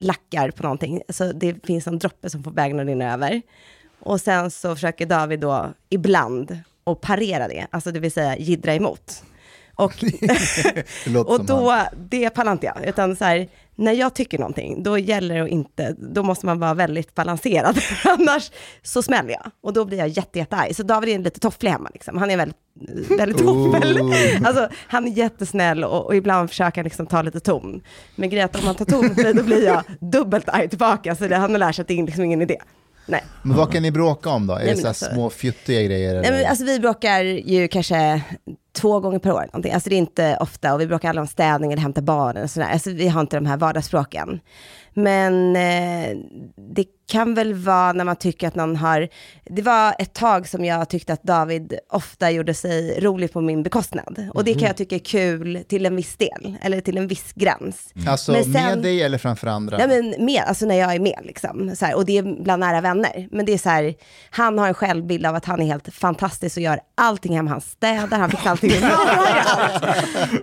lackar 0.00 0.50
på 0.50 0.62
någonting. 0.62 1.02
Så 1.08 1.32
det 1.32 1.66
finns 1.66 1.86
en 1.86 1.98
droppe 1.98 2.30
som 2.30 2.44
får 2.44 2.50
bägaren 2.50 2.80
att 2.80 2.86
rinna 2.86 3.12
över. 3.12 3.42
Och 4.00 4.20
sen 4.20 4.50
så 4.50 4.74
försöker 4.74 5.06
David 5.06 5.40
då 5.40 5.72
ibland 5.88 6.58
att 6.84 7.00
parera 7.00 7.48
det, 7.48 7.66
alltså 7.70 7.92
det 7.92 8.00
vill 8.00 8.12
säga 8.12 8.36
jiddra 8.38 8.74
emot. 8.74 9.22
Och, 9.74 9.92
och 11.26 11.44
då, 11.44 11.70
han. 11.70 11.86
det 12.10 12.30
pallar 12.30 12.52
inte 12.52 12.66
jag, 12.66 12.86
utan 12.86 13.16
så 13.16 13.24
här, 13.24 13.48
när 13.74 13.92
jag 13.92 14.14
tycker 14.14 14.38
någonting, 14.38 14.82
då 14.82 14.98
gäller 14.98 15.34
det 15.34 15.40
att 15.42 15.48
inte, 15.48 15.96
då 15.98 16.22
måste 16.22 16.46
man 16.46 16.58
vara 16.58 16.74
väldigt 16.74 17.14
balanserad, 17.14 17.78
annars 18.04 18.50
så 18.82 19.02
smäller 19.02 19.30
jag. 19.30 19.50
Och 19.62 19.72
då 19.72 19.84
blir 19.84 19.98
jag 19.98 20.08
jätte, 20.08 20.38
jättearg. 20.38 20.76
Så 20.76 20.82
David 20.82 21.14
är 21.14 21.18
lite 21.18 21.40
tofflig 21.40 21.70
hemma, 21.70 21.90
liksom. 21.92 22.18
han 22.18 22.30
är 22.30 22.36
väldigt, 22.36 22.56
väldigt 23.18 23.38
toffel. 23.38 24.00
Oh. 24.00 24.12
Alltså, 24.46 24.68
han 24.88 25.06
är 25.06 25.10
jättesnäll 25.12 25.84
och, 25.84 26.06
och 26.06 26.16
ibland 26.16 26.48
försöker 26.48 26.76
han 26.76 26.84
liksom 26.84 27.06
ta 27.06 27.22
lite 27.22 27.40
ton. 27.40 27.82
Men 28.16 28.30
grejen 28.30 28.44
att 28.44 28.56
om 28.56 28.64
man 28.64 28.74
tar 28.74 28.84
ton 28.84 29.14
på 29.14 29.22
mig, 29.22 29.34
då 29.34 29.42
blir 29.42 29.64
jag 29.64 29.82
dubbelt 30.00 30.48
arg 30.48 30.68
tillbaka, 30.68 31.14
så 31.14 31.28
det, 31.28 31.36
han 31.36 31.50
har 31.50 31.58
lärt 31.58 31.74
sig 31.74 31.82
att 31.82 31.88
det 31.88 31.98
är 31.98 32.06
liksom 32.06 32.24
ingen 32.24 32.42
idé. 32.42 32.56
Nej. 33.06 33.24
Men 33.42 33.56
vad 33.56 33.72
kan 33.72 33.82
ni 33.82 33.90
bråka 33.90 34.30
om 34.30 34.46
då? 34.46 34.54
Är 34.54 34.64
Nej, 34.64 34.74
det 34.74 34.80
så 34.80 34.88
alltså- 34.88 35.06
små 35.12 35.30
fjuttiga 35.30 35.82
grejer? 35.82 36.12
Nej, 36.12 36.22
men 36.22 36.34
Eller? 36.34 36.48
alltså 36.48 36.64
vi 36.64 36.80
bråkar 36.80 37.22
ju 37.22 37.68
kanske 37.68 38.22
två 38.72 39.00
gånger 39.00 39.18
per 39.18 39.32
år. 39.32 39.40
Någonting. 39.40 39.72
Alltså 39.72 39.90
det 39.90 39.96
är 39.96 39.98
inte 39.98 40.36
ofta 40.40 40.74
och 40.74 40.80
vi 40.80 40.86
bråkar 40.86 41.08
aldrig 41.08 41.22
om 41.22 41.26
städning 41.26 41.72
eller 41.72 41.82
hämta 41.82 42.02
barnen 42.02 42.42
och 42.42 42.50
sådär. 42.50 42.68
Alltså 42.72 42.90
vi 42.90 43.08
har 43.08 43.20
inte 43.20 43.36
de 43.36 43.46
här 43.46 43.56
vardagsspråken. 43.56 44.40
Men 44.94 45.56
eh, 45.56 46.16
det 46.74 46.84
kan 47.08 47.34
väl 47.34 47.54
vara 47.54 47.92
när 47.92 48.04
man 48.04 48.16
tycker 48.16 48.48
att 48.48 48.54
någon 48.54 48.76
har... 48.76 49.08
Det 49.44 49.62
var 49.62 49.94
ett 49.98 50.12
tag 50.14 50.48
som 50.48 50.64
jag 50.64 50.88
tyckte 50.88 51.12
att 51.12 51.22
David 51.22 51.78
ofta 51.90 52.30
gjorde 52.30 52.54
sig 52.54 53.00
rolig 53.00 53.32
på 53.32 53.40
min 53.40 53.62
bekostnad. 53.62 54.28
Och 54.34 54.44
det 54.44 54.54
kan 54.54 54.62
jag 54.62 54.76
tycka 54.76 54.94
är 54.94 54.98
kul 54.98 55.64
till 55.68 55.86
en 55.86 55.96
viss 55.96 56.16
del, 56.16 56.56
eller 56.62 56.80
till 56.80 56.96
en 56.98 57.06
viss 57.06 57.32
gräns. 57.34 57.92
Alltså 58.08 58.32
Men 58.32 58.44
sen- 58.44 58.52
med 58.52 58.78
dig 58.82 59.02
eller 59.02 59.18
framför 59.18 59.46
andra? 59.46 59.80
Ja 59.80 59.86
men 59.86 60.14
med, 60.24 60.42
alltså 60.46 60.66
när 60.66 60.74
jag 60.74 60.94
är 60.94 61.00
med 61.00 61.18
liksom. 61.22 61.74
Här, 61.80 61.94
och 61.96 62.04
det 62.06 62.18
är 62.18 62.42
bland 62.42 62.60
nära 62.60 62.80
vänner. 62.80 63.28
Men 63.30 63.46
det 63.46 63.52
är 63.52 63.58
så 63.58 63.68
här, 63.68 63.94
han 64.30 64.58
har 64.58 64.68
en 64.68 64.74
självbild 64.74 65.26
av 65.26 65.34
att 65.34 65.44
han 65.44 65.62
är 65.62 65.66
helt 65.66 65.94
fantastisk 65.94 66.56
och 66.56 66.62
gör 66.62 66.80
allting 66.94 67.36
hemma. 67.36 67.50
Han 67.50 67.60
städar, 67.60 68.18
han 68.18 68.30
fixar 68.30 68.50
allting. 68.50 68.72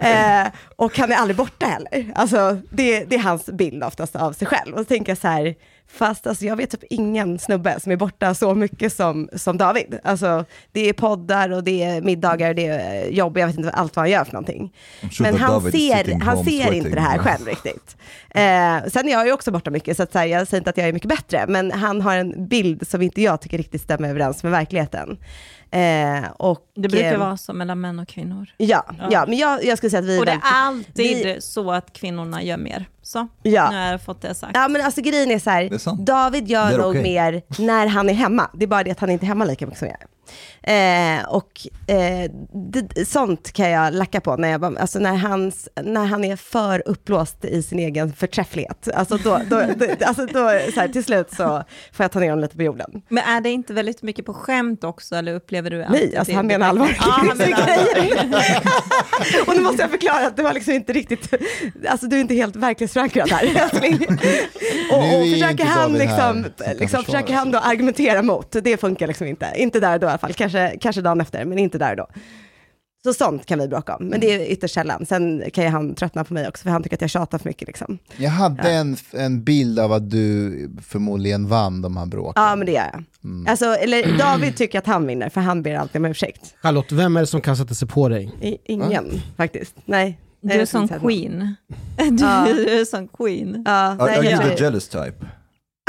Eh, 0.02 0.48
och 0.76 0.98
han 0.98 1.12
är 1.12 1.16
aldrig 1.16 1.38
borta 1.38 1.66
heller. 1.66 2.12
Alltså 2.16 2.58
det, 2.72 3.04
det 3.04 3.16
är 3.16 3.20
hans 3.20 3.46
bild 3.46 3.84
oftast 3.84 4.16
av 4.16 4.34
sig 4.34 4.48
själv. 4.48 4.74
Och 4.74 4.80
så 4.80 4.86
tänker 4.86 5.12
jag 5.12 5.18
så 5.18 5.28
här, 5.28 5.56
fast 5.92 6.28
alltså, 6.28 6.46
jag 6.46 6.56
vet 6.56 6.70
typ 6.70 6.84
ingen 6.90 7.40
snubbe 7.40 7.80
som 7.80 7.92
är 7.92 7.96
borta 7.96 8.34
så 8.34 8.56
mycket 8.56 8.94
som, 8.94 9.30
som 9.34 9.58
David. 9.58 10.00
Alltså 10.04 10.46
det 10.72 10.90
är 10.90 10.94
poddar 10.94 11.50
och 11.50 11.64
det 11.64 11.84
är 11.84 12.02
middagar 12.02 12.50
och 12.50 12.56
det 12.56 12.68
är 12.68 13.10
jobb, 13.10 13.38
jag 13.38 13.48
vet 13.48 13.58
inte 13.58 13.72
allt 13.72 13.96
vad 13.96 14.04
han 14.04 14.12
gör 14.12 14.24
för 14.24 14.34
någonting. 14.34 14.74
Men 15.20 15.36
han 15.36 15.52
David 15.52 15.74
ser, 15.74 16.20
han 16.20 16.46
ser 16.46 16.72
inte 16.72 16.90
det 16.90 17.02
här 17.02 17.18
själv 17.18 17.46
riktigt. 17.48 17.98
Eh, 18.30 18.90
sen 18.92 19.08
är 19.08 19.12
jag 19.12 19.26
ju 19.26 19.32
också 19.32 19.52
borta 19.52 19.72
mycket, 19.72 19.98
så, 19.98 20.04
att, 20.04 20.12
så 20.12 20.20
här, 20.20 20.26
jag 20.26 20.48
säger 20.48 20.62
inte 20.62 20.70
att 20.70 20.78
jag 20.78 20.88
är 20.88 20.94
mycket 20.94 21.10
bättre, 21.10 21.46
men 21.48 21.72
han 21.72 22.02
har 22.02 22.18
en 22.18 22.48
bild 22.48 22.88
som 22.88 23.02
inte 23.02 23.22
jag 23.22 23.42
tycker 23.42 23.58
riktigt 23.58 23.82
stämmer 23.82 24.10
överens 24.10 24.44
med 24.44 24.52
verkligheten. 24.52 25.18
Eh, 25.72 26.32
och, 26.38 26.60
Det 26.76 26.90
brukar 26.90 27.14
eh, 27.14 27.20
vara 27.20 27.38
så 27.38 27.54
mellan 27.54 27.82
män 27.82 28.00
och 28.00 28.08
kvinnor. 28.08 28.50
Ja, 28.58 28.84
Ja. 29.00 29.08
ja. 29.12 29.26
men 29.28 29.38
jag, 29.38 29.64
jag 29.64 29.78
skulle 29.78 29.90
säga 29.90 30.00
att 30.00 30.06
vi 30.06 30.20
Och 30.20 30.26
det 30.26 30.32
är 30.32 30.40
alltid 30.44 31.26
vi- 31.26 31.42
så 31.42 31.72
att 31.72 31.94
kvinnorna 31.94 32.44
gör 32.44 32.58
mer. 32.58 32.86
Så, 33.02 33.28
Ja. 33.44 33.70
nu 33.72 33.78
har 33.78 33.84
jag 33.92 34.02
fått 34.02 34.22
det 34.22 34.34
sagt. 34.34 34.52
Ja 34.56 34.68
men 34.68 34.82
alltså 34.86 35.02
grejen 35.02 35.32
är 35.32 35.40
så 35.40 35.50
här, 35.50 35.64
är. 35.64 36.06
David 36.06 36.48
gör 36.48 36.78
nog 36.78 36.90
okej. 36.90 37.02
mer 37.04 37.42
när 37.64 37.88
han 37.88 38.10
är 38.10 38.14
hemma. 38.14 38.50
Det 38.54 38.66
är 38.66 38.68
bara 38.68 38.84
det 38.84 38.92
att 38.92 39.00
han 39.00 39.10
inte 39.10 39.26
är 39.26 39.28
hemma 39.28 39.46
lika 39.46 39.66
mycket 39.66 39.80
som 39.80 39.88
jag 39.88 39.98
är. 40.02 40.08
Eh, 40.64 41.24
och 41.30 41.52
eh, 41.88 42.32
det, 42.72 43.06
sånt 43.08 43.52
kan 43.52 43.70
jag 43.70 43.94
lacka 43.94 44.22
på, 44.22 44.36
när, 44.36 44.50
jag, 44.50 44.62
bara- 44.62 44.80
alltså 44.80 45.00
när, 45.00 45.16
hans, 45.16 45.70
när 45.84 46.06
han 46.06 46.24
är 46.24 46.36
för 46.36 46.84
upplåst 46.86 47.46
i 47.46 47.64
sin 47.64 47.80
egen 47.80 48.14
förträfflighet. 48.14 48.88
Alltså, 48.94 49.18
då, 49.18 49.40
då, 49.50 49.62
då, 49.76 49.86
alltså 50.06 50.26
då, 50.26 50.50
så 50.74 50.80
här, 50.80 50.88
till 50.88 51.04
slut 51.04 51.28
så 51.32 51.64
får 51.94 52.04
jag 52.04 52.12
ta 52.12 52.20
ner 52.20 52.30
honom 52.30 52.42
lite 52.42 52.56
på 52.58 52.64
jorden. 52.64 53.02
Men 53.10 53.24
är 53.24 53.42
det 53.42 53.50
inte 53.50 53.74
väldigt 53.74 54.02
mycket 54.02 54.26
på 54.26 54.34
skämt 54.34 54.84
också, 54.84 55.16
eller 55.16 55.34
upplever 55.34 55.70
du 55.70 55.84
att 55.84 55.92
Nej, 55.92 56.18
alltså 56.18 56.34
han 56.34 56.48
menar 56.48 56.70
allvar. 56.70 56.98
Ja, 57.00 57.06
han 57.06 57.38
menar 57.38 57.58
allvar. 57.58 58.40
Och 59.48 59.56
nu 59.56 59.62
måste 59.62 59.82
jag 59.82 59.92
förklara 59.92 60.28
att 60.28 60.38
det 60.38 60.44
var 60.44 60.54
liksom 60.54 60.74
inte 60.74 60.94
riktigt, 60.94 61.34
alltså 61.90 62.08
du 62.08 62.16
är 62.16 62.22
inte 62.22 62.34
helt 62.36 62.56
verklighetsförankrad 62.56 63.32
här. 63.32 63.40
Nu 63.82 64.06
och, 64.92 65.04
är 65.04 65.22
och 65.22 65.28
försöker 65.32 65.52
inte 65.52 65.64
han 65.64 65.94
liksom, 65.94 66.46
liksom 66.80 67.04
försöker 67.04 67.34
han 67.34 67.52
då 67.52 67.58
argumentera 67.60 68.22
mot, 68.22 68.56
det 68.64 68.78
funkar 68.78 69.08
liksom 69.08 69.28
inte. 69.28 69.52
Inte 69.56 69.80
där 69.80 70.00
då 70.00 70.18
fall, 70.20 70.34
kanske, 70.34 70.78
kanske 70.82 71.02
dagen 71.02 71.22
efter, 71.22 71.46
men 71.46 71.58
inte 71.60 71.78
där 71.78 71.96
då. 71.96 72.08
Så 73.04 73.14
sånt 73.14 73.46
kan 73.46 73.60
vi 73.60 73.68
bråka 73.68 73.96
om, 73.96 74.06
men 74.06 74.20
det 74.20 74.32
är 74.36 74.52
ytterst 74.52 74.74
sällan. 74.74 75.06
Sen 75.06 75.44
kan 75.54 75.64
ju 75.64 75.70
han 75.70 75.96
tröttna 75.96 76.24
på 76.24 76.34
mig 76.34 76.48
också, 76.48 76.64
för 76.64 76.70
han 76.70 76.84
tycker 76.84 76.98
att 76.98 77.02
jag 77.02 77.10
tjatar 77.10 77.38
för 77.38 77.50
mycket. 77.50 77.68
Liksom. 77.68 77.98
Jag 78.18 78.30
hade 78.30 78.64
Ja. 78.64 78.70
en, 78.70 78.98
en 79.14 79.44
bild 79.44 79.80
av 79.80 79.94
att 79.94 80.10
du 80.10 80.70
förmodligen 80.82 81.48
vann 81.48 81.82
de 81.82 81.98
här 81.98 82.06
bråken. 82.06 82.44
Ja, 82.44 82.56
men 82.56 82.66
det 82.66 82.72
gör 82.72 82.90
jag. 82.94 83.04
Alltså, 83.50 83.66
eller 83.66 84.18
David 84.18 84.56
tycker 84.58 84.80
att 84.80 84.86
han 84.86 85.08
vinner, 85.08 85.30
för 85.30 85.42
han 85.42 85.64
ber 85.64 85.76
alltid 85.76 86.00
om 86.02 86.06
ursäkt. 86.06 86.56
Charlotte, 86.62 86.92
vem 86.92 87.18
är 87.18 87.22
det 87.22 87.28
som 87.28 87.42
kan 87.42 87.58
sätta 87.58 87.74
sig 87.74 87.88
på 87.88 88.10
dig? 88.10 88.32
I, 88.42 88.58
ingen, 88.74 89.22
faktiskt. 89.38 89.76
Nej. 89.86 90.20
Du 90.42 90.52
är 90.54 90.66
som 90.66 90.88
queen. 90.88 91.56
Du, 91.98 92.26
Ja. 92.26 92.46
du 92.56 92.80
är 92.82 92.86
som 92.86 93.08
queen. 93.08 93.64
Ja, 93.66 93.72
Are, 93.72 93.96
nej, 94.06 94.18
are 94.18 94.26
you 94.48 94.56
the 94.56 94.64
jealous 94.64 94.88
type? 94.90 95.26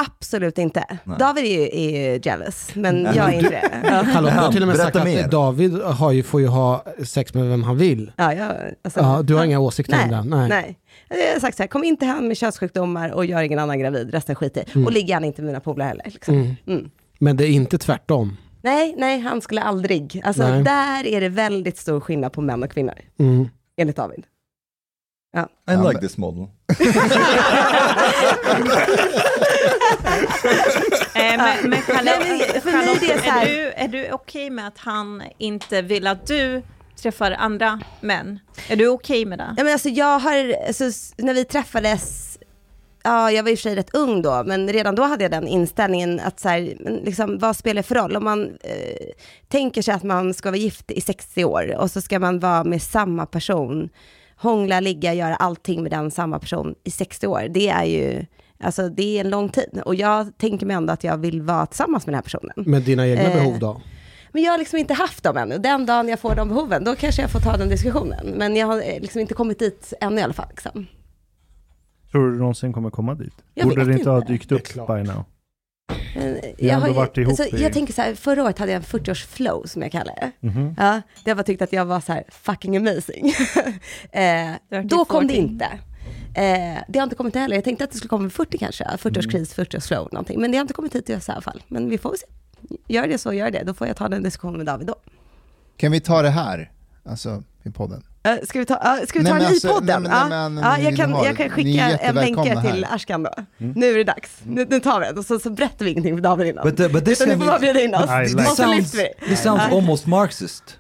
Absolut 0.09 0.59
inte. 0.59 0.84
Nej. 1.05 1.18
David 1.18 1.44
är 1.44 1.48
ju, 1.48 1.62
är 1.62 1.90
ju 2.12 2.20
jealous, 2.24 2.70
men 2.74 3.05
jag 3.05 3.16
är 3.16 3.32
inte 3.32 3.51
det. 3.51 3.70
Ja, 3.84 4.05
Charlotte, 4.12 4.32
du 4.34 4.40
har 4.40 4.53
till 4.53 4.62
och 4.62 4.68
med 4.68 4.76
Berätta 4.76 4.92
sagt 4.92 5.05
mer. 5.05 5.24
att 5.24 5.30
David 5.30 5.82
har 5.82 6.12
ju, 6.12 6.22
får 6.22 6.40
ju 6.40 6.46
ha 6.46 6.84
sex 7.05 7.34
med 7.34 7.48
vem 7.48 7.62
han 7.62 7.76
vill. 7.78 8.12
ja, 8.16 8.34
jag, 8.34 8.53
alltså, 8.84 9.01
Ja, 9.01 9.22
du 9.22 9.34
har 9.34 9.44
inga 9.44 9.59
åsikter 9.61 10.07
nej, 10.09 10.18
om 10.18 10.30
det? 10.30 10.36
Nej. 10.36 10.48
nej. 10.48 10.78
Jag 11.09 11.32
har 11.32 11.40
sagt 11.40 11.57
så 11.57 11.62
här, 11.62 11.68
kom 11.68 11.84
inte 11.84 12.07
hem 12.07 12.28
med 12.28 12.36
könssjukdomar 12.36 13.11
och 13.11 13.26
gör 13.26 13.42
ingen 13.42 13.59
annan 13.59 13.78
gravid, 13.78 14.11
resten 14.11 14.34
skit 14.36 14.57
i. 14.57 14.64
Och 14.86 14.92
ligger 14.92 15.09
gärna 15.09 15.26
inte 15.26 15.42
med 15.42 15.46
mina 15.46 15.61
polare 15.61 15.88
heller. 15.88 16.05
Liksom. 16.05 16.34
Mm. 16.34 16.57
Mm. 16.66 16.90
Men 17.18 17.36
det 17.36 17.44
är 17.44 17.48
inte 17.51 17.78
tvärtom. 17.78 18.36
Nej, 18.62 18.94
nej, 18.98 19.20
han 19.20 19.40
skulle 19.40 19.62
aldrig. 19.62 20.20
Alltså, 20.24 20.48
Nej. 20.48 20.62
där 20.62 21.07
är 21.07 21.20
det 21.20 21.28
väldigt 21.28 21.78
stor 21.78 22.01
skillnad 22.01 22.32
på 22.32 22.40
män 22.40 22.62
och 22.62 22.70
kvinnor, 22.70 22.94
Mm. 23.18 23.48
enligt 23.76 23.96
David. 23.96 24.18
I 24.18 24.22
Ja, 25.36 25.48
like 25.66 25.82
men- 25.82 26.01
this 26.01 26.16
model. 26.16 26.46
Eh, 31.14 31.36
men, 31.36 31.70
men 31.70 31.82
Charlotte, 31.82 32.18
Nej, 32.20 32.51
men 32.53 32.61
för 32.62 32.70
mig 32.72 32.80
Charlotte, 32.86 33.01
det 33.01 33.12
är 33.12 33.18
så 33.18 33.30
här- 33.30 33.47
är 33.47 33.49
du, 33.49 33.72
är 33.72 33.88
du 33.88 34.12
okej 34.12 34.51
med 34.51 34.66
att 34.66 34.78
han 34.78 35.22
inte 35.38 35.82
vill 35.82 36.07
att 36.07 36.26
du 36.26 36.62
träffar 37.03 37.30
andra 37.32 37.80
män? 38.01 38.38
Är 38.68 38.76
du 38.76 38.88
okej 38.88 39.24
med 39.24 39.38
det? 39.38 39.55
Ja, 39.57 39.64
men 39.64 39.72
alltså, 39.72 39.88
jag 39.88 40.18
har, 40.18 40.55
alltså, 40.66 40.84
när 41.16 41.34
vi 41.34 41.45
träffades, 41.45 42.38
ja, 43.03 43.30
jag 43.32 43.43
var 43.43 43.51
i 43.51 43.55
och 43.55 43.59
för 43.59 43.62
sig 43.62 43.74
rätt 43.76 43.95
ung 43.95 44.22
då, 44.22 44.43
men 44.47 44.68
redan 44.68 44.95
då 44.95 45.03
hade 45.03 45.24
jag 45.24 45.30
den 45.30 45.47
inställningen 45.49 46.20
att 46.20 46.41
så 46.41 46.49
här, 46.49 46.76
liksom, 47.05 47.38
vad 47.38 47.57
spelar 47.57 47.82
det 47.82 47.88
för 47.88 47.95
roll? 47.95 48.16
Om 48.16 48.24
man 48.24 48.45
eh, 48.45 49.07
tänker 49.49 49.82
sig 49.82 49.95
att 49.95 50.03
man 50.03 50.34
ska 50.34 50.49
vara 50.51 50.59
gift 50.59 50.91
i 50.91 51.01
60 51.01 51.45
år 51.45 51.76
och 51.78 51.91
så 51.91 52.01
ska 52.01 52.18
man 52.18 52.38
vara 52.41 52.64
med 52.64 52.82
samma 52.82 53.26
person, 53.26 53.88
hångla, 54.36 54.80
ligga, 54.80 55.14
göra 55.14 55.36
allting 55.36 55.82
med 55.82 55.93
den 55.93 56.11
samma 56.11 56.38
person 56.38 56.74
i 56.84 56.91
60 56.91 57.26
år. 57.26 57.47
Det 57.51 57.68
är 57.68 57.84
ju, 57.84 58.26
alltså 58.62 58.88
det 58.88 59.16
är 59.16 59.24
en 59.24 59.30
lång 59.30 59.48
tid. 59.48 59.82
Och 59.84 59.94
jag 59.94 60.38
tänker 60.38 60.66
mig 60.66 60.76
ändå 60.76 60.92
att 60.92 61.04
jag 61.04 61.16
vill 61.18 61.42
vara 61.42 61.66
tillsammans 61.66 62.06
med 62.06 62.12
den 62.12 62.16
här 62.16 62.22
personen. 62.22 62.52
Med 62.56 62.82
dina 62.82 63.06
egna 63.08 63.22
Eh, 63.22 63.34
behov 63.36 63.58
då? 63.58 63.80
Men 64.32 64.42
jag 64.42 64.50
har 64.52 64.58
liksom 64.58 64.78
inte 64.78 64.94
haft 64.94 65.22
dem 65.24 65.36
ännu. 65.36 65.58
Den 65.58 65.86
dagen 65.86 66.08
jag 66.08 66.20
får 66.20 66.34
de 66.34 66.48
behoven, 66.48 66.84
då 66.84 66.94
kanske 66.94 67.22
jag 67.22 67.30
får 67.30 67.40
ta 67.40 67.56
den 67.56 67.68
diskussionen. 67.68 68.26
Men 68.36 68.56
jag 68.56 68.66
har 68.66 68.76
eh, 68.76 69.00
liksom 69.00 69.20
inte 69.20 69.34
kommit 69.34 69.58
dit 69.58 69.92
än 70.00 70.18
i 70.18 70.22
alla 70.22 70.32
fall. 70.34 70.46
Liksom. 70.50 70.86
Tror 72.12 72.30
du 72.32 72.38
någonsin 72.38 72.72
kommer 72.72 72.90
komma 72.90 73.14
dit? 73.14 73.34
Jag 73.54 73.68
Borde 73.68 73.84
det 73.84 73.92
inte 73.92 74.11
ha 74.11 74.20
dykt 74.20 74.52
upp 74.52 74.74
by 74.74 75.02
now? 75.02 75.24
Vi 76.58 76.70
har 76.70 76.90
varit 76.94 77.16
ihop 77.18 77.28
alltså, 77.40 77.56
i- 77.56 77.62
Jag 77.62 77.72
tänker 77.72 77.92
så 77.92 78.02
här, 78.02 78.14
förra 78.14 78.42
året 78.44 78.58
hade 78.58 78.72
jag 78.72 78.76
en 78.76 78.82
40-års 78.82 79.26
flow 79.26 79.66
som 79.66 79.82
jag 79.82 79.92
kallar 79.92 80.14
det. 80.14 80.32
Mhm. 80.48 80.74
Ja, 80.78 80.84
där 80.92 81.02
jag 81.24 81.36
bara 81.36 81.42
tyckte 81.42 81.64
att 81.64 81.72
jag 81.72 81.84
var 81.84 82.00
så 82.00 82.12
här 82.12 82.24
fucking 82.28 82.76
amazing. 82.76 83.32
eh, 84.12 84.82
då 84.84 85.04
kom 85.04 85.26
det 85.26 85.34
40. 85.34 85.40
inte. 85.42 85.66
Eh, 86.35 86.83
det 86.89 86.99
har 86.99 87.05
inte 87.05 87.16
kommit 87.16 87.35
heller. 87.35 87.55
Jag 87.57 87.64
tänkte 87.64 87.85
att 87.85 87.91
det 87.91 87.97
skulle 87.97 88.09
komma 88.09 88.22
vid 88.22 88.33
40 88.33 88.59
kanske. 88.59 88.85
40-årskris, 88.85 89.55
40-års 89.55 89.87
flow 89.87 90.09
någonting. 90.12 90.41
Men 90.41 90.51
det 90.51 90.57
har 90.57 90.62
inte 90.62 90.74
kommit 90.74 90.95
hit 90.95 91.11
i 91.11 91.18
alla 91.26 91.41
fall. 91.41 91.62
Men 91.68 91.89
vi 91.89 91.99
får 91.99 92.11
väl 92.11 92.18
se. 92.18 92.26
Gör 92.89 93.09
det 93.09 93.18
så, 93.18 93.33
gör 93.33 93.51
det. 93.51 93.62
Då 93.62 93.74
får 93.74 93.87
jag 93.87 93.97
ta 93.97 94.09
den 94.09 94.22
diskussionen 94.22 94.57
med 94.57 94.66
David 94.66 94.87
då. 94.87 94.95
Kan 95.76 95.93
vi 95.93 96.01
ta 96.01 96.22
det 96.22 96.31
här, 96.31 96.70
alltså 97.05 97.43
i 97.62 97.70
podden? 97.70 98.03
Uh, 98.28 98.47
ska 98.47 98.59
vi 98.59 98.66
ta, 98.66 98.74
uh, 98.74 99.07
ska 99.07 99.18
vi 99.18 99.24
Nej, 99.24 99.33
ta 99.33 99.39
den 99.39 99.47
alltså, 99.47 99.68
i 99.68 99.70
podden? 99.70 100.03
nej, 100.03 100.28
nej, 100.28 100.51
men 100.51 100.64
ja, 100.64 100.76
ni 100.76 100.85
jag, 100.85 100.97
kan, 100.97 101.11
jag 101.24 101.37
kan 101.37 101.51
skicka 101.51 101.99
en 101.99 102.14
länk 102.14 102.43
till 102.43 102.85
här. 102.85 102.95
Ashkan 102.95 103.22
då. 103.22 103.31
Nu 103.59 103.87
är 103.87 103.99
det 103.99 104.05
dags. 104.05 104.41
Nu, 104.45 104.66
nu 104.70 104.81
tar 104.81 105.01
vi 105.01 105.07
det. 105.07 105.18
Och 105.18 105.24
så, 105.24 105.39
så 105.39 105.51
berättar 105.51 105.85
vi 105.85 105.91
ingenting 105.91 106.16
för 106.16 106.22
David 106.22 106.47
innan. 106.47 106.70
But, 106.70 106.81
uh, 106.81 106.93
but 106.93 107.05
this, 107.05 107.20
Utan 107.20 107.39
får 107.39 107.47
bara 107.47 107.59
bjuda 107.59 107.81
in 107.81 107.95
oss. 107.95 108.11
Like 108.11 108.45
så 108.45 108.55
sounds, 108.55 108.93
this 109.28 109.43
sounds 109.43 109.62
almost 109.72 110.07
Marxist. 110.07 110.78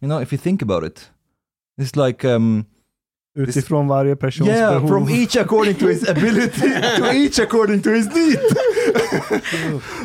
You 0.00 0.08
know, 0.08 0.22
if 0.22 0.32
you 0.32 0.42
think 0.42 0.62
about 0.62 0.84
it. 0.84 1.10
It's 1.80 2.06
like, 2.06 2.28
um, 2.28 2.64
Utifrån 3.36 3.88
varje 3.88 4.16
persons 4.16 4.48
yeah, 4.48 4.74
behov. 4.74 4.88
from 4.88 5.08
each 5.08 5.36
according 5.36 5.74
to 5.74 5.86
his 5.86 6.08
ability, 6.08 6.70
to 6.96 7.12
each 7.12 7.38
according 7.38 7.82
to 7.82 7.90
his 7.90 8.06
need. 8.06 8.38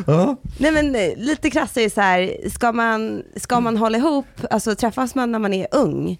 Ja. 0.06 0.36
Nej 0.58 0.72
men 0.72 0.94
eh, 0.94 1.16
lite 1.16 1.50
krasst 1.50 1.76
är 1.76 1.82
det 1.82 1.90
så 1.90 2.00
här, 2.00 2.48
ska 2.50 2.72
man, 2.72 3.22
ska 3.36 3.60
man 3.60 3.76
hålla 3.76 3.98
ihop, 3.98 4.26
alltså 4.50 4.74
träffas 4.74 5.14
man 5.14 5.32
när 5.32 5.38
man 5.38 5.54
är 5.54 5.66
ung, 5.70 6.18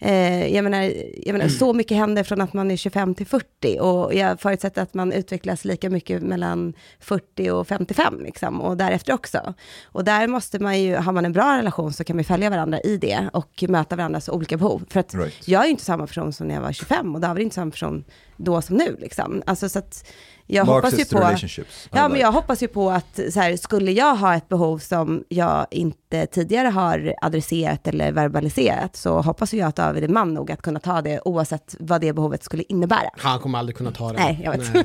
eh, 0.00 0.54
jag, 0.54 0.64
menar, 0.64 0.92
jag 1.26 1.32
menar 1.32 1.48
så 1.48 1.72
mycket 1.72 1.96
händer 1.96 2.22
från 2.22 2.40
att 2.40 2.52
man 2.52 2.70
är 2.70 2.76
25 2.76 3.14
till 3.14 3.26
40 3.26 3.78
och 3.80 4.14
jag 4.14 4.40
förutsätter 4.40 4.82
att 4.82 4.94
man 4.94 5.12
utvecklas 5.12 5.64
lika 5.64 5.90
mycket 5.90 6.22
mellan 6.22 6.74
40 7.00 7.50
och 7.50 7.66
55 7.68 8.20
liksom, 8.20 8.60
och 8.60 8.76
därefter 8.76 9.12
också. 9.12 9.54
Och 9.84 10.04
där 10.04 10.26
måste 10.26 10.58
man 10.58 10.82
ju, 10.82 10.96
har 10.96 11.12
man 11.12 11.24
en 11.24 11.32
bra 11.32 11.58
relation 11.58 11.92
så 11.92 12.04
kan 12.04 12.16
man 12.16 12.24
följa 12.24 12.50
varandra 12.50 12.80
i 12.80 12.96
det 12.96 13.30
och 13.32 13.64
möta 13.68 13.96
varandras 13.96 14.28
olika 14.28 14.56
behov. 14.56 14.82
För 14.90 15.00
att 15.00 15.14
Right. 15.14 15.48
jag 15.48 15.60
är 15.62 15.64
ju 15.64 15.70
inte 15.70 15.84
samma 15.84 16.06
person 16.06 16.32
som 16.32 16.48
när 16.48 16.54
jag 16.54 16.62
var 16.62 16.72
25 16.72 17.14
och 17.14 17.20
David 17.20 17.40
är 17.40 17.44
inte 17.44 17.54
samma 17.54 17.70
person 17.70 18.04
då 18.36 18.62
som 18.62 18.76
nu 18.76 18.96
liksom. 19.00 19.42
Alltså 19.46 19.68
så 19.68 19.78
att 19.78 20.04
jag 20.50 20.64
hoppas 20.64 20.98
ju 20.98 21.04
på... 21.04 21.18
relationships. 21.18 21.88
Ja, 21.92 22.08
men 22.08 22.20
jag 22.20 22.32
hoppas 22.32 22.62
ju 22.62 22.68
på 22.68 22.90
att 22.90 23.20
så 23.30 23.40
här, 23.40 23.56
skulle 23.56 23.92
jag 23.92 24.16
ha 24.16 24.34
ett 24.34 24.48
behov 24.48 24.78
som 24.78 25.24
jag 25.28 25.66
inte 25.70 26.26
tidigare 26.26 26.68
har 26.68 27.14
adresserat 27.22 27.88
eller 27.88 28.12
verbaliserat, 28.12 28.96
så 28.96 29.20
hoppas 29.20 29.54
jag 29.54 29.68
att 29.68 29.76
David 29.76 30.04
är 30.04 30.08
man 30.08 30.34
nog 30.34 30.52
att 30.52 30.62
kunna 30.62 30.80
ta 30.80 31.02
det 31.02 31.20
oavsett 31.24 31.76
vad 31.80 32.00
det 32.00 32.12
behovet 32.12 32.44
skulle 32.44 32.62
innebära. 32.62 33.10
Han 33.18 33.40
kommer 33.40 33.58
aldrig 33.58 33.76
kunna 33.76 33.90
ta 33.90 34.12
det. 34.12 34.18
Nej, 34.18 34.40
jag 34.44 34.52
vet. 34.52 34.74
Nej. 34.74 34.84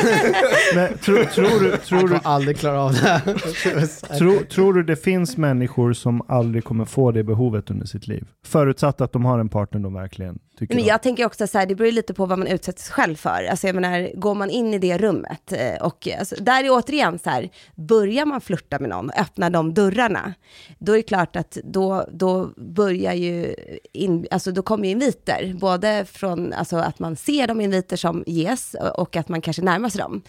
Men, 0.74 0.98
tror, 0.98 1.24
tror, 1.24 1.60
du, 1.60 1.76
tror, 1.76 1.98
du, 1.98 2.08
kommer 2.08 2.20
aldrig 2.24 2.58
klara 2.58 2.82
av 2.82 2.92
det. 2.92 3.20
tror, 4.18 4.44
tror 4.44 4.74
du 4.74 4.82
det 4.82 4.96
finns 4.96 5.36
människor 5.36 5.92
som 5.92 6.22
aldrig 6.28 6.64
kommer 6.64 6.84
få 6.84 7.10
det 7.12 7.24
behovet 7.24 7.70
under 7.70 7.86
sitt 7.86 8.06
liv? 8.06 8.26
Förutsatt 8.46 9.00
att 9.00 9.12
de 9.12 9.24
har 9.24 9.38
en 9.38 9.48
partner 9.48 9.80
de 9.80 9.94
verkligen 9.94 10.38
Men 10.68 10.78
om. 10.78 10.84
jag 10.84 11.02
tänker 11.02 11.26
också 11.26 11.46
så 11.46 11.58
här, 11.58 11.66
det 11.66 11.74
beror 11.74 11.92
lite 11.92 12.14
på 12.14 12.26
vad 12.26 12.38
man 12.38 12.48
utsätter 12.48 12.82
sig 12.82 12.92
själv 12.92 13.16
för. 13.16 13.46
Alltså 13.50 13.66
jag 13.66 13.74
menar, 13.74 14.10
går 14.14 14.34
man 14.34 14.50
in 14.50 14.74
i 14.74 14.78
det 14.78 14.98
rummet 14.98 15.52
eh, 15.52 15.82
och 15.82 16.08
alltså, 16.18 16.34
där 16.40 16.64
är 16.64 16.70
återigen 16.70 17.18
så 17.18 17.30
här, 17.30 17.50
börjar 17.74 18.26
man 18.26 18.40
flirta 18.40 18.78
med 18.78 18.88
någon 18.88 19.10
öppnar 19.10 19.50
de 19.50 19.74
dörrarna, 19.74 20.34
då 20.78 20.92
är 20.92 20.96
det 20.96 21.02
klart 21.02 21.36
att 21.36 21.58
då, 21.64 22.06
då 22.12 22.50
börjar 22.56 23.12
ju, 23.12 23.54
in, 23.92 24.26
alltså 24.30 24.52
då 24.52 24.62
kommer 24.62 24.84
ju 24.84 24.90
inviter, 24.90 25.54
både 25.60 26.04
från 26.04 26.52
alltså 26.52 26.76
att 26.76 26.98
man 26.98 27.16
ser 27.16 27.46
de 27.46 27.60
inviter 27.60 27.96
som 27.96 28.24
ges 28.26 28.76
och 28.94 29.16
att 29.16 29.28
man 29.28 29.40
kanske 29.40 29.62
närmar 29.62 29.88
sig 29.88 29.98
dem. 29.98 30.22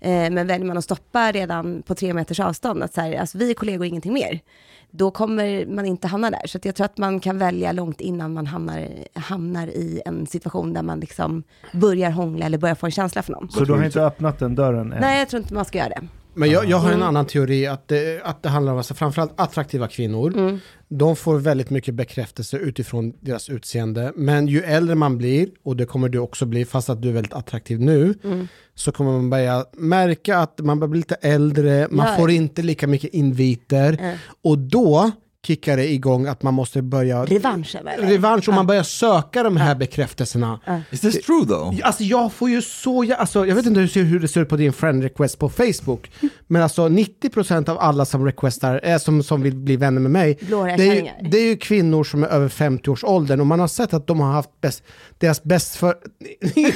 Eh, 0.00 0.30
men 0.30 0.46
väljer 0.46 0.66
man 0.66 0.78
att 0.78 0.84
stoppa 0.84 1.32
redan 1.32 1.82
på 1.82 1.94
tre 1.94 2.14
meters 2.14 2.40
avstånd, 2.40 2.82
att 2.82 2.94
så 2.94 3.00
här, 3.00 3.14
alltså 3.14 3.38
vi 3.38 3.50
är 3.50 3.54
kollegor, 3.54 3.86
ingenting 3.86 4.12
mer, 4.12 4.40
då 4.96 5.10
kommer 5.10 5.66
man 5.66 5.86
inte 5.86 6.08
hamna 6.08 6.30
där. 6.30 6.46
Så 6.46 6.58
att 6.58 6.64
jag 6.64 6.74
tror 6.74 6.84
att 6.84 6.98
man 6.98 7.20
kan 7.20 7.38
välja 7.38 7.72
långt 7.72 8.00
innan 8.00 8.32
man 8.32 8.46
hamnar, 8.46 8.88
hamnar 9.14 9.66
i 9.66 10.02
en 10.06 10.26
situation 10.26 10.72
där 10.72 10.82
man 10.82 11.00
liksom 11.00 11.42
börjar 11.72 12.10
hångla 12.10 12.46
eller 12.46 12.58
börjar 12.58 12.74
få 12.74 12.86
en 12.86 12.92
känsla 12.92 13.22
för 13.22 13.32
någon. 13.32 13.48
Så 13.50 13.64
du 13.64 13.72
har 13.72 13.84
inte 13.84 14.02
öppnat 14.02 14.38
den 14.38 14.54
dörren 14.54 14.92
än? 14.92 15.00
Nej, 15.00 15.18
jag 15.18 15.28
tror 15.28 15.42
inte 15.42 15.54
man 15.54 15.64
ska 15.64 15.78
göra 15.78 15.88
det. 15.88 16.02
Men 16.38 16.50
jag, 16.50 16.64
jag 16.70 16.76
har 16.76 16.88
en 16.88 16.94
Mm. 16.94 17.08
annan 17.08 17.26
teori 17.26 17.66
att 17.66 17.88
det, 17.88 18.20
att 18.24 18.42
det 18.42 18.48
handlar 18.48 18.72
om 18.72 18.78
alltså 18.78 18.94
framförallt 18.94 19.32
attraktiva 19.36 19.88
kvinnor. 19.88 20.32
Mm. 20.38 20.58
De 20.88 21.16
får 21.16 21.38
väldigt 21.38 21.70
mycket 21.70 21.94
bekräftelse 21.94 22.56
utifrån 22.56 23.12
deras 23.20 23.48
utseende. 23.48 24.12
Men 24.16 24.46
ju 24.48 24.60
äldre 24.62 24.94
man 24.94 25.18
blir, 25.18 25.48
och 25.62 25.76
det 25.76 25.84
kommer 25.86 26.08
du 26.08 26.18
också 26.18 26.46
bli 26.46 26.64
fast 26.64 26.90
att 26.90 27.02
du 27.02 27.08
är 27.08 27.12
väldigt 27.12 27.32
attraktiv 27.34 27.80
nu, 27.80 28.14
Mm. 28.24 28.48
så 28.74 28.92
kommer 28.92 29.12
man 29.12 29.30
börja 29.30 29.64
märka 29.72 30.38
att 30.38 30.58
man 30.60 30.80
börjar 30.80 30.90
bli 30.90 30.98
lite 30.98 31.14
äldre, 31.14 31.88
man 31.90 32.06
Ja. 32.08 32.16
får 32.16 32.30
inte 32.30 32.62
lika 32.62 32.86
mycket 32.86 33.14
inviter. 33.14 33.92
Eh, 34.02 34.14
Och 34.42 34.58
då 34.58 35.10
kickar 35.46 35.76
det 35.76 35.88
igång 35.92 36.26
att 36.26 36.42
man 36.42 36.54
måste 36.54 36.82
börja 36.82 37.24
revanschen 37.24 37.86
eller? 37.88 38.06
revansch 38.08 38.48
och 38.48 38.52
Ja. 38.52 38.56
man 38.56 38.66
börjar 38.66 38.82
söka 38.82 39.42
de 39.42 39.56
här 39.56 39.74
bekräftelserna. 39.74 40.60
Is 40.90 41.00
this 41.00 41.22
true 41.24 41.46
though? 41.46 41.74
Alltså 41.82 42.02
jag 42.02 42.32
får 42.32 42.50
ju 42.50 42.62
så, 42.62 43.04
jä- 43.04 43.14
alltså, 43.16 43.46
jag 43.46 43.54
vet 43.54 43.66
inte 43.66 43.80
hur, 43.80 44.20
det 44.20 44.28
ser 44.28 44.40
ut 44.40 44.48
på 44.48 44.56
din 44.56 44.72
friend 44.72 45.02
request 45.02 45.38
på 45.38 45.48
Facebook, 45.48 46.10
men 46.46 46.62
alltså 46.62 46.88
90% 46.88 47.68
av 47.68 47.78
alla 47.78 48.04
som 48.04 48.24
requestar, 48.26 48.80
äh, 48.84 48.98
som, 48.98 49.22
som 49.22 49.42
vill 49.42 49.54
bli 49.54 49.76
vänner 49.76 50.00
med 50.00 50.10
mig, 50.10 50.38
det 50.40 50.54
är, 50.88 50.94
ju, 50.94 51.08
det 51.30 51.38
är 51.38 51.46
ju 51.46 51.56
kvinnor 51.56 52.04
som 52.04 52.22
är 52.22 52.28
över 52.28 52.48
50 52.48 52.90
års 52.90 53.04
åldern 53.04 53.40
och 53.40 53.46
man 53.46 53.60
har 53.60 53.68
sett 53.68 53.94
att 53.94 54.06
de 54.06 54.20
har 54.20 54.32
haft 54.32 54.60
bäst, 54.60 54.82
deras 55.18 55.42
bäst 55.42 55.76
för... 55.76 55.94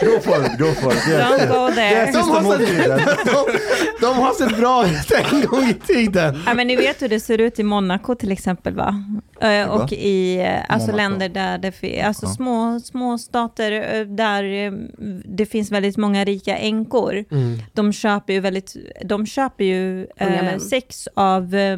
Go 0.00 0.20
for 0.20 0.46
it, 0.46 0.58
go 0.58 0.72
for 0.82 0.92
it. 0.92 0.98
Don't 0.98 1.48
go 1.48 1.74
there. 1.74 2.12
de, 2.12 2.18
har 2.30 2.58
sett, 2.58 3.26
de, 3.26 3.58
de 4.00 4.16
har 4.18 4.32
sett 4.34 4.56
bra 4.58 4.86
ut 4.86 5.12
en 5.32 5.40
gång 5.46 5.64
i 5.68 5.74
tiden. 5.74 6.42
Ja, 6.46 6.54
men 6.54 6.66
ni 6.66 6.76
vet 6.76 6.95
hur 7.02 7.08
det 7.08 7.20
ser 7.20 7.38
ut 7.40 7.58
i 7.58 7.62
Monaco 7.62 8.14
till 8.14 8.32
exempel 8.32 8.74
va? 8.74 9.04
Eh, 9.40 9.68
Och 9.68 9.92
i 9.92 10.36
eh, 10.40 10.60
alltså 10.68 10.90
Monaco. 10.90 10.96
länder 11.10 11.28
där 11.28 11.58
det 11.58 11.72
finns, 11.72 12.04
alltså 12.04 12.26
Ja. 12.26 12.30
små, 12.32 12.80
små 12.80 13.18
stater 13.18 13.72
eh, 13.72 14.06
där 14.06 14.72
det 15.36 15.46
finns 15.46 15.70
väldigt 15.72 15.96
många 15.96 16.24
rika 16.24 16.56
änkor. 16.56 17.24
De 17.72 17.92
köper 17.92 18.32
ju 18.32 18.40
väldigt, 18.40 18.76
de 19.04 19.26
köper 19.26 19.64
ju 19.64 20.06
eh, 20.16 20.58
sex 20.58 21.08
av 21.14 21.54
eh, 21.54 21.76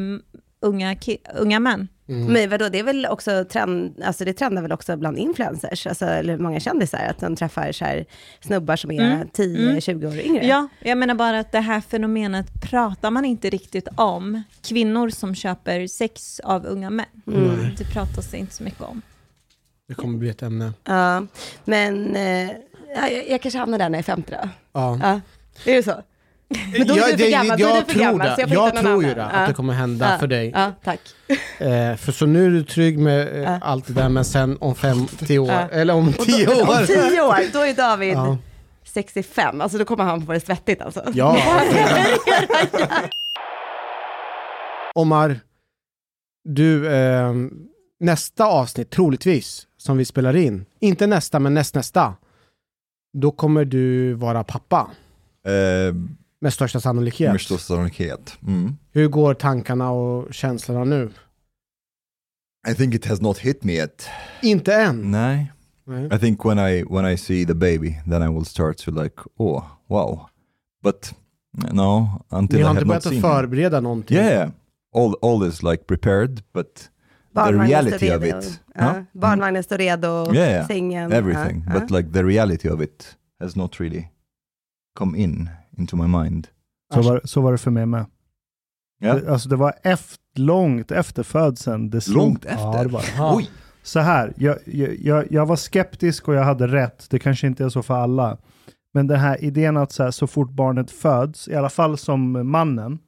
unga, 0.62 0.96
unga 1.38 1.60
män. 1.60 1.88
Mm. 2.08 2.32
Men 2.32 2.50
vadå, 2.50 2.68
det 2.68 2.78
är 2.78 2.82
väl 2.82 3.06
också 3.06 3.44
trend, 3.44 4.02
alltså 4.04 4.24
det 4.24 4.32
trendar 4.32 4.62
väl 4.62 4.72
också 4.72 4.96
bland 4.96 5.18
influencers, 5.18 5.86
alltså, 5.86 6.04
eller 6.04 6.38
många 6.38 6.60
kändisar, 6.60 6.98
att 7.10 7.18
de 7.20 7.36
träffar 7.36 7.72
så 7.72 7.84
här 7.84 8.04
snubbar 8.40 8.76
som 8.76 8.90
är 8.90 9.00
Mm. 9.00 9.28
10-20 9.28 10.06
år 10.06 10.18
yngre. 10.20 10.46
Ja, 10.46 10.68
jag 10.82 10.98
menar 10.98 11.14
bara 11.14 11.38
att 11.38 11.52
det 11.52 11.60
här 11.60 11.80
fenomenet 11.80 12.46
pratar 12.62 13.10
man 13.10 13.24
inte 13.24 13.50
riktigt 13.50 13.88
om. 13.96 14.42
Kvinnor 14.62 15.08
som 15.10 15.34
köper 15.34 15.86
sex 15.86 16.40
av 16.40 16.66
unga 16.66 16.90
män. 16.90 17.06
Mm. 17.26 17.58
Det 17.78 17.84
pratas 17.84 18.30
det 18.30 18.36
inte 18.38 18.54
så 18.54 18.62
mycket 18.62 18.82
om. 18.82 19.02
Det 19.88 19.94
kommer 19.94 20.18
bli 20.18 20.28
ett 20.28 20.42
ämne. 20.42 20.72
Ja, 20.84 21.26
men 21.64 22.16
eh, 22.16 22.50
ja, 22.94 23.08
jag, 23.10 23.30
jag 23.30 23.42
kanske 23.42 23.58
hamnar 23.58 23.78
där 23.78 23.88
när 23.88 23.98
jag 23.98 24.02
är 24.08 24.14
50 24.14 24.30
då. 24.42 24.48
Ja. 24.72 24.98
Ja, 25.02 25.20
är 25.72 25.76
det 25.76 25.82
så? 25.82 26.02
Men 26.50 26.86
då 26.86 26.94
är 26.94 26.98
Ja, 26.98 27.04
du 27.06 27.10
för 27.10 27.16
det- 27.18 27.30
gammal, 27.30 27.60
jag 27.60 27.76
du 27.76 27.84
för 27.84 27.92
tror 27.92 28.02
gammal, 28.02 28.26
det. 28.28 28.34
så 28.34 28.40
jag 28.40 28.50
Jag 28.50 28.76
tror 28.76 29.02
ju 29.04 29.14
det, 29.14 29.20
Ja. 29.20 29.24
att 29.26 29.48
det 29.48 29.54
kommer 29.54 29.72
hända 29.74 30.10
Ja. 30.12 30.18
för 30.18 30.26
dig. 30.26 30.50
Ja, 30.54 30.72
tack. 30.84 31.00
Eh, 31.58 31.96
för 31.96 32.12
så 32.12 32.26
nu 32.26 32.46
är 32.46 32.50
du 32.50 32.64
trygg 32.64 32.98
med 32.98 33.28
eh, 33.28 33.42
Ja. 33.42 33.58
allt 33.62 33.86
det 33.86 33.92
där, 33.92 34.08
men 34.08 34.24
sen 34.24 34.58
om 34.60 34.74
fem, 34.74 35.06
tio 35.06 35.38
år, 35.38 35.48
Ja. 35.50 35.68
eller 35.72 35.94
om 35.94 36.08
Och 36.08 36.14
tio 36.14 36.46
då, 36.46 36.52
år. 36.52 36.80
Om 36.80 36.86
10 36.86 37.20
år, 37.22 37.52
då 37.52 37.58
är 37.58 37.74
David 37.74 38.14
Ja. 38.14 38.38
65, 38.84 39.60
alltså 39.60 39.78
då 39.78 39.84
kommer 39.84 40.04
han 40.04 40.26
få 40.26 40.32
det 40.32 40.40
svettigt 40.40 40.82
alltså. 40.82 41.02
Ja. 41.14 41.36
Omar, 44.94 45.40
du, 46.44 46.88
eh, 46.94 47.32
nästa 48.00 48.44
avsnitt 48.46 48.90
troligtvis 48.90 49.66
som 49.76 49.96
vi 49.96 50.04
spelar 50.04 50.36
in, 50.36 50.64
inte 50.80 51.06
nästa 51.06 51.38
men 51.38 51.54
nästnästa, 51.54 52.14
då 53.18 53.30
kommer 53.30 53.64
du 53.64 54.12
vara 54.14 54.44
pappa 54.44 54.90
Eh, 55.46 55.94
med 56.40 56.52
största 56.52 56.80
sannolikhet. 56.80 57.32
med 57.32 57.40
största 57.40 57.74
sannolikhet. 57.74 58.38
Mm. 58.46 58.76
Hur 58.92 59.08
går 59.08 59.34
tankarna 59.34 59.90
och 59.90 60.34
känslorna 60.34 60.84
nu? 60.84 61.10
I 62.70 62.74
think 62.74 62.94
it 62.94 63.06
has 63.06 63.20
not 63.20 63.38
hit 63.38 63.64
me 63.64 63.72
yet. 63.72 64.08
Inte 64.42 64.74
än. 64.74 65.10
Nej. 65.10 65.52
Nej. 65.86 66.08
I 66.16 66.18
think 66.18 66.44
when 66.44 66.58
I 66.58 66.84
when 66.90 67.06
I 67.12 67.16
see 67.16 67.46
the 67.46 67.54
baby, 67.54 67.94
then 68.10 68.22
I 68.22 68.28
will 68.28 68.44
start 68.44 68.76
to 68.78 68.90
like, 68.90 69.14
oh, 69.36 69.62
wow. 69.86 70.20
But 70.82 71.14
no, 71.72 72.08
until 72.30 72.56
Ni 72.56 72.60
I 72.60 72.62
har 72.62 72.68
have 72.68 72.78
inte 72.80 72.86
börjat 72.88 73.06
att 73.06 73.20
förbereda 73.20 73.80
någonting? 73.80 74.16
Yeah, 74.16 74.30
yeah. 74.32 74.50
all 74.94 75.14
all 75.22 75.48
is 75.48 75.62
like 75.62 75.84
prepared, 75.86 76.42
but 76.54 76.74
the 76.74 76.90
Barnvagnen 77.34 77.68
reality 77.68 78.06
står 78.06 78.16
of 78.16 78.24
it, 78.24 78.60
Ja. 78.74 78.84
huh? 78.92 79.02
Barnvagnen 79.12 79.62
står 79.62 79.78
redo, 79.78 80.34
Yeah, 80.34 80.48
yeah. 80.50 80.66
sängen. 80.66 81.12
everything, 81.12 81.64
Ja. 81.66 81.80
but 81.80 81.90
like 81.90 82.12
the 82.12 82.22
reality 82.22 82.68
of 82.68 82.80
it 82.82 83.16
has 83.40 83.56
not 83.56 83.80
really 83.80 84.08
come 84.98 85.18
in 85.18 85.50
into 85.78 85.96
my 85.96 86.18
mind. 86.18 86.48
Så 86.94 87.02
var, 87.02 87.20
så 87.24 87.40
var 87.40 87.52
det 87.52 87.58
för 87.58 87.70
mig 87.70 87.86
med. 87.86 88.06
Ja. 89.00 89.14
Det, 89.14 89.32
alltså 89.32 89.48
det 89.48 89.56
var 89.56 89.74
efter, 89.82 90.40
långt 90.40 90.90
efter 90.90 91.22
födseln. 91.22 91.90
Det 91.90 92.00
slog, 92.00 92.16
Långt 92.16 92.44
Ja, 92.44 92.50
efter? 92.50 92.84
det 92.84 92.90
var, 92.90 93.00
det. 93.00 93.12
Ja. 93.16 93.36
Oj. 93.36 93.50
så 93.82 94.00
här, 94.00 94.32
jag, 94.36 94.58
jag, 95.00 95.32
jag, 95.32 95.46
var 95.46 95.56
skeptisk 95.56 96.28
och 96.28 96.34
jag 96.34 96.44
hade 96.44 96.66
rätt. 96.66 97.06
Det 97.10 97.18
kanske 97.18 97.46
inte 97.46 97.64
är 97.64 97.68
så 97.68 97.82
för 97.82 97.94
alla. 97.94 98.38
Men 98.94 99.06
den 99.06 99.20
här 99.20 99.44
idén 99.44 99.76
att 99.76 99.92
så, 99.92 100.02
här, 100.02 100.10
så 100.10 100.26
fort 100.26 100.50
barnet 100.50 100.90
föds, 100.90 101.48
i 101.48 101.54
alla 101.54 101.70
fall 101.70 101.98
som 101.98 102.50
mannen, 102.50 102.98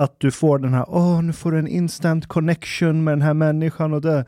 att 0.00 0.20
du 0.20 0.30
får 0.30 0.58
den 0.58 0.74
här, 0.74 0.84
åh, 0.88 1.22
nu 1.22 1.32
får 1.32 1.52
du 1.52 1.58
en 1.58 1.68
instant 1.68 2.26
connection 2.26 3.04
med 3.04 3.12
den 3.12 3.22
här 3.22 3.34
människan 3.34 3.92
och 3.94 4.00
det. 4.00 4.24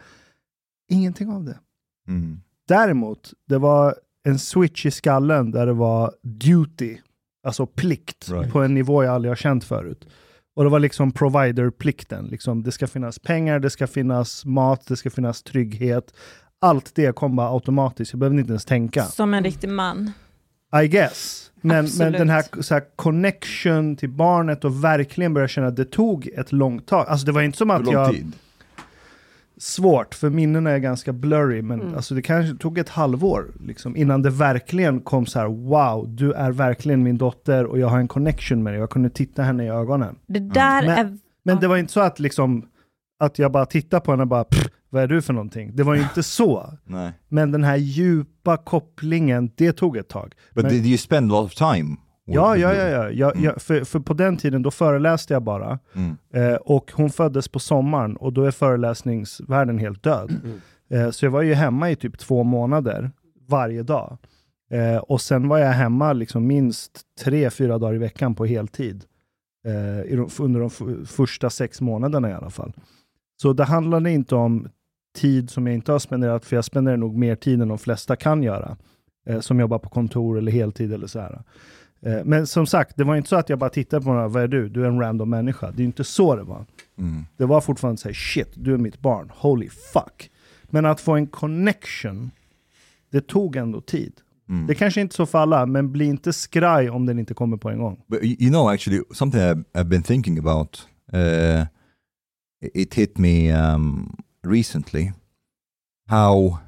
Ingenting 0.91 1.31
av 1.31 1.45
det. 1.45 1.59
Mm. 2.09 2.41
Däremot, 2.68 3.33
det 3.49 3.59
var 3.59 3.95
en 4.24 4.39
switch 4.39 4.87
i 4.87 4.91
skallen 4.91 5.51
där 5.51 5.66
det 5.66 5.72
var 5.72 6.14
duty, 6.22 6.99
alltså 7.43 7.66
plikt, 7.66 8.30
Right. 8.30 8.53
på 8.53 8.61
en 8.62 8.74
nivå 8.74 9.05
jag 9.05 9.14
aldrig 9.14 9.30
har 9.30 9.36
känt 9.36 9.64
förut. 9.64 10.07
Och 10.57 10.64
det 10.64 10.70
var 10.70 10.78
liksom 10.78 11.12
provider-plikten. 11.12 12.26
Liksom, 12.26 12.62
det 12.62 12.72
ska 12.72 12.86
finnas 12.86 13.18
pengar, 13.18 13.59
det 13.59 13.70
ska 13.70 13.86
finnas 13.86 14.45
mat, 14.45 14.86
det 14.86 14.97
ska 14.97 15.11
finnas 15.11 15.43
trygghet. 15.43 16.14
Allt 16.61 16.95
det 16.95 17.14
kom 17.14 17.36
bara 17.36 17.49
automatiskt, 17.49 18.12
jag 18.12 18.20
behövde 18.20 18.41
inte 18.41 18.51
ens 18.53 18.64
tänka. 18.64 19.05
Som 19.05 19.34
en 19.34 19.45
riktig 19.45 19.68
man. 19.68 20.12
I 20.82 20.88
guess. 20.88 21.51
Men, 21.61 21.88
men 21.99 22.12
den 22.12 22.30
här, 22.30 22.62
så 22.62 22.74
här 22.74 22.82
connection 22.97 23.97
till 23.97 24.09
barnet 24.09 24.64
och 24.64 24.84
verkligen 24.84 25.34
börja 25.34 25.49
känna 25.49 25.66
att 25.66 25.76
det 25.76 25.84
tog 25.84 26.26
ett 26.26 26.53
långt 26.53 26.86
tag. 26.86 27.07
Alltså 27.09 27.26
det 27.26 27.32
var 27.32 27.43
inte 27.43 27.59
som 27.59 27.70
att 27.70 27.84
lång 27.84 27.95
jag... 27.95 28.11
tid? 28.12 28.32
Svårt, 29.62 30.14
för 30.14 30.30
minnena 30.30 30.70
är 30.70 30.78
ganska 30.78 31.12
blurry, 31.12 31.62
men 31.62 31.80
Mm. 31.80 31.94
alltså 31.94 32.14
det 32.14 32.22
kanske 32.22 32.56
tog 32.56 32.78
ett 32.78 32.88
halvår 32.88 33.46
liksom, 33.66 33.96
innan 33.96 34.22
det 34.22 34.30
verkligen 34.30 35.00
kom 35.00 35.26
så 35.26 35.38
här: 35.38 35.46
wow, 35.46 36.08
du 36.08 36.32
är 36.32 36.50
verkligen 36.52 37.02
min 37.02 37.18
dotter 37.18 37.64
och 37.66 37.78
jag 37.78 37.88
har 37.88 37.98
en 37.98 38.08
connection 38.08 38.62
med 38.62 38.72
dig. 38.72 38.80
Jag 38.80 38.90
kunde 38.90 39.11
titta 39.11 39.42
henne 39.42 39.64
i 39.64 39.68
ögonen. 39.68 40.16
Det 40.26 40.38
där 40.38 40.82
Men- 40.86 40.98
är... 40.98 41.18
Men 41.42 41.61
det 41.61 41.68
var 41.68 41.76
inte 41.76 41.92
så 41.92 42.00
att 42.00 42.18
liksom, 42.20 42.66
att 43.20 43.38
jag 43.38 43.52
bara 43.52 43.66
tittade 43.66 44.00
på 44.00 44.11
henne 44.11 44.22
och 44.22 44.28
bara, 44.28 44.44
"Pff, 44.44 44.66
vad 44.90 45.02
är 45.02 45.06
du 45.06 45.22
för 45.22 45.32
någonting? 45.32 45.76
Det 45.76 45.82
var 45.82 45.94
ju 45.94 46.02
inte 46.02 46.22
så. 46.22 46.72
Nej. 46.84 47.12
Men 47.28 47.52
den 47.52 47.64
här 47.64 47.76
djupa 47.76 48.56
kopplingen, 48.56 49.50
det 49.56 49.72
tog 49.72 49.96
ett 49.96 50.08
tag. 50.08 50.34
But 50.54 50.64
Men- 50.64 50.72
did 50.72 50.86
you 50.86 50.98
spend 50.98 51.32
a 51.32 51.34
lot 51.34 51.46
of 51.46 51.54
time? 51.54 51.96
Ja, 52.35 52.57
ja, 52.57 52.74
ja. 52.74 52.89
ja. 52.89 53.11
Jag, 53.11 53.33
Mm. 53.33 53.45
jag, 53.45 53.62
för, 53.62 53.85
för 53.85 54.01
på 54.01 54.14
den 54.14 54.37
tiden 54.37 54.62
då 54.62 54.70
föreläste 54.70 55.33
jag 55.33 55.43
bara. 55.43 55.78
Mm. 55.95 56.16
Eh, 56.35 56.57
och 56.57 56.93
hon 56.95 57.11
föddes 57.11 57.49
på 57.49 57.59
sommaren 57.59 58.16
och 58.16 58.33
då 58.33 58.43
är 58.45 58.51
föreläsningsvärlden 58.51 59.78
helt 59.78 60.03
död. 60.03 60.33
Eh, 60.91 61.11
så 61.11 61.24
jag 61.26 61.31
var 61.31 61.43
ju 61.43 61.55
hemma 61.55 61.91
i 61.91 61.97
typ 61.97 62.18
två 62.18 62.43
månader 62.43 63.11
varje 63.49 63.83
dag. 63.83 64.18
Eh, 64.70 64.97
och 64.97 65.20
sen 65.20 65.49
var 65.49 65.59
jag 65.59 65.72
hemma 65.72 66.12
liksom 66.12 66.47
minst 66.47 67.01
tre, 67.24 67.51
fyra 67.51 67.78
dagar 67.78 67.95
i 67.95 67.99
veckan 67.99 68.35
på 68.35 68.47
heltid. 68.47 69.05
Eh, 69.66 70.18
under 70.41 70.61
de 70.61 70.70
första 71.07 71.51
sex 71.51 71.81
månaderna 71.81 72.31
i 72.31 72.33
alla 72.33 72.51
fall. 72.51 72.72
Så 73.43 73.53
det 73.53 73.64
handlade 73.64 74.11
inte 74.11 74.35
om 74.35 74.68
tid 75.18 75.51
som 75.51 75.66
jag 75.66 75.74
inte 75.74 75.93
har 75.93 75.99
spenderat, 75.99 76.45
för 76.45 76.57
jag 76.57 76.64
spenderar 76.64 76.97
nog 76.97 77.16
mer 77.16 77.37
tid 77.37 77.62
än 77.62 77.68
de 77.68 77.78
flesta 77.78 78.16
kan 78.16 78.43
göra. 78.43 78.76
Eh, 79.26 79.41
som 79.41 79.61
jobbar 79.61 79.78
på 79.78 79.89
kontor 79.89 80.39
eller 80.39 80.53
heltid 80.53 80.93
eller 80.93 81.07
så 81.07 81.20
här. 81.20 81.43
Eh, 82.07 82.24
men 82.24 82.46
som 82.46 82.66
sagt, 82.66 82.96
det 82.96 83.05
var 83.05 83.16
inte 83.16 83.28
så 83.28 83.36
att 83.36 83.48
jag 83.48 83.59
bara 83.59 83.70
tittade 83.70 84.05
på 84.05 84.11
honom, 84.11 84.32
vad 84.32 84.42
är 84.42 84.48
du? 84.48 84.68
Du 84.68 84.84
är 84.84 84.88
en 84.88 85.01
random 85.01 85.30
människa. 85.30 85.70
Det 85.70 85.82
är 85.82 85.84
inte 85.84 86.05
så 86.05 86.36
det 86.36 86.42
var. 86.42 86.66
Mm. 86.98 87.24
Det 87.36 87.46
var 87.46 87.61
fortfarande 87.61 88.01
så 88.01 88.09
här, 88.09 88.14
shit, 88.14 88.48
du 88.55 88.74
är 88.74 88.78
mitt 88.78 89.01
barn, 89.01 89.30
holy 89.34 89.68
fuck. 89.68 90.30
Men 90.70 90.86
att 90.86 91.01
få 91.01 91.12
en 91.12 91.26
connection, 91.26 92.30
det 93.11 93.20
tog 93.20 93.57
ändå 93.57 93.80
tid. 93.80 94.12
Mm. 94.48 94.66
Det 94.66 94.74
kanske 94.74 95.01
inte 95.01 95.12
är 95.12 95.16
så 95.16 95.26
för 95.26 95.38
alla, 95.38 95.66
men 95.66 95.92
bli 95.92 96.05
inte 96.05 96.32
skraj 96.32 96.90
om 96.90 97.07
den 97.07 97.18
inte 97.18 97.34
kommer 97.34 97.57
på 97.57 97.70
en 97.70 97.78
gång. 97.78 98.03
But 98.07 98.22
you 98.22 98.51
know, 98.51 98.68
actually, 98.68 99.03
something 99.12 99.40
I've, 99.40 99.64
I've 99.74 99.88
been 99.88 100.03
thinking 100.03 100.38
about. 100.38 100.86
Uh, 101.12 101.66
it 102.74 102.94
hit 102.94 103.18
me 103.18 103.53
um, 103.53 104.16
recently. 104.46 105.12
How, 106.09 106.59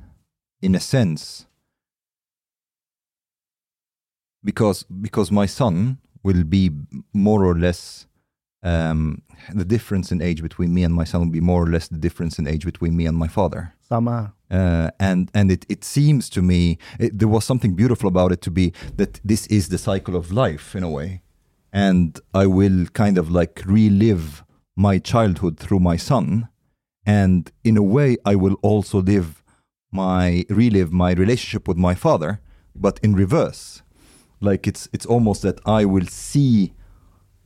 in 0.61 0.74
a 0.74 0.80
sense, 0.80 1.47
because 4.45 4.84
because 5.01 5.30
my 5.30 5.47
son 5.47 5.99
will 6.22 6.45
be 6.45 6.70
more 7.12 7.45
or 7.45 7.55
less 7.59 8.07
um, 8.62 9.22
the 9.53 9.64
difference 9.64 10.12
in 10.12 10.22
age 10.22 10.43
between 10.43 10.72
me 10.72 10.84
and 10.84 10.95
my 10.95 11.05
son 11.05 11.20
will 11.20 11.30
be 11.30 11.40
more 11.40 11.62
or 11.64 11.66
less 11.66 11.88
the 11.88 11.99
difference 11.99 12.38
in 12.38 12.47
age 12.47 12.64
between 12.64 12.97
me 12.97 13.07
and 13.07 13.16
my 13.16 13.28
father. 13.28 13.74
Samma 13.88 14.11
här. 14.11 14.32
uh, 14.53 14.90
and 15.01 15.30
and 15.34 15.51
it, 15.51 15.64
it 15.68 15.82
seems 15.82 16.28
to 16.28 16.43
me 16.43 16.78
it, 16.99 17.18
there 17.18 17.28
was 17.28 17.45
something 17.45 17.74
beautiful 17.74 18.09
about 18.09 18.30
it 18.32 18.43
to 18.43 18.51
be 18.51 18.72
that 18.97 19.20
this 19.24 19.47
is 19.47 19.68
the 19.68 19.78
cycle 19.78 20.14
of 20.14 20.30
life 20.30 20.76
in 20.76 20.82
a 20.82 20.90
way 20.90 21.22
and 21.72 22.20
i 22.34 22.47
will 22.47 22.86
kind 22.93 23.16
of 23.18 23.30
like 23.30 23.62
relive 23.64 24.45
my 24.76 24.99
childhood 24.99 25.59
through 25.59 25.80
my 25.80 25.97
son 25.97 26.49
and 27.07 27.51
in 27.64 27.76
a 27.76 27.82
way 27.82 28.16
i 28.26 28.34
will 28.34 28.57
also 28.62 29.01
live 29.01 29.43
my 29.90 30.45
relive 30.51 30.93
my 30.93 31.12
relationship 31.12 31.66
with 31.66 31.78
my 31.78 31.95
father 31.95 32.40
but 32.74 33.01
in 33.03 33.14
reverse 33.14 33.82
like 34.43 34.66
it's 34.70 34.88
it's 34.93 35.07
almost 35.07 35.43
that 35.43 35.59
i 35.80 35.84
will 35.84 36.07
see 36.07 36.72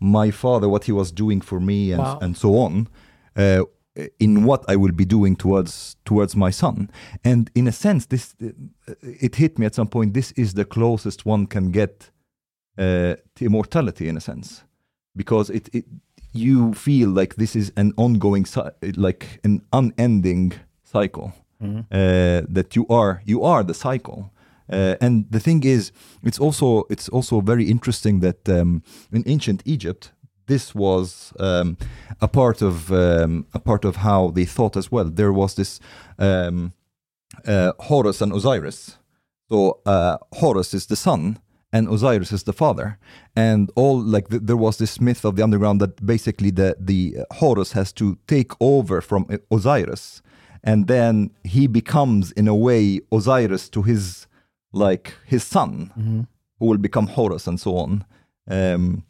my 0.01 0.31
father 0.33 0.69
what 0.69 0.85
he 0.85 0.93
was 0.93 1.13
doing 1.13 1.41
for 1.43 1.61
me 1.61 1.93
and, 1.93 2.03
Wow. 2.03 2.19
and 2.23 2.37
so 2.37 2.49
on 2.59 2.89
uh, 3.37 3.63
in 4.19 4.45
what 4.45 4.63
I 4.69 4.77
will 4.77 4.93
be 4.93 5.07
doing 5.07 5.37
towards 5.37 5.97
towards 6.05 6.37
my 6.37 6.51
son. 6.53 6.91
And 7.25 7.51
in 7.55 7.67
a 7.67 7.73
sense, 7.73 8.07
this 8.07 8.35
uh, 8.43 8.49
it 9.27 9.37
hit 9.37 9.59
me 9.59 9.65
at 9.67 9.75
some 9.75 9.89
point. 9.89 10.13
This 10.13 10.33
is 10.33 10.53
the 10.55 10.65
closest 10.67 11.25
one 11.27 11.47
can 11.47 11.71
get 11.71 12.11
uh, 12.79 13.15
to 13.37 13.45
immortality, 13.45 14.07
in 14.09 14.17
a 14.17 14.21
sense, 14.21 14.65
because 15.15 15.49
it, 15.49 15.69
it 15.73 15.85
you 16.35 16.75
feel 16.75 17.09
like 17.09 17.35
this 17.37 17.57
is 17.57 17.73
an 17.77 17.93
ongoing, 17.97 18.45
like 18.97 19.41
an 19.45 19.63
unending 19.73 20.53
cycle 20.85 21.33
uh, 21.91 22.43
that 22.55 22.77
you 22.77 22.87
are 22.91 23.23
you 23.25 23.43
are 23.43 23.65
the 23.65 23.75
cycle. 23.75 24.31
Uh, 24.71 24.97
and 25.01 25.27
the 25.31 25.41
thing 25.41 25.65
is, 25.65 25.93
it's 26.23 26.39
also 26.39 26.85
it's 26.91 27.09
also 27.09 27.41
very 27.41 27.65
interesting 27.65 28.21
that 28.21 28.49
um, 28.49 28.83
in 29.13 29.23
ancient 29.27 29.63
Egypt, 29.65 30.13
this 30.47 30.75
was 30.75 31.33
um, 31.39 31.77
a 32.21 32.29
part 32.29 32.63
of 32.63 32.91
um, 32.93 33.47
a 33.55 33.61
part 33.61 33.85
of 33.85 33.97
how 33.97 34.31
they 34.31 34.45
thought 34.45 34.77
as 34.77 34.91
well. 34.91 35.05
There 35.05 35.33
was 35.33 35.55
this 35.55 35.81
um, 36.19 36.73
uh, 37.47 37.73
Horus 37.81 38.21
and 38.21 38.33
Osiris. 38.33 38.99
So 39.49 39.81
uh, 39.87 40.19
Horus 40.33 40.75
is 40.75 40.87
the 40.87 40.97
sun, 40.97 41.39
and 41.73 41.89
Osiris 41.89 42.33
is 42.33 42.43
the 42.43 42.53
father. 42.53 42.99
And 43.37 43.71
all 43.77 44.01
like 44.01 44.29
th- 44.29 44.43
there 44.45 44.57
was 44.57 44.79
this 44.79 45.01
myth 45.01 45.25
of 45.25 45.37
the 45.37 45.45
underground 45.45 45.81
that 45.81 46.05
basically 46.05 46.51
the 46.51 46.77
the 46.81 47.19
Horus 47.33 47.73
has 47.73 47.93
to 47.95 48.19
take 48.27 48.53
over 48.61 49.01
from 49.01 49.27
uh, 49.31 49.39
Osiris, 49.51 50.23
and 50.65 50.87
then 50.87 51.31
he 51.45 51.67
becomes 51.67 52.33
in 52.33 52.49
a 52.49 52.55
way 52.55 53.01
Osiris 53.13 53.69
to 53.71 53.83
his 53.83 54.26
like 54.77 55.11
his 55.27 55.45
son, 55.45 55.91
who 56.61 56.71
will 56.71 56.79
become 56.79 57.09
Horus 57.09 57.49
and 57.49 57.61
so 57.61 57.71
on. 57.77 58.05
Um, 58.51 59.03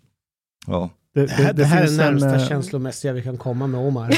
well, 0.66 0.90
Det, 1.14 1.26
Det 1.26 1.32
här, 1.32 1.52
det 1.52 1.64
här 1.64 1.82
är 1.82 1.86
det 1.86 1.90
en, 1.92 1.96
närmsta 1.96 2.34
eh, 2.34 2.48
känslomässiga 2.48 3.12
vi 3.12 3.22
kan 3.22 3.36
komma 3.36 3.66
med 3.66 3.80
Omar. 3.80 4.10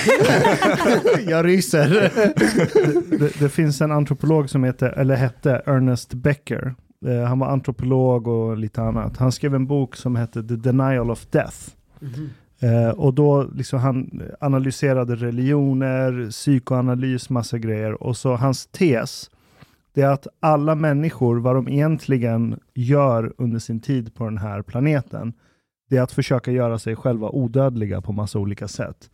Jag 1.30 1.46
ryser. 1.46 1.90
det, 1.90 3.18
det, 3.18 3.38
det 3.40 3.48
finns 3.48 3.80
en 3.80 3.92
antropolog 3.92 4.50
som 4.50 4.64
heter, 4.64 4.88
eller 4.88 5.16
hette 5.16 5.62
Ernest 5.66 6.14
Becker. 6.14 6.74
Eh, 7.06 7.22
han 7.22 7.38
var 7.38 7.48
antropolog 7.48 8.28
och 8.28 8.56
lite 8.56 8.82
annat. 8.82 9.16
Han 9.16 9.32
skrev 9.32 9.54
en 9.54 9.66
bok 9.66 9.96
som 9.96 10.16
hette 10.16 10.42
The 10.42 10.56
Denial 10.56 11.10
of 11.10 11.26
Death. 11.30 11.56
Eh, 12.60 12.88
och 12.88 13.14
då 13.14 13.42
liksom 13.54 13.78
han 13.78 14.22
analyserade 14.40 15.16
religioner, 15.16 16.30
psykoanalys, 16.30 17.30
massa 17.30 17.58
grejer. 17.58 18.02
Och 18.02 18.16
så 18.16 18.36
hans 18.36 18.66
tes, 18.66 19.30
det 19.94 20.02
är 20.02 20.10
att 20.10 20.26
alla 20.40 20.74
människor, 20.74 21.36
vad 21.36 21.54
de 21.54 21.68
egentligen 21.68 22.60
gör 22.74 23.32
under 23.38 23.58
sin 23.58 23.80
tid 23.80 24.14
på 24.14 24.24
den 24.24 24.38
här 24.38 24.62
planeten, 24.62 25.32
det 25.90 25.96
är 25.96 26.02
att 26.02 26.12
försöka 26.12 26.50
göra 26.52 26.78
sig 26.78 26.96
själva 26.96 27.28
odödliga 27.28 28.00
på 28.00 28.12
massa 28.12 28.38
olika 28.38 28.68
sätt. 28.68 29.10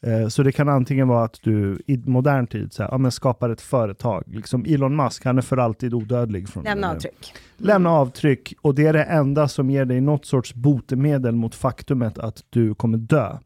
Eh, 0.00 0.28
Så 0.28 0.42
det 0.42 0.52
kan 0.52 0.68
antingen 0.68 1.08
vara 1.08 1.24
att 1.24 1.38
du 1.42 1.78
i 1.86 1.96
modern 1.96 2.46
tid 2.46 2.72
så 2.72 2.82
här, 2.82 2.90
ja, 2.90 2.98
men 2.98 3.12
skapar 3.12 3.50
ett 3.50 3.60
företag. 3.60 4.24
Liksom 4.26 4.64
Elon 4.68 4.96
Musk, 4.96 5.24
han 5.24 5.38
är 5.38 5.42
för 5.42 5.56
alltid 5.56 5.94
odödlig. 5.94 6.48
Från 6.48 6.64
Lämna 6.64 6.90
avtryck. 6.90 7.34
Lämna 7.56 7.90
avtryck 7.90 8.54
och 8.62 8.74
det 8.74 8.86
är 8.86 8.92
det 8.92 9.02
enda 9.04 9.48
som 9.48 9.70
ger 9.70 9.84
dig 9.84 10.00
något 10.00 10.26
sorts 10.26 10.54
botemedel 10.54 11.34
mot 11.34 11.54
faktumet 11.54 12.18
att 12.18 12.44
du 12.50 12.74
kommer 12.74 12.98
dö. 12.98 13.36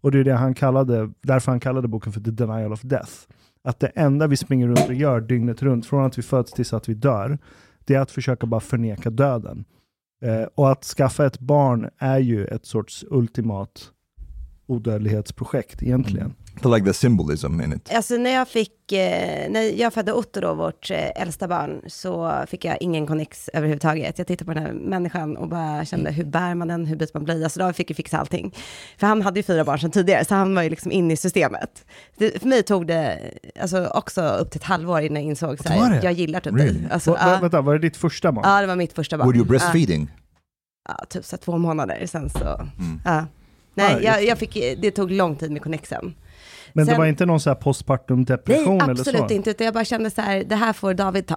Och 0.00 0.12
det 0.12 0.18
är 0.18 0.24
det 0.24 0.34
han 0.34 0.54
kallade, 0.54 1.10
därför 1.20 1.52
han 1.52 1.60
kallade 1.60 1.88
boken 1.88 2.12
för 2.12 2.20
The 2.20 2.30
Denial 2.30 2.72
of 2.72 2.82
Death. 2.82 3.12
Att 3.66 3.80
det 3.80 3.86
enda 3.86 4.26
vi 4.26 4.36
springer 4.36 4.66
runt 4.66 4.88
och 4.88 4.94
gör 4.94 5.20
dygnet 5.20 5.62
runt, 5.62 5.86
från 5.86 6.04
att 6.04 6.18
vi 6.18 6.22
föds 6.22 6.52
tills 6.52 6.72
att 6.72 6.88
vi 6.88 6.94
dör, 6.94 7.38
det 7.84 7.94
är 7.94 8.00
att 8.00 8.10
försöka 8.10 8.46
bara 8.46 8.60
förneka 8.60 9.10
döden. 9.10 9.64
Eh, 10.22 10.48
och 10.54 10.70
att 10.70 10.84
skaffa 10.84 11.26
ett 11.26 11.38
barn 11.38 11.90
är 11.98 12.18
ju 12.18 12.44
ett 12.44 12.66
sorts 12.66 13.04
ultimat 13.10 13.92
odödlighetsprojekt 14.66 15.82
egentligen. 15.82 16.34
I 16.64 16.68
like 16.68 16.86
the 16.86 16.92
symbolism 16.94 17.60
in 17.60 17.72
it. 17.72 17.94
Alltså 17.94 18.16
när 18.16 18.30
jag 18.30 18.48
fick, 18.48 18.92
eh, 18.92 19.50
när 19.50 19.80
jag 19.80 19.92
födde 19.92 20.12
Otto 20.12 20.40
då, 20.40 20.54
vårt 20.54 20.90
eh, 20.90 21.22
äldsta 21.22 21.48
barn, 21.48 21.80
så 21.86 22.44
fick 22.48 22.64
jag 22.64 22.76
ingen 22.80 23.06
connex 23.06 23.50
överhuvudtaget. 23.52 24.18
Jag 24.18 24.26
tittade 24.26 24.44
på 24.44 24.54
den 24.54 24.62
här 24.62 24.72
människan 24.72 25.36
och 25.36 25.48
bara 25.48 25.84
kände, 25.84 26.10
hur 26.10 26.24
bär 26.24 26.54
man 26.54 26.68
den, 26.68 26.86
hur 26.86 26.96
byter 26.96 27.10
man 27.14 27.24
blöja? 27.24 27.48
Så 27.48 27.60
då 27.60 27.72
fick 27.72 27.90
jag 27.90 27.96
fixa 27.96 28.18
allting. 28.18 28.54
För 28.98 29.06
han 29.06 29.22
hade 29.22 29.38
ju 29.38 29.42
fyra 29.42 29.64
barn 29.64 29.78
sedan 29.78 29.90
tidigare, 29.90 30.24
så 30.24 30.34
han 30.34 30.54
var 30.54 30.62
ju 30.62 30.70
liksom 30.70 30.92
inne 30.92 31.14
i 31.14 31.16
systemet. 31.16 31.84
Det, 32.16 32.40
för 32.40 32.48
mig 32.48 32.62
tog 32.62 32.86
det 32.86 33.18
alltså, 33.60 33.86
också 33.86 34.22
upp 34.22 34.50
till 34.50 34.60
ett 34.60 34.64
halvår 34.66 35.00
innan 35.00 35.22
jag 35.22 35.30
insåg, 35.30 35.58
så 35.62 35.68
här, 35.68 35.90
det? 35.90 36.00
jag 36.02 36.12
gillar 36.12 36.40
typ 36.40 36.54
Really? 36.54 36.72
dig. 36.72 36.88
Alltså, 36.90 37.10
Va, 37.12 37.38
vänta, 37.40 37.60
var 37.60 37.72
det 37.72 37.78
ditt 37.80 37.96
första 37.96 38.32
barn? 38.32 38.44
ja, 38.48 38.60
det 38.60 38.66
var 38.66 38.76
mitt 38.76 38.92
första 38.92 39.18
barn. 39.18 39.28
Were 39.28 39.36
you 39.38 39.46
breastfeeding? 39.46 40.10
Ja, 40.88 41.04
typ 41.08 41.24
så 41.24 41.36
två 41.36 41.58
månader 41.58 42.06
sen 42.06 42.30
så, 42.30 42.68
Mm. 42.78 43.26
Nej, 43.76 44.04
jag, 44.04 44.24
jag 44.24 44.38
fick, 44.38 44.54
det 44.82 44.90
tog 44.90 45.10
lång 45.10 45.36
tid 45.36 45.50
med 45.50 45.62
connexen. 45.62 46.14
Men 46.72 46.86
det 46.86 46.92
sen- 46.92 47.00
var 47.00 47.06
inte 47.06 47.26
någon 47.26 47.40
så 47.40 47.50
här 47.50 47.54
postpartum 47.54 48.16
Nej, 48.18 48.26
depression 48.26 48.80
eller 48.80 48.94
så? 48.94 49.00
absolut 49.00 49.30
inte, 49.30 49.50
utan 49.50 49.64
jag 49.64 49.74
bara 49.74 49.84
kände 49.84 50.10
så 50.10 50.20
här, 50.20 50.44
det 50.44 50.56
här 50.56 50.72
får 50.72 50.94
David 50.94 51.26
ta. 51.26 51.36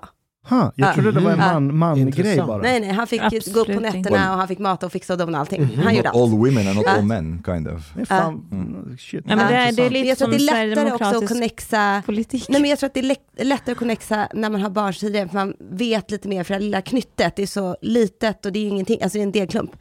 Ha, 0.50 0.72
jag 0.76 0.90
Ja. 0.90 0.94
trodde 0.94 1.12
det 1.12 1.20
var 1.20 1.32
en 1.32 1.40
Mm. 1.42 1.54
man, 1.54 1.78
man-grej 1.78 2.38
bara. 2.38 2.58
Nej, 2.58 2.80
nej, 2.80 2.90
han 2.92 3.08
fick 3.08 3.22
Absolut 3.22 3.54
gå 3.54 3.60
upp 3.60 3.68
på 3.68 3.80
nätterna 3.80 4.32
och 4.32 4.38
han 4.40 4.48
fick 4.48 4.60
mat 4.60 4.84
och 4.84 4.92
fixa 4.92 5.14
och 5.14 5.20
dona 5.20 5.32
och 5.32 5.40
allting. 5.40 5.62
Mhm. 5.64 5.80
Han 5.84 5.96
gjorde 5.96 6.10
allt. 6.10 6.18
all 6.18 6.30
women 6.30 6.68
and 6.68 6.76
not 6.76 6.88
all 6.88 7.04
men, 7.04 7.44
kind 7.46 7.68
of. 7.68 7.92
Nej, 7.96 8.06
fan. 8.06 8.96
Shit. 9.00 9.24
Ja, 9.28 9.36
men 9.36 9.48
det, 9.48 9.54
är, 9.58 9.72
det 9.72 9.82
är 9.82 9.86
Intressant. 9.86 9.92
lite 9.94 10.08
Jag 10.08 10.18
tror 10.18 10.28
att 10.28 10.38
det 10.40 10.48
är 10.50 10.68
lättare 10.68 10.92
också 10.92 11.24
att 11.24 11.28
connexa 11.28 12.04
politik. 12.06 12.46
Nej, 12.50 12.62
men 12.62 12.70
jag 12.70 12.80
tror 12.80 12.88
att 12.88 12.94
det 12.94 13.00
är 13.00 13.04
lätt- 13.04 13.38
lättare 13.44 13.72
att 13.72 13.78
connexa 13.78 14.28
när 14.34 14.50
man 14.50 14.62
har 14.62 14.70
barn 14.70 14.94
tidigare, 14.94 15.28
för 15.28 15.36
man 15.36 15.54
vet 15.72 16.12
lite 16.12 16.28
mer, 16.28 16.44
för 16.44 16.54
det 16.54 16.56
här 16.56 16.62
lilla 16.62 16.82
knyttet, 16.82 17.36
det 17.36 17.42
är 17.42 17.48
så 17.48 17.78
litet 17.82 18.46
och 18.46 18.52
det 18.52 18.60
är 18.60 18.68
ingenting, 18.68 19.02
alltså 19.02 19.18
det 19.18 19.22
är 19.22 19.26
en 19.26 19.32
delklump. 19.32 19.72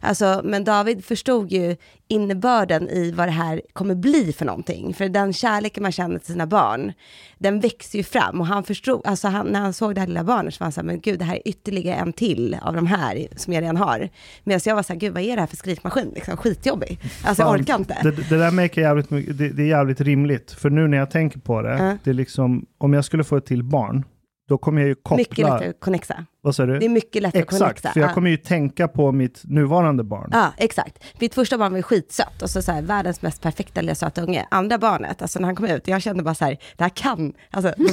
Alltså, 0.00 0.40
men 0.44 0.64
David 0.64 1.04
förstod 1.04 1.52
ju 1.52 1.76
innebörden 2.08 2.88
i 2.88 3.10
vad 3.10 3.28
det 3.28 3.32
här 3.32 3.62
kommer 3.72 3.94
bli 3.94 4.32
för 4.32 4.44
någonting. 4.44 4.94
För 4.94 5.08
den 5.08 5.32
kärleken 5.32 5.82
man 5.82 5.92
känner 5.92 6.18
till 6.18 6.32
sina 6.32 6.46
barn, 6.46 6.92
den 7.38 7.60
växer 7.60 7.98
ju 7.98 8.04
fram. 8.04 8.40
Och 8.40 8.46
han 8.46 8.64
förstod, 8.64 9.06
alltså 9.06 9.28
han, 9.28 9.46
när 9.46 9.60
han 9.60 9.72
såg 9.72 9.94
det 9.94 10.00
här 10.00 10.08
lilla 10.08 10.24
barnet 10.24 10.54
så 10.54 10.58
var 10.60 10.64
han 10.64 10.72
så 10.72 10.80
här, 10.80 10.86
men 10.86 11.00
gud, 11.00 11.18
det 11.18 11.24
här 11.24 11.36
är 11.36 11.48
ytterligare 11.48 11.96
en 11.98 12.12
till 12.12 12.56
av 12.62 12.74
de 12.74 12.86
här 12.86 13.26
som 13.36 13.52
jag 13.52 13.62
redan 13.62 13.76
har. 13.76 14.08
Medan 14.44 14.60
jag 14.64 14.74
var 14.74 14.82
så 14.82 14.92
här, 14.92 15.00
gud 15.00 15.14
vad 15.14 15.22
är 15.22 15.34
det 15.34 15.40
här 15.40 15.46
för 15.46 15.56
skrivmaskin, 15.56 16.12
liksom, 16.14 16.36
skitjobbig. 16.36 17.00
Alltså 17.24 17.42
jag 17.42 17.52
orkar 17.52 17.76
inte. 17.78 17.96
Det, 18.02 18.10
det 18.10 18.36
där 18.38 18.50
make 18.50 18.80
jävligt 18.80 19.10
mycket, 19.10 19.38
det, 19.38 19.48
det 19.48 19.62
är 19.62 19.66
jävligt 19.66 20.00
rimligt. 20.00 20.52
För 20.52 20.70
nu 20.70 20.88
när 20.88 20.98
jag 20.98 21.10
tänker 21.10 21.38
på 21.38 21.62
det, 21.62 21.76
Ja. 21.78 21.96
det 22.04 22.10
är 22.10 22.14
liksom, 22.14 22.66
om 22.78 22.92
jag 22.92 23.04
skulle 23.04 23.24
få 23.24 23.36
ett 23.36 23.46
till 23.46 23.62
barn, 23.62 24.04
då 24.48 24.58
kommer 24.58 24.80
jag 24.80 24.88
ju 24.88 24.94
mycket 24.94 25.04
koppla... 25.04 25.54
lättare 25.54 25.68
att 25.70 25.80
connexa. 25.80 26.24
Vad 26.46 26.54
sa 26.54 26.66
du? 26.66 26.78
Det 26.78 26.84
är 26.84 26.88
mycket 26.88 27.22
lättare 27.22 27.42
att 27.42 27.48
connexa. 27.48 27.70
Exakt, 27.70 27.92
för 27.92 28.00
jag 28.00 28.10
Ja. 28.10 28.14
kommer 28.14 28.30
ju 28.30 28.36
tänka 28.36 28.88
på 28.88 29.12
mitt 29.12 29.40
nuvarande 29.44 30.04
barn. 30.04 30.28
Ja, 30.32 30.52
exakt. 30.56 31.04
Mitt 31.18 31.34
första 31.34 31.58
barn 31.58 31.72
var 31.72 31.82
skitsött 31.82 32.42
och 32.42 32.50
så, 32.50 32.62
så 32.62 32.72
här, 32.72 32.82
världens 32.82 33.22
mest 33.22 33.40
perfekta 33.42 33.80
lilla 33.80 33.94
söta 33.94 34.22
unge. 34.22 34.46
Andra 34.50 34.78
barnet, 34.78 35.22
alltså 35.22 35.38
när 35.38 35.46
han 35.46 35.56
kom 35.56 35.66
ut, 35.66 35.88
jag 35.88 36.02
kände 36.02 36.22
bara 36.22 36.34
så 36.34 36.44
här, 36.44 36.56
det 36.76 36.84
här 36.84 36.88
kan, 36.90 37.32
alltså, 37.50 37.74
det 37.78 37.90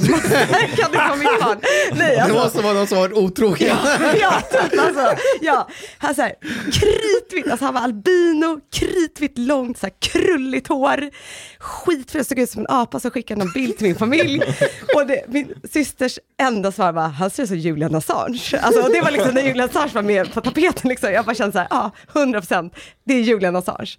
här 0.50 0.66
kan 0.76 0.90
det 0.92 0.98
vara 0.98 1.16
mitt 1.16 1.40
barn. 1.42 1.58
Nej, 1.94 2.16
Det 2.16 2.22
alltså, 2.22 2.38
måste 2.38 2.62
vara 2.62 2.72
någon 2.74 2.86
som 2.86 2.98
har 2.98 3.08
varit 3.08 3.18
otrogen. 3.18 3.76
ja, 4.20 4.40
typ, 4.52 4.80
alltså, 4.80 5.16
ja, 5.40 5.68
han 5.98 6.14
så 6.14 6.22
här, 6.22 6.32
kritvitt, 6.72 7.50
alltså 7.50 7.64
han 7.64 7.74
var 7.74 7.80
albino, 7.80 8.60
kritvitt, 8.72 9.38
långt, 9.38 9.78
så 9.78 9.86
här, 9.86 9.94
krulligt 9.98 10.68
hår, 10.68 11.10
skitful, 11.58 12.24
såg 12.24 12.38
ut 12.38 12.50
som 12.50 12.60
en 12.60 12.66
apa 12.68 13.00
som 13.00 13.10
skickade 13.10 13.38
någon 13.44 13.52
bild 13.52 13.76
till 13.78 13.86
min 13.86 13.96
familj. 13.96 14.42
Och 14.94 15.06
det, 15.06 15.24
min 15.28 15.54
systers 15.72 16.18
enda 16.42 16.72
svar 16.72 16.92
var, 16.92 17.08
han 17.08 17.30
ser 17.30 17.42
ut 17.42 17.48
som 17.48 17.58
Julian 17.58 17.94
Assange. 17.94 18.40
Alltså, 18.52 18.82
och 18.82 18.90
det 18.92 19.00
var 19.00 19.10
liksom 19.10 19.34
när 19.34 19.42
Julian 19.42 19.68
Assange 19.68 19.90
var 19.94 20.02
med 20.02 20.34
på 20.34 20.40
tapeten, 20.40 20.88
liksom. 20.88 21.12
jag 21.12 21.24
bara 21.24 21.34
kände 21.34 21.52
så 21.52 21.58
här, 21.58 21.68
ja, 21.70 21.90
100 22.14 22.40
procent, 22.40 22.74
det 23.06 23.14
är 23.14 23.20
Julian 23.20 23.56
Assange. 23.56 23.90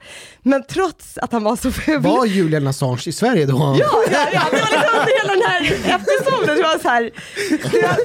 Men 0.41 0.63
trots 0.63 1.17
att 1.17 1.31
han 1.31 1.43
var 1.43 1.55
så 1.55 1.71
ful, 1.71 2.01
Var 2.01 2.25
Julian 2.25 2.67
Assange 2.67 3.03
i 3.05 3.11
Sverige 3.11 3.45
då? 3.45 3.77
Ja, 3.79 4.03
ja, 4.11 4.27
ja, 4.33 4.41
det 4.51 4.57
var 4.57 4.69
liksom 4.71 4.99
under 4.99 5.19
hela 5.21 5.33
den 5.33 5.41
här 5.41 5.61
episoden, 5.95 6.57
det 6.57 6.63
var 6.63 6.79
så 6.79 6.89
här, 6.89 7.11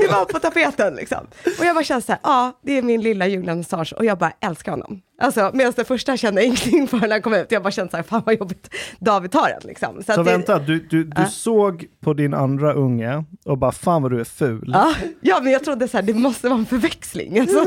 det 0.00 0.08
var, 0.12 0.24
på 0.24 0.38
tapeten 0.38 0.94
liksom. 0.94 1.26
Och 1.58 1.64
jag 1.64 1.74
bara 1.74 1.84
kände 1.84 2.02
så 2.06 2.12
här, 2.12 2.20
ja, 2.22 2.60
det 2.64 2.78
är 2.78 2.82
min 2.82 3.02
lilla 3.02 3.26
Julian 3.26 3.60
Assange 3.60 3.92
och 3.96 4.04
jag 4.04 4.18
bara 4.18 4.32
älskar 4.40 4.72
honom. 4.72 5.00
Alltså, 5.20 5.50
medan 5.54 5.72
den 5.76 5.84
första 5.84 6.16
kände 6.16 6.40
jag 6.40 6.46
ingenting 6.46 6.88
för 6.88 6.96
när 6.98 7.10
han 7.10 7.22
kom 7.22 7.34
ut, 7.34 7.52
jag 7.52 7.62
bara 7.62 7.70
kände 7.70 7.90
så 7.90 7.96
här, 7.96 8.04
fan 8.04 8.22
vad 8.26 8.34
jobbigt, 8.38 8.74
David 8.98 9.30
tar 9.30 9.48
den 9.48 9.60
liksom. 9.64 10.02
Så 10.06 10.12
att 10.12 10.16
det, 10.26 10.32
vänta, 10.32 10.58
du, 10.58 10.86
du, 10.90 11.04
du 11.04 11.12
Ja. 11.16 11.26
såg 11.26 11.84
på 12.00 12.14
din 12.14 12.34
andra 12.34 12.72
unge 12.72 13.24
och 13.44 13.58
bara 13.58 13.72
fan 13.72 14.02
vad 14.02 14.10
du 14.10 14.20
är 14.20 14.24
ful. 14.24 14.70
Ja, 14.74 14.94
ja, 15.20 15.40
men 15.42 15.52
jag 15.52 15.64
trodde 15.64 15.88
så 15.88 15.96
här, 15.96 16.02
det 16.02 16.14
måste 16.14 16.48
vara 16.48 16.58
en 16.58 16.66
förväxling. 16.66 17.40
Alltså, 17.40 17.64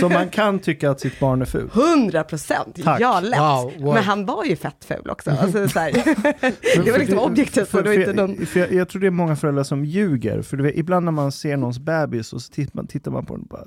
Så 0.00 0.08
man 0.08 0.28
kan 0.28 0.58
tycka 0.58 0.90
att 0.90 1.00
sitt 1.00 1.20
barn 1.20 1.42
är 1.42 1.46
ful. 1.46 1.70
100 1.74 2.24
procent, 2.24 2.78
ja 2.98 3.20
lätt. 3.20 3.40
Wow, 3.40 3.72
wow. 3.78 3.94
Men 3.94 4.02
han 4.04 4.26
var 4.26 4.44
ju 4.44 4.56
fett 4.56 4.84
ful 4.84 5.10
också. 5.10 5.30
Alltså, 5.40 5.68
så 5.68 5.78
här. 5.78 5.92
det 6.84 6.90
var 6.90 6.98
liksom 6.98 7.18
objektivt, 7.18 7.54
så 7.68 7.76
för- 7.76 7.82
för 7.84 7.92
inte 7.92 8.06
jag, 8.10 8.16
någon... 8.16 8.46
för 8.46 8.60
jag, 8.60 8.72
jag 8.72 8.88
tror 8.88 9.00
det 9.00 9.06
är 9.06 9.10
många 9.10 9.36
föräldrar 9.36 9.64
som 9.64 9.84
ljuger. 9.84 10.42
För 10.42 10.56
du 10.56 10.62
vet, 10.62 10.76
ibland 10.76 11.04
när 11.04 11.12
man 11.12 11.32
ser 11.32 11.56
någons 11.56 11.78
bebis 11.78 12.32
och 12.32 12.42
så 12.42 12.52
tittar 12.52 12.76
man, 12.76 12.86
tittar 12.86 13.10
man 13.10 13.26
på 13.26 13.34
den 13.34 13.42
och 13.42 13.48
bara 13.48 13.64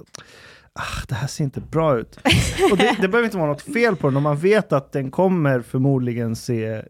Ah, 0.79 1.03
det 1.07 1.15
här 1.15 1.27
ser 1.27 1.43
inte 1.43 1.61
bra 1.61 1.97
ut. 1.99 2.19
Och 2.71 2.77
det, 2.77 2.97
det 3.01 3.07
behöver 3.07 3.25
inte 3.25 3.37
vara 3.37 3.47
något 3.49 3.61
fel 3.61 3.95
på 3.95 4.07
den 4.07 4.17
om 4.17 4.23
man 4.23 4.37
vet 4.37 4.73
att 4.73 4.91
den 4.91 5.11
kommer 5.11 5.61
förmodligen 5.61 6.35
se 6.35 6.81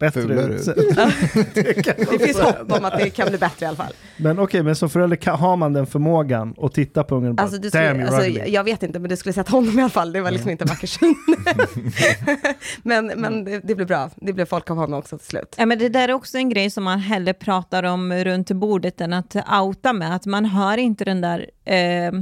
bättre 0.00 0.22
Fulare 0.22 0.52
ut. 0.54 0.68
ut. 0.68 0.74
det 1.54 1.82
kan 1.84 1.94
Det 2.10 2.18
finns 2.26 2.40
hopp 2.40 2.72
om 2.72 2.84
att 2.84 2.98
det 2.98 3.10
kan 3.10 3.28
bli 3.28 3.38
bättre 3.38 3.64
i 3.64 3.68
alla 3.68 3.76
fall. 3.76 3.92
Men 4.16 4.38
okej, 4.38 4.62
men 4.62 4.76
som 4.76 4.90
förälder 4.90 5.16
kan, 5.16 5.38
har 5.38 5.56
man 5.56 5.72
den 5.72 5.86
förmågan 5.86 6.54
att 6.58 6.72
titta 6.74 7.04
på 7.04 7.14
ungen 7.16 7.28
och 7.30 7.34
bara, 7.34 7.42
Alltså, 7.42 7.58
du 7.58 7.68
skulle, 7.68 8.06
alltså, 8.06 8.20
ugly. 8.22 8.42
jag- 8.46 8.64
vet 8.64 8.82
inte, 8.82 8.98
men 8.98 9.10
du 9.10 9.16
skulle 9.16 9.32
sett 9.32 9.48
honom 9.48 9.78
i 9.78 9.82
alla 9.82 9.90
fall. 9.90 10.12
Det 10.12 10.20
var 10.20 10.30
liksom 10.30 10.50
inte 10.50 10.64
en 10.64 10.68
vacker 10.68 10.86
syn. 10.86 11.14
men 12.82 13.06
men 13.16 13.44
det, 13.44 13.60
det 13.64 13.74
blev 13.74 13.86
bra. 13.88 14.10
Det 14.16 14.32
blev 14.32 14.44
folk 14.44 14.70
av 14.70 14.76
honom 14.76 14.98
också 14.98 15.18
till 15.18 15.26
slut. 15.26 15.54
Ja, 15.58 15.66
men 15.66 15.78
det 15.78 15.88
där 15.88 16.08
är 16.08 16.12
också 16.12 16.38
en 16.38 16.48
grej 16.48 16.70
som 16.70 16.84
man 16.84 16.98
hellre 16.98 17.34
pratar 17.34 17.82
om 17.82 18.12
runt 18.12 18.50
bordet 18.50 19.00
än 19.00 19.12
att 19.12 19.36
outa 19.62 19.92
med, 19.92 20.14
att 20.16 20.26
man 20.26 20.44
har 20.44 20.78
inte 20.78 21.04
den 21.04 21.20
där 21.20 21.50
eh, 21.64 22.12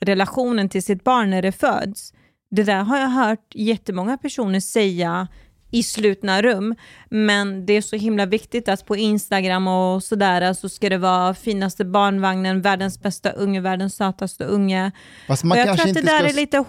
relationen 0.00 0.68
till 0.68 0.82
sitt 0.82 1.04
barn 1.04 1.30
när 1.30 1.42
det 1.42 1.52
föds. 1.52 2.12
Det 2.50 2.62
där 2.62 2.82
har 2.82 2.98
jag 2.98 3.08
hört 3.08 3.54
jättemånga 3.54 4.18
personer 4.18 4.60
säga 4.60 5.28
i 5.70 5.82
slutna 5.82 6.42
rum, 6.42 6.74
men 7.08 7.66
det 7.66 7.72
är 7.72 7.82
så 7.82 7.96
himla 7.96 8.26
viktigt 8.26 8.68
att 8.68 8.86
på 8.86 8.96
Instagram 8.96 9.68
och 9.68 10.02
sådär 10.02 10.52
så 10.52 10.68
ska 10.68 10.88
det 10.88 10.98
vara 10.98 11.34
finaste 11.34 11.84
barnvagnen, 11.84 12.62
världens 12.62 13.02
bästa 13.02 13.30
unge, 13.30 13.60
världens 13.60 13.96
sötaste 13.96 14.44
unge. 14.44 14.92
Fast 15.26 15.42
och 15.42 15.48
man 15.48 15.58
jag 15.58 15.66
kanske 15.66 15.84
tror 15.84 15.90
att 15.90 16.06
det 16.06 16.12
där 16.12 16.18
ska... 16.18 16.28
är 16.28 16.32
lite 16.32 16.64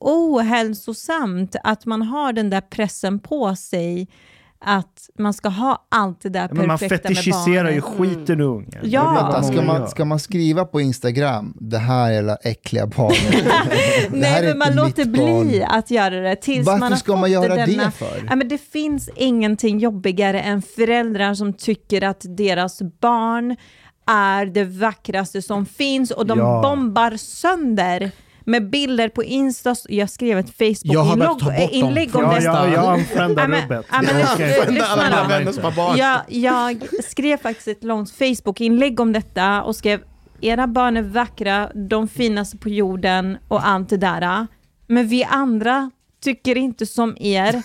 ohälsosamt, 0.00 1.56
att 1.64 1.86
man 1.86 2.02
har 2.02 2.32
den 2.32 2.50
där 2.50 2.60
pressen 2.60 3.18
på 3.18 3.56
sig 3.56 4.08
att 4.64 5.08
man 5.18 5.34
ska 5.34 5.48
ha 5.48 5.86
allt 5.88 6.20
det 6.22 6.28
där 6.28 6.48
Men 6.52 6.66
man 6.66 6.78
perfekta 6.78 7.08
med 7.08 7.16
fetischiserar 7.18 7.70
ju 7.70 7.80
skiten 7.80 8.40
ur 8.40 8.44
ungen. 8.44 8.80
Ja. 8.82 9.30
Det 9.32 9.38
det 9.48 9.54
ska, 9.54 9.62
man, 9.66 9.88
ska 9.88 10.04
man 10.04 10.18
skriva 10.18 10.64
på 10.64 10.80
Instagram, 10.80 11.56
det 11.60 11.78
här 11.78 12.10
jävla 12.12 12.36
äckliga 12.36 12.86
barnet. 12.86 13.32
Det 14.10 14.16
Nej, 14.18 14.42
men 14.46 14.58
man 14.58 14.74
låter 14.74 15.04
barn. 15.04 15.48
bli 15.48 15.64
att 15.68 15.90
göra 15.90 16.20
det 16.20 16.36
tills 16.36 16.66
Varför 16.66 16.80
man 16.80 16.92
har 16.92 16.98
ska 16.98 17.12
fått 17.12 17.20
man 17.20 17.30
göra 17.30 17.54
denna... 17.54 17.84
det 17.84 17.90
för? 17.90 18.26
Ja, 18.28 18.36
men 18.36 18.48
det 18.48 18.58
finns 18.58 19.10
ingenting 19.16 19.78
jobbigare 19.78 20.40
än 20.40 20.62
föräldrar 20.62 21.34
som 21.34 21.52
tycker 21.52 22.02
att 22.04 22.24
deras 22.36 22.82
barn 23.00 23.56
är 24.06 24.46
det 24.46 24.64
vackraste 24.64 25.42
som 25.42 25.66
finns 25.66 26.10
och 26.10 26.26
de 26.26 26.38
Ja. 26.38 26.60
bombar 26.62 27.16
sönder 27.16 28.10
med 28.44 28.70
bilder 28.70 29.08
på 29.08 29.24
Insta. 29.24 29.74
Jag 29.88 30.10
skrev 30.10 30.38
ett 30.38 30.50
Facebook-inlägg 30.50 32.16
om 32.16 32.22
från 32.22 32.42
Ja, 32.42 32.66
jag, 32.68 32.72
jag 32.72 32.98
unfriendar 32.98 33.42
Ja, 33.42 33.48
men- 33.48 33.62
rubbet. 33.62 33.86
jag 36.28 36.82
skrev 37.04 37.36
faktiskt 37.36 37.68
ett 37.68 37.84
långt 37.84 38.10
Facebook-inlägg 38.10 39.00
om 39.00 39.12
detta 39.12 39.62
och 39.62 39.76
skrev 39.76 40.00
era 40.40 40.66
barn 40.66 40.96
är 40.96 41.02
vackra, 41.02 41.70
de 41.74 42.08
finaste 42.08 42.58
på 42.58 42.68
jorden 42.68 43.38
och 43.48 43.66
allt 43.66 43.88
det 43.88 43.96
där. 43.96 44.46
Men 44.86 45.08
vi 45.08 45.24
andra 45.24 45.90
tycker 46.22 46.56
inte 46.56 46.86
som 46.86 47.16
er. 47.20 47.62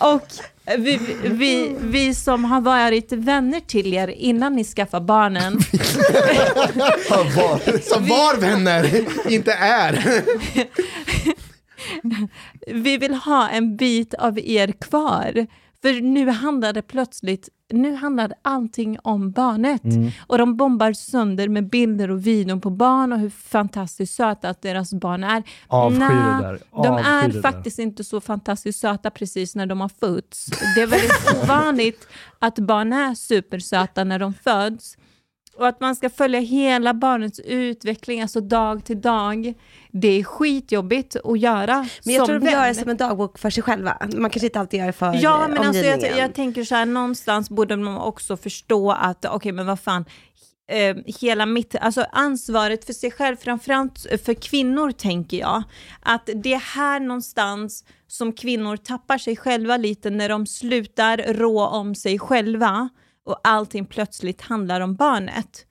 och 0.14 0.26
vi, 0.78 1.00
vi, 1.24 1.76
vi 1.80 2.14
som 2.14 2.44
har 2.44 2.60
varit 2.60 3.12
vänner 3.12 3.60
till 3.60 3.94
er 3.94 4.08
innan 4.08 4.56
ni 4.56 4.64
skaffar 4.64 5.00
barnen, 5.00 5.60
Som 7.82 8.06
var 8.06 8.40
vänner, 8.40 9.04
inte 9.32 9.52
är. 9.52 10.22
vi 12.66 12.96
vill 12.96 13.14
ha 13.14 13.48
en 13.48 13.76
bit 13.76 14.14
av 14.14 14.38
er 14.38 14.72
kvar. 14.72 15.46
För 15.82 16.00
nu 16.00 16.30
handlar 16.30 16.72
det 16.72 16.82
plötsligt, 16.82 17.48
nu 17.70 17.94
handlar 17.94 18.32
allting 18.42 18.98
om 19.02 19.30
barnet. 19.30 19.82
Och 20.26 20.38
de 20.38 20.56
bombar 20.56 20.92
sönder 20.92 21.48
med 21.48 21.68
bilder 21.68 22.10
och 22.10 22.26
videon 22.26 22.60
på 22.60 22.70
barn 22.70 23.12
och 23.12 23.18
hur 23.18 23.30
fantastiskt 23.30 24.14
söta 24.14 24.48
att 24.48 24.62
deras 24.62 24.94
barn 24.94 25.24
är. 25.24 25.42
Avskyr 25.66 25.98
Nja, 25.98 26.40
det 26.42 26.48
där. 26.48 26.58
De 26.70 26.96
är 26.96 27.28
där. 27.28 27.42
faktiskt 27.42 27.78
inte 27.78 28.04
så 28.04 28.20
fantastiskt 28.20 28.80
söta 28.80 29.10
precis 29.10 29.54
när 29.54 29.66
de 29.66 29.80
har 29.80 29.88
fötts. 29.88 30.46
Det 30.74 30.82
är 30.82 30.86
väldigt 30.86 31.42
ovanligt 31.42 32.08
att 32.38 32.58
barn 32.58 32.92
är 32.92 33.14
supersöta 33.14 34.04
när 34.04 34.18
de 34.18 34.34
föds. 34.34 34.96
Och 35.58 35.68
att 35.68 35.80
man 35.80 35.96
ska 35.96 36.10
följa 36.10 36.40
hela 36.40 36.94
barnets 36.94 37.40
utveckling, 37.40 38.22
alltså 38.22 38.40
dag 38.40 38.84
till 38.84 39.00
dag. 39.00 39.54
Det 39.90 40.08
är 40.08 40.24
skitjobbigt 40.24 41.16
att 41.24 41.40
göra 41.40 41.86
Men 42.04 42.14
jag 42.14 42.26
som 42.26 42.26
tror 42.26 42.38
de 42.38 42.50
gör 42.50 42.68
det 42.68 42.74
som 42.74 42.90
en 42.90 42.96
dagbok 42.96 43.38
för 43.38 43.50
sig 43.50 43.62
själva. 43.62 43.96
Man 44.16 44.30
kanske 44.30 44.46
inte 44.46 44.60
alltid 44.60 44.80
gör 44.80 44.86
det 44.86 44.92
för 44.92 45.14
Ja, 45.14 45.42
eh, 45.42 45.48
men 45.48 45.58
alltså 45.58 45.84
jag, 45.84 46.18
jag 46.18 46.34
tänker 46.34 46.64
så 46.64 46.74
här, 46.74 46.86
någonstans 46.86 47.50
borde 47.50 47.76
man 47.76 47.96
också 47.96 48.36
förstå 48.36 48.90
att, 48.92 49.24
okej 49.24 49.52
men 49.52 49.66
vad 49.66 49.80
fan, 49.80 50.04
eh, 50.70 50.96
hela 51.20 51.46
mitt, 51.46 51.74
alltså 51.74 52.04
ansvaret 52.12 52.84
för 52.84 52.92
sig 52.92 53.10
själv, 53.10 53.36
framförallt 53.36 54.06
för 54.24 54.34
kvinnor 54.34 54.90
tänker 54.92 55.36
jag, 55.36 55.62
att 56.00 56.28
det 56.34 56.54
är 56.54 56.74
här 56.76 57.00
någonstans 57.00 57.84
som 58.06 58.32
kvinnor 58.32 58.76
tappar 58.76 59.18
sig 59.18 59.36
själva 59.36 59.76
lite 59.76 60.10
när 60.10 60.28
de 60.28 60.46
slutar 60.46 61.16
rå 61.16 61.66
om 61.66 61.94
sig 61.94 62.18
själva 62.18 62.88
och 63.28 63.40
allting 63.44 63.86
plötsligt 63.86 64.40
handlar 64.40 64.80
om 64.80 64.94
barnet. 64.94 65.66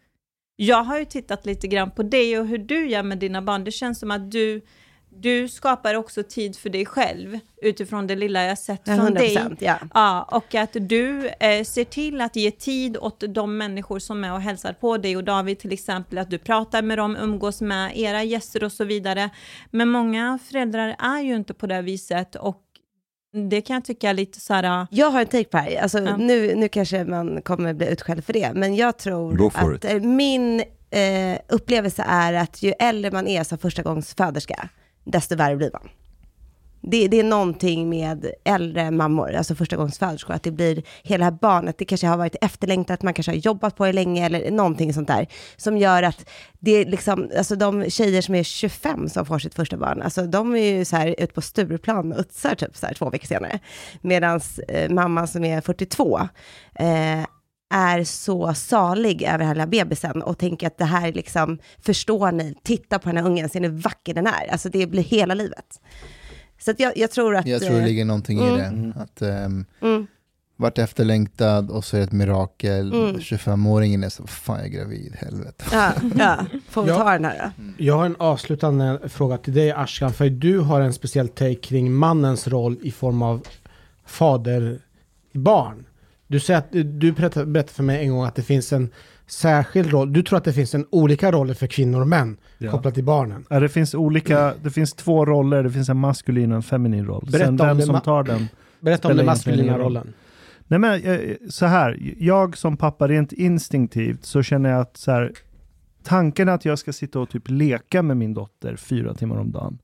Jag 0.56 0.84
har 0.84 1.00
ju 1.00 1.06
tittat 1.06 1.46
lite 1.46 1.68
grann 1.68 1.92
på 1.92 2.04
dig 2.04 2.40
och 2.40 2.48
hur 2.48 2.58
du 2.58 2.90
gör 2.90 3.04
med 3.04 3.18
dina 3.18 3.42
barn. 3.42 3.64
Det 3.64 3.72
känns 3.72 4.00
som 4.00 4.12
att 4.12 4.32
du, 4.32 4.62
du 5.10 5.48
skapar 5.48 5.94
också 5.94 6.24
tid 6.24 6.56
för 6.56 6.70
dig 6.70 6.86
själv 6.86 7.40
utifrån 7.62 8.08
det 8.08 8.16
lilla 8.16 8.44
jag 8.44 8.58
sett 8.58 8.86
från 8.86 9.00
100 9.00 9.22
dig. 9.22 9.56
ja. 9.60 9.78
Ja, 9.94 10.24
och 10.32 10.56
att 10.56 10.74
du 10.74 11.28
eh, 11.28 11.64
ser 11.64 11.84
till 11.84 12.22
att 12.22 12.36
ge 12.36 12.52
tid 12.52 12.98
åt 12.98 13.24
de 13.28 13.58
människor 13.58 14.00
som 14.00 14.24
är 14.24 14.34
och 14.34 14.42
hälsar 14.42 14.74
på 14.74 14.98
dig 14.98 15.18
och 15.18 15.24
David 15.24 15.60
till 15.60 15.74
exempel, 15.74 16.18
att 16.18 16.30
du 16.30 16.38
pratar 16.38 16.82
med 16.82 16.98
dem, 16.98 17.16
umgås 17.16 17.62
med 17.62 17.98
era 17.98 18.24
gäster 18.24 18.64
och 18.64 18.72
så 18.72 18.84
vidare. 18.84 19.30
Men 19.72 19.90
många 19.90 20.40
föräldrar 20.50 20.96
är 21.00 21.22
ju 21.22 21.36
inte 21.36 21.54
på 21.54 21.68
det 21.68 21.82
viset 21.82 22.36
och 22.36 22.67
det 23.34 23.62
kan 23.62 23.74
jag 23.74 23.86
tycka 23.86 24.10
är 24.10 24.14
lite 24.14 24.40
så 24.40 24.54
här, 24.54 24.88
Jag 24.92 25.10
har 25.10 25.20
en 25.22 25.28
take 25.28 25.44
på 25.44 25.58
här. 25.58 25.82
Alltså, 25.82 26.00
Ja. 26.00 26.18
nu, 26.18 26.56
nu 26.56 26.68
kanske 26.70 27.04
man 27.04 27.42
kommer 27.42 27.74
bli 27.74 27.88
utskälld 27.88 28.24
för 28.26 28.34
det, 28.34 28.52
men 28.56 28.76
jag 28.76 28.98
tror 28.98 29.52
att 29.56 29.86
eh, 29.86 30.00
min 30.00 30.60
eh, 30.90 31.40
upplevelse 31.50 32.06
är 32.08 32.34
att 32.34 32.64
ju 32.64 32.74
äldre 32.80 33.12
man 33.12 33.28
är 33.28 33.44
som 33.44 33.58
förstagångsföderska, 33.58 34.70
desto 35.04 35.36
värre 35.36 35.56
blir 35.56 35.70
man. 35.74 35.90
Det, 36.92 37.08
det 37.08 37.20
är 37.20 37.24
någonting 37.24 37.90
med 37.90 38.32
äldre 38.44 38.92
mammor, 38.92 39.34
alltså 39.34 39.56
förstagångsföderskor, 39.56 40.34
att 40.34 40.44
det 40.44 40.52
blir 40.52 40.84
hela 41.04 41.18
det 41.18 41.32
här 41.32 41.40
barnet, 41.42 41.78
det 41.78 41.86
kanske 41.86 42.08
har 42.08 42.18
varit 42.18 42.36
efterlängtat, 42.42 43.04
man 43.04 43.14
kanske 43.14 43.32
har 43.32 43.38
jobbat 43.38 43.76
på 43.76 43.86
det 43.86 43.94
länge 43.94 44.26
eller 44.26 44.52
någonting 44.52 44.94
sånt 44.94 45.08
där, 45.08 45.28
som 45.58 45.78
gör 45.78 46.04
att 46.04 46.30
det 46.60 46.72
är 46.72 46.86
liksom, 46.86 47.32
alltså 47.38 47.56
de 47.56 47.90
tjejer 47.90 48.22
som 48.22 48.36
är 48.36 48.44
25 48.44 49.10
som 49.10 49.26
får 49.26 49.40
sitt 49.40 49.56
första 49.56 49.78
barn, 49.78 50.02
alltså 50.02 50.26
de 50.26 50.56
är 50.56 50.78
ju 50.78 50.86
så 50.86 50.96
här 50.96 51.16
ute 51.18 51.34
på 51.34 51.42
Stureplan 51.42 52.14
och 52.14 52.20
utsar 52.20 52.56
typ 52.56 52.78
så 52.78 52.86
här 52.86 52.94
två 52.94 53.10
veckor 53.10 53.28
senare. 53.28 53.60
Medan 54.02 54.42
eh, 54.68 54.90
mamman 54.90 55.28
som 55.28 55.44
är 55.44 55.62
42 55.62 56.20
eh, 56.76 57.26
är 57.70 58.04
så 58.04 58.54
salig 58.54 59.24
över 59.24 59.38
den 59.38 59.48
här 59.48 59.56
lilla 59.56 59.68
bebisen 59.68 60.22
och 60.22 60.38
tänker 60.38 60.68
att 60.68 60.78
det 60.78 60.86
här 60.86 61.14
liksom, 61.14 61.60
förstår 61.82 62.32
ni, 62.32 62.56
titta 62.64 63.00
på 63.00 63.10
den 63.10 63.18
här 63.18 63.26
ungen, 63.26 63.50
ser 63.50 63.60
ni 63.60 63.68
hur 63.68 63.78
vacker 63.78 64.14
den 64.14 64.28
är? 64.28 64.52
Alltså 64.52 64.70
det 64.70 64.88
blir 64.88 65.04
hela 65.04 65.34
livet. 65.34 65.80
Så 66.60 66.72
att 66.72 66.80
jag, 66.80 66.98
jag 66.98 67.12
tror 67.12 67.36
att... 67.36 67.48
Jag 67.48 67.62
tror 67.62 67.76
det 67.80 67.86
ligger 67.86 68.06
någonting 68.06 68.40
i 68.40 68.48
Mm. 68.50 68.92
det. 68.92 69.02
Att 69.02 69.22
um, 69.46 69.66
mm, 69.82 70.08
vart 70.56 70.78
efterlängtad 70.78 71.70
och 71.70 71.86
så 71.86 71.96
är 71.96 72.00
det 72.00 72.04
ett 72.06 72.12
mirakel. 72.12 72.94
Mm. 72.94 73.16
25-åringen 73.16 74.06
är 74.06 74.10
så, 74.10 74.28
fan 74.28 74.58
jag 74.58 74.66
är 74.66 74.70
gravid, 74.70 75.16
helvete. 75.20 75.66
ja, 75.72 75.92
ja, 76.18 76.46
får 76.70 76.84
vi 76.84 76.90
ta 76.90 77.12
den 77.12 77.26
här 77.26 77.52
då? 77.58 77.64
Jag 77.78 77.98
har 77.98 78.06
en 78.06 78.16
avslutande 78.20 79.00
fråga 79.10 79.38
till 79.38 79.54
dig 79.54 79.72
Ashkan, 79.72 80.14
för 80.14 80.30
du 80.30 80.60
har 80.60 80.82
en 80.82 80.94
speciell 80.94 81.28
take 81.28 81.56
kring 81.56 81.94
mannens 81.94 82.48
roll 82.48 82.78
i 82.82 82.92
form 82.92 83.22
av 83.22 83.42
faderbarn. 84.06 85.86
Du 86.28 86.40
säger 86.40 86.58
att 86.58 86.72
du 86.72 87.12
berättade 87.12 87.64
för 87.68 87.84
mig 87.84 88.02
en 88.04 88.10
gång 88.12 88.26
att 88.26 88.36
det 88.36 88.44
finns 88.44 88.74
en 88.74 88.90
särskild 89.28 89.92
roll. 89.92 90.14
Du 90.14 90.24
tror 90.24 90.38
att 90.38 90.44
det 90.44 90.54
finns 90.54 90.76
en 90.76 90.86
olika 90.92 91.32
roller 91.32 91.54
för 91.54 91.68
kvinnor 91.68 92.02
och 92.02 92.08
män 92.08 92.38
Ja. 92.58 92.72
kopplat 92.72 92.94
till 92.94 93.04
barnen. 93.04 93.46
Ja, 93.50 93.60
det 93.60 93.70
finns 93.70 93.96
olika, 93.96 94.54
det 94.64 94.70
finns 94.70 94.94
två 94.94 95.26
roller, 95.26 95.64
det 95.64 95.72
finns 95.72 95.90
en 95.90 95.98
maskulin 95.98 96.52
och 96.52 96.56
en 96.56 96.64
feminin 96.64 97.06
roll. 97.06 97.26
Berätta 97.32 97.46
Sen 97.46 97.60
om 97.70 97.78
den 97.78 97.82
som 97.82 98.02
tar 98.02 98.24
den. 98.24 98.48
Berätta 98.80 99.08
om 99.08 99.18
den 99.18 99.26
maskulina 99.26 99.78
rollen. 99.78 100.14
Nej 100.68 100.80
men 100.80 101.04
eh, 101.04 101.20
så 101.50 101.66
här, 101.66 101.98
jag 102.18 102.58
som 102.58 102.78
pappa 102.78 103.08
rent 103.08 103.32
instinktivt 103.32 104.26
så 104.26 104.44
känner 104.44 104.70
jag 104.70 104.82
att 104.82 104.98
så 104.98 105.12
här, 105.12 105.32
tanken 106.04 106.50
att 106.50 106.66
jag 106.66 106.80
ska 106.80 106.94
sitta 106.94 107.20
och 107.20 107.30
typ 107.30 107.50
leka 107.50 108.02
med 108.04 108.18
min 108.18 108.34
dotter 108.34 108.76
fyra 108.76 109.14
timmar 109.14 109.38
om 109.38 109.52
dagen. 109.52 109.78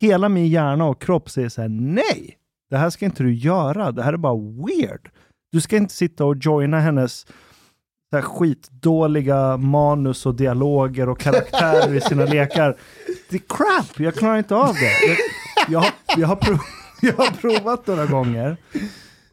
Hela 0.00 0.28
min 0.28 0.48
hjärna 0.48 0.84
och 0.84 1.02
kropp 1.02 1.30
säger 1.30 1.48
så 1.48 1.60
här, 1.62 1.68
nej! 1.68 2.34
Det 2.70 2.76
här 2.76 2.90
ska 2.90 3.04
inte 3.04 3.22
du 3.22 3.34
göra, 3.34 3.92
det 3.92 4.02
här 4.02 4.12
är 4.12 4.16
bara 4.16 4.36
weird. 4.36 5.10
Du 5.52 5.60
ska 5.60 5.76
inte 5.76 5.94
sitta 5.94 6.24
och 6.24 6.36
joina 6.36 6.80
hennes 6.80 7.26
så 8.10 8.16
här 8.16 8.22
skitdåliga 8.22 9.56
manus 9.56 10.26
och 10.26 10.34
dialoger 10.34 11.08
och 11.08 11.20
karaktärer 11.20 11.94
i 11.94 12.00
sina 12.00 12.24
lekar. 12.24 12.76
Det 13.30 13.36
är 13.36 13.40
crap, 13.48 14.00
jag 14.00 14.14
klarar 14.14 14.38
inte 14.38 14.54
av 14.54 14.74
det. 14.74 15.08
Jag, 15.08 15.16
jag, 15.68 15.78
har, 15.78 15.90
jag, 16.16 16.28
har, 16.28 16.36
prov, 16.36 16.58
jag 17.02 17.12
har 17.12 17.30
provat 17.30 17.86
några 17.86 18.06
gånger. 18.06 18.56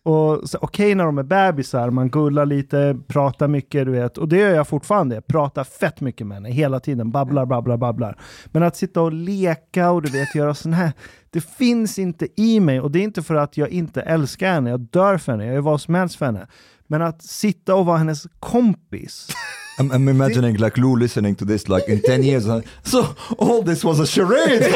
Och 0.04 0.34
Okej 0.34 0.60
Okej 0.62 0.96
när 0.96 1.06
de 1.06 1.18
är 1.18 1.24
bebisar, 1.24 1.90
man 1.90 2.10
gullar 2.10 2.46
lite, 2.46 2.98
pratar 3.08 3.48
mycket, 3.48 3.86
du 3.86 3.92
vet. 3.92 4.18
Och 4.18 4.30
det 4.30 4.38
gör 4.38 4.56
jag 4.56 4.68
fortfarande. 4.68 5.22
Pratar 5.22 5.64
fett 5.64 6.02
mycket 6.02 6.28
med 6.28 6.36
henne 6.36 6.50
hela 6.50 6.80
tiden. 6.80 7.12
Babblar, 7.12 7.46
babblar, 7.46 7.78
babblar. 7.78 8.18
Men 8.46 8.64
att 8.64 8.76
sitta 8.76 9.02
och 9.02 9.14
leka 9.14 9.92
och 9.92 10.02
du 10.02 10.10
vet, 10.12 10.36
göra 10.36 10.54
sån 10.54 10.74
här. 10.74 10.92
Det 11.30 11.42
finns 11.42 12.00
inte 12.00 12.28
i 12.42 12.60
mig. 12.60 12.82
Och 12.82 12.92
det 12.92 13.00
är 13.00 13.04
inte 13.04 13.24
för 13.24 13.36
att 13.36 13.58
jag 13.58 13.70
inte 13.70 14.02
älskar 14.02 14.52
henne. 14.52 14.70
Jag 14.70 14.80
dör 14.80 15.18
för 15.18 15.32
henne. 15.32 15.46
Jag 15.46 15.56
är 15.56 15.62
vad 15.62 15.82
som 15.82 15.96
helst 15.96 16.16
för 16.16 16.26
henne. 16.26 16.48
Men 16.88 17.02
att 17.02 17.24
sitta 17.24 17.76
och 17.76 17.86
vara 17.86 17.98
hennes 17.98 18.28
kompis. 18.40 19.28
I'm, 19.80 19.92
I'm 19.92 20.10
imagining 20.10 20.58
like 20.58 20.80
Lou 20.82 20.96
listening 20.96 21.36
to 21.36 21.46
this 21.46 21.68
like 21.70 21.92
in 21.92 22.02
10 22.02 22.24
years. 22.24 22.44
So 22.84 23.06
all 23.38 23.62
this 23.66 23.84
was 23.84 24.00
a 24.00 24.06
charade. 24.06 24.62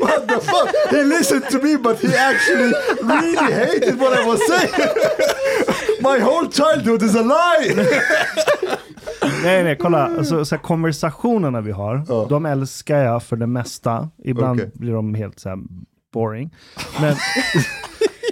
what 0.00 0.28
the 0.28 0.40
fuck? 0.40 0.74
He 0.90 1.02
listened 1.04 1.48
to 1.50 1.58
me, 1.62 1.76
but 1.76 1.98
he 2.00 2.14
actually 2.14 2.72
really 3.02 3.52
hated 3.52 3.98
what 4.00 4.12
I 4.18 4.24
was 4.26 4.40
saying. 4.46 4.72
My 6.02 6.18
whole 6.20 6.48
childhood 6.48 7.02
is 7.02 7.14
a 7.14 7.22
lie. 7.22 7.74
Nej, 9.44 9.64
nej, 9.64 9.76
kolla. 9.80 10.06
Alltså, 10.18 10.44
så 10.44 10.54
här, 10.54 10.62
konversationerna 10.62 11.60
vi 11.60 11.72
har, 11.72 12.04
Ja. 12.08 12.26
de 12.28 12.46
älskar 12.46 12.98
jag 12.98 13.22
för 13.22 13.36
det 13.36 13.46
mesta. 13.46 14.10
Ibland 14.24 14.60
Okej. 14.60 14.70
blir 14.74 14.92
de 14.92 15.14
helt 15.14 15.40
så 15.40 15.48
här 15.48 15.58
boring. 16.12 16.50
Men, 17.00 17.16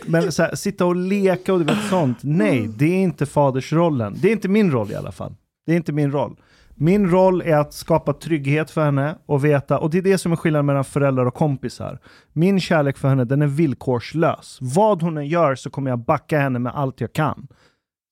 men 0.07 0.33
så 0.33 0.43
här, 0.43 0.55
sitta 0.55 0.87
och 0.87 0.97
leka 0.97 1.53
och 1.53 1.59
du 1.59 1.65
vet 1.65 1.89
sånt. 1.91 2.19
Nej, 2.23 2.71
det 2.77 2.87
är 2.87 3.03
inte 3.03 3.27
fadersrollen. 3.27 4.17
Det 4.21 4.29
är 4.29 4.33
inte 4.33 4.49
min 4.49 4.71
roll 4.71 4.91
i 4.91 4.95
alla 4.95 5.13
fall. 5.13 5.35
Det 5.67 5.73
är 5.73 5.77
inte 5.77 5.93
min 5.93 6.13
roll. 6.13 6.37
Min 6.75 7.11
roll 7.11 7.43
är 7.43 7.57
att 7.57 7.75
skapa 7.75 8.13
trygghet 8.13 8.71
för 8.71 8.85
henne 8.85 9.19
och 9.27 9.45
veta, 9.45 9.79
och 9.79 9.91
det 9.91 9.99
är 9.99 10.03
det 10.03 10.19
som 10.19 10.33
är 10.33 10.37
skillnaden 10.37 10.67
mellan 10.67 10.85
föräldrar 10.85 11.27
och 11.27 11.35
kompisar. 11.35 11.99
Min 12.33 12.61
kärlek 12.61 12.99
för 12.99 13.09
henne, 13.09 13.25
den 13.25 13.43
är 13.43 13.47
villkorslös. 13.47 14.59
Vad 14.61 15.03
hon 15.03 15.19
än 15.19 15.27
gör 15.27 15.55
så 15.55 15.71
kommer 15.71 15.91
jag 15.91 15.99
backa 15.99 16.39
henne 16.39 16.59
med 16.59 16.73
allt 16.75 17.01
jag 17.01 17.13
kan. 17.13 17.49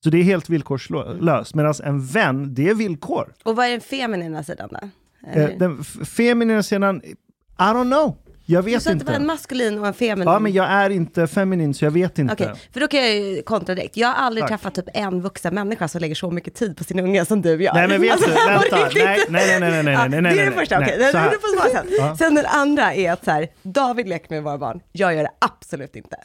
Så 0.03 0.09
det 0.09 0.17
är 0.17 0.23
helt 0.23 0.49
villkorslöst. 0.49 1.55
Medan 1.55 1.73
en 1.83 2.05
vän, 2.05 2.53
det 2.53 2.69
är 2.69 2.73
villkor. 2.73 3.33
Och 3.43 3.55
vad 3.55 3.65
är 3.65 3.71
den 3.71 3.81
feminina 3.81 4.43
sidan 4.43 4.69
då? 4.71 4.89
Eh, 5.33 5.49
den 5.59 5.83
feminina 5.83 6.63
sidan, 6.63 7.01
I 7.03 7.15
don't 7.57 7.91
know. 7.91 8.15
Jag 8.49 8.63
Du 8.65 8.71
vet 8.71 8.83
sa 8.83 8.91
att 8.91 8.99
det 8.99 9.05
var 9.05 9.13
en 9.13 9.21
inte. 9.21 9.27
maskulin 9.33 9.79
och 9.79 9.87
en 9.87 9.93
feminin. 9.93 10.27
Ja, 10.33 10.39
men 10.39 10.53
jag 10.53 10.65
är 10.65 10.89
inte 10.89 11.27
feminin 11.27 11.73
så 11.73 11.85
jag 11.85 11.91
vet 11.91 12.19
inte. 12.19 12.33
Okej, 12.33 12.53
för 12.73 12.79
då 12.79 12.87
kan 12.87 12.99
jag 12.99 13.15
ju 13.15 13.41
kontra 13.41 13.75
direkt. 13.75 13.97
Jag 13.97 14.07
har 14.07 14.15
aldrig 14.15 14.41
Tack. 14.43 14.49
träffat 14.49 14.75
typ 14.75 14.85
en 14.93 15.21
vuxen 15.21 15.55
människa 15.55 15.87
som 15.87 16.01
lägger 16.01 16.15
så 16.15 16.31
mycket 16.31 16.55
tid 16.55 16.77
på 16.77 16.83
sin 16.83 16.99
unge 16.99 17.25
som 17.25 17.41
du 17.41 17.63
gör. 17.63 17.73
Nej 17.73 17.87
men 17.87 18.01
vet 18.01 18.11
Alltså, 18.11 18.29
du, 18.29 18.35
vänta. 18.35 18.77
Nej, 18.95 19.25
nej, 19.29 19.59
nej, 19.59 19.59
nej, 19.71 19.83
nej, 19.83 19.93
Ja, 19.93 20.07
nej, 20.07 20.21
nej, 20.21 20.35
det 20.35 20.41
är 20.41 20.45
det 20.45 20.51
första, 20.51 20.79
okej. 20.79 20.99
Här. 21.13 21.29
det 21.31 21.37
får 21.41 21.69
svara 21.69 21.83
sen. 22.07 22.17
Sen 22.17 22.35
den 22.35 22.45
andra 22.45 22.93
är 22.93 23.11
att 23.11 23.25
så 23.25 23.31
här, 23.31 23.47
David 23.63 24.07
leker 24.07 24.27
med 24.29 24.43
våra 24.43 24.57
barn, 24.57 24.79
jag 24.91 25.15
gör 25.15 25.23
det 25.23 25.31
absolut 25.39 25.95
inte. 25.95 26.17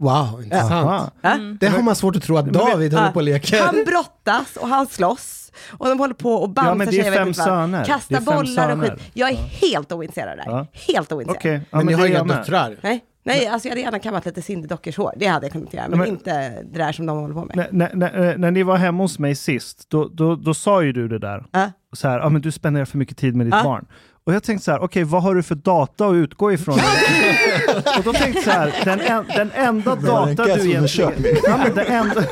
Wow, 0.00 0.42
intressant. 0.44 1.12
Ja? 1.20 1.36
Det 1.60 1.66
har 1.68 1.82
man 1.82 1.96
svårt 1.96 2.16
att 2.16 2.22
tro 2.22 2.36
att 2.36 2.46
David 2.46 2.92
håller 2.94 3.10
på 3.12 3.16
och 3.18 3.22
leker. 3.22 3.60
Han 3.62 3.84
brottas 3.86 4.56
och 4.56 4.68
han 4.68 4.86
slåss 4.86 5.52
och 5.70 5.88
de 5.88 5.98
håller 5.98 6.14
på 6.14 6.32
och 6.34 6.48
Ja, 6.48 6.52
bamsar 6.52 6.74
men 6.74 6.86
det 6.90 6.98
är 6.98 7.02
sig, 7.02 7.12
fem 7.12 7.34
söner. 7.34 7.84
Fem 7.84 8.24
bollar 8.24 8.72
och 8.76 8.80
skit. 8.80 8.92
Jag 9.12 9.30
är 9.30 9.34
helt 9.36 9.92
ointresserad 9.92 10.38
där. 10.38 10.44
Ja. 10.46 10.66
Helt 10.72 11.12
ointresserad. 11.12 11.56
Okej, 11.56 11.68
ja, 11.70 11.76
Men 11.76 11.86
ni 11.86 11.92
det 11.92 11.98
har 11.98 12.06
är 12.06 12.10
inga 12.10 12.24
döttrar? 12.24 12.76
Nej, 12.82 13.04
nej 13.24 13.46
alltså 13.46 13.68
jag 13.68 13.72
hade 13.72 13.80
gärna 13.80 13.98
kammat 13.98 14.26
lite 14.26 14.40
Cindy-dockors 14.40 14.96
hår, 14.96 15.12
det 15.16 15.26
hade 15.26 15.46
jag 15.46 15.52
kunnat 15.52 15.74
göra, 15.74 15.88
men, 15.88 15.98
Men- 15.98 16.08
inte 16.08 16.62
det 16.62 16.78
där 16.78 16.92
som 16.92 17.06
de 17.06 17.18
håller 17.18 17.34
på 17.34 17.44
med. 17.44 17.68
När, 17.70 18.36
när, 18.38 18.50
ni 18.50 18.62
var 18.62 18.76
hemma 18.76 19.02
hos 19.02 19.18
mig 19.18 19.34
sist, 19.34 19.86
då, 19.90 20.08
då, 20.12 20.36
då 20.36 20.54
sa 20.54 20.82
ju 20.82 20.92
du 20.92 21.08
det 21.08 21.18
där. 21.18 21.44
Ja. 21.50 21.70
Så 21.92 22.08
här, 22.08 22.20
ah, 22.20 22.28
men 22.28 22.42
du 22.42 22.52
spenderar 22.52 22.84
för 22.84 22.98
mycket 22.98 23.16
tid 23.16 23.36
med 23.36 23.46
ditt 23.46 23.54
Ja. 23.54 23.62
barn. 23.62 23.86
Och 24.24 24.34
jag 24.34 24.42
tänkte 24.42 24.64
så 24.64 24.70
här, 24.70 24.82
okej 24.82 25.04
vad 25.04 25.22
har 25.22 25.34
du 25.34 25.42
för 25.42 25.54
data 25.54 26.06
att 26.06 26.14
utgå 26.14 26.52
ifrån? 26.52 26.74
och 27.98 28.04
då 28.04 28.12
tänkte 28.12 28.38
jag 28.38 28.44
så 28.44 28.50
här, 28.50 28.72
den, 28.84 29.00
en, 29.00 29.24
den 29.36 29.50
enda 29.54 29.94
data 29.94 30.44
du 30.44 30.70
egentligen... 30.70 31.12
Ja, 31.44 31.56
men 31.56 31.74
den, 31.74 31.86
enda, 31.86 32.20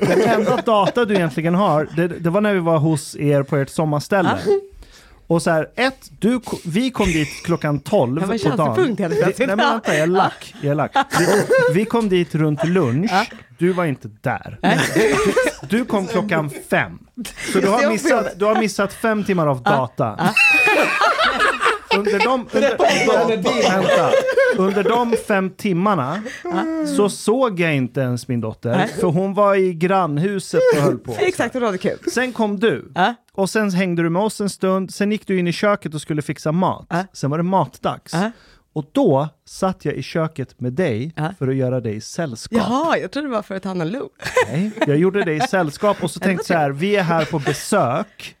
den 0.00 0.20
enda 0.22 0.56
data 0.56 1.04
du 1.04 1.14
egentligen 1.14 1.54
har, 1.54 1.88
det, 1.96 2.08
det 2.08 2.30
var 2.30 2.40
när 2.40 2.54
vi 2.54 2.60
var 2.60 2.78
hos 2.78 3.16
er 3.16 3.42
på 3.42 3.56
ert 3.56 3.70
sommarställe. 3.70 4.38
Och 5.26 5.42
så 5.42 5.50
här, 5.50 5.68
ett, 5.76 6.10
du, 6.20 6.40
vi 6.64 6.90
kom 6.90 7.06
dit 7.06 7.28
klockan 7.44 7.80
12 7.80 8.20
Jag 8.20 8.26
var 8.26 8.50
på 8.50 8.56
dagen. 8.56 8.96
plötsligt. 8.96 9.40
Vi- 9.40 9.46
Nej 9.46 9.56
men 9.56 9.58
vänta, 9.70 9.92
jag 9.94 10.02
är 10.02 10.06
lack. 10.06 10.54
Jag 10.60 10.70
är 10.70 10.74
lack. 10.74 10.96
Vi, 11.18 11.26
vi 11.74 11.84
kom 11.84 12.08
dit 12.08 12.34
runt 12.34 12.64
lunch, 12.64 13.10
du 13.58 13.72
var 13.72 13.84
inte 13.84 14.08
där. 14.20 14.58
Du 15.74 15.84
kom 15.84 16.06
klockan 16.06 16.50
fem. 16.70 16.98
Så 17.52 17.60
du 17.60 17.68
har 17.68 17.90
missat, 17.90 18.38
du 18.38 18.44
har 18.44 18.58
missat 18.60 18.92
fem 18.92 19.24
timmar 19.24 19.46
av 19.46 19.62
data. 19.62 20.34
Under 21.98 22.18
de, 22.18 22.46
under, 22.52 23.36
vänta, 23.70 24.10
under 24.56 24.82
de 24.82 25.16
fem 25.28 25.50
timmarna 25.50 26.22
så 26.96 27.08
såg 27.08 27.60
jag 27.60 27.76
inte 27.76 28.00
ens 28.00 28.28
min 28.28 28.40
dotter, 28.40 28.86
för 29.00 29.06
hon 29.06 29.34
var 29.34 29.54
i 29.54 29.74
grannhuset 29.74 30.60
och 30.76 30.82
höll 30.82 30.98
på. 30.98 31.14
Exakt, 31.18 31.54
och 31.54 31.60
då 31.60 31.66
hade 31.66 31.78
kul. 31.78 31.98
Sen 32.12 32.32
kom 32.32 32.60
du. 32.60 32.92
Och 33.32 33.50
sen 33.50 33.70
hängde 33.70 34.02
du 34.02 34.10
med 34.10 34.22
oss 34.22 34.40
en 34.40 34.50
stund, 34.50 34.94
sen 34.94 35.12
gick 35.12 35.26
du 35.26 35.38
in 35.38 35.46
i 35.46 35.52
köket 35.52 35.94
och 35.94 36.00
skulle 36.00 36.22
fixa 36.22 36.52
mat. 36.52 36.86
Sen 37.12 37.30
var 37.30 37.38
det 37.38 37.44
matdags. 37.44 38.14
Och 38.74 38.84
då 38.92 39.28
satt 39.46 39.84
jag 39.84 39.94
i 39.94 40.02
köket 40.02 40.60
med 40.60 40.72
dig 40.72 41.12
Ja. 41.16 41.34
för 41.38 41.48
att 41.48 41.54
göra 41.56 41.80
dig 41.80 42.00
sällskap. 42.00 42.58
Jaha, 42.58 42.98
jag 42.98 43.10
trodde 43.10 43.28
det 43.28 43.32
var 43.34 43.42
för 43.42 43.54
att 43.54 43.62
om 43.62 43.84
Lou. 43.84 44.08
Nej, 44.48 44.70
jag 44.86 44.96
gjorde 44.96 45.24
dig 45.24 45.40
sällskap 45.40 46.02
och 46.02 46.10
så 46.10 46.20
tänkte 46.20 46.52
jag 46.52 46.58
så 46.58 46.62
här, 46.62 46.70
vi 46.70 46.96
är 46.96 47.02
här 47.02 47.24
på 47.24 47.38
besök. 47.38 48.36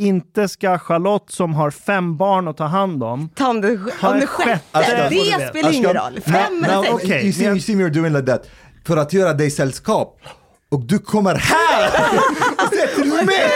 Inte 0.00 0.48
ska 0.48 0.78
Charlotte 0.78 1.30
som 1.32 1.54
har 1.54 1.70
fem 1.70 2.16
barn 2.16 2.48
att 2.48 2.56
ta 2.56 2.64
hand 2.64 3.02
om 3.02 3.28
Ta 3.34 3.48
om 3.48 3.60
det, 3.60 3.68
om 3.68 3.84
det 3.84 4.26
sjätte. 4.26 4.26
sjätte. 4.26 4.60
Ashkan, 4.72 4.96
Det 4.96 5.16
får 5.16 5.40
du 5.40 5.48
spelar 5.48 5.72
ingen 5.72 5.94
roll. 5.94 6.20
Fem 6.20 6.64
eller 6.64 6.98
sex. 6.98 7.24
you, 7.24 7.32
see, 7.32 7.44
men- 7.44 7.52
you 7.52 7.60
see 7.60 7.76
me 7.76 7.88
doing 7.88 8.12
like 8.12 8.26
that. 8.26 8.46
För 8.86 8.96
att 8.96 9.12
göra 9.12 9.32
dig 9.32 9.50
sällskap. 9.50 10.20
Och 10.70 10.80
du 10.80 10.98
kommer 10.98 11.34
här 11.34 11.88
och 12.64 12.68
säger 12.72 12.94
till 12.94 13.26
mig 13.26 13.50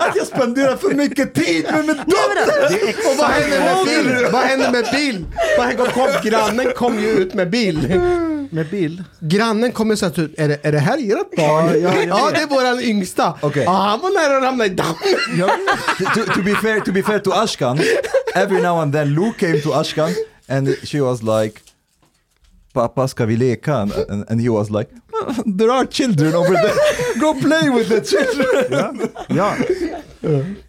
att 0.00 0.16
jag 0.16 0.26
spenderar 0.26 0.76
för 0.76 0.94
mycket 0.94 1.34
tid 1.34 1.64
med 1.64 1.86
min 1.86 1.96
dotter! 1.96 3.10
Och 3.10 3.16
vad 3.18 3.30
händer 3.30 3.60
med 3.60 3.84
Bill? 3.86 4.26
Vad 4.32 4.42
händer 4.42 4.70
med 4.70 4.88
Bill? 4.92 5.24
Vad 5.58 5.66
händer, 5.66 5.84
kom, 5.84 6.08
grannen 6.22 6.72
kom 6.76 6.98
ju 6.98 7.08
ut 7.08 7.34
med 7.34 7.50
Bill. 7.50 8.00
med 8.50 8.70
Bill. 8.70 9.04
Grannen 9.20 9.72
kommer 9.72 9.96
så 9.96 10.06
att 10.06 10.18
ut, 10.18 10.34
är 10.38 10.48
det, 10.48 10.58
är 10.62 10.72
det 10.72 10.78
här 10.78 10.98
ert 10.98 11.36
barn? 11.36 11.66
Ja, 11.66 11.76
ja, 11.76 12.02
ja 12.08 12.24
vet. 12.26 12.34
det 12.34 12.40
är 12.40 12.46
våran 12.46 12.80
yngsta. 12.80 13.38
Okej. 13.40 13.64
Ja, 13.64 13.72
han 13.72 14.00
var 14.00 14.10
nära 14.10 14.36
att 14.36 14.42
ramla 14.42 14.66
i 14.66 14.68
dammen. 14.68 14.94
to, 16.14 16.32
to 16.34 16.42
be 16.42 16.54
fair, 16.54 16.80
to 16.80 16.92
be 16.92 17.02
fair 17.02 17.18
to 17.18 17.30
Ashkan, 17.30 17.80
every 18.34 18.62
now 18.62 18.80
and 18.80 18.92
then 18.92 19.14
Lou 19.14 19.32
came 19.32 19.60
to 19.60 19.68
Ashkan 19.68 20.14
and 20.48 20.68
she 20.82 21.00
was 21.00 21.22
like, 21.22 21.60
Pappa, 22.72 23.08
ska 23.08 23.26
vi 23.26 23.36
leka? 23.36 23.76
And, 23.76 24.24
and 24.28 24.40
he 24.40 24.48
was 24.48 24.70
like, 24.70 24.90
there 25.58 25.70
are 25.72 25.86
children 25.90 26.34
over 26.34 26.54
there. 26.54 26.74
Go 27.20 27.34
play 27.40 27.70
with 27.70 27.88
the 27.90 28.04
children. 28.04 29.08
Ja. 29.28 29.54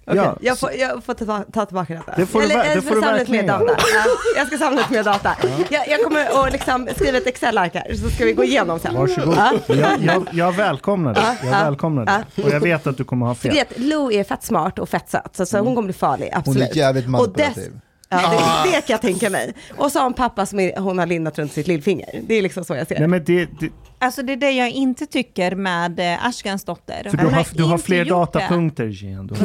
ja. 0.05 0.35
Jag 0.41 0.59
får, 0.59 0.71
jag 0.73 1.03
får 1.03 1.13
ta, 1.13 1.43
ta 1.53 1.65
tillbaka 1.65 1.93
detta. 1.93 2.13
Det 2.17 2.25
får 2.25 2.39
du 2.39 2.45
Eller, 2.45 2.63
det 2.63 2.73
jag 2.73 2.83
får 2.83 2.91
ska 2.91 2.95
du 2.95 3.01
samla 3.01 3.17
lite 3.17 3.31
mer 3.31 3.43
data. 3.47 3.65
Ja, 3.93 4.05
jag 4.37 4.47
ska 4.47 4.57
samla 4.57 4.81
lite 4.81 4.93
mer 4.93 5.03
data. 5.03 5.35
Jag, 5.69 5.87
jag 5.89 6.03
kommer 6.03 6.45
att 6.45 6.51
liksom 6.51 6.87
skriva 6.95 7.17
ett 7.17 7.27
Excel-ark 7.27 7.73
här, 7.73 7.93
så 7.95 8.09
ska 8.09 8.25
vi 8.25 8.33
gå 8.33 8.43
igenom 8.43 8.79
sen. 8.79 8.95
Varsågod. 8.95 9.35
Ja. 9.37 9.53
Jag, 9.67 9.99
jag, 10.03 10.27
jag 10.33 10.51
välkomnar 10.51 11.13
det. 11.13 11.37
Jag 11.43 11.53
Ja. 11.53 11.63
välkomnar 11.63 12.05
det. 12.05 12.41
Och 12.43 12.49
jag 12.49 12.59
vet 12.59 12.87
att 12.87 12.97
du 12.97 13.03
kommer 13.03 13.25
ha 13.25 13.35
För 13.35 13.49
fel. 13.49 13.65
det, 13.69 13.79
Lou 13.83 14.11
är 14.13 14.23
fett 14.23 14.43
smart 14.43 14.79
och 14.79 14.89
fett 14.89 15.09
söt, 15.09 15.35
så, 15.35 15.45
så 15.45 15.57
hon 15.57 15.75
kommer 15.75 15.85
bli 15.87 15.93
farlig, 15.93 16.29
absolut. 16.33 16.75
jävligt 16.75 17.05
Och 17.05 17.11
manipulativ. 17.11 17.63
dess- 17.63 17.81
Ja, 18.09 18.17
det, 18.63 18.69
det 18.71 18.81
kan 18.81 18.93
jag 18.93 19.01
tänka 19.01 19.29
mig. 19.29 19.53
Och 19.77 19.91
så 19.91 19.99
har 19.99 20.03
hon 20.03 20.13
pappa 20.13 20.45
som 20.45 20.59
är, 20.59 20.77
hon 20.79 20.99
har 20.99 21.05
lindat 21.05 21.39
runt 21.39 21.51
sitt 21.53 21.67
lillfinger. 21.67 22.21
Det 22.27 22.35
är 22.35 22.41
liksom 22.41 22.63
så 22.65 22.75
jag 22.75 22.87
ser 22.87 22.95
Nej, 22.95 23.01
det. 23.01 23.07
men 23.07 23.23
det, 23.23 23.45
det, 23.59 23.69
Alltså 24.05 24.23
det 24.23 24.33
är 24.33 24.37
det 24.37 24.51
jag 24.51 24.69
inte 24.69 25.05
tycker 25.05 25.55
med 25.55 25.99
eh, 25.99 26.25
Ashkans 26.25 26.63
dotter. 26.63 27.07
för 27.09 27.17
du 27.17 27.25
har, 27.27 27.47
du 27.57 27.63
har 27.63 27.77
fler 27.77 28.05
datapunkter, 28.05 28.85
Jean. 28.85 29.29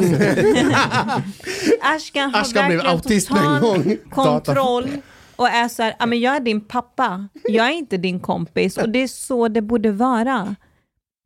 Ashkan 1.81 2.31
har 2.33 2.41
Ashkan 2.41 2.65
blev 2.67 2.77
verkligen 2.77 2.95
autist 2.95 3.31
en 3.31 3.61
gång. 3.61 3.97
kontroll 4.11 4.89
och 5.35 5.47
är 5.47 5.67
så 5.67 5.83
här, 5.83 5.95
"Ja, 5.99 6.05
men 6.05 6.19
jag 6.19 6.35
är 6.35 6.39
din 6.39 6.61
pappa, 6.61 7.27
jag 7.43 7.65
är 7.67 7.71
inte 7.71 7.97
din 7.97 8.19
kompis 8.19 8.77
och 8.77 8.89
det 8.89 8.99
är 9.03 9.07
så 9.07 9.47
det 9.47 9.61
borde 9.61 9.91
vara. 9.91 10.55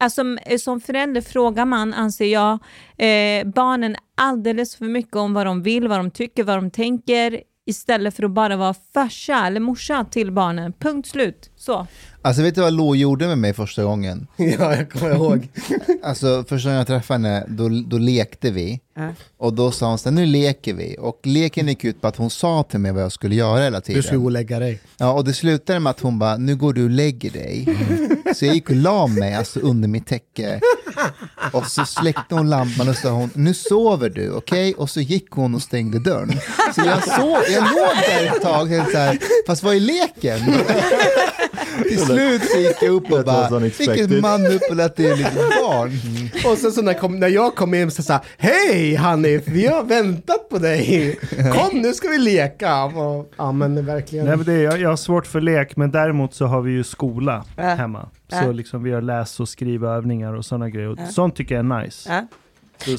Alltså 0.03 0.21
m- 0.21 0.39
som 0.59 0.81
förälder 0.81 1.21
frågar 1.21 1.65
man, 1.65 1.93
anser 1.93 2.25
jag, 2.25 2.51
eh, 2.97 3.47
barnen 3.47 3.95
alldeles 4.17 4.75
för 4.75 4.85
mycket 4.85 5.15
om 5.15 5.33
vad 5.33 5.45
de 5.45 5.63
vill, 5.63 5.87
vad 5.87 5.99
de 5.99 6.11
tycker, 6.11 6.43
vad 6.43 6.57
de 6.57 6.71
tänker 6.71 7.41
istället 7.65 8.15
för 8.15 8.23
att 8.23 8.31
bara 8.31 8.55
vara 8.57 8.75
farsa 8.93 9.47
eller 9.47 9.59
morsa 9.59 10.05
till 10.11 10.31
barnen. 10.31 10.73
Punkt 10.79 11.07
slut. 11.07 11.49
Så. 11.55 11.87
Alltså 12.21 12.41
vet 12.41 12.55
du 12.55 12.61
vad 12.61 12.73
Lo 12.73 12.95
gjorde 12.95 13.27
med 13.27 13.37
mig 13.37 13.53
första 13.53 13.83
gången? 13.83 14.27
Ja, 14.37 14.75
jag 14.75 14.91
kommer 14.91 15.15
ihåg. 15.15 15.47
Alltså 16.03 16.43
första 16.49 16.69
gången 16.69 16.77
jag 16.77 16.87
träffade 16.87 17.27
henne, 17.27 17.45
då, 17.47 17.69
då 17.87 17.97
lekte 17.97 18.51
vi. 18.51 18.79
Ja. 18.95 19.09
Och 19.37 19.53
då 19.53 19.71
sa 19.71 19.89
hon 19.89 19.97
så 19.97 20.09
här, 20.09 20.15
nu 20.15 20.25
leker 20.25 20.73
vi. 20.73 20.95
Och 20.99 21.19
leken 21.23 21.67
gick 21.67 21.83
ut 21.83 22.01
på 22.01 22.07
att 22.07 22.15
hon 22.17 22.29
sa 22.29 22.63
till 22.63 22.79
mig 22.79 22.91
vad 22.91 23.03
jag 23.03 23.11
skulle 23.11 23.35
göra 23.35 23.63
hela 23.63 23.81
tiden. 23.81 24.01
Du 24.01 24.03
skulle 24.03 24.19
gå 24.19 24.25
och 24.25 24.31
lägga 24.31 24.59
dig. 24.59 24.79
Ja, 24.97 25.13
och 25.13 25.25
det 25.25 25.33
slutade 25.33 25.79
med 25.79 25.89
att 25.89 25.99
hon 25.99 26.19
bara, 26.19 26.37
nu 26.37 26.55
går 26.55 26.73
du 26.73 26.83
och 26.83 26.89
lägger 26.89 27.31
dig. 27.31 27.77
Så 28.35 28.45
jag 28.45 28.55
gick 28.55 28.69
och 28.69 28.75
la 28.75 29.07
mig 29.07 29.33
alltså 29.35 29.59
under 29.59 29.87
mitt 29.87 30.07
täcke. 30.07 30.59
Och 31.51 31.65
så 31.65 31.85
släckte 31.85 32.35
hon 32.35 32.49
lampan 32.49 32.89
och 32.89 32.95
sa 32.95 33.09
hon, 33.09 33.29
nu 33.33 33.53
sover 33.53 34.09
du, 34.09 34.31
okej? 34.31 34.73
Och 34.73 34.89
så 34.89 35.01
gick 35.01 35.31
hon 35.31 35.55
och 35.55 35.61
stängde 35.61 35.99
dörren. 35.99 36.39
Så 36.75 36.81
jag, 36.85 37.03
sov, 37.03 37.37
jag 37.49 37.63
låg 37.63 37.95
där 38.09 38.25
ett 38.35 38.41
tag, 38.41 38.67
så 38.91 38.97
här, 38.97 39.19
fast 39.47 39.63
vad 39.63 39.75
är 39.75 39.79
leken? 39.79 40.39
Till 41.83 41.99
slut 41.99 42.41
så 42.51 42.57
gick 42.59 42.81
jag 42.81 42.89
upp 42.91 43.11
och 43.11 43.23
bara, 43.25 43.49
unexpected. 43.49 43.95
fick 44.09 44.11
en 44.11 44.21
man 44.21 44.45
och 44.45 44.75
det 44.75 44.99
är 44.99 45.15
litet 45.17 45.33
barn. 45.35 45.91
Och 46.51 46.57
sen 46.57 46.71
så 46.71 46.81
när, 46.81 46.93
kom, 46.93 47.19
när 47.19 47.27
jag 47.27 47.55
kom 47.55 47.73
in 47.73 47.91
så 47.91 48.03
sa 48.03 48.19
Hej 48.37 48.95
Hanif, 48.95 49.43
vi 49.47 49.67
har 49.67 49.83
väntat 49.83 50.49
på 50.49 50.57
dig. 50.57 51.19
Kom 51.53 51.81
nu 51.81 51.93
ska 51.93 52.07
vi 52.07 52.17
leka. 52.17 52.83
Och, 52.83 53.31
ja 53.37 53.51
men 53.51 53.75
det 53.75 53.81
är 53.81 53.85
verkligen. 53.85 54.25
Nej, 54.25 54.35
men 54.37 54.45
det 54.45 54.53
är, 54.53 54.63
jag, 54.63 54.79
jag 54.81 54.89
har 54.89 54.95
svårt 54.95 55.27
för 55.27 55.41
lek, 55.41 55.75
men 55.75 55.91
däremot 55.91 56.33
så 56.33 56.45
har 56.45 56.61
vi 56.61 56.71
ju 56.71 56.83
skola 56.83 57.45
Ja. 57.57 57.63
hemma. 57.63 58.09
Så 58.29 58.35
Ja. 58.35 58.51
liksom 58.51 58.83
vi 58.83 58.91
har 58.91 59.01
läs 59.01 59.39
och 59.39 59.49
skrivövningar 59.49 60.33
och 60.33 60.45
sådana 60.45 60.69
grejer. 60.69 60.89
Och 60.89 60.99
Ja. 60.99 61.07
Sånt 61.07 61.35
tycker 61.35 61.55
jag 61.55 61.65
är 61.71 61.81
nice. 61.83 62.27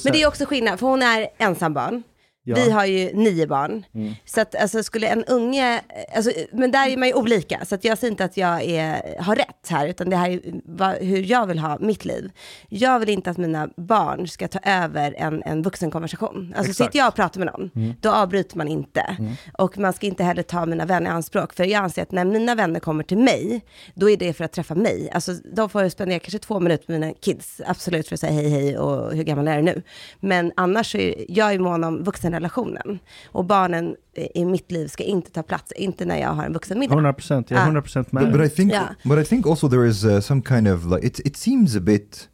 Men 0.05 0.13
det 0.13 0.23
är 0.23 0.29
också 0.29 0.45
skillnad, 0.47 0.79
för 0.79 0.87
hon 0.87 1.03
är 1.03 1.27
ensambarn. 1.39 2.03
Ja. 2.49 2.57
Vi 2.57 2.71
har 2.71 2.85
ju 2.85 3.13
nio 3.15 3.47
barn. 3.47 3.85
Mm. 3.95 4.15
Så 4.25 4.41
att 4.41 4.55
alltså, 4.55 4.83
skulle 4.83 5.09
en 5.09 5.25
unge, 5.25 5.81
alltså, 6.17 6.31
men 6.53 6.71
där 6.71 6.89
är 6.89 6.97
man 6.97 7.09
ju 7.09 7.15
olika. 7.15 7.65
Så 7.65 7.75
att 7.75 7.85
jag 7.85 7.99
säger 7.99 8.11
inte 8.11 8.25
att 8.25 8.37
jag 8.37 8.63
är, 8.65 9.17
har 9.23 9.37
rätt 9.37 9.69
här, 9.69 9.89
utan 9.89 10.11
det 10.11 10.17
här 10.17 10.31
är 10.31 10.41
vad, 10.65 10.95
hur 10.95 11.23
jag 11.31 11.47
vill 11.47 11.59
ha 11.59 11.79
mitt 11.81 12.05
liv. 12.05 12.31
Jag 12.69 12.99
vill 12.99 13.09
inte 13.09 13.31
att 13.31 13.37
mina 13.37 13.69
barn 13.77 14.29
ska 14.29 14.49
ta 14.49 14.59
över 14.63 15.15
en, 15.19 15.43
en 15.43 15.63
vuxenkonversation. 15.63 16.55
Alltså 16.57 16.71
Exakt. 16.71 16.87
sitter 16.87 16.99
jag 16.99 17.09
och 17.09 17.15
pratar 17.15 17.41
med 17.41 17.47
någon, 17.47 17.71
Mm. 17.75 17.95
då 18.01 18.11
avbryter 18.11 18.57
man 18.57 18.69
inte. 18.69 19.17
Och 19.59 19.79
man 19.79 19.93
ska 19.93 20.07
inte 20.07 20.25
heller 20.25 20.43
ta 20.43 20.67
mina 20.67 20.85
vänner 20.85 21.11
i 21.11 21.13
anspråk. 21.13 21.53
För 21.55 21.65
jag 21.65 21.85
anser 21.85 22.03
att 22.03 22.13
när 22.13 22.25
mina 22.25 22.55
vänner 22.55 22.81
kommer 22.81 23.05
till 23.05 23.19
mig, 23.19 23.61
då 23.95 24.11
är 24.11 24.17
det 24.17 24.33
för 24.33 24.45
att 24.45 24.53
träffa 24.53 24.75
mig. 24.75 25.11
Alltså 25.13 25.33
de 25.33 25.69
får 25.69 25.89
spendera 25.89 26.19
kanske 26.19 26.39
två 26.39 26.61
minuter 26.61 26.85
med 26.89 27.01
mina 27.01 27.13
kids, 27.15 27.61
absolut 27.67 28.09
för 28.09 28.15
att 28.15 28.21
säga 28.21 28.33
hej 28.33 28.49
hej 28.49 28.79
och 28.79 29.13
hur 29.17 29.23
gammal 29.25 29.49
är 29.49 29.57
du 29.57 29.63
nu. 29.63 29.83
Men 30.21 30.53
annars 30.57 30.93
så 30.93 30.99
är 30.99 31.25
jag 31.29 31.53
är 31.55 31.59
mån 31.59 31.85
om 31.85 32.05
vuxenrelationen. 32.41 32.99
Och 33.33 33.45
barnen 33.45 33.97
i 34.35 34.45
mitt 34.45 34.73
liv 34.73 34.89
ska 34.89 35.05
inte 35.05 35.31
ta 35.31 35.43
plats, 35.43 35.73
inte 35.73 36.05
när 36.05 36.19
jag 36.19 36.29
har 36.29 36.45
en 36.45 36.53
vuxenmiddag. 36.53 36.95
100 36.95 37.13
procent, 37.13 37.51
jag 37.51 37.59
är 37.59 37.63
Ah. 37.63 37.67
100 37.67 37.83
procent 37.83 38.13
med 38.13 38.33
But. 38.33 38.47
I 38.47 38.49
think, 38.55 38.73
Yeah. 38.73 38.89
but 39.05 39.19
I 39.19 39.25
think 39.25 39.47
also 39.47 39.69
there 39.69 39.89
is 39.89 40.05
uh, 40.05 40.21
some 40.21 40.43
kind 40.43 40.69
of 40.69 40.85
like 40.85 41.07
it. 41.07 41.19
It 41.21 41.37
seems 41.37 41.77
a 41.77 41.81
bit 41.81 42.29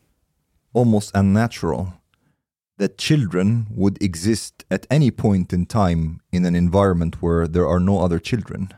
almost 0.75 1.17
unnatural 1.17 1.87
that 2.79 2.99
children 3.01 3.67
would 3.77 4.03
exist 4.03 4.55
at 4.71 4.87
any 4.91 5.11
point 5.11 5.53
in 5.53 5.67
time 5.67 6.19
in 6.33 6.47
an 6.47 6.55
environment 6.57 7.17
where 7.23 7.47
there 7.47 7.67
are 7.67 7.79
no 7.79 7.99
other 8.05 8.19
children. 8.19 8.69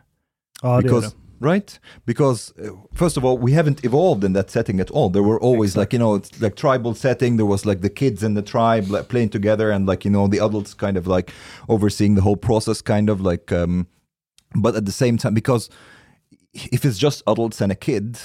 Ja, 0.62 0.68
det 0.68 0.74
är 0.78 0.82
because 0.82 1.06
det. 1.08 1.16
Right? 1.44 1.78
Because 2.06 2.52
uh, 2.58 2.70
first 2.92 3.16
of 3.16 3.24
all 3.24 3.38
we 3.38 3.52
haven't 3.52 3.84
evolved 3.84 4.24
in 4.24 4.32
that 4.32 4.50
setting 4.50 4.80
at 4.80 4.90
all. 4.90 5.10
There 5.10 5.22
were 5.22 5.40
always 5.40 5.76
like 5.76 5.92
you 5.92 5.98
know 5.98 6.14
it's 6.14 6.40
like 6.40 6.56
tribal 6.56 6.94
setting. 6.94 7.36
There 7.36 7.46
was 7.46 7.64
like 7.66 7.80
the 7.82 7.90
kids 7.90 8.22
in 8.22 8.34
the 8.34 8.42
tribe 8.42 8.88
like 8.88 9.08
playing 9.08 9.30
together 9.30 9.70
and 9.70 9.86
like 9.86 10.04
you 10.04 10.10
know 10.10 10.26
the 10.26 10.38
adults 10.38 10.74
kind 10.74 10.96
of 10.96 11.06
like 11.06 11.32
overseeing 11.68 12.14
the 12.14 12.22
whole 12.22 12.36
process 12.36 12.80
kind 12.80 13.08
of 13.08 13.20
like 13.20 13.52
um 13.52 13.86
but 14.56 14.74
at 14.74 14.86
the 14.86 14.92
same 14.92 15.18
time 15.18 15.34
because 15.34 15.68
if 16.52 16.84
it's 16.84 16.98
just 16.98 17.22
adults 17.26 17.60
and 17.60 17.70
a 17.70 17.74
kid 17.74 18.18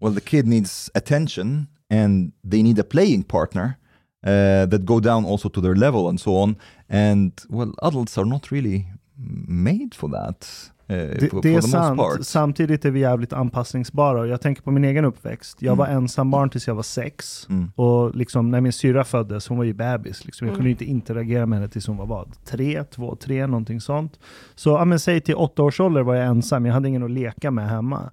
well 0.00 0.12
the 0.12 0.20
kid 0.20 0.46
needs 0.46 0.90
attention 0.94 1.68
and 1.90 2.32
they 2.44 2.62
need 2.62 2.78
a 2.78 2.84
playing 2.84 3.22
partner 3.22 3.78
uh, 4.24 4.66
that 4.66 4.84
go 4.84 5.00
down 5.00 5.24
also 5.24 5.48
to 5.48 5.60
their 5.60 5.76
level 5.76 6.08
and 6.08 6.20
so 6.20 6.36
on. 6.36 6.56
And 6.88 7.32
well 7.48 7.72
adults 7.82 8.18
are 8.18 8.24
not 8.24 8.50
really 8.50 8.88
made 9.18 9.94
for 9.94 10.08
that 10.10 10.70
Det, 10.86 11.30
for, 11.30 11.42
det 11.42 11.54
är 11.54 11.96
part 11.96 12.12
sant. 12.14 12.26
Samtidigt 12.26 12.84
är 12.84 12.90
vi 12.90 13.00
jävligt 13.00 13.32
anpassningsbara. 13.32 14.20
Och 14.20 14.26
Jag 14.26 14.40
tänker 14.40 14.62
på 14.62 14.70
min 14.70 14.84
egen 14.84 15.04
uppväxt. 15.04 15.62
Jag 15.62 15.76
var 15.76 15.86
ensambarn 15.86 16.50
tills 16.50 16.66
jag 16.66 16.74
var 16.74 16.82
sex. 16.82 17.46
Mm. 17.50 17.72
Och 17.74 18.14
liksom, 18.14 18.50
när 18.50 18.60
min 18.60 18.72
syra 18.72 19.04
föddes, 19.04 19.48
hon 19.48 19.58
var 19.58 19.64
ju 19.64 19.72
bebis. 19.72 20.24
Liksom. 20.24 20.46
Jag 20.46 20.52
Mm. 20.52 20.56
kunde 20.58 20.70
inte 20.70 20.84
interagera 20.84 21.46
med 21.46 21.58
henne 21.58 21.68
tills 21.68 21.86
hon 21.86 21.96
var 21.96 22.06
vad? 22.06 22.44
Tre, 22.44 22.84
två, 22.84 23.16
tre, 23.16 23.46
någonting 23.46 23.80
sånt. 23.80 24.18
Så 24.54 24.70
ja, 24.70 24.84
men, 24.84 24.98
säg 25.00 25.20
till 25.20 25.34
åtta 25.34 25.62
års 25.62 25.80
ålder 25.80 26.02
var 26.02 26.14
jag 26.14 26.26
ensam. 26.26 26.66
Jag 26.66 26.74
hade 26.74 26.88
ingen 26.88 27.02
att 27.02 27.10
leka 27.10 27.50
med 27.50 27.68
hemma. 27.68 28.10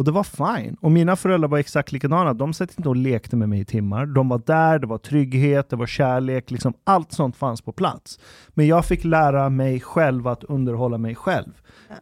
Och 0.00 0.04
det 0.04 0.10
var 0.10 0.24
fine. 0.24 0.76
Och 0.80 0.90
mina 0.90 1.16
föräldrar 1.16 1.48
var 1.48 1.58
exakt 1.58 1.92
likadana. 1.92 2.34
De 2.34 2.52
satt 2.52 2.78
inte 2.78 2.88
och 2.88 2.96
lekte 2.96 3.36
med 3.36 3.48
mig 3.48 3.60
i 3.60 3.64
timmar. 3.64 4.06
De 4.06 4.28
var 4.28 4.42
där, 4.46 4.78
det 4.78 4.86
var 4.86 4.98
trygghet, 4.98 5.68
det 5.70 5.76
var 5.76 5.86
kärlek. 5.86 6.50
Liksom 6.50 6.74
allt 6.84 7.12
sånt 7.12 7.36
fanns 7.36 7.60
på 7.62 7.72
plats. 7.72 8.18
Men 8.48 8.66
jag 8.66 8.84
fick 8.84 9.04
lära 9.04 9.48
mig 9.50 9.80
själv 9.80 10.28
att 10.28 10.44
underhålla 10.44 10.98
mig 10.98 11.14
själv. 11.14 11.52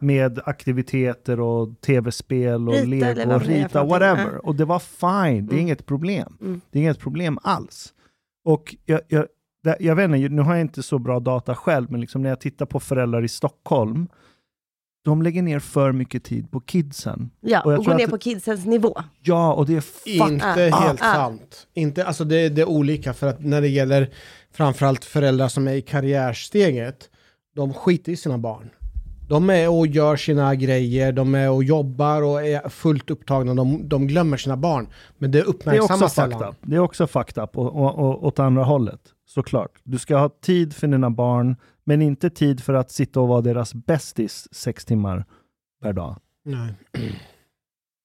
Med 0.01 0.39
aktiviteter 0.45 1.39
och 1.39 1.81
tv-spel 1.81 2.69
och 2.69 2.87
lego, 2.87 3.05
är 3.05 3.39
rita, 3.39 3.83
whatever. 3.83 4.31
Ja. 4.33 4.39
Och 4.43 4.55
det 4.55 4.65
var 4.65 4.79
fine, 4.79 5.45
det 5.47 5.53
är 5.53 5.57
Mm. 5.57 5.59
inget 5.59 5.85
problem. 5.85 6.37
Mm. 6.41 6.61
Det 6.71 6.79
är 6.79 6.83
inget 6.83 6.99
problem 6.99 7.39
alls. 7.43 7.93
Och 8.45 8.75
jag, 8.85 9.01
jag, 9.07 9.25
jag 9.79 9.95
vet 9.95 10.05
inte, 10.11 10.29
nu 10.35 10.41
har 10.41 10.53
jag 10.53 10.61
inte 10.61 10.83
så 10.83 10.99
bra 10.99 11.19
data 11.19 11.55
själv, 11.55 11.91
men 11.91 12.01
liksom 12.01 12.21
när 12.21 12.29
jag 12.29 12.39
tittar 12.39 12.65
på 12.65 12.79
föräldrar 12.79 13.21
i 13.23 13.27
Stockholm, 13.27 14.07
de 15.05 15.21
lägger 15.21 15.41
ner 15.41 15.59
för 15.59 15.91
mycket 15.91 16.23
tid 16.23 16.51
på 16.51 16.59
kidsen. 16.59 17.29
Ja, 17.41 17.61
Och 17.61 17.71
och, 17.73 17.83
tror 17.83 17.93
gå 17.93 17.97
ner 17.97 18.03
att- 18.05 18.09
på 18.11 18.17
kidsens 18.17 18.65
nivå. 18.65 18.95
Ja, 19.21 19.53
och 19.53 19.65
det 19.65 19.75
är 19.75 19.81
fuck. 19.81 20.07
Inte 20.07 20.69
Ah, 20.73 20.79
helt 20.79 21.01
ah. 21.01 21.13
sant. 21.13 21.67
Inte, 21.73 22.05
alltså 22.05 22.23
det, 22.23 22.49
det 22.49 22.61
är 22.61 22.69
olika 22.69 23.13
för 23.13 23.27
att 23.27 23.43
när 23.45 23.61
det 23.61 23.67
gäller 23.67 24.09
framförallt 24.53 25.05
föräldrar 25.05 25.47
som 25.47 25.67
är 25.67 25.73
i 25.73 25.81
karriärsteget, 25.81 27.09
de 27.55 27.73
skiter 27.73 28.11
i 28.11 28.15
sina 28.15 28.37
barn. 28.37 28.69
De 29.29 29.49
är 29.49 29.69
och 29.69 29.87
gör 29.87 30.15
sina 30.15 30.55
grejer, 30.55 31.11
de 31.11 31.35
är 31.35 31.49
och 31.51 31.63
jobbar 31.63 32.21
och 32.21 32.45
är 32.45 32.69
fullt 32.69 33.09
upptagna, 33.09 33.53
de, 33.53 33.89
de 33.89 34.07
glömmer 34.07 34.37
sina 34.37 34.57
barn. 34.57 34.87
Men 35.17 35.31
det 35.31 35.37
Det 35.37 35.41
är 35.41 35.47
också 35.49 35.57
uppmärksammas 35.57 36.15
fucked 36.15 36.31
sällan. 36.31 36.49
up. 36.49 36.55
Det 36.61 36.75
är 36.75 36.79
också 36.79 37.07
fucked 37.07 37.43
up 37.43 37.57
och, 37.57 37.65
och, 37.75 37.99
och, 37.99 38.23
åt 38.25 38.39
andra 38.39 38.63
hållet, 38.63 38.99
såklart. 39.29 39.71
Du 39.83 39.97
ska 39.97 40.17
ha 40.17 40.29
tid 40.29 40.75
för 40.75 40.87
dina 40.87 41.09
barn, 41.09 41.55
men 41.83 42.01
inte 42.01 42.29
tid 42.29 42.63
för 42.63 42.73
att 42.73 42.91
sitta 42.91 43.19
och 43.19 43.27
vara 43.27 43.41
deras 43.41 43.73
bästis 43.73 44.53
sex 44.53 44.85
timmar 44.85 45.25
per 45.81 45.93
dag. 45.93 46.15
Nej. 46.45 46.73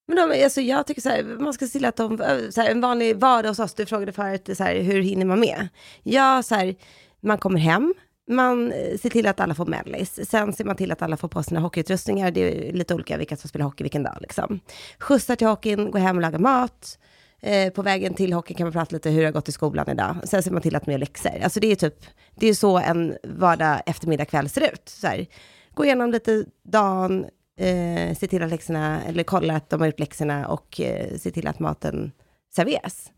Men 0.07 0.17
de, 0.17 0.45
alltså 0.45 0.61
jag 0.61 0.87
tycker 0.87 1.03
så 1.03 1.09
här, 1.09 1.23
man 1.23 1.53
ska 1.53 1.67
se 1.67 1.73
till 1.73 1.85
att 1.85 1.97
de, 1.97 2.19
så 2.51 2.61
här, 2.61 2.71
en 2.71 2.81
vanlig 2.81 3.17
vardag 3.17 3.49
hos 3.49 3.59
oss, 3.59 3.75
du 3.75 3.87
frågade 3.87 4.13
förut, 4.13 4.51
så 4.57 4.65
här, 4.65 4.81
hur 4.81 5.03
hinner 5.03 5.27
man 5.27 5.41
med? 5.41 5.69
Ja, 6.03 6.43
så 6.43 6.55
här, 6.55 6.75
man 7.21 7.39
kommer 7.39 7.61
hem, 7.61 7.95
man 8.31 8.73
eh, 8.73 8.99
ser 8.99 9.11
till 9.11 9.27
att 9.27 9.41
alla 9.41 9.55
får 9.55 9.67
mellis, 9.67 10.31
sen 10.31 10.53
ser 10.53 10.65
man 10.65 10.77
till 10.77 10.93
att 10.93 11.03
alla 11.03 11.17
får 11.17 11.29
på 11.29 11.43
sina 11.43 11.61
hockeyutrustningar, 11.61 12.31
det 12.31 12.69
är 12.69 12.73
lite 12.73 12.95
olika 12.95 13.17
vilka 13.17 13.37
som 13.37 13.49
spelar 13.49 13.65
hockey 13.65 13.85
vilken 13.85 14.03
dag 14.03 14.17
liksom. 14.21 14.61
Skjutsar 14.99 15.37
till 15.37 15.47
hockeyn, 15.47 15.91
går 15.91 15.99
hem 15.99 16.17
och 16.17 16.23
lagar 16.23 16.39
mat, 16.39 16.99
eh, 17.45 17.73
på 17.73 17.83
vägen 17.83 18.15
till 18.15 18.33
hockey 18.33 18.55
kan 18.55 18.67
man 18.67 18.73
prata 18.73 18.97
lite 18.97 19.11
hur 19.11 19.21
det 19.21 19.27
har 19.27 19.33
gått 19.33 19.49
i 19.49 19.53
skolan 19.53 19.91
idag, 19.91 20.17
sen 20.25 20.43
ser 20.43 20.51
man 20.51 20.63
till 20.63 20.77
att 20.77 20.87
man 20.87 20.93
gör 20.93 20.99
läxor. 20.99 21.43
Alltså 21.43 21.61
det 21.61 21.73
är 21.73 21.77
typ, 21.77 22.05
det 22.35 22.47
är 22.47 22.55
så 22.55 22.79
en 22.79 23.17
vardag, 23.25 23.83
eftermiddag, 23.87 24.25
kväll 24.25 24.49
ser 24.49 24.73
ut. 24.73 24.89
Så 24.89 25.07
här, 25.07 25.27
gå 25.75 25.85
igenom 25.85 26.11
lite 26.11 26.45
dagen, 26.63 27.27
eh, 27.59 28.17
se 28.17 28.27
till 28.27 28.43
att 28.43 28.51
läxorna, 28.51 29.03
eller 29.05 29.23
kolla 29.23 29.57
att 29.57 29.71
de 29.71 29.81
har 29.81 29.87
gjort 29.87 30.01
läxorna 30.01 30.49
och 30.49 30.81
eh, 30.81 31.17
se 31.17 31.31
till 31.31 31.47
att 31.47 31.59
maten 31.59 32.13
serveras. 32.55 33.11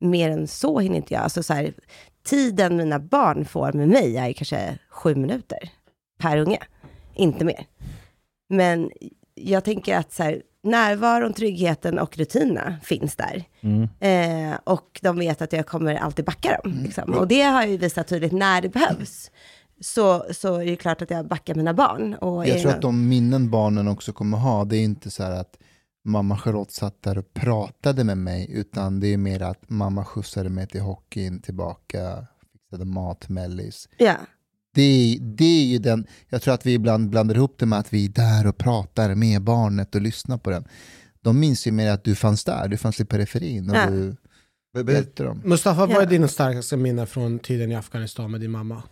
Mer 0.00 0.30
än 0.30 0.48
så 0.48 0.78
hinner 0.80 0.96
inte 0.96 1.14
jag. 1.14 1.22
Alltså 1.22 1.42
så 1.42 1.54
här, 1.54 1.74
tiden 2.24 2.76
mina 2.76 2.98
barn 2.98 3.44
får 3.44 3.72
med 3.72 3.88
mig 3.88 4.16
är 4.16 4.32
kanske 4.32 4.78
sju 4.88 5.14
minuter 5.14 5.70
per 6.18 6.38
unge, 6.38 6.58
inte 7.14 7.44
mer. 7.44 7.66
Men 8.48 8.90
jag 9.34 9.64
tänker 9.64 9.96
att 9.96 10.12
så 10.12 10.22
här, 10.22 10.42
närvaron, 10.64 11.32
tryggheten 11.32 11.98
och 11.98 12.18
rutinerna 12.18 12.76
finns 12.82 13.16
där. 13.16 13.44
Eh, 14.00 14.58
och 14.64 15.00
de 15.02 15.18
vet 15.18 15.42
att 15.42 15.52
jag 15.52 15.66
kommer 15.66 15.94
alltid 15.94 16.24
backa 16.24 16.60
dem. 16.62 16.72
Liksom. 16.82 17.14
Och 17.14 17.28
det 17.28 17.42
har 17.42 17.62
jag 17.62 17.70
ju 17.70 17.76
visat 17.76 18.08
tydligt 18.08 18.32
när 18.32 18.62
det 18.62 18.68
behövs. 18.68 19.30
Så, 19.80 20.24
så 20.30 20.56
är 20.56 20.66
det 20.66 20.76
klart 20.76 21.02
att 21.02 21.10
jag 21.10 21.26
backar 21.28 21.54
mina 21.54 21.74
barn. 21.74 22.14
Och 22.14 22.46
Jag 22.48 22.60
tror 22.60 22.70
att 22.70 22.82
de 22.82 23.08
minnen 23.08 23.50
barnen 23.50 23.88
också 23.88 24.12
kommer 24.12 24.38
ha, 24.38 24.64
det 24.64 24.76
är 24.76 24.84
inte 24.84 25.10
så 25.10 25.22
här 25.22 25.40
att 25.40 25.58
mamma 26.04 26.38
Charlotte 26.38 26.70
satt 26.72 27.02
där 27.02 27.18
och 27.18 27.34
pratade 27.34 28.04
med 28.04 28.18
mig, 28.18 28.50
utan 28.52 29.00
det 29.00 29.06
är 29.12 29.16
mer 29.16 29.42
att 29.42 29.70
mamma 29.70 30.04
skjutsade 30.04 30.48
mig 30.48 30.66
till 30.66 30.80
hockeyn, 30.80 31.40
tillbaka, 31.40 32.26
fixade 32.52 32.84
mat, 32.84 33.28
mellis. 33.28 33.88
Ja, 33.98 34.14
Det 34.74 34.82
är, 34.82 35.18
det 35.20 35.44
är 35.44 35.64
ju 35.66 35.78
den, 35.78 36.06
jag 36.28 36.42
tror 36.42 36.54
att 36.54 36.66
vi 36.66 36.72
ibland 36.72 37.10
blandar 37.10 37.34
ihop 37.34 37.54
det 37.58 37.66
med 37.66 37.78
att 37.78 37.92
vi 37.92 38.04
är 38.04 38.08
där 38.08 38.46
och 38.46 38.58
pratar 38.58 39.14
med 39.14 39.42
barnet 39.42 39.94
och 39.94 40.00
lyssnar 40.00 40.38
på 40.38 40.50
den. 40.50 40.64
De 41.20 41.40
minns 41.40 41.66
ju 41.66 41.72
mer 41.72 41.90
att 41.90 42.04
du 42.04 42.14
fanns 42.14 42.44
där, 42.44 42.68
du 42.68 42.76
fanns 42.76 43.00
i 43.00 43.04
periferin 43.04 43.70
och 43.70 43.76
Ja. 43.76 43.90
du 43.90 44.16
hjälpte 44.92 45.22
dem. 45.22 45.40
Mustafa, 45.44 45.86
vad 45.86 46.02
är 46.02 46.06
dina 46.06 46.28
starkaste 46.28 46.76
minnen 46.76 47.06
från 47.06 47.38
tiden 47.38 47.70
i 47.72 47.74
Afghanistan 47.74 48.30
med 48.30 48.40
din 48.40 48.50
mamma? 48.50 48.82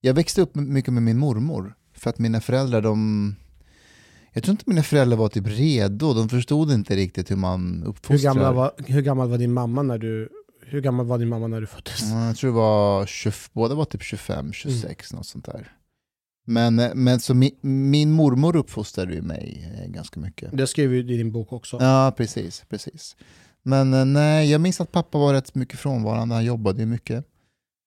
Jag 0.00 0.14
växte 0.14 0.42
upp 0.42 0.54
mycket 0.54 0.92
med 0.92 1.02
min 1.02 1.18
mormor, 1.18 1.74
för 1.94 2.10
att 2.10 2.18
mina 2.18 2.40
föräldrar, 2.40 2.80
de... 2.82 3.34
Jag 4.32 4.42
tror 4.42 4.52
inte 4.52 4.64
mina 4.66 4.82
föräldrar 4.82 5.16
var 5.16 5.28
typ 5.28 5.46
redo, 5.46 6.14
de 6.14 6.28
förstod 6.28 6.72
inte 6.72 6.96
riktigt 6.96 7.30
hur 7.30 7.36
man 7.36 7.80
Hur 7.82 7.88
uppfostrar. 7.90 8.34
gammal, 8.34 8.54
var, 8.54 8.72
hur 8.86 9.02
gammal 9.02 9.28
var 9.28 9.38
din 9.38 9.52
mamma 9.52 9.82
när 9.82 9.98
du 9.98 10.28
hur 10.70 10.80
gammal 10.80 11.06
var 11.06 11.18
din 11.18 11.28
mamma 11.28 11.46
när 11.46 11.60
du 11.60 11.66
föddes? 11.66 12.00
Ja, 12.10 12.26
Jag 12.26 12.36
tror 12.36 12.50
det 12.50 12.56
var 12.56 13.06
20, 13.06 13.32
båda 13.52 13.74
var 13.74 13.84
typ 13.84 14.02
25, 14.02 14.52
26, 14.52 15.10
Mm. 15.12 15.18
något 15.18 15.26
sånt 15.26 15.44
där. 15.44 15.72
Men, 16.46 16.74
men 16.94 17.20
så 17.20 17.34
min, 17.34 17.50
min 17.90 18.12
mormor 18.12 18.56
uppfostrade 18.56 19.14
ju 19.14 19.22
mig 19.22 19.74
eh, 19.84 19.90
ganska 19.90 20.20
mycket. 20.20 20.56
Det 20.56 20.66
skriver 20.66 20.94
ju 20.94 21.00
i 21.00 21.16
din 21.16 21.32
bok 21.32 21.52
också. 21.52 21.76
Ja, 21.80 22.14
precis, 22.16 22.64
precis. 22.68 23.16
Men 23.62 23.94
eh, 23.94 24.04
nej, 24.04 24.50
jag 24.50 24.60
minns 24.60 24.80
att 24.80 24.92
pappa 24.92 25.18
var 25.18 25.32
rätt 25.32 25.54
mycket 25.54 25.78
frånvarande, 25.78 26.34
han 26.34 26.44
jobbade 26.44 26.80
ju 26.80 26.86
mycket. 26.86 27.26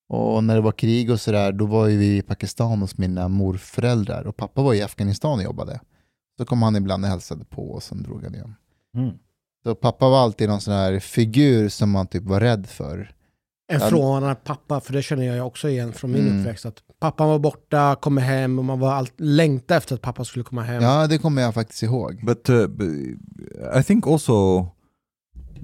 Och 0.10 0.43
när 0.43 0.55
det 0.55 0.61
var 0.61 0.72
krig 0.72 1.11
och 1.11 1.22
sådär, 1.22 1.51
då 1.51 1.65
var 1.65 1.88
ju 1.88 1.97
vi 1.97 2.18
i 2.18 2.22
Pakistan 2.22 2.81
hos 2.81 2.97
mina 2.97 3.27
morföräldrar 3.27 4.23
och 4.27 4.38
pappa 4.38 4.61
var 4.61 4.73
i 4.73 4.81
Afghanistan 4.81 5.38
och 5.39 5.43
jobbade. 5.43 5.80
Så 6.38 6.45
kom 6.45 6.61
han 6.61 6.76
ibland 6.76 7.03
och 7.03 7.10
hälsade 7.10 7.45
på 7.45 7.72
och 7.72 7.84
sen 7.84 8.03
drog 8.03 8.23
han 8.23 8.35
igen. 8.35 8.55
Mm. 8.97 9.11
Så 9.64 9.76
pappa 9.76 10.10
var 10.10 10.19
alltid 10.23 10.49
någon 10.49 10.61
sån 10.61 10.73
här 10.73 10.99
figur 10.99 11.69
som 11.69 11.90
man 11.90 12.07
typ 12.07 12.23
var 12.23 12.40
rädd 12.40 12.68
för. 12.68 13.11
En 13.68 13.80
frånvarande 13.80 14.35
pappa, 14.35 14.80
för 14.81 14.94
det 14.94 15.02
känner 15.03 15.35
jag 15.38 15.48
också 15.48 15.69
igen 15.69 15.94
från 15.94 16.11
min 16.11 16.27
Mm. 16.27 16.40
uppväxt. 16.40 16.65
Att 16.65 16.76
pappan 16.99 17.27
var 17.30 17.40
borta, 17.40 17.95
kommer 18.02 18.22
hem 18.22 18.60
och 18.60 18.65
man 18.65 18.80
var 18.80 18.91
allt, 18.94 19.14
längtade 19.18 19.77
efter 19.77 19.95
att 19.95 20.02
pappa 20.02 20.26
skulle 20.26 20.44
komma 20.45 20.64
hem. 20.64 20.84
Ja, 20.84 21.07
det 21.07 21.18
kommer 21.18 21.41
jag 21.41 21.53
faktiskt 21.53 21.84
ihåg. 21.84 22.26
But 22.26 22.49
uh, 22.49 22.68
b- 22.68 22.84
I 23.80 23.84
think 23.84 24.07
also 24.07 24.68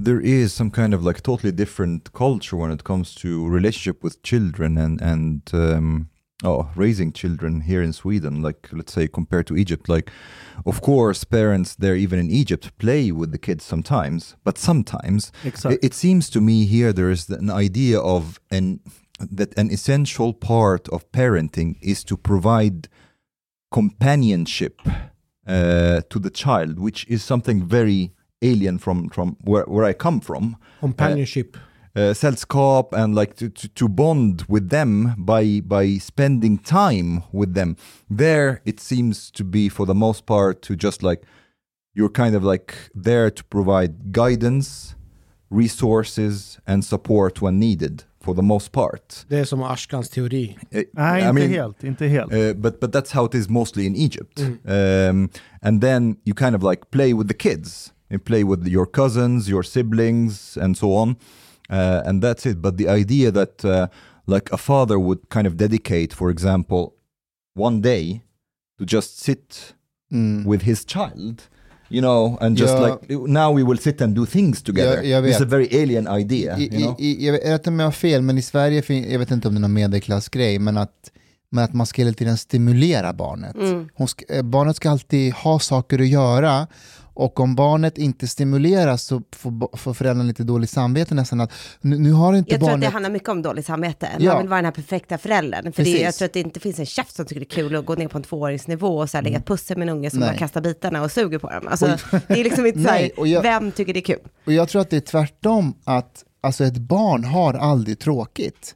there 0.05 0.21
is 0.23 0.53
some 0.53 0.71
kind 0.71 0.95
of 0.95 1.03
like 1.05 1.21
totally 1.21 1.51
different 1.55 2.13
culture 2.13 2.57
when 2.61 2.71
it 2.75 2.83
comes 2.83 3.15
to 3.15 3.27
relationship 3.55 4.03
with 4.03 4.15
children 4.23 4.77
and 4.77 5.01
and 5.01 5.53
um, 5.53 6.07
oh 6.43 6.69
raising 6.75 7.11
children 7.11 7.61
here 7.61 7.81
in 7.81 7.93
Sweden 7.93 8.41
like 8.41 8.69
let's 8.71 8.93
say 8.93 9.07
compared 9.07 9.45
to 9.47 9.57
Egypt 9.57 9.89
like 9.89 10.11
of 10.65 10.81
course 10.81 11.23
parents 11.23 11.75
there 11.75 11.95
even 11.95 12.19
in 12.19 12.29
Egypt 12.29 12.77
play 12.77 13.11
with 13.11 13.31
the 13.31 13.37
kids 13.37 13.63
sometimes 13.63 14.35
but 14.43 14.57
sometimes 14.57 15.31
Exakt. 15.43 15.75
it, 15.75 15.79
it 15.83 15.93
seems 15.93 16.29
to 16.29 16.41
me 16.41 16.65
here 16.65 16.93
there 16.93 17.09
is 17.09 17.29
an 17.29 17.49
idea 17.49 17.99
of 17.99 18.39
an 18.51 18.79
that 19.19 19.57
an 19.57 19.69
essential 19.69 20.33
part 20.33 20.87
of 20.89 21.11
parenting 21.11 21.75
is 21.81 22.03
to 22.05 22.15
provide 22.15 22.87
companionship 23.71 24.81
uh, 25.45 26.01
to 26.09 26.19
the 26.19 26.29
child 26.29 26.79
which 26.79 27.05
is 27.07 27.23
something 27.23 27.65
very 27.67 28.13
alien 28.41 28.77
from 28.77 29.09
from 29.09 29.35
where, 29.41 29.63
where 29.63 29.83
I 29.83 29.93
come 29.93 30.21
from 30.21 30.55
Companionship. 30.79 31.57
uh, 31.57 31.59
sällskap 32.13 32.93
and 32.93 33.15
like 33.15 33.33
to, 33.35 33.49
to, 33.49 33.67
to 33.67 33.87
bond 33.87 34.43
with 34.47 34.69
them 34.69 35.13
by 35.17 35.61
by 35.61 35.99
spending 35.99 36.57
time 36.57 37.21
with 37.31 37.53
them 37.53 37.75
there 38.17 38.61
it 38.65 38.79
seems 38.79 39.31
to 39.31 39.43
be 39.43 39.69
for 39.69 39.85
the 39.85 39.93
most 39.93 40.25
part 40.25 40.61
to 40.61 40.73
just 40.75 41.03
like 41.03 41.21
you're 41.95 42.13
kind 42.13 42.35
of 42.35 42.43
like 42.43 42.73
there 43.03 43.29
to 43.29 43.43
provide 43.43 43.91
guidance 44.11 44.95
resources 45.51 46.59
and 46.67 46.85
support 46.85 47.41
when 47.41 47.59
needed 47.59 48.03
for 48.21 48.35
the 48.35 48.41
most 48.41 48.71
part 48.71 49.25
Det 49.29 49.39
är 49.39 49.45
som 49.45 49.63
Ashkans 49.63 50.09
teori. 50.09 50.57
Uh, 50.75 50.81
Nej, 50.93 51.21
I 51.21 51.27
inte 51.27 51.33
mean, 51.33 51.49
helt. 51.49 51.83
Inte 51.83 52.07
helt. 52.07 52.33
uh, 52.33 52.53
but 52.53 52.79
but 52.79 52.91
that's 52.91 53.11
how 53.13 53.25
it 53.25 53.35
is 53.35 53.49
mostly 53.49 53.85
in 53.85 53.95
Egypt. 53.95 54.39
Um, 54.65 55.29
and 55.61 55.81
then 55.81 56.15
you 56.25 56.33
kind 56.35 56.55
of 56.55 56.63
like 56.63 56.81
play 56.91 57.13
with 57.13 57.27
the 57.27 57.33
kids. 57.33 57.93
You 58.09 58.19
play 58.19 58.43
with 58.43 58.67
your 58.67 58.85
cousins, 58.85 59.47
your 59.49 59.63
siblings, 59.63 60.57
and 60.57 60.77
so 60.77 60.87
on. 60.95 61.15
Uh, 61.71 62.01
and 62.07 62.23
that's 62.23 62.45
it. 62.45 62.57
But 62.61 62.77
the 62.77 62.87
idea 62.89 63.31
that 63.31 63.63
uh, 63.65 63.87
like 64.35 64.49
a 64.53 64.57
father 64.57 64.97
would 64.97 65.19
kind 65.29 65.47
of 65.47 65.53
dedicate, 65.53 66.15
for 66.15 66.29
example, 66.31 66.87
one 67.55 67.81
day 67.81 68.21
to 68.79 68.85
just 68.85 69.19
sit 69.19 69.73
Mm. 70.11 70.45
with 70.45 70.63
his 70.63 70.85
child. 70.85 71.41
You 71.91 72.01
know, 72.01 72.37
and 72.41 72.57
just 72.57 72.73
Ja. 72.73 72.85
like 72.87 72.99
now 73.27 73.55
we 73.57 73.63
will 73.63 73.77
sit 73.77 74.01
and 74.01 74.15
do 74.15 74.25
things 74.25 74.61
together. 74.63 75.03
Jag 75.03 75.27
It's 75.27 75.41
a 75.41 75.45
very 75.45 75.67
alien 75.83 76.07
idea. 76.19 76.57
I, 76.57 76.61
you 76.63 76.69
know? 76.85 76.95
i, 76.99 77.05
i, 77.05 77.25
jag 77.25 77.33
vet 77.33 77.53
inte 77.53 77.69
om 77.69 77.79
jag 77.79 77.87
har 77.87 77.91
fel, 77.91 78.21
men 78.21 78.37
i 78.37 78.41
Sverige, 78.41 78.83
jag 79.11 79.19
vet 79.19 79.31
inte 79.31 79.47
om 79.47 79.53
det 79.53 79.57
är 79.57 79.61
någon 79.61 79.73
medelklassgrej, 79.73 80.59
men 80.59 80.77
att, 80.77 81.11
men 81.51 81.63
att 81.63 81.73
man 81.73 81.85
ska 81.87 82.01
hela 82.01 82.13
tiden 82.13 82.37
stimulera 82.37 83.13
barnet. 83.13 83.55
Mm. 83.55 83.89
Hon 83.93 84.07
ska, 84.07 84.25
eh, 84.33 84.41
barnet 84.43 84.75
ska 84.75 84.89
alltid 84.89 85.33
ha 85.33 85.59
saker 85.59 85.99
att 85.99 86.07
göra 86.07 86.67
och 87.19 87.39
om 87.39 87.55
barnet 87.55 87.97
inte 87.97 88.27
stimuleras 88.27 89.03
så 89.03 89.21
får, 89.35 89.77
får 89.77 89.93
föräldrarna 89.93 90.27
lite 90.27 90.43
dåligt 90.43 90.69
samvete 90.69 91.15
nästan 91.15 91.41
att 91.41 91.51
nu, 91.81 91.97
nu 91.97 92.11
har 92.11 92.33
inte 92.33 92.51
Jag 92.51 92.59
tror 92.59 92.69
att 92.69 92.73
barnet... 92.73 92.89
det 92.89 92.93
handlar 92.93 93.09
mycket 93.09 93.29
om 93.29 93.41
dåligt 93.41 93.65
samvete. 93.65 94.09
Ja. 94.19 94.33
Man 94.33 94.41
vill 94.41 94.49
vara 94.49 94.57
den 94.57 94.65
här 94.65 94.71
perfekta 94.71 95.17
föräldern. 95.17 95.73
För 95.73 95.83
det, 95.83 95.89
jag 95.89 96.15
tror 96.15 96.25
att 96.25 96.33
det 96.33 96.39
inte 96.39 96.59
finns 96.59 96.79
en 96.79 96.85
chef 96.85 97.11
som 97.11 97.25
tycker 97.25 97.39
det 97.39 97.45
är 97.45 97.55
kul 97.55 97.75
att 97.75 97.85
gå 97.85 97.95
ner 97.95 98.07
på 98.07 98.17
en 98.17 98.23
tvååringsnivå 98.23 98.97
och 98.97 99.09
så 99.09 99.17
här, 99.17 99.23
lägga 99.23 99.37
ett 99.37 99.45
pussel 99.45 99.77
med 99.77 99.89
en 99.89 99.95
unge 99.95 100.09
som 100.09 100.19
Nej. 100.19 100.29
bara 100.29 100.37
kastar 100.37 100.61
bitarna 100.61 101.03
och 101.03 101.11
suger 101.11 101.39
på 101.39 101.49
dem. 101.49 101.67
Alltså, 101.67 101.97
det 102.27 102.39
är 102.39 102.43
liksom 102.43 102.65
inte 102.65 102.83
så 102.83 102.89
här, 102.89 102.95
Nej, 102.99 103.11
och 103.17 103.27
jag- 103.27 103.41
vem 103.41 103.71
tycker 103.71 103.93
det 103.93 103.99
är 103.99 104.01
kul? 104.01 104.19
Och 104.45 104.53
jag 104.53 104.69
tror 104.69 104.81
att 104.81 104.89
det 104.89 104.97
är 104.97 105.01
tvärtom, 105.01 105.73
att 105.83 106.23
alltså 106.41 106.63
ett 106.63 106.77
barn 106.77 107.23
har 107.23 107.53
aldrig 107.53 107.99
tråkigt. 107.99 108.75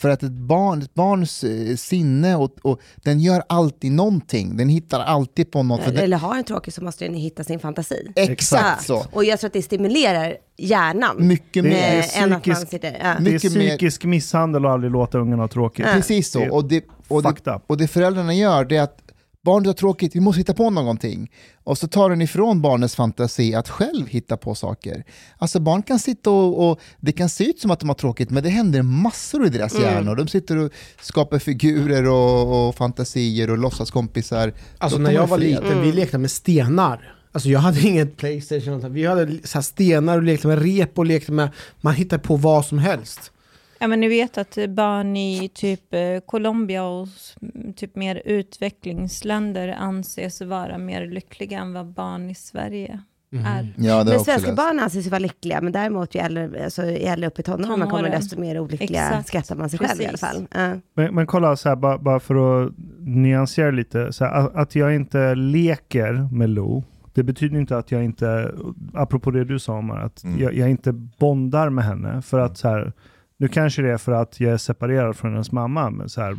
För 0.00 0.08
att 0.10 0.22
ett, 0.22 0.32
barn, 0.32 0.82
ett 0.82 0.94
barns 0.94 1.44
eh, 1.44 1.76
sinne, 1.76 2.36
och, 2.36 2.50
och 2.62 2.80
den 2.96 3.20
gör 3.20 3.42
alltid 3.48 3.92
någonting, 3.92 4.56
den 4.56 4.68
hittar 4.68 5.00
alltid 5.00 5.50
på 5.50 5.62
något. 5.62 5.94
Det, 5.94 6.02
Eller 6.02 6.16
har 6.16 6.36
en 6.36 6.44
tråkig 6.44 6.72
så 6.74 6.84
måste 6.84 7.04
den 7.04 7.14
hitta 7.14 7.44
sin 7.44 7.58
fantasi. 7.58 8.12
exakt 8.16 8.88
Ja. 8.88 9.02
så. 9.02 9.06
Och 9.12 9.24
jag 9.24 9.40
tror 9.40 9.48
att 9.48 9.52
det 9.52 9.62
stimulerar 9.62 10.36
hjärnan. 10.56 11.26
Mycket 11.26 11.52
Det 11.52 11.62
mer. 11.62 11.76
är 12.16 12.22
än 12.22 12.32
att 12.32 12.46
man 12.46 12.54
psykisk- 12.56 12.70
sitter... 12.70 12.96
Ja. 13.02 13.14
Det 13.20 13.34
är 13.34 13.38
psykisk 13.38 14.04
misshandel 14.04 14.64
att 14.66 14.70
aldrig 14.72 14.92
låta 14.92 15.18
ungen 15.18 15.38
ha 15.38 15.48
tråkigt. 15.48 15.86
Precis 15.86 16.30
så. 16.30 16.38
Det 16.38 16.44
är 16.44 16.52
Och 16.54 16.64
det, 16.68 16.84
och, 17.08 17.22
det, 17.22 17.60
och 17.66 17.76
det 17.76 17.88
föräldrarna 17.88 18.34
gör, 18.34 18.64
det 18.64 18.76
är 18.76 18.82
att 18.82 18.98
barnet 19.46 19.66
har 19.66 19.74
tråkigt, 19.74 20.16
vi 20.16 20.20
måste 20.20 20.40
hitta 20.40 20.54
på 20.54 20.70
någonting. 20.70 21.30
Och 21.64 21.78
så 21.78 21.88
tar 21.88 22.10
den 22.10 22.22
ifrån 22.22 22.62
barnets 22.62 22.94
fantasi 22.96 23.54
att 23.54 23.68
själv 23.68 24.06
hitta 24.08 24.36
på 24.36 24.54
saker. 24.54 25.04
Alltså 25.38 25.60
barn 25.60 25.82
kan 25.82 25.98
sitta 25.98 26.30
och, 26.30 26.70
och 26.70 26.80
det 27.00 27.12
kan 27.12 27.28
se 27.28 27.44
ut 27.44 27.60
som 27.60 27.70
att 27.70 27.80
de 27.80 27.88
har 27.88 27.94
tråkigt, 27.94 28.30
men 28.30 28.42
det 28.42 28.48
händer 28.48 28.82
massor 28.82 29.46
i 29.46 29.48
deras 29.48 29.74
Mm. 29.74 29.84
hjärnor. 29.84 30.16
De 30.16 30.28
sitter 30.28 30.56
och 30.56 30.70
skapar 31.00 31.38
figurer 31.38 32.08
och, 32.08 32.68
och 32.68 32.74
fantasier 32.74 33.50
och 33.50 33.58
låtsaskompisar. 33.58 34.52
Alltså 34.78 34.98
när 34.98 35.10
jag 35.10 35.26
var 35.26 35.38
fred. 35.38 35.48
liten, 35.62 35.82
vi 35.82 35.92
lekte 35.92 36.18
med 36.18 36.30
stenar. 36.30 37.12
Alltså 37.32 37.48
jag 37.48 37.60
hade 37.60 37.80
inget 37.88 38.16
Playstation, 38.16 38.92
vi 38.92 39.06
hade 39.06 39.38
så 39.44 39.58
här 39.58 39.62
stenar 39.62 40.16
och 40.16 40.22
lekte 40.22 40.46
med 40.48 40.62
rep 40.62 40.98
och 40.98 41.06
lekte 41.06 41.32
med, 41.32 41.48
man 41.80 41.94
hittade 41.94 42.22
på 42.22 42.36
vad 42.36 42.64
som 42.66 42.78
helst. 42.78 43.32
Ja, 43.78 43.86
men 43.86 44.00
ni 44.00 44.08
vet 44.08 44.38
att 44.38 44.58
barn 44.68 45.16
i 45.16 45.48
typ 45.54 45.94
eh, 45.94 46.00
Colombia 46.26 46.84
och 46.84 47.06
s- 47.06 47.34
typ 47.76 47.96
mer 47.96 48.22
utvecklingsländer 48.24 49.68
anses 49.78 50.40
vara 50.42 50.78
mer 50.78 51.06
lyckliga 51.06 51.58
än 51.58 51.72
vad 51.72 51.86
barn 51.86 52.30
i 52.30 52.34
Sverige 52.34 53.00
är. 53.32 53.72
Ja, 53.76 53.82
det 53.84 53.90
har 53.90 53.98
jag 53.98 54.06
Men 54.06 54.20
svenska 54.20 54.46
läst. 54.50 54.56
barn 54.56 54.80
anses 54.80 55.06
vara 55.06 55.18
lyckliga, 55.18 55.60
men 55.60 55.72
däremot 55.72 56.14
ju 56.14 56.20
äldre, 56.20 56.64
alltså, 56.64 56.84
ju 56.84 56.96
äldre 56.96 57.26
upp 57.28 57.38
i 57.38 57.42
tonåren 57.42 57.78
man 57.78 57.90
kommer, 57.90 58.10
desto 58.10 58.40
mer 58.40 58.60
olyckliga 58.60 59.02
Exakt. 59.06 59.28
skrattar 59.28 59.56
man 59.56 59.70
sig 59.70 59.78
själv 59.78 60.00
i 60.00 60.04
alla 60.04 60.10
Precis. 60.10 60.28
fall. 60.28 60.46
Ja. 60.54 60.80
Men, 60.94 61.14
men 61.14 61.26
kolla, 61.26 61.56
så 61.56 61.68
här, 61.68 61.76
bara, 61.76 61.98
bara 61.98 62.20
för 62.20 62.64
att 62.66 62.72
nyansera 63.00 63.70
lite. 63.70 64.12
Så 64.12 64.24
här, 64.24 64.32
att, 64.32 64.54
att 64.56 64.74
jag 64.74 64.94
inte 64.94 65.34
leker 65.34 66.28
med 66.32 66.48
Lo, 66.50 66.84
det 67.14 67.22
betyder 67.22 67.58
inte 67.58 67.76
att 67.78 67.90
jag 67.92 68.04
inte, 68.04 68.54
apropå 68.94 69.30
det 69.30 69.44
du 69.44 69.58
sa 69.58 69.72
Omar, 69.78 70.00
att 70.00 70.24
Mm. 70.24 70.40
jag, 70.42 70.54
jag 70.54 70.70
inte 70.70 70.92
bondar 70.92 71.70
med 71.70 71.84
henne. 71.84 72.22
För 72.22 72.38
att 72.38 72.58
så 72.58 72.68
här, 72.68 72.92
nu 73.38 73.48
kanske 73.48 73.82
det 73.82 73.92
är 73.92 73.98
för 73.98 74.12
att 74.12 74.40
jag 74.40 74.52
är 74.52 74.56
separerad 74.56 75.16
från 75.16 75.32
hennes 75.32 75.52
mamma, 75.52 75.90
men 75.90 76.08
så 76.08 76.20
här, 76.20 76.36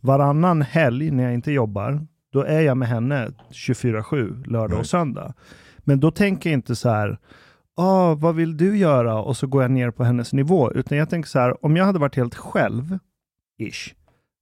varannan 0.00 0.62
helg 0.62 1.10
när 1.10 1.24
jag 1.24 1.34
inte 1.34 1.52
jobbar, 1.52 2.06
då 2.32 2.42
är 2.42 2.60
jag 2.60 2.76
med 2.76 2.88
henne 2.88 3.30
24-7, 3.50 4.46
lördag 4.46 4.78
och 4.78 4.86
söndag. 4.86 5.34
Men 5.78 6.00
då 6.00 6.10
tänker 6.10 6.50
jag 6.50 6.56
inte 6.56 6.76
så 6.76 6.88
här, 6.88 7.18
ah, 7.76 8.14
vad 8.14 8.34
vill 8.34 8.56
du 8.56 8.78
göra? 8.78 9.18
Och 9.22 9.36
så 9.36 9.46
går 9.46 9.62
jag 9.62 9.70
ner 9.70 9.90
på 9.90 10.04
hennes 10.04 10.32
nivå. 10.32 10.72
Utan 10.72 10.98
jag 10.98 11.10
tänker 11.10 11.28
så 11.28 11.38
här, 11.38 11.64
om 11.64 11.76
jag 11.76 11.84
hade 11.84 11.98
varit 11.98 12.16
helt 12.16 12.34
själv, 12.34 12.98
ish, 13.58 13.94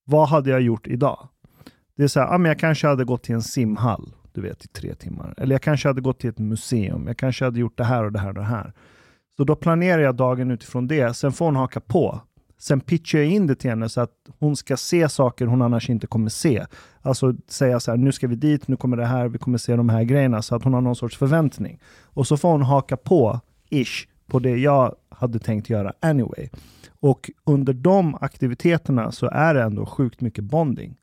vad 0.05 0.29
hade 0.29 0.51
jag 0.51 0.61
gjort 0.61 0.87
idag? 0.87 1.29
Det 1.97 2.03
är 2.03 2.09
så 2.09 2.21
här, 2.21 2.35
ah, 2.35 2.39
men 2.39 2.49
jag 2.49 2.59
kanske 2.59 2.87
hade 2.87 3.05
gått 3.05 3.23
till 3.23 3.35
en 3.35 3.43
simhall, 3.43 4.15
du 4.33 4.41
vet, 4.41 4.65
i 4.65 4.69
tre 4.69 4.95
timmar. 4.95 5.35
Eller 5.37 5.55
jag 5.55 5.63
kanske 5.63 5.89
hade 5.89 6.01
gått 6.01 6.21
till 6.21 6.31
ett 6.31 6.39
museum. 6.39 7.07
Jag 7.07 7.17
kanske 7.17 7.45
hade 7.45 7.61
gjort 7.61 7.79
det 7.79 7.85
här 7.85 8.05
och 8.05 8.13
det 8.13 8.19
här 8.19 8.29
och 8.29 8.35
det 8.35 8.43
här. 8.43 8.73
Så 9.41 9.45
då 9.45 9.57
planerar 9.57 10.03
jag 10.03 10.15
dagen 10.15 10.51
utifrån 10.51 10.87
det. 10.87 11.17
Sen 11.17 11.33
får 11.33 11.45
hon 11.45 11.57
haka 11.57 11.81
på. 11.81 12.21
Sen 12.59 12.81
pitchar 12.81 13.19
jag 13.19 13.29
in 13.29 13.47
det 13.47 13.55
till 13.55 13.71
henne 13.71 13.89
så 13.89 14.01
att 14.01 14.13
hon 14.39 14.57
ska 14.57 14.77
se 14.77 15.09
saker 15.09 15.47
hon 15.47 15.63
annars 15.63 15.91
inte 15.91 16.07
kommer 16.07 16.29
se. 16.29 16.67
Alltså 17.03 17.35
säga 17.49 17.81
så 17.81 17.91
här, 17.91 17.99
nu 17.99 18.13
ska 18.13 18.29
vi 18.29 18.37
dit, 18.37 18.69
nu 18.69 18.77
kommer 18.77 18.97
det 18.97 19.07
här, 19.07 19.29
vi 19.29 19.39
kommer 19.39 19.59
se 19.59 19.77
de 19.77 19.89
här 19.89 20.03
grejerna. 20.03 20.43
Så 20.43 20.55
att 20.55 20.65
hon 20.65 20.75
har 20.75 20.81
någon 20.81 20.97
sorts 20.97 21.17
förväntning. 21.17 21.81
Och 22.05 22.27
så 22.27 22.37
får 22.37 22.49
hon 22.53 22.63
haka 22.63 22.97
på, 22.97 23.41
ish, 23.71 24.09
på 24.27 24.39
det 24.39 24.57
jag 24.57 24.95
hade 25.09 25.39
tänkt 25.39 25.71
göra 25.71 25.93
anyway. 26.01 26.49
Och 27.01 27.31
under 27.45 27.73
de 27.73 28.15
aktiviteterna 28.21 29.13
så 29.13 29.27
är 29.27 29.55
det 29.55 29.63
ändå 29.63 29.87
sjukt 29.87 30.21
mycket 30.21 30.45
bonding. 30.45 30.97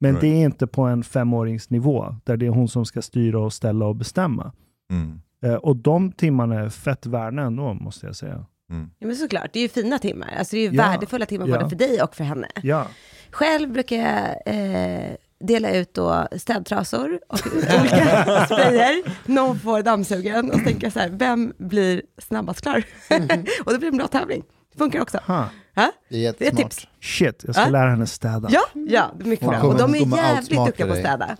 Men 0.00 0.10
Right. 0.10 0.20
det 0.20 0.28
är 0.28 0.44
inte 0.44 0.66
på 0.66 0.82
en 0.82 1.02
femåringsnivå, 1.02 2.16
där 2.24 2.36
det 2.36 2.46
är 2.46 2.50
hon 2.50 2.68
som 2.68 2.84
ska 2.84 3.02
styra 3.02 3.40
och 3.40 3.52
ställa 3.52 3.86
och 3.86 3.96
bestämma. 3.96 4.52
Mm. 4.90 5.20
Eh, 5.44 5.54
och 5.54 5.76
de 5.76 6.12
timmarna 6.12 6.60
är 6.60 6.68
fett 6.68 7.06
värda 7.06 7.42
ändå, 7.42 7.74
måste 7.74 8.06
jag 8.06 8.16
säga. 8.16 8.44
Mm. 8.70 8.90
Ja, 8.98 9.06
men 9.06 9.16
såklart, 9.16 9.50
det 9.52 9.58
är 9.58 9.62
ju 9.62 9.68
fina 9.68 9.98
timmar. 9.98 10.34
Alltså 10.38 10.56
det 10.56 10.62
är 10.66 10.70
ju 10.70 10.76
Ja. 10.76 10.82
värdefulla 10.82 11.26
timmar 11.26 11.46
Ja. 11.48 11.56
både 11.58 11.68
för 11.68 11.76
dig 11.76 12.02
och 12.02 12.14
för 12.16 12.24
henne. 12.24 12.48
Ja, 12.62 12.86
Själv 13.30 13.72
brukar 13.72 13.96
jag 13.96 14.36
eh, 14.46 15.14
dela 15.40 15.70
ut 15.70 15.94
då 15.94 16.28
städtrasor 16.36 17.20
och 17.28 17.38
olika 17.80 18.44
sprayer. 18.46 19.02
Någon 19.26 19.58
får 19.58 19.82
dammsugaren 19.82 20.50
och 20.50 20.58
så 20.58 20.64
tänker 20.64 20.86
jag 20.86 20.92
så 20.92 20.98
här, 20.98 21.08
vem 21.08 21.52
blir 21.58 22.02
snabbast 22.22 22.60
klar? 22.60 22.84
och 23.64 23.72
det 23.72 23.78
blir 23.78 23.88
en 23.88 23.96
bra 23.96 24.06
tävling. 24.08 24.42
Det 24.72 24.78
funkar 24.78 25.00
också. 25.02 25.18
ha. 25.26 25.48
Ha? 25.74 25.92
Det 26.08 26.26
är 26.26 26.34
Det 26.38 26.46
är 26.46 26.50
ett 26.50 26.56
tips. 26.56 26.86
Shit, 27.00 27.42
jag 27.46 27.54
ska 27.54 27.64
Ja. 27.64 27.70
lära 27.70 27.90
henne 27.90 28.06
städa. 28.06 28.48
Ja, 28.52 28.60
ja, 28.72 29.10
det 29.18 29.24
är 29.24 29.28
mycket 29.28 29.48
bra. 29.48 29.62
Och 29.62 29.78
de 29.78 29.94
är 29.94 30.16
jävligt 30.16 30.50
duktiga 30.50 30.86
på 30.86 30.92
att 30.92 30.96
dig. 30.98 31.04
städa. 31.04 31.36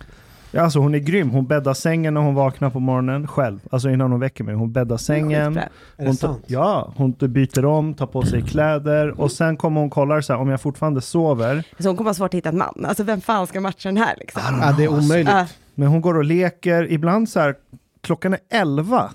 Ja, 0.51 0.61
Alltså 0.61 0.79
hon 0.79 0.95
är 0.95 0.99
grym. 0.99 1.29
Hon 1.29 1.47
bäddar 1.47 1.73
sängen 1.73 2.13
när 2.13 2.21
hon 2.21 2.35
vaknar 2.35 2.69
på 2.69 2.79
morgonen 2.79 3.27
själv. 3.27 3.59
Alltså 3.71 3.89
innan 3.89 4.11
hon 4.11 4.19
väcker 4.19 4.43
mig. 4.43 4.55
Hon 4.55 4.71
bäddar 4.71 4.97
sängen. 4.97 5.57
Är 5.57 5.69
det 5.97 6.05
Hon 6.05 6.15
sant? 6.15 6.43
ja, 6.47 6.93
hon 6.95 7.11
byter 7.11 7.65
om, 7.65 7.93
tar 7.93 8.05
på 8.07 8.21
sig 8.21 8.41
kläder 8.41 9.21
och 9.21 9.31
sen 9.31 9.57
kommer 9.57 9.81
hon 9.81 9.87
och 9.87 9.93
kollar 9.93 10.21
så 10.21 10.33
här, 10.33 10.39
om 10.39 10.49
jag 10.49 10.61
fortfarande 10.61 11.01
sover. 11.01 11.63
Så 11.79 11.89
hon 11.89 11.97
kommer 11.97 12.09
ha 12.09 12.13
svårt 12.13 12.27
att 12.27 12.33
hitta 12.37 12.49
en 12.49 12.57
man. 12.57 12.85
Alltså 12.87 13.03
vem 13.03 13.21
fan 13.21 13.47
ska 13.47 13.61
matcha 13.61 13.89
den 13.89 13.97
här 13.97 14.15
liksom? 14.19 14.41
Ja, 14.61 14.73
det 14.77 14.83
är 14.83 14.87
omöjligt. 14.87 15.29
Ja. 15.33 15.45
Men 15.75 15.87
hon 15.87 16.01
går 16.01 16.17
och 16.17 16.23
leker. 16.23 16.91
Ibland 16.91 17.29
så 17.29 17.39
här, 17.39 17.55
klockan 18.01 18.33
är 18.33 18.39
11. 18.49 19.09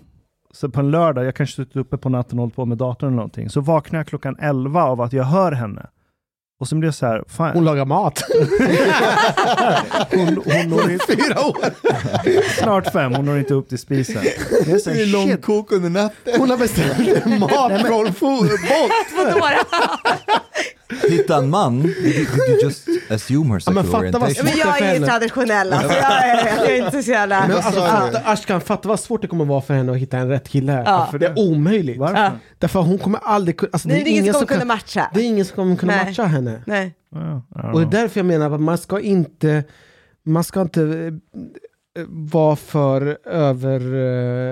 Så 0.53 0.69
på 0.69 0.81
en 0.81 0.91
lördag, 0.91 1.25
jag 1.25 1.35
kanske 1.35 1.57
suttit 1.57 1.77
uppe 1.77 1.97
på 1.97 2.09
natten 2.09 2.39
och 2.39 2.43
hållit 2.43 2.57
på 2.57 2.65
med 2.65 2.79
datorn 2.79 3.09
eller 3.09 3.17
någonting. 3.17 3.51
Så 3.51 3.61
vaknar 3.61 3.99
jag 3.99 4.07
klockan 4.07 4.37
11 4.41 4.85
av 4.85 5.01
att 5.01 5.13
jag 5.13 5.25
hör 5.25 5.53
henne. 5.53 5.87
Och 6.65 6.69
så 6.69 6.77
blir 6.77 6.87
jag 6.87 6.95
så 6.95 7.07
här, 7.07 7.23
fan, 7.29 7.51
Hon 7.55 7.65
lagar 7.65 7.85
mat. 7.85 8.23
hon, 10.11 10.43
hon 10.45 10.69
når 10.69 10.91
inte, 10.91 11.07
Fyra 11.07 11.47
år. 11.47 11.57
snart 12.63 12.93
fem, 12.93 13.15
hon 13.15 13.25
når 13.25 13.39
inte 13.39 13.55
upp 13.55 13.69
till 13.69 13.79
spisen. 13.79 14.23
Det 14.65 14.73
är 14.73 14.79
så 14.79 14.91
här, 14.91 14.97
shit, 14.97 15.09
långkok 15.09 15.73
under 15.73 15.91
natten. 15.91 16.35
Hon 16.39 16.51
har 16.51 16.57
beställt 16.57 17.27
mat 17.41 17.81
från 17.87 18.15
fotboll. 18.15 18.91
Hitta 21.09 21.37
en 21.37 21.51
man, 21.51 21.83
did, 21.83 21.93
did 22.03 22.29
you 22.49 22.61
just 22.63 22.89
assume 23.11 23.53
her 23.53 23.63
Ja, 23.67 23.73
men 23.73 23.85
sexual 23.85 23.85
fatta 23.85 24.19
vad 24.19 24.29
orientation? 24.29 24.45
Men 24.45 24.59
jag 24.59 24.81
är 24.83 24.99
ju 25.01 25.07
traditionell 25.07 25.73
alltså. 25.73 25.93
Jag 25.93 26.29
är, 26.29 26.57
jag 26.57 26.77
är 26.77 26.85
inte 26.85 27.03
så 27.03 27.11
jävla... 27.11 27.41
Men 27.41 27.51
Vad 27.51 27.65
alltså, 27.65 27.81
fatta? 27.81 28.19
Ashkan, 28.25 28.61
fatta 28.61 28.89
vad 28.89 29.01
svårt 29.01 29.23
det 29.23 29.29
kommer 29.29 29.45
vara 29.45 29.61
för 29.61 29.75
henne 29.75 29.93
att 29.93 29.99
hitta 29.99 30.19
en 30.19 30.29
rätt 30.29 30.49
kille. 30.49 30.83
Ja. 30.87 31.09
För 31.11 31.19
det 31.19 31.27
är 31.27 31.39
omöjligt. 31.39 31.99
varför? 31.99 32.17
Ja. 32.23 32.31
Därför 32.59 32.81
hon 32.81 32.99
kommer 32.99 33.21
aldrig 33.23 33.57
kunna... 33.57 33.71
Alltså, 33.73 33.89
det 33.89 33.95
är 33.95 34.09
ingen 34.09 34.25
som 34.25 34.33
kommer 34.33 34.47
kan- 34.47 34.59
kunna 34.61 34.75
matcha. 34.75 35.11
Det 35.15 35.21
är 35.21 35.25
ingen 35.25 35.45
som 35.45 35.55
kommer 35.57 35.77
kunna 35.77 35.97
Nej. 35.97 36.05
matcha 36.07 36.25
henne. 36.25 36.63
Nej. 36.67 36.95
Och 37.73 37.81
det 37.81 37.87
är 37.87 38.03
därför 38.03 38.21
jag 38.21 38.27
menar 38.27 38.51
att 38.55 38.61
man 38.61 38.79
ska 38.79 39.01
inte... 39.01 39.65
Man 40.27 40.45
ska 40.45 40.61
inte 40.61 40.81
vara 42.09 42.57
för 42.57 43.19
över... 43.29 43.81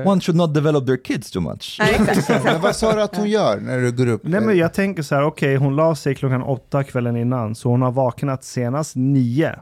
eh, 0.00 0.08
One 0.08 0.20
should 0.20 0.36
not 0.36 0.54
develop 0.54 0.86
their 0.86 1.04
kids 1.04 1.30
too 1.30 1.40
much. 1.42 1.78
Men 2.44 2.60
vad 2.60 2.76
sa 2.76 2.94
du 2.94 3.02
att 3.02 3.16
hon 3.16 3.28
gör 3.30 3.60
när 3.60 3.78
du 3.78 3.92
går 3.92 4.08
upp? 4.08 4.20
Nej 4.24 4.40
men 4.40 4.56
jag 4.56 4.74
tänker 4.74 5.02
så 5.02 5.14
här, 5.14 5.24
okej 5.24 5.56
hon 5.56 5.76
la 5.76 5.94
sig 5.94 6.14
klockan 6.14 6.42
åtta 6.42 6.84
kvällen 6.84 7.16
innan, 7.16 7.54
så 7.54 7.68
hon 7.68 7.82
har 7.82 7.92
vaknat 7.92 8.44
senast 8.44 8.96
nio. 8.96 9.54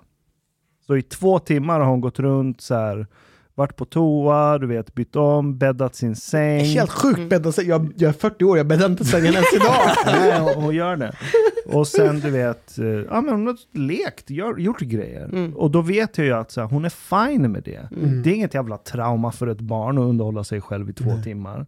Så 0.87 0.97
i 0.97 1.03
två 1.03 1.39
timmar 1.39 1.81
har 1.81 1.87
hon 1.87 2.01
gått 2.01 2.19
runt 2.19 2.61
så 2.61 2.75
här, 2.75 3.07
varit 3.61 3.77
på 3.77 3.85
toa, 3.85 4.59
du 4.59 4.67
vet, 4.67 4.95
bytt 4.95 5.17
om, 5.17 5.59
bäddat 5.59 5.95
sin 5.95 6.17
säng. 6.17 6.65
Helt 6.65 6.91
sjukt 6.91 7.31
bäddat 7.31 7.55
sig. 7.55 7.69
Jag, 7.69 7.93
jag 7.97 8.09
är 8.09 8.13
40 8.13 8.45
år, 8.45 8.57
jag 8.57 8.67
bäddar 8.67 8.87
inte 8.87 9.05
sängen 9.05 9.35
ens 9.35 9.55
idag. 9.55 9.75
Nej, 10.07 10.41
hon, 10.41 10.63
hon 10.65 10.75
gör 10.75 10.97
det. 10.97 11.13
Och 11.67 11.89
sen 11.89 12.21
du 12.21 12.31
vet, 12.31 12.79
eh, 12.79 12.87
ja 12.87 13.21
men 13.21 13.35
hon 13.35 13.47
har 13.47 13.57
lekt, 13.73 14.31
gör, 14.31 14.59
gjort 14.59 14.81
grejer. 14.81 15.53
Och 15.57 15.71
då 15.71 15.81
vet 15.83 16.19
jag 16.19 16.27
ju 16.27 16.33
att 16.33 16.51
så 16.51 16.61
här, 16.61 16.69
hon 16.69 16.85
är 16.85 17.27
fine 17.29 17.53
med 17.53 17.63
det. 17.63 17.89
Det 18.25 18.31
är 18.31 18.35
inget 18.35 18.55
jävla 18.55 18.77
trauma 18.77 19.33
för 19.33 19.47
ett 19.47 19.61
barn 19.61 19.99
att 19.99 20.05
underhålla 20.05 20.45
sig 20.45 20.61
själv 20.61 20.91
i 20.91 20.93
två 20.93 21.11
timmar. 21.25 21.67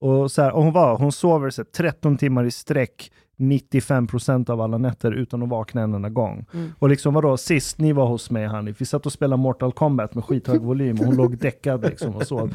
Och, 0.00 0.32
så 0.32 0.42
här, 0.42 0.52
och 0.52 0.64
hon 0.64 0.72
var, 0.72 0.98
hon 0.98 1.12
sover 1.12 1.50
så 1.50 1.62
här, 1.62 1.66
13 1.66 2.16
timmar 2.16 2.44
i 2.44 2.50
sträck 2.50 3.12
95% 3.40 4.50
av 4.50 4.60
alla 4.60 4.78
nätter 4.78 5.12
utan 5.12 5.42
att 5.42 5.48
vakna 5.48 5.80
en 5.82 5.94
enda 5.94 6.08
gång. 6.08 6.46
Och 6.78 6.88
liksom 6.88 7.14
vadå, 7.14 7.36
sist 7.36 7.78
ni 7.78 7.92
var 7.92 8.06
hos 8.06 8.30
mig 8.30 8.46
Hanif, 8.46 8.80
vi 8.80 8.84
satt 8.84 9.06
och 9.06 9.12
spelade 9.12 9.42
Mortal 9.42 9.72
Kombat 9.72 10.14
med 10.14 10.24
skithög 10.24 10.60
volym 10.60 11.00
och 11.00 11.06
hon 11.06 11.16
låg 11.16 11.38
däckad 11.38 11.82
liksom 11.82 12.16
och 12.16 12.26
sov. 12.26 12.52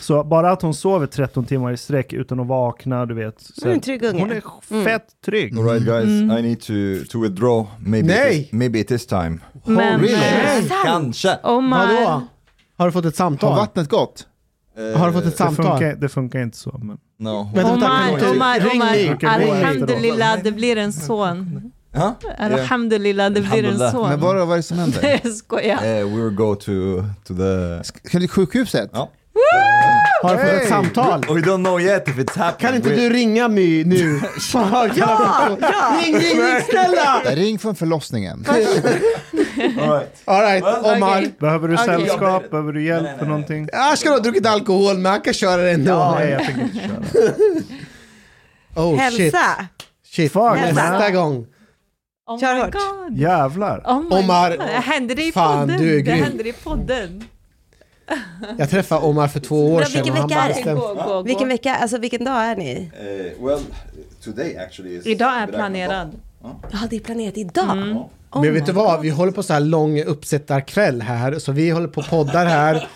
Så 0.00 0.24
bara 0.24 0.50
att 0.50 0.62
hon 0.62 0.74
sover 0.74 1.06
13 1.06 1.44
timmar 1.44 1.72
i 1.72 1.76
sträck 1.76 2.12
utan 2.12 2.40
att 2.40 2.46
vakna, 2.46 3.06
du 3.06 3.14
vet. 3.14 3.40
Så 3.40 3.52
Hon 3.62 3.70
är 3.70 3.74
en 3.74 3.80
trygg 3.80 4.02
unge. 4.04 4.20
hon 4.20 4.30
är 4.30 4.84
fett 4.84 5.06
trygg. 5.24 5.58
All 5.58 5.64
right 5.64 5.84
guys, 5.84 6.08
I 6.08 6.42
need 6.42 6.60
to, 6.60 6.72
to 7.12 7.20
withdraw. 7.22 7.66
Maybe, 7.78 8.08
Nej. 8.08 8.38
It 8.40 8.46
is, 8.46 8.52
maybe 8.52 8.78
it 8.78 8.90
is 8.90 9.06
time. 9.06 9.38
Men, 9.64 10.00
really? 10.00 10.14
eh, 10.14 10.72
Kanske. 10.84 11.38
Vadå? 11.42 12.22
Har 12.76 12.86
du 12.86 12.92
fått 12.92 13.04
ett 13.04 13.18
Har 13.18 13.26
samtal? 13.26 13.56
vattnet 13.56 13.88
gått? 13.88 14.26
Har 14.76 15.06
du 15.06 15.12
fått 15.12 15.24
ett 15.24 15.30
Det 15.30 15.36
samtal? 15.36 15.64
funkar, 15.64 15.96
det 15.96 16.08
funkar 16.08 16.42
inte 16.42 16.56
så. 16.56 16.80
Men... 16.82 16.98
No. 17.18 17.50
Kan 17.54 17.64
Omar, 17.64 18.20
Omar. 18.30 18.72
Omar, 18.74 19.18
alhamdulillah, 19.24 20.42
det 20.42 20.52
blir 20.52 20.76
en 20.76 20.92
son. 20.92 21.72
Huh? 21.92 22.10
Alhamdulillah, 22.38 23.30
det 23.30 23.40
blir 23.40 23.64
en 23.64 23.78
son. 23.90 24.08
Men 24.08 24.20
vad, 24.20 24.52
är 24.52 24.56
det 24.56 24.62
som 24.62 24.78
händer? 24.78 25.20
Jag 25.24 25.32
skojar. 25.32 25.76
Eh, 25.76 26.08
we 26.08 26.22
will 26.22 26.34
go 26.34 26.54
to, 26.54 26.72
to 27.24 27.34
the... 27.34 27.84
Ska 27.84 27.98
du 28.18 28.18
till 28.18 28.28
sjukhuset? 28.28 28.90
Ja. 28.92 29.10
Har 30.22 30.34
du 30.36 30.40
fått 30.42 30.62
ett 30.62 30.68
samtal? 30.68 31.20
We 31.20 31.40
don't 31.40 31.64
know 31.64 31.80
yet 31.80 32.08
if 32.08 32.16
it's 32.16 32.38
happening. 32.38 32.58
Kan 32.58 32.74
inte 32.74 32.88
du 32.88 33.10
ringa 33.10 33.48
My 33.48 33.84
nu? 33.84 34.20
ja, 34.54 34.88
ja, 34.96 35.56
Ring, 36.04 36.14
ring, 36.14 36.22
ring, 36.22 36.62
snälla! 36.70 37.22
Ring 37.34 37.58
från 37.58 37.74
förlossningen. 37.74 38.46
All 38.48 38.54
right. 39.98 40.22
All 40.24 40.42
right, 40.42 40.64
Omar. 40.64 41.18
okej. 41.18 41.34
Behöver 41.40 41.68
du 41.68 41.76
sällskap? 41.76 42.50
Behöver 42.50 42.72
du 42.72 42.84
hjälp 42.84 43.18
för 43.18 43.26
någonting? 43.26 43.68
Ashkan 43.72 44.12
har 44.12 44.20
druckit 44.20 44.46
alkohol, 44.46 44.98
men 44.98 45.12
han 45.12 45.20
kan 45.20 45.34
köra 45.34 45.62
det 45.62 45.70
ändå. 45.70 46.14
Nej, 46.18 46.30
jag 46.30 46.44
tänker 46.44 46.62
inte 46.62 46.78
köra. 46.78 47.32
Oh. 48.76 48.96
Hälsa. 48.96 49.66
shit. 50.06 50.32
Fuck, 50.32 50.42
Nästa 50.54 50.98
man. 50.98 51.12
gång. 51.14 51.46
Oh 52.26 52.40
Kör 52.40 52.54
hårt. 52.64 52.72
God. 52.72 53.18
Jävlar. 53.18 53.82
Oh 53.84 54.02
my 54.02 54.16
Omar, 54.16 54.50
God. 54.50 54.58
Det 54.58 54.64
händer 54.72 55.18
i 55.28 55.32
fan, 55.32 55.60
podden. 55.60 55.80
du 55.80 55.90
är 55.92 55.96
det 55.96 56.02
grym. 56.02 56.24
händer 56.24 56.46
i 56.46 56.52
podden. 56.52 57.24
Jag 58.58 58.70
träffade 58.70 59.06
Omar 59.06 59.28
för 59.28 59.40
två 59.40 59.72
år 59.74 59.82
sedan. 59.82 60.02
vilken 60.02 60.22
vecka 60.22 60.40
är 60.40 60.48
det? 60.48 60.54
bestämde- 60.54 60.80
Gå, 60.80 60.94
gå, 60.94 61.02
gå. 61.04 61.22
Vilken 61.22 61.48
vecka, 61.48 61.74
alltså 61.74 61.98
vilken 61.98 62.24
dag 62.24 62.44
är 62.44 62.56
ni? 62.56 62.90
Uh, 63.38 63.46
well, 63.46 63.60
today 64.24 64.56
actually 64.56 64.96
is... 64.96 65.06
Idag 65.06 65.34
är 65.34 65.46
planerad. 65.46 66.20
Ja, 66.42 66.78
det 66.90 66.96
är 66.96 67.00
planerat 67.00 67.36
idag. 67.36 68.06
Oh 68.32 68.42
Men 68.42 68.54
vet 68.54 68.66
du 68.66 68.72
vad, 68.72 68.96
God. 68.96 69.00
vi 69.02 69.10
håller 69.10 69.32
på 69.32 69.42
så 69.42 69.52
här 69.52 69.60
lång 69.60 70.00
uppsättarkväll 70.02 71.02
här, 71.02 71.38
så 71.38 71.52
vi 71.52 71.70
håller 71.70 71.88
på 71.88 72.02
poddar 72.02 72.46
här. 72.46 72.88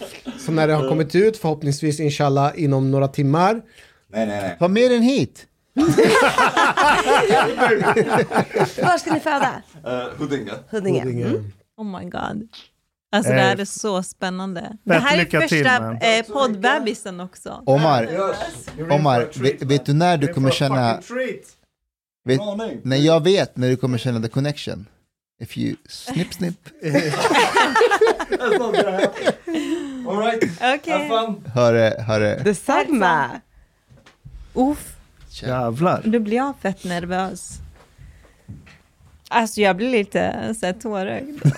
Så 0.47 0.52
när 0.52 0.68
det 0.68 0.74
har 0.74 0.89
kommit 0.89 1.14
ut, 1.14 1.36
förhoppningsvis 1.36 2.01
inshallah 2.01 2.52
inom 2.56 2.90
några 2.90 3.09
timmar. 3.09 3.55
Nej, 4.12 4.26
nej, 4.26 4.40
nej. 4.43 4.56
Ta 4.59 4.68
med 4.68 4.90
den 4.90 5.02
hit. 5.02 5.44
Var 8.82 8.98
ska 8.98 9.12
ni 9.14 9.20
föda? 9.20 9.62
Uh, 9.86 10.18
Huddinge. 10.18 10.51
Huddinge. 10.70 11.02
Mm. 11.02 11.52
Oh 11.76 11.85
my 12.01 12.05
god. 12.10 12.48
Alltså 13.10 13.32
det 13.32 13.40
här 13.40 13.55
Eh, 13.55 13.60
är 13.60 13.64
så 13.64 14.02
spännande. 14.02 14.76
Det 14.85 14.94
här 14.94 15.18
är 15.18 15.24
till, 15.24 15.40
första 15.40 15.80
man. 15.80 15.97
eh, 15.97 16.22
poddbebisen 16.32 17.20
också. 17.20 17.62
Omar, 17.66 18.09
Omar 18.90 19.28
vet, 19.43 19.62
vet 19.62 19.85
du 19.86 19.93
när 19.94 20.16
du 20.16 20.26
kommer 20.32 20.51
känna... 20.51 21.01
Vet, 22.24 22.40
när 22.85 22.97
jag 22.97 23.24
vet 23.24 23.56
när 23.56 23.68
du 23.68 23.76
kommer 23.76 23.98
känna 23.98 24.20
the 24.20 24.28
connection. 24.28 24.86
If 25.40 25.59
you 25.59 25.76
snip 25.89 26.35
snip. 26.35 26.55
All 30.09 30.18
right. 30.18 30.44
Okej. 30.74 31.10
Hörre, 31.55 32.02
hörre. 32.06 32.43
Detsamma. 32.43 33.40
Uff, 34.55 34.97
Jävlar. 35.30 36.02
nu 36.05 36.18
blir 36.20 36.36
jag 36.36 36.55
fett 36.62 36.85
nervös. 36.85 37.52
Alltså 39.28 39.60
jag 39.60 39.76
blir 39.76 39.90
lite 39.90 40.55
tårögd. 40.82 41.43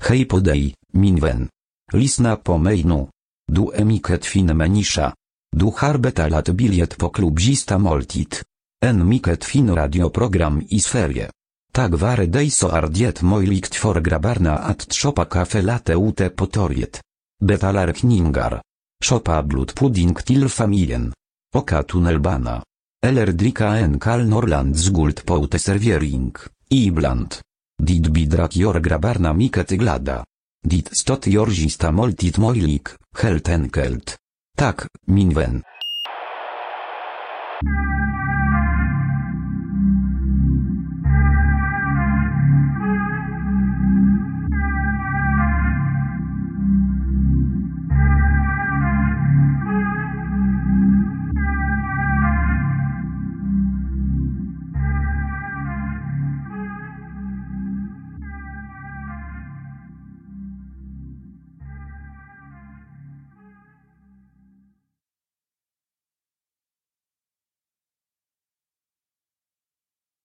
Hej 0.00 0.28
podej, 0.28 0.74
min 0.92 1.16
vän. 1.20 1.48
Lisna 1.92 2.36
po 2.36 2.58
mejnu. 2.58 3.08
Du 3.52 3.72
emiket 3.74 4.24
fin 4.26 4.56
menisza. 4.56 5.12
Du 5.56 5.70
harbeta 5.76 6.28
lat 6.28 6.50
biliet 6.50 6.96
po 6.96 7.10
klubzista 7.10 7.78
moltit. 7.78 8.42
En 8.84 9.06
miket 9.06 9.44
fin 9.44 9.74
radioprogram 9.74 10.62
i 10.68 10.80
sferie. 10.80 11.28
Tak 11.72 12.00
ware 12.00 12.26
dejso 12.26 12.68
ardiet 12.68 13.20
mojlikt 13.22 13.74
for 13.74 14.00
grabarna 14.00 14.56
at 14.56 14.88
tropa 14.88 15.24
kafe 15.24 15.62
late 15.62 15.94
ute 15.94 16.30
potoriet. 16.30 17.02
Betalar 17.44 17.92
kningar. 17.92 18.60
Shopa 19.04 19.42
blut 19.42 19.74
pudding 19.74 20.16
til 20.24 20.48
familien. 20.48 21.12
Oka 21.54 21.82
tunnelbana. 21.82 22.62
Eller 23.02 23.32
drika 23.32 23.76
en 23.76 23.98
kal 23.98 24.26
norland 24.26 24.76
z 24.76 24.90
guld 24.90 25.24
poute 25.24 25.58
serviering. 25.58 26.36
Ibland. 26.70 27.40
Dit 27.80 28.10
bidrat 28.12 28.52
jor 28.54 28.76
grabarna 28.84 29.32
miket 29.32 29.72
glada. 29.80 30.20
Dit 30.60 30.88
stot 30.92 31.24
jorzista 31.24 31.90
moltit 31.90 32.36
moilik, 32.36 32.92
helt 33.16 33.48
enkelt. 33.48 34.18
Tak, 34.52 34.88
minwen. 35.06 35.62